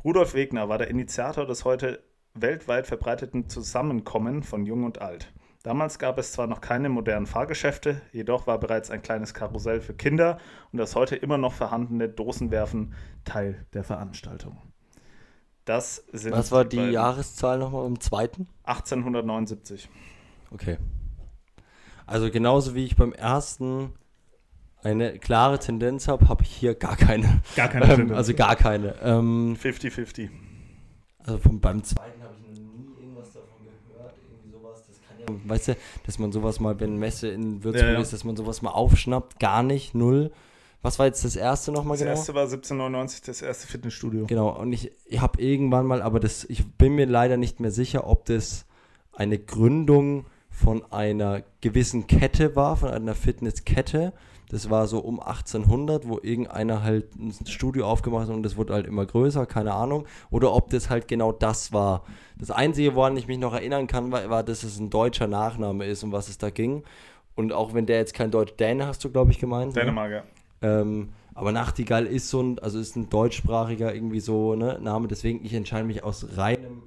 Rudolf 0.04 0.34
Wegner 0.34 0.68
war 0.68 0.78
der 0.78 0.88
Initiator 0.88 1.46
des 1.46 1.64
heute 1.64 2.04
weltweit 2.34 2.86
verbreiteten 2.86 3.48
Zusammenkommen 3.48 4.42
von 4.42 4.66
Jung 4.66 4.84
und 4.84 5.00
Alt. 5.00 5.32
Damals 5.62 5.98
gab 5.98 6.18
es 6.18 6.32
zwar 6.32 6.46
noch 6.46 6.60
keine 6.60 6.90
modernen 6.90 7.26
Fahrgeschäfte, 7.26 8.02
jedoch 8.12 8.46
war 8.46 8.60
bereits 8.60 8.90
ein 8.90 9.00
kleines 9.00 9.32
Karussell 9.32 9.80
für 9.80 9.94
Kinder 9.94 10.38
und 10.72 10.78
das 10.78 10.94
heute 10.94 11.16
immer 11.16 11.38
noch 11.38 11.54
vorhandene 11.54 12.08
Dosenwerfen 12.08 12.92
Teil 13.24 13.66
der 13.72 13.82
Veranstaltung. 13.82 14.58
Das 15.64 16.04
sind 16.12 16.32
Was 16.32 16.52
war 16.52 16.66
die, 16.66 16.76
die 16.76 16.90
Jahreszahl 16.90 17.58
nochmal 17.58 17.86
im 17.86 17.98
zweiten? 17.98 18.46
1879. 18.64 19.88
Okay. 20.50 20.76
Also 22.06 22.30
genauso 22.30 22.74
wie 22.74 22.84
ich 22.84 22.96
beim 22.96 23.14
ersten 23.14 23.94
eine 24.84 25.18
klare 25.18 25.58
Tendenz 25.58 26.08
habe, 26.08 26.28
habe 26.28 26.42
ich 26.42 26.50
hier 26.50 26.74
gar 26.74 26.96
keine. 26.96 27.40
Gar 27.56 27.68
keine 27.68 27.86
ähm, 27.86 27.96
Tendenz. 27.96 28.16
Also 28.16 28.34
gar 28.34 28.56
keine. 28.56 28.94
50-50. 28.94 30.20
Ähm, 30.20 30.30
also 31.18 31.38
vom, 31.38 31.60
beim 31.60 31.82
zweiten 31.82 32.22
habe 32.22 32.34
ich 32.52 32.60
nie 32.60 32.86
irgendwas 33.00 33.32
davon 33.32 33.64
gehört. 33.64 34.14
Irgendwie 34.30 34.50
sowas. 34.50 34.82
Das 34.86 35.00
kann 35.00 35.18
ja, 35.18 35.50
weißt 35.50 35.68
du, 35.68 35.76
dass 36.04 36.18
man 36.18 36.32
sowas 36.32 36.60
mal, 36.60 36.78
wenn 36.80 36.98
Messe 36.98 37.28
in 37.28 37.64
Würzburg 37.64 37.86
ja, 37.88 37.92
ja. 37.94 38.00
ist, 38.00 38.12
dass 38.12 38.24
man 38.24 38.36
sowas 38.36 38.62
mal 38.62 38.70
aufschnappt. 38.70 39.40
Gar 39.40 39.62
nicht, 39.62 39.94
null. 39.94 40.30
Was 40.82 40.98
war 40.98 41.06
jetzt 41.06 41.24
das 41.24 41.34
erste 41.34 41.72
nochmal 41.72 41.96
genau? 41.96 42.10
Das 42.10 42.18
erste 42.20 42.34
war 42.34 42.42
1799, 42.42 43.22
das 43.22 43.40
erste 43.40 43.66
Fitnessstudio. 43.66 44.26
Genau, 44.26 44.50
und 44.50 44.70
ich, 44.74 44.92
ich 45.06 45.18
habe 45.18 45.40
irgendwann 45.40 45.86
mal, 45.86 46.02
aber 46.02 46.20
das, 46.20 46.44
ich 46.44 46.66
bin 46.76 46.94
mir 46.94 47.06
leider 47.06 47.38
nicht 47.38 47.58
mehr 47.58 47.70
sicher, 47.70 48.06
ob 48.06 48.26
das 48.26 48.66
eine 49.14 49.38
Gründung 49.38 50.26
von 50.54 50.84
einer 50.92 51.42
gewissen 51.60 52.06
Kette 52.06 52.54
war, 52.54 52.76
von 52.76 52.90
einer 52.90 53.14
Fitnesskette. 53.14 54.12
Das 54.50 54.70
war 54.70 54.86
so 54.86 55.00
um 55.00 55.18
1800, 55.18 56.06
wo 56.08 56.20
irgendeiner 56.22 56.82
halt 56.82 57.06
ein 57.16 57.34
Studio 57.46 57.86
aufgemacht 57.86 58.28
hat 58.28 58.34
und 58.34 58.44
das 58.44 58.56
wurde 58.56 58.72
halt 58.72 58.86
immer 58.86 59.04
größer, 59.04 59.46
keine 59.46 59.74
Ahnung. 59.74 60.06
Oder 60.30 60.54
ob 60.54 60.70
das 60.70 60.90
halt 60.90 61.08
genau 61.08 61.32
das 61.32 61.72
war. 61.72 62.04
Das 62.38 62.52
Einzige, 62.52 62.94
woran 62.94 63.16
ich 63.16 63.26
mich 63.26 63.38
noch 63.38 63.52
erinnern 63.52 63.88
kann, 63.88 64.12
war, 64.12 64.30
war 64.30 64.44
dass 64.44 64.62
es 64.62 64.78
ein 64.78 64.90
deutscher 64.90 65.26
Nachname 65.26 65.86
ist, 65.86 66.04
um 66.04 66.12
was 66.12 66.28
es 66.28 66.38
da 66.38 66.50
ging. 66.50 66.84
Und 67.34 67.52
auch 67.52 67.74
wenn 67.74 67.86
der 67.86 67.98
jetzt 67.98 68.14
kein 68.14 68.30
Deutsch, 68.30 68.54
Däne 68.54 68.86
hast 68.86 69.02
du, 69.02 69.10
glaube 69.10 69.32
ich, 69.32 69.40
gemeint. 69.40 69.74
Ne? 69.74 69.80
Dänemark, 69.80 70.10
ne? 70.10 70.22
ja. 70.62 70.80
Ähm, 70.80 71.08
aber 71.34 71.50
Nachtigall 71.50 72.06
ist 72.06 72.30
so 72.30 72.40
ein, 72.40 72.60
also 72.60 72.78
ist 72.78 72.94
ein 72.94 73.10
deutschsprachiger 73.10 73.92
irgendwie 73.92 74.20
so 74.20 74.54
ne, 74.54 74.78
Name, 74.80 75.08
deswegen 75.08 75.44
ich 75.44 75.52
entscheide 75.52 75.84
mich 75.84 76.04
aus 76.04 76.36
reinem, 76.36 76.84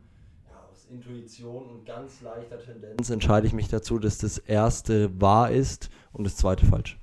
Intuition 0.90 1.70
und 1.70 1.86
ganz 1.86 2.22
leichter 2.22 2.60
Tendenz 2.60 3.10
entscheide 3.10 3.48
ich 3.48 3.54
mich 3.54 3.68
dazu, 3.68 4.00
dass 4.00 4.18
das 4.18 4.38
erste 4.38 5.20
wahr 5.20 5.52
ist 5.52 5.90
und 6.14 6.24
das 6.24 6.36
zweite 6.36 6.66
falsch. 6.66 6.98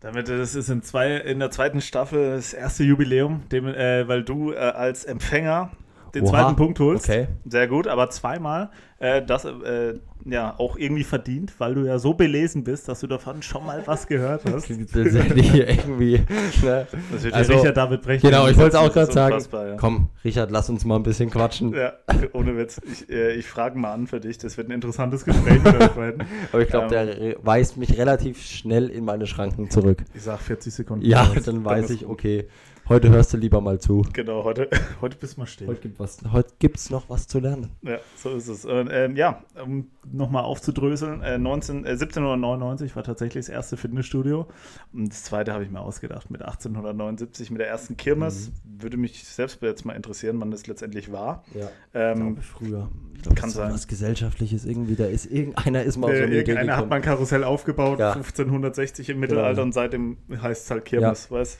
Damit 0.00 0.28
das 0.28 0.54
ist 0.54 0.68
in, 0.68 0.82
zwei, 0.82 1.16
in 1.16 1.38
der 1.38 1.50
zweiten 1.50 1.80
Staffel 1.80 2.36
das 2.36 2.52
erste 2.52 2.84
Jubiläum, 2.84 3.48
dem, 3.50 3.66
äh, 3.66 4.06
weil 4.06 4.22
du 4.22 4.52
äh, 4.52 4.56
als 4.56 5.04
Empfänger 5.04 5.70
den 6.14 6.24
Oha, 6.24 6.30
zweiten 6.30 6.56
Punkt 6.56 6.78
holst. 6.78 7.08
Okay. 7.08 7.28
Sehr 7.46 7.68
gut, 7.68 7.86
aber 7.86 8.10
zweimal. 8.10 8.70
Äh, 8.98 9.22
das 9.22 9.44
äh, 9.44 9.98
ja 10.24 10.54
auch 10.58 10.76
irgendwie 10.76 11.04
verdient, 11.04 11.52
weil 11.58 11.74
du 11.74 11.84
ja 11.84 11.98
so 11.98 12.14
belesen 12.14 12.64
bist, 12.64 12.88
dass 12.88 13.00
du 13.00 13.06
davon 13.06 13.42
schon 13.42 13.64
mal 13.66 13.82
was 13.86 14.06
gehört 14.06 14.44
hast. 14.52 14.70
irgendwie. 14.70 16.18
Ne? 16.62 16.86
Das 17.12 17.22
wird 17.22 17.34
also, 17.34 17.54
Richard 17.54 17.76
David 17.76 18.02
brechen. 18.02 18.28
Genau, 18.28 18.48
ich 18.48 18.56
wollte 18.56 18.76
es 18.76 18.82
auch 18.82 18.92
gerade 18.92 19.12
sagen. 19.12 19.44
Ja. 19.52 19.76
Komm, 19.76 20.08
Richard, 20.24 20.50
lass 20.50 20.68
uns 20.70 20.84
mal 20.84 20.96
ein 20.96 21.02
bisschen 21.02 21.30
quatschen. 21.30 21.74
Ja, 21.74 21.92
ohne 22.32 22.56
Witz. 22.56 22.80
Ich, 22.90 23.08
äh, 23.10 23.32
ich 23.34 23.46
frage 23.46 23.78
mal 23.78 23.92
an 23.92 24.06
für 24.06 24.20
dich. 24.20 24.38
Das 24.38 24.56
wird 24.56 24.68
ein 24.68 24.72
interessantes 24.72 25.24
Gespräch 25.24 25.62
mit 25.62 25.74
euch 25.80 25.90
beiden. 25.90 26.24
Aber 26.52 26.62
ich 26.62 26.68
glaube, 26.68 26.94
ähm, 26.94 27.18
der 27.18 27.36
weist 27.44 27.76
mich 27.76 27.96
relativ 27.98 28.42
schnell 28.42 28.88
in 28.88 29.04
meine 29.04 29.26
Schranken 29.26 29.70
zurück. 29.70 30.04
Ich 30.14 30.22
sag 30.22 30.40
40 30.40 30.72
Sekunden. 30.72 31.04
Ja, 31.04 31.30
dann 31.44 31.64
weiß 31.64 31.90
ich, 31.90 32.06
okay. 32.06 32.48
Heute 32.86 33.08
hörst 33.08 33.32
du 33.32 33.38
lieber 33.38 33.62
mal 33.62 33.80
zu. 33.80 34.04
Genau, 34.12 34.44
heute, 34.44 34.68
heute 35.00 35.16
bist 35.16 35.36
du 35.36 35.40
mal 35.40 35.46
still. 35.46 35.68
Heute 35.68 35.80
gibt 35.80 35.98
es 35.98 36.20
heute 36.32 36.92
noch 36.92 37.08
was 37.08 37.26
zu 37.26 37.38
lernen. 37.38 37.70
Ja, 37.80 37.96
so 38.14 38.34
ist 38.34 38.48
es. 38.48 38.66
Und, 38.66 38.90
ähm, 38.92 39.16
ja, 39.16 39.42
um 39.64 39.88
nochmal 40.12 40.44
aufzudröseln, 40.44 41.22
äh, 41.22 41.38
19, 41.38 41.86
äh, 41.86 41.96
1799 41.96 42.94
war 42.94 43.02
tatsächlich 43.02 43.46
das 43.46 43.54
erste 43.54 43.78
Fitnessstudio. 43.78 44.48
Und 44.92 45.10
das 45.10 45.24
zweite 45.24 45.54
habe 45.54 45.64
ich 45.64 45.70
mir 45.70 45.80
ausgedacht 45.80 46.30
mit 46.30 46.42
1879, 46.42 47.50
mit 47.50 47.60
der 47.60 47.68
ersten 47.68 47.96
Kirmes. 47.96 48.50
Mhm. 48.50 48.82
Würde 48.82 48.96
mich 48.98 49.24
selbst 49.24 49.62
jetzt 49.62 49.86
mal 49.86 49.94
interessieren, 49.94 50.38
wann 50.40 50.50
das 50.50 50.66
letztendlich 50.66 51.10
war. 51.10 51.42
Ja, 51.54 51.70
ähm, 51.94 52.36
ich 52.38 52.44
früher. 52.44 52.90
Ich 53.14 53.22
glaub, 53.22 53.36
kann 53.36 53.48
sein. 53.48 53.72
Was 53.72 53.88
Gesellschaftliches 53.88 54.66
irgendwie, 54.66 54.96
da 54.96 55.06
ist 55.06 55.24
irgendeiner 55.24 55.84
ist 55.84 55.96
mal 55.96 56.12
äh, 56.12 56.18
so 56.18 56.22
eine 56.24 56.34
Irgendeiner 56.34 56.76
hat 56.76 56.90
mal 56.90 56.96
ein 56.96 57.02
Karussell 57.02 57.44
aufgebaut, 57.44 57.98
ja. 57.98 58.12
1560 58.12 59.08
im 59.08 59.20
Mittelalter 59.20 59.52
genau. 59.52 59.62
und 59.62 59.72
seitdem 59.72 60.18
heißt 60.30 60.64
es 60.64 60.70
halt 60.70 60.84
Kirmes, 60.84 61.28
ja. 61.30 61.38
weißt 61.38 61.58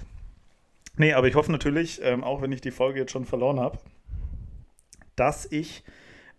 Nee, 0.97 1.13
aber 1.13 1.27
ich 1.27 1.35
hoffe 1.35 1.51
natürlich, 1.51 2.01
ähm, 2.03 2.23
auch 2.23 2.43
wenn 2.43 2.53
ich 2.53 2.61
die 2.61 2.71
Folge 2.71 3.01
jetzt 3.01 3.13
schon 3.13 3.25
verloren 3.25 3.59
habe, 3.59 3.79
dass 5.17 5.51
ich 5.51 5.85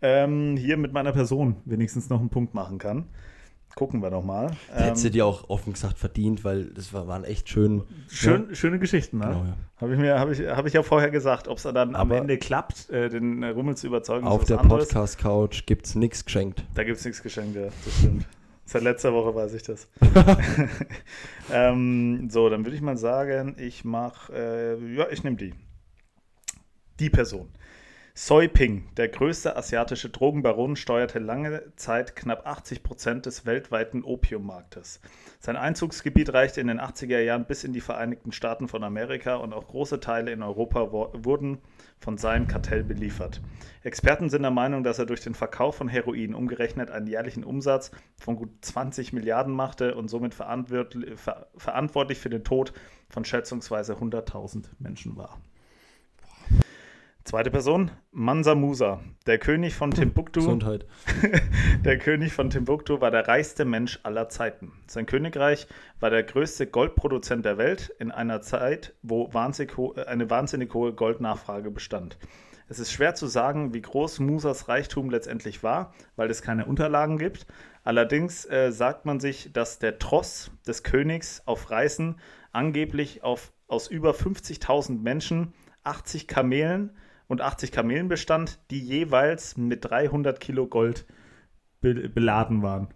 ähm, 0.01 0.57
hier 0.57 0.77
mit 0.77 0.93
meiner 0.93 1.11
Person 1.11 1.57
wenigstens 1.65 2.09
noch 2.09 2.19
einen 2.19 2.29
Punkt 2.29 2.53
machen 2.53 2.77
kann. 2.77 3.05
Gucken 3.75 4.01
wir 4.01 4.09
doch 4.09 4.23
mal. 4.23 4.51
Ähm, 4.73 4.83
Hättest 4.83 5.03
du 5.03 5.11
dir 5.11 5.25
auch 5.25 5.49
offen 5.49 5.73
gesagt 5.73 5.97
verdient, 5.97 6.45
weil 6.45 6.67
das 6.67 6.93
war, 6.93 7.09
waren 7.09 7.25
echt 7.25 7.49
schön. 7.49 7.83
schön 8.07 8.47
ja? 8.47 8.55
Schöne 8.55 8.79
Geschichten, 8.79 9.17
ne? 9.17 9.25
Genau, 9.25 9.43
ja. 9.43 9.57
Habe 9.81 9.93
ich, 9.93 9.99
mir, 9.99 10.17
hab 10.17 10.31
ich, 10.31 10.39
hab 10.39 10.65
ich 10.65 10.73
ja 10.73 10.81
vorher 10.81 11.11
gesagt, 11.11 11.49
ob 11.49 11.57
es 11.57 11.63
dann 11.63 11.93
Aber 11.93 11.99
am 11.99 12.11
Ende 12.11 12.37
klappt, 12.37 12.89
äh, 12.89 13.09
den 13.09 13.43
Rummel 13.43 13.75
zu 13.75 13.87
überzeugen. 13.87 14.25
Auf 14.25 14.45
der 14.45 14.57
Podcast-Couch 14.57 15.65
gibt 15.65 15.87
es 15.87 15.95
nichts 15.95 16.23
geschenkt. 16.23 16.63
Da 16.73 16.85
gibt 16.85 16.99
es 16.99 17.03
nichts 17.03 17.21
geschenkt, 17.21 17.57
ja, 17.57 17.63
das 17.63 17.97
stimmt. 17.97 18.25
Seit 18.65 18.81
letzter 18.81 19.13
Woche 19.13 19.35
weiß 19.35 19.53
ich 19.53 19.63
das. 19.63 19.87
ähm, 21.51 22.29
so, 22.31 22.49
dann 22.49 22.65
würde 22.65 22.75
ich 22.75 22.81
mal 22.81 22.97
sagen, 22.97 23.55
ich 23.59 23.85
mache, 23.85 24.33
äh, 24.33 24.95
ja, 24.95 25.07
ich 25.11 25.23
nehme 25.23 25.37
die. 25.37 25.53
Die 26.99 27.09
Person. 27.09 27.49
Soi 28.17 28.47
Ping, 28.47 28.87
der 28.95 29.09
größte 29.09 29.57
asiatische 29.57 30.09
Drogenbaron, 30.09 30.77
steuerte 30.77 31.19
lange 31.19 31.73
Zeit 31.75 32.15
knapp 32.15 32.47
80 32.47 32.81
Prozent 32.81 33.25
des 33.25 33.45
weltweiten 33.45 34.03
Opiummarktes. 34.03 35.01
Sein 35.41 35.57
Einzugsgebiet 35.57 36.33
reichte 36.33 36.61
in 36.61 36.67
den 36.67 36.79
80er 36.79 37.19
Jahren 37.19 37.45
bis 37.45 37.65
in 37.65 37.73
die 37.73 37.81
Vereinigten 37.81 38.31
Staaten 38.31 38.69
von 38.69 38.85
Amerika 38.85 39.35
und 39.35 39.53
auch 39.53 39.67
große 39.67 39.99
Teile 39.99 40.31
in 40.31 40.43
Europa 40.43 40.91
wurden 40.91 41.59
von 41.99 42.17
seinem 42.17 42.47
Kartell 42.47 42.83
beliefert. 42.83 43.41
Experten 43.83 44.29
sind 44.29 44.41
der 44.41 44.51
Meinung, 44.51 44.83
dass 44.83 44.99
er 44.99 45.05
durch 45.05 45.21
den 45.21 45.35
Verkauf 45.35 45.75
von 45.75 45.87
Heroin 45.87 46.35
umgerechnet 46.35 46.91
einen 46.91 47.07
jährlichen 47.07 47.43
Umsatz 47.43 47.91
von 48.17 48.35
gut 48.35 48.49
20 48.61 49.13
Milliarden 49.13 49.53
machte 49.53 49.95
und 49.95 50.07
somit 50.07 50.33
verantwortlich 50.33 52.19
für 52.19 52.29
den 52.29 52.43
Tod 52.43 52.73
von 53.09 53.25
schätzungsweise 53.25 53.93
100.000 53.93 54.65
Menschen 54.79 55.15
war. 55.15 55.39
Zweite 57.25 57.49
Person, 57.49 57.89
Mansa 58.11 58.53
Musa, 58.53 58.99
der 59.25 59.39
König 59.39 59.73
von 59.73 59.89
Timbuktu. 59.89 60.41
Gesundheit. 60.41 60.85
der 61.83 61.97
König 61.97 62.31
von 62.33 62.51
Timbuktu 62.51 63.01
war 63.01 63.09
der 63.09 63.27
reichste 63.27 63.65
Mensch 63.65 63.99
aller 64.03 64.29
Zeiten. 64.29 64.73
Sein 64.85 65.07
Königreich 65.07 65.67
war 65.99 66.11
der 66.11 66.21
größte 66.21 66.67
Goldproduzent 66.67 67.43
der 67.43 67.57
Welt 67.57 67.91
in 67.97 68.11
einer 68.11 68.41
Zeit, 68.41 68.93
wo 69.01 69.33
wahnsinnig 69.33 69.75
eine 70.05 70.29
wahnsinnig 70.29 70.71
hohe 70.75 70.93
Goldnachfrage 70.93 71.71
bestand. 71.71 72.19
Es 72.67 72.77
ist 72.77 72.91
schwer 72.91 73.15
zu 73.15 73.25
sagen, 73.25 73.73
wie 73.73 73.81
groß 73.81 74.19
Musas 74.19 74.67
Reichtum 74.67 75.09
letztendlich 75.09 75.63
war, 75.63 75.95
weil 76.15 76.29
es 76.29 76.43
keine 76.43 76.67
Unterlagen 76.67 77.17
gibt. 77.17 77.47
Allerdings 77.83 78.45
äh, 78.45 78.71
sagt 78.71 79.05
man 79.05 79.19
sich, 79.19 79.51
dass 79.51 79.79
der 79.79 79.97
Tross 79.97 80.51
des 80.67 80.83
Königs 80.83 81.41
auf 81.47 81.71
Reisen 81.71 82.17
angeblich 82.51 83.23
auf, 83.23 83.51
aus 83.67 83.87
über 83.87 84.11
50.000 84.11 85.01
Menschen, 85.01 85.55
80 85.83 86.27
Kamelen, 86.27 86.91
und 87.27 87.41
80 87.41 87.71
Kamelen 87.71 88.07
bestand, 88.07 88.59
die 88.71 88.79
jeweils 88.79 89.57
mit 89.57 89.85
300 89.85 90.39
Kilo 90.39 90.67
Gold 90.67 91.05
be 91.81 92.09
beladen 92.09 92.61
waren. 92.61 92.89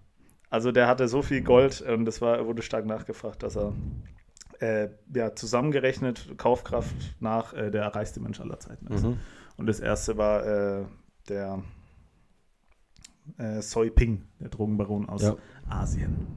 Also 0.50 0.72
der 0.72 0.88
hatte 0.88 1.08
so 1.08 1.22
viel 1.22 1.42
Gold 1.42 1.82
und 1.82 2.06
das 2.06 2.22
war, 2.22 2.46
wurde 2.46 2.62
stark 2.62 2.86
nachgefragt, 2.86 3.44
dass 3.44 3.56
er 3.56 3.74
äh, 4.60 4.90
ja, 5.14 5.36
zusammengerechnet, 5.36 6.38
Kaufkraft 6.38 6.96
nach 7.20 7.54
äh, 7.54 7.70
der 7.72 7.88
reichste 7.88 8.20
Mensch 8.20 8.40
aller 8.40 8.60
Zeiten 8.60 8.88
ist. 8.88 9.04
Mhm. 9.04 9.20
Und 9.58 9.68
das 9.68 9.80
erste 9.80 10.18
war 10.18 10.46
äh, 10.46 10.86
der 11.28 11.64
äh, 13.38 13.62
Soi 13.62 13.90
Ping, 13.90 14.26
der 14.40 14.50
Drogenbaron 14.50 15.08
aus 15.08 15.22
ja. 15.22 15.36
Asien. 15.70 16.28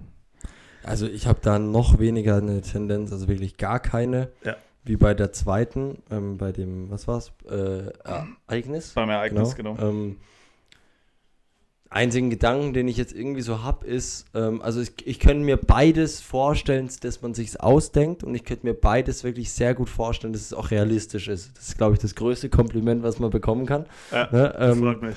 Also 0.84 1.06
ich 1.06 1.26
habe 1.26 1.38
da 1.42 1.58
noch 1.58 1.98
weniger 1.98 2.36
eine 2.36 2.60
Tendenz, 2.60 3.12
also 3.12 3.28
wirklich 3.28 3.56
gar 3.56 3.80
keine. 3.80 4.30
Ja 4.44 4.56
wie 4.84 4.96
bei 4.96 5.14
der 5.14 5.32
zweiten, 5.32 6.02
ähm, 6.10 6.38
bei 6.38 6.52
dem, 6.52 6.90
was 6.90 7.06
war's? 7.06 7.32
Äh, 7.48 7.90
Ereignis. 8.48 8.92
Beim 8.94 9.10
Ereignis, 9.10 9.54
genau. 9.54 9.74
genau. 9.74 9.88
Ähm, 9.88 10.16
einzigen 11.92 12.30
Gedanken, 12.30 12.72
den 12.72 12.88
ich 12.88 12.96
jetzt 12.96 13.12
irgendwie 13.12 13.42
so 13.42 13.62
habe, 13.62 13.86
ist, 13.86 14.26
ähm, 14.34 14.60
also 14.62 14.80
ich, 14.80 15.06
ich 15.06 15.20
könnte 15.20 15.44
mir 15.44 15.56
beides 15.56 16.20
vorstellen, 16.20 16.90
dass 17.00 17.22
man 17.22 17.34
sich 17.34 17.60
ausdenkt 17.60 18.24
und 18.24 18.34
ich 18.34 18.44
könnte 18.44 18.66
mir 18.66 18.74
beides 18.74 19.24
wirklich 19.24 19.52
sehr 19.52 19.74
gut 19.74 19.88
vorstellen, 19.88 20.32
dass 20.32 20.42
es 20.42 20.54
auch 20.54 20.70
realistisch 20.70 21.28
ist. 21.28 21.56
Das 21.56 21.68
ist, 21.68 21.78
glaube 21.78 21.94
ich, 21.94 22.00
das 22.00 22.14
größte 22.14 22.48
Kompliment, 22.48 23.02
was 23.02 23.18
man 23.18 23.30
bekommen 23.30 23.66
kann. 23.66 23.86
Ja, 24.10 24.28
ne? 24.32 24.54
das 24.58 24.78
freut 24.78 25.02
mich. 25.02 25.16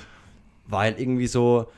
Weil 0.68 1.00
irgendwie 1.00 1.28
so, 1.28 1.68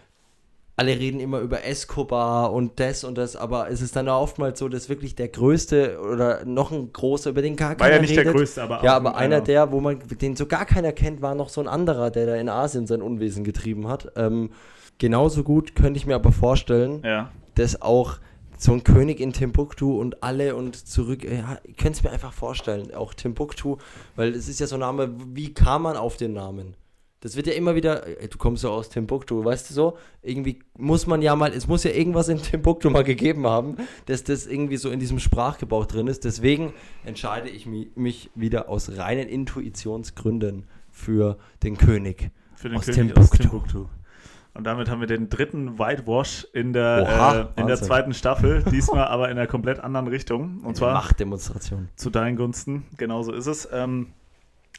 alle 0.78 0.98
reden 0.98 1.20
immer 1.20 1.40
über 1.40 1.64
Escobar 1.64 2.52
und 2.52 2.78
das 2.80 3.04
und 3.04 3.18
das, 3.18 3.36
aber 3.36 3.70
es 3.70 3.82
ist 3.82 3.96
dann 3.96 4.08
oftmals 4.08 4.58
so, 4.58 4.68
dass 4.68 4.88
wirklich 4.88 5.14
der 5.14 5.28
größte 5.28 5.98
oder 6.00 6.44
noch 6.44 6.70
ein 6.70 6.92
großer, 6.92 7.30
über 7.30 7.42
den 7.42 7.56
gar 7.56 7.74
keiner 7.74 7.80
War 7.80 7.96
ja 7.96 8.00
nicht 8.00 8.12
redet. 8.12 8.26
der 8.26 8.32
größte, 8.32 8.62
aber 8.62 8.84
Ja, 8.84 8.94
aber 8.94 9.16
einer 9.16 9.40
der, 9.40 9.72
wo 9.72 9.80
man 9.80 9.98
den 10.20 10.36
so 10.36 10.46
gar 10.46 10.64
keiner 10.64 10.92
kennt, 10.92 11.20
war 11.20 11.34
noch 11.34 11.48
so 11.48 11.60
ein 11.60 11.68
anderer, 11.68 12.10
der 12.10 12.26
da 12.26 12.36
in 12.36 12.48
Asien 12.48 12.86
sein 12.86 13.02
Unwesen 13.02 13.44
getrieben 13.44 13.88
hat. 13.88 14.12
Ähm, 14.16 14.50
Genauso 14.98 15.44
gut 15.44 15.76
könnte 15.76 15.96
ich 15.96 16.06
mir 16.06 16.16
aber 16.16 16.32
vorstellen, 16.32 17.02
ja. 17.04 17.30
dass 17.54 17.80
auch 17.80 18.18
so 18.58 18.72
ein 18.72 18.82
König 18.82 19.20
in 19.20 19.32
Timbuktu 19.32 19.98
und 19.98 20.24
alle 20.24 20.56
und 20.56 20.74
zurück, 20.74 21.22
ja, 21.22 21.58
ich 21.62 21.76
könnte 21.76 21.98
es 21.98 22.02
mir 22.02 22.10
einfach 22.10 22.32
vorstellen, 22.32 22.92
auch 22.92 23.14
Timbuktu, 23.14 23.76
weil 24.16 24.34
es 24.34 24.48
ist 24.48 24.58
ja 24.58 24.66
so 24.66 24.74
ein 24.74 24.80
Name, 24.80 25.14
wie 25.32 25.54
kam 25.54 25.82
man 25.82 25.96
auf 25.96 26.16
den 26.16 26.32
Namen? 26.32 26.74
Das 27.20 27.34
wird 27.34 27.48
ja 27.48 27.54
immer 27.54 27.74
wieder, 27.74 28.06
ey, 28.06 28.28
du 28.28 28.38
kommst 28.38 28.62
so 28.62 28.70
aus 28.70 28.90
Timbuktu, 28.90 29.44
weißt 29.44 29.70
du 29.70 29.74
so? 29.74 29.98
Irgendwie 30.22 30.60
muss 30.76 31.06
man 31.06 31.20
ja 31.20 31.34
mal, 31.34 31.52
es 31.52 31.66
muss 31.66 31.82
ja 31.82 31.90
irgendwas 31.90 32.28
in 32.28 32.40
Timbuktu 32.40 32.90
mal 32.90 33.02
gegeben 33.02 33.46
haben, 33.46 33.76
dass 34.06 34.22
das 34.22 34.46
irgendwie 34.46 34.76
so 34.76 34.90
in 34.90 35.00
diesem 35.00 35.18
Sprachgebrauch 35.18 35.86
drin 35.86 36.06
ist. 36.06 36.24
Deswegen 36.24 36.72
entscheide 37.04 37.48
ich 37.48 37.66
mich 37.66 38.30
wieder 38.36 38.68
aus 38.68 38.96
reinen 38.96 39.28
Intuitionsgründen 39.28 40.66
für 40.90 41.38
den 41.64 41.76
König. 41.76 42.30
Für 42.54 42.68
den 42.68 42.78
aus 42.78 42.86
König 42.86 43.14
Timbuktu. 43.14 43.20
aus 43.20 43.30
Timbuktu. 43.30 43.86
Und 44.54 44.64
damit 44.64 44.90
haben 44.90 44.98
wir 44.98 45.06
den 45.06 45.28
dritten 45.28 45.78
Whitewash 45.78 46.46
in 46.52 46.72
der, 46.72 47.04
Oha, 47.04 47.40
äh, 47.56 47.60
in 47.60 47.68
der 47.68 47.76
zweiten 47.76 48.12
Staffel, 48.12 48.62
diesmal 48.72 49.06
aber 49.06 49.30
in 49.30 49.38
einer 49.38 49.46
komplett 49.46 49.78
anderen 49.78 50.08
Richtung. 50.08 50.62
Und 50.64 50.76
zwar 50.76 50.94
Machtdemonstration. 50.94 51.88
Zu 51.94 52.10
deinen 52.10 52.36
Gunsten, 52.36 52.84
genauso 52.96 53.32
ist 53.32 53.46
es. 53.46 53.68
Ähm, 53.72 54.08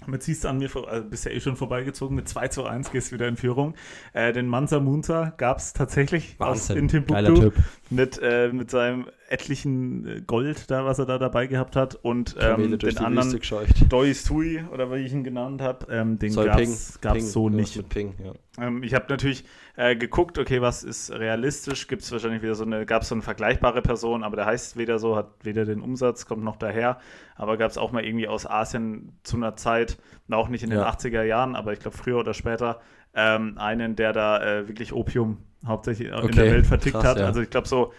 mit 0.07 0.23
ziehst 0.23 0.43
du 0.43 0.47
an 0.47 0.57
mir, 0.57 0.69
also 0.87 1.09
bist 1.09 1.25
ja 1.25 1.31
eh 1.31 1.39
schon 1.39 1.55
vorbeigezogen, 1.55 2.15
mit 2.15 2.27
2 2.27 2.47
zu 2.49 2.65
1 2.65 2.91
gehst 2.91 3.11
du 3.11 3.15
wieder 3.15 3.27
in 3.27 3.37
Führung. 3.37 3.75
Äh, 4.13 4.33
den 4.33 4.47
Mansa 4.47 4.79
Munza 4.79 5.33
gab 5.37 5.57
es 5.57 5.73
tatsächlich 5.73 6.39
Wahnsinn, 6.39 6.75
aus, 6.75 6.81
in 6.81 6.87
Timbuktu 6.87 7.51
mit, 7.89 8.19
äh, 8.21 8.49
mit 8.51 8.71
seinem 8.71 9.07
etlichen 9.29 10.07
äh, 10.07 10.21
Gold 10.21 10.71
da, 10.71 10.85
was 10.85 10.99
er 10.99 11.05
da 11.05 11.17
dabei 11.17 11.47
gehabt 11.47 11.75
hat 11.75 11.95
und 11.95 12.35
ähm, 12.39 12.77
den 12.77 12.97
anderen 12.97 13.39
Doi 13.87 14.13
Sui 14.13 14.63
oder 14.73 14.91
wie 14.91 15.05
ich 15.05 15.13
ihn 15.13 15.23
genannt 15.23 15.61
habe, 15.61 15.91
ähm, 15.91 16.17
den 16.17 16.33
gab 16.33 16.59
es 16.59 17.31
so 17.31 17.49
nicht. 17.49 17.87
Ping, 17.89 18.15
ja. 18.23 18.33
ähm, 18.65 18.81
ich 18.83 18.93
habe 18.93 19.05
natürlich 19.09 19.45
äh, 19.75 19.95
geguckt, 19.95 20.37
okay, 20.37 20.61
was 20.61 20.83
ist 20.83 21.11
realistisch, 21.11 21.87
gibt 21.87 22.01
es 22.01 22.11
wahrscheinlich 22.11 22.41
wieder 22.41 22.55
so 22.55 22.63
eine, 22.63 22.85
gab 22.85 23.03
es 23.03 23.09
so 23.09 23.15
eine 23.15 23.21
vergleichbare 23.21 23.81
Person, 23.81 24.23
aber 24.23 24.35
der 24.35 24.45
heißt 24.45 24.77
weder 24.77 24.97
so, 24.97 25.15
hat 25.15 25.29
weder 25.43 25.65
den 25.65 25.81
Umsatz, 25.81 26.25
kommt 26.25 26.43
noch 26.43 26.57
daher, 26.57 26.99
aber 27.35 27.57
gab 27.57 27.69
es 27.69 27.77
auch 27.77 27.91
mal 27.91 28.03
irgendwie 28.03 28.27
aus 28.27 28.47
Asien 28.47 29.13
zu 29.23 29.37
einer 29.37 29.55
Zeit, 29.55 29.97
auch 30.31 30.49
nicht 30.49 30.63
in 30.63 30.71
den 30.71 30.79
ja. 30.79 30.89
80er 30.89 31.23
Jahren, 31.23 31.55
aber 31.55 31.73
ich 31.73 31.79
glaube 31.79 31.97
früher 31.97 32.17
oder 32.17 32.33
später, 32.33 32.81
ähm, 33.13 33.57
einen, 33.57 33.95
der 33.95 34.13
da 34.13 34.41
äh, 34.41 34.67
wirklich 34.67 34.93
Opium 34.93 35.37
hauptsächlich 35.65 36.13
okay. 36.13 36.27
in 36.27 36.31
der 36.35 36.45
Welt 36.45 36.67
vertickt 36.67 36.95
Krass, 36.95 37.05
hat. 37.05 37.19
Ja. 37.19 37.25
Also 37.25 37.41
ich 37.41 37.49
glaube 37.49 37.67
so, 37.67 37.91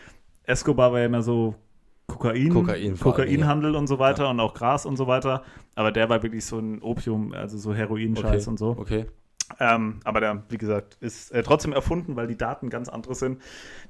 Escobar 0.51 0.93
war 0.93 1.01
ja 1.01 1.07
immer 1.07 1.23
so 1.23 1.55
Kokain, 2.07 2.53
Kokain 2.53 2.99
Kokainhandel 2.99 3.77
und 3.77 3.87
so 3.87 3.99
weiter 3.99 4.25
ja. 4.25 4.31
und 4.31 4.41
auch 4.41 4.55
Gras 4.55 4.85
und 4.85 4.97
so 4.97 5.07
weiter. 5.07 5.43
Aber 5.75 5.93
der 5.93 6.09
war 6.09 6.23
wirklich 6.23 6.45
so 6.45 6.59
ein 6.59 6.83
Opium, 6.83 7.33
also 7.33 7.57
so 7.57 7.73
Heroin-Scheiß 7.73 8.43
okay. 8.43 8.51
und 8.51 8.59
so. 8.59 8.71
Okay. 8.71 9.07
Ähm, 9.59 10.01
aber 10.05 10.21
der, 10.21 10.43
wie 10.49 10.59
gesagt, 10.59 10.97
ist 11.01 11.33
äh, 11.33 11.43
trotzdem 11.43 11.73
erfunden, 11.73 12.17
weil 12.17 12.27
die 12.27 12.37
Daten 12.37 12.71
ganz 12.71 12.89
andere 12.89 13.15
sind. 13.15 13.41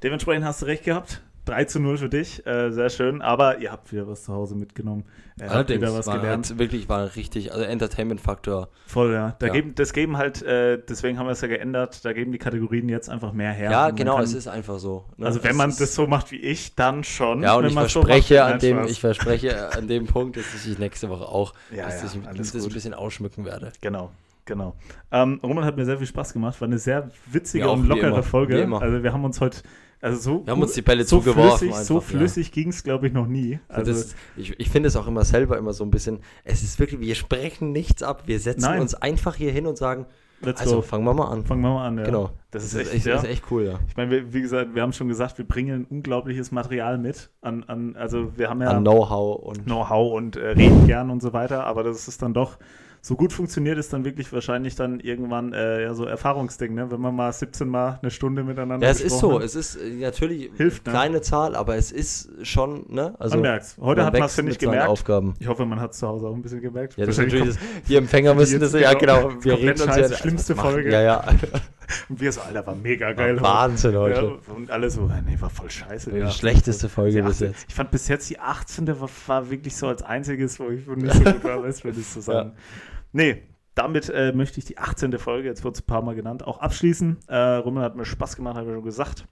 Dementsprechend 0.02 0.44
hast 0.44 0.62
du 0.62 0.66
recht 0.66 0.84
gehabt. 0.84 1.22
3 1.46 1.64
zu 1.64 1.80
0 1.80 1.98
für 1.98 2.08
dich, 2.08 2.46
äh, 2.46 2.70
sehr 2.70 2.90
schön. 2.90 3.22
Aber 3.22 3.58
ihr 3.58 3.72
habt 3.72 3.92
wieder 3.92 4.06
was 4.06 4.24
zu 4.24 4.32
Hause 4.32 4.54
mitgenommen. 4.54 5.04
Äh, 5.40 5.44
Allerdings, 5.44 5.80
wieder 5.80 5.94
was 5.94 6.06
war 6.06 6.18
gelernt. 6.18 6.48
Halt 6.48 6.58
wirklich 6.58 6.88
war 6.88 7.16
richtig, 7.16 7.52
also 7.52 7.64
Entertainment-Faktor. 7.64 8.68
Voll, 8.86 9.12
ja. 9.12 9.36
Da 9.38 9.46
ja. 9.46 9.52
Geben, 9.52 9.74
das 9.74 9.92
geben 9.92 10.16
halt, 10.16 10.42
äh, 10.42 10.78
deswegen 10.88 11.18
haben 11.18 11.26
wir 11.26 11.32
es 11.32 11.40
ja 11.40 11.48
geändert, 11.48 12.04
da 12.04 12.12
geben 12.12 12.32
die 12.32 12.38
Kategorien 12.38 12.88
jetzt 12.88 13.08
einfach 13.08 13.32
mehr 13.32 13.52
her. 13.52 13.70
Ja, 13.70 13.90
genau, 13.90 14.16
kann, 14.16 14.24
es 14.24 14.34
ist 14.34 14.48
einfach 14.48 14.78
so. 14.78 15.06
Ne? 15.16 15.26
Also 15.26 15.42
wenn 15.42 15.52
es 15.52 15.56
man 15.56 15.70
das 15.70 15.94
so 15.94 16.06
macht 16.06 16.30
wie 16.30 16.40
ich, 16.40 16.74
dann 16.74 17.04
schon. 17.04 17.42
Ja, 17.42 17.54
und 17.54 17.66
ich 17.66 17.74
verspreche, 17.74 18.34
so 18.34 18.40
macht, 18.40 18.52
an 18.52 18.58
dem, 18.60 18.84
ich 18.84 19.00
verspreche 19.00 19.72
an 19.76 19.88
dem 19.88 20.06
Punkt, 20.06 20.36
dass 20.36 20.66
ich 20.66 20.78
nächste 20.78 21.08
Woche 21.08 21.26
auch, 21.26 21.54
ja, 21.74 21.86
dass 21.86 22.02
ja, 22.14 22.20
ich 22.32 22.52
das 22.52 22.54
ein 22.54 22.72
bisschen 22.72 22.94
ausschmücken 22.94 23.44
werde. 23.44 23.72
Genau. 23.80 24.10
Genau. 24.46 24.74
Ähm, 25.12 25.38
Roman 25.44 25.64
hat 25.64 25.76
mir 25.76 25.84
sehr 25.84 25.98
viel 25.98 26.08
Spaß 26.08 26.32
gemacht. 26.32 26.60
War 26.60 26.66
eine 26.66 26.78
sehr 26.78 27.10
witzige 27.26 27.70
und 27.70 27.86
lockere 27.86 28.22
Folge. 28.24 28.68
Also 28.80 29.02
wir 29.02 29.12
haben 29.12 29.24
uns 29.24 29.40
heute 29.40 29.62
also 30.00 30.20
so 30.20 30.46
wir 30.46 30.52
haben 30.52 30.62
uns 30.62 30.72
die 30.72 30.82
Bälle 30.82 31.04
so 31.04 31.18
zugeworfen. 31.18 31.58
Flüssig, 31.58 31.68
einfach, 31.68 31.84
so 31.84 32.00
flüssig 32.00 32.46
ja. 32.48 32.52
ging 32.54 32.68
es, 32.70 32.82
glaube 32.82 33.06
ich, 33.06 33.12
noch 33.12 33.26
nie. 33.26 33.58
Also 33.68 33.92
das, 33.92 34.14
ich, 34.36 34.58
ich 34.58 34.70
finde 34.70 34.88
es 34.88 34.96
auch 34.96 35.06
immer 35.06 35.24
selber 35.24 35.58
immer 35.58 35.72
so 35.72 35.84
ein 35.84 35.90
bisschen, 35.90 36.20
es 36.44 36.62
ist 36.62 36.78
wirklich, 36.78 37.00
wir 37.00 37.14
sprechen 37.14 37.72
nichts 37.72 38.02
ab. 38.02 38.22
Wir 38.26 38.40
setzen 38.40 38.62
Nein. 38.62 38.80
uns 38.80 38.94
einfach 38.94 39.36
hier 39.36 39.52
hin 39.52 39.66
und 39.66 39.76
sagen, 39.76 40.06
Let's 40.42 40.60
also 40.60 40.76
go. 40.76 40.82
fangen 40.82 41.04
wir 41.04 41.12
mal 41.12 41.28
an. 41.28 41.44
Fangen 41.44 41.60
wir 41.60 41.70
mal 41.70 41.86
an, 41.86 41.98
ja. 41.98 42.04
Genau. 42.04 42.30
Das 42.50 42.64
ist, 42.64 42.74
das 42.74 42.82
ist 42.82 42.94
echt, 42.94 43.06
ja. 43.06 43.16
ist 43.16 43.24
echt 43.24 43.44
cool, 43.50 43.64
ja. 43.64 43.78
Ich 43.88 43.96
meine, 43.96 44.32
wie 44.32 44.40
gesagt, 44.40 44.74
wir 44.74 44.80
haben 44.82 44.92
schon 44.92 45.08
gesagt, 45.08 45.36
wir 45.36 45.46
bringen 45.46 45.82
ein 45.82 45.84
unglaubliches 45.84 46.50
Material 46.50 46.96
mit. 46.96 47.30
An, 47.42 47.64
an, 47.64 47.94
also 47.96 48.36
wir 48.38 48.48
haben 48.48 48.62
ja 48.62 48.78
Know-how 48.78 49.42
und 49.42 49.64
Know-how 49.64 50.12
und 50.14 50.36
äh, 50.36 50.48
reden 50.48 50.86
gern 50.86 51.10
und 51.10 51.20
so 51.20 51.34
weiter, 51.34 51.66
aber 51.66 51.82
das 51.82 52.08
ist 52.08 52.22
dann 52.22 52.32
doch 52.32 52.58
so 53.02 53.16
gut 53.16 53.32
funktioniert 53.32 53.78
es 53.78 53.88
dann 53.88 54.04
wirklich 54.04 54.30
wahrscheinlich 54.32 54.74
dann 54.74 55.00
irgendwann 55.00 55.54
äh, 55.54 55.82
ja 55.82 55.94
so 55.94 56.04
Erfahrungsding, 56.04 56.74
ne? 56.74 56.90
wenn 56.90 57.00
man 57.00 57.14
mal 57.14 57.32
17 57.32 57.66
Mal 57.66 57.98
eine 58.02 58.10
Stunde 58.10 58.44
miteinander 58.44 58.86
Ja, 58.86 58.92
es 58.92 59.00
ist 59.00 59.18
so, 59.18 59.40
es 59.40 59.54
ist 59.54 59.76
äh, 59.76 60.00
natürlich 60.00 60.50
Hilft, 60.56 60.86
ne? 60.86 60.92
kleine 60.92 61.20
Zahl, 61.22 61.54
aber 61.56 61.76
es 61.76 61.92
ist 61.92 62.30
schon, 62.42 62.84
ne? 62.88 63.14
Also 63.18 63.36
man 63.36 63.42
merkt 63.42 63.76
Heute 63.80 64.04
hat 64.04 64.12
man 64.12 64.24
es, 64.24 64.34
finde 64.34 64.52
ich, 64.52 64.58
gemerkt. 64.58 64.88
Aufgaben. 64.88 65.34
Ich 65.38 65.48
hoffe, 65.48 65.64
man 65.64 65.80
hat 65.80 65.92
es 65.92 65.98
zu 65.98 66.08
Hause 66.08 66.26
auch 66.26 66.34
ein 66.34 66.42
bisschen 66.42 66.60
gemerkt. 66.60 66.96
Ja, 66.96 67.06
das 67.06 67.16
ist 67.16 67.24
natürlich 67.24 67.56
das, 67.56 67.58
die 67.88 67.96
Empfänger 67.96 68.34
müssen 68.34 68.60
das, 68.60 68.72
ja 68.72 68.92
genau, 68.92 69.30
wir 69.40 69.54
reden 69.54 69.80
uns 69.80 69.96
ja. 69.96 70.08
Die 70.08 70.14
schlimmste 70.14 70.54
Folge. 70.54 70.92
Ja, 70.92 71.00
ja. 71.00 71.24
Und 72.08 72.20
wir 72.20 72.30
so, 72.30 72.40
Alter, 72.40 72.66
war 72.66 72.74
mega 72.74 73.12
geil. 73.12 73.40
War 73.40 73.68
Wahnsinn 73.68 73.96
heute. 73.96 74.38
Ja, 74.46 74.54
und 74.54 74.70
alle 74.70 74.90
so, 74.90 75.10
nee, 75.26 75.36
war 75.40 75.50
voll 75.50 75.70
scheiße. 75.70 76.10
Die 76.12 76.30
schlechteste 76.30 76.88
Folge 76.88 77.22
bis 77.22 77.40
jetzt. 77.40 77.66
Ich 77.68 77.74
fand 77.74 77.90
bis 77.90 78.06
jetzt 78.08 78.30
die 78.30 78.38
18. 78.38 78.86
war, 79.00 79.08
war 79.26 79.50
wirklich 79.50 79.74
so 79.76 79.88
als 79.88 80.02
einziges, 80.02 80.60
wo 80.60 80.70
ich 80.70 80.86
nicht 80.86 81.14
so 81.14 81.24
gut 81.24 81.44
war, 81.44 81.62
weißt 81.62 81.84
du, 81.84 81.90
das 81.90 82.12
zu 82.12 82.20
sagen. 82.20 82.52
Ja. 82.54 82.89
Nee, 83.12 83.42
damit 83.74 84.08
äh, 84.08 84.32
möchte 84.32 84.58
ich 84.58 84.64
die 84.64 84.78
18. 84.78 85.18
Folge, 85.18 85.48
jetzt 85.48 85.64
wird 85.64 85.74
es 85.76 85.82
ein 85.82 85.86
paar 85.86 86.02
Mal 86.02 86.14
genannt, 86.14 86.44
auch 86.44 86.58
abschließen. 86.58 87.18
Äh, 87.28 87.36
Rummel 87.36 87.82
hat 87.82 87.96
mir 87.96 88.04
Spaß 88.04 88.36
gemacht, 88.36 88.56
habe 88.56 88.68
ich 88.68 88.74
schon 88.74 88.84
gesagt. 88.84 89.26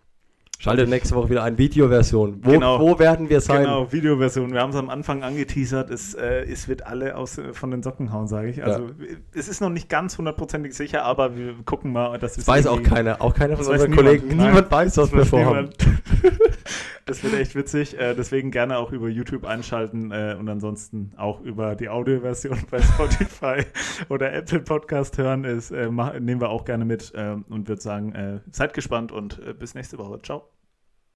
Schaltet 0.61 0.88
nächste 0.88 1.14
Woche 1.14 1.30
wieder 1.30 1.44
ein 1.44 1.56
Videoversion. 1.56 2.40
Wo, 2.42 2.50
genau, 2.50 2.80
wo 2.80 2.98
werden 2.98 3.28
wir 3.28 3.40
sein? 3.40 3.62
Genau, 3.62 3.92
Videoversion. 3.92 4.52
Wir 4.52 4.61
haben 4.61 4.70
es 4.70 4.76
am 4.76 4.90
Anfang 4.90 5.22
angeteasert. 5.22 5.88
Es, 5.88 6.14
äh, 6.14 6.42
es 6.50 6.66
wird 6.66 6.84
alle 6.84 7.16
aus, 7.16 7.38
äh, 7.38 7.54
von 7.54 7.70
den 7.70 7.84
Socken 7.84 8.12
hauen, 8.12 8.26
sage 8.26 8.48
ich. 8.48 8.64
Also 8.64 8.86
ja. 8.86 9.16
es 9.34 9.46
ist 9.46 9.61
noch 9.61 9.70
nicht 9.70 9.88
ganz 9.88 10.18
hundertprozentig 10.18 10.74
sicher, 10.74 11.04
aber 11.04 11.36
wir 11.36 11.54
gucken 11.64 11.92
mal. 11.92 12.18
Das, 12.18 12.34
das 12.34 12.48
weiß 12.48 12.66
auch 12.66 12.82
keiner. 12.82 13.22
Auch 13.22 13.34
keiner 13.34 13.56
von 13.56 13.66
unseren 13.66 13.94
Kollegen. 13.94 14.26
Niemand, 14.26 14.48
niemand 14.48 14.70
weiß, 14.72 14.96
was 14.96 15.12
wir 15.12 15.24
vorhaben. 15.24 15.70
das 17.06 17.22
wird 17.22 17.34
echt 17.34 17.54
witzig. 17.54 17.96
Äh, 17.96 18.16
deswegen 18.16 18.50
gerne 18.50 18.78
auch 18.78 18.90
über 18.90 19.09
YouTube 19.09 19.44
einschalten 19.44 20.11
äh, 20.11 20.34
und 20.36 20.48
ansonsten 20.48 21.12
auch 21.16 21.40
über 21.40 21.76
die 21.76 21.88
Audioversion 21.88 22.59
bei 22.68 22.82
Spotify 22.82 23.64
oder 24.09 24.32
Apple 24.32 24.59
Podcast 24.59 25.18
hören. 25.18 25.44
Ist, 25.44 25.70
äh, 25.70 25.88
nehmen 25.88 26.40
wir 26.40 26.48
auch 26.48 26.64
gerne 26.64 26.84
mit 26.84 27.12
und 27.12 27.68
würde 27.68 27.80
sagen, 27.80 28.42
seid 28.50 28.74
gespannt 28.74 29.12
und 29.12 29.40
bis 29.59 29.74
nächste 29.74 29.98
Woche. 29.98 30.20
Ciao. 30.22 30.47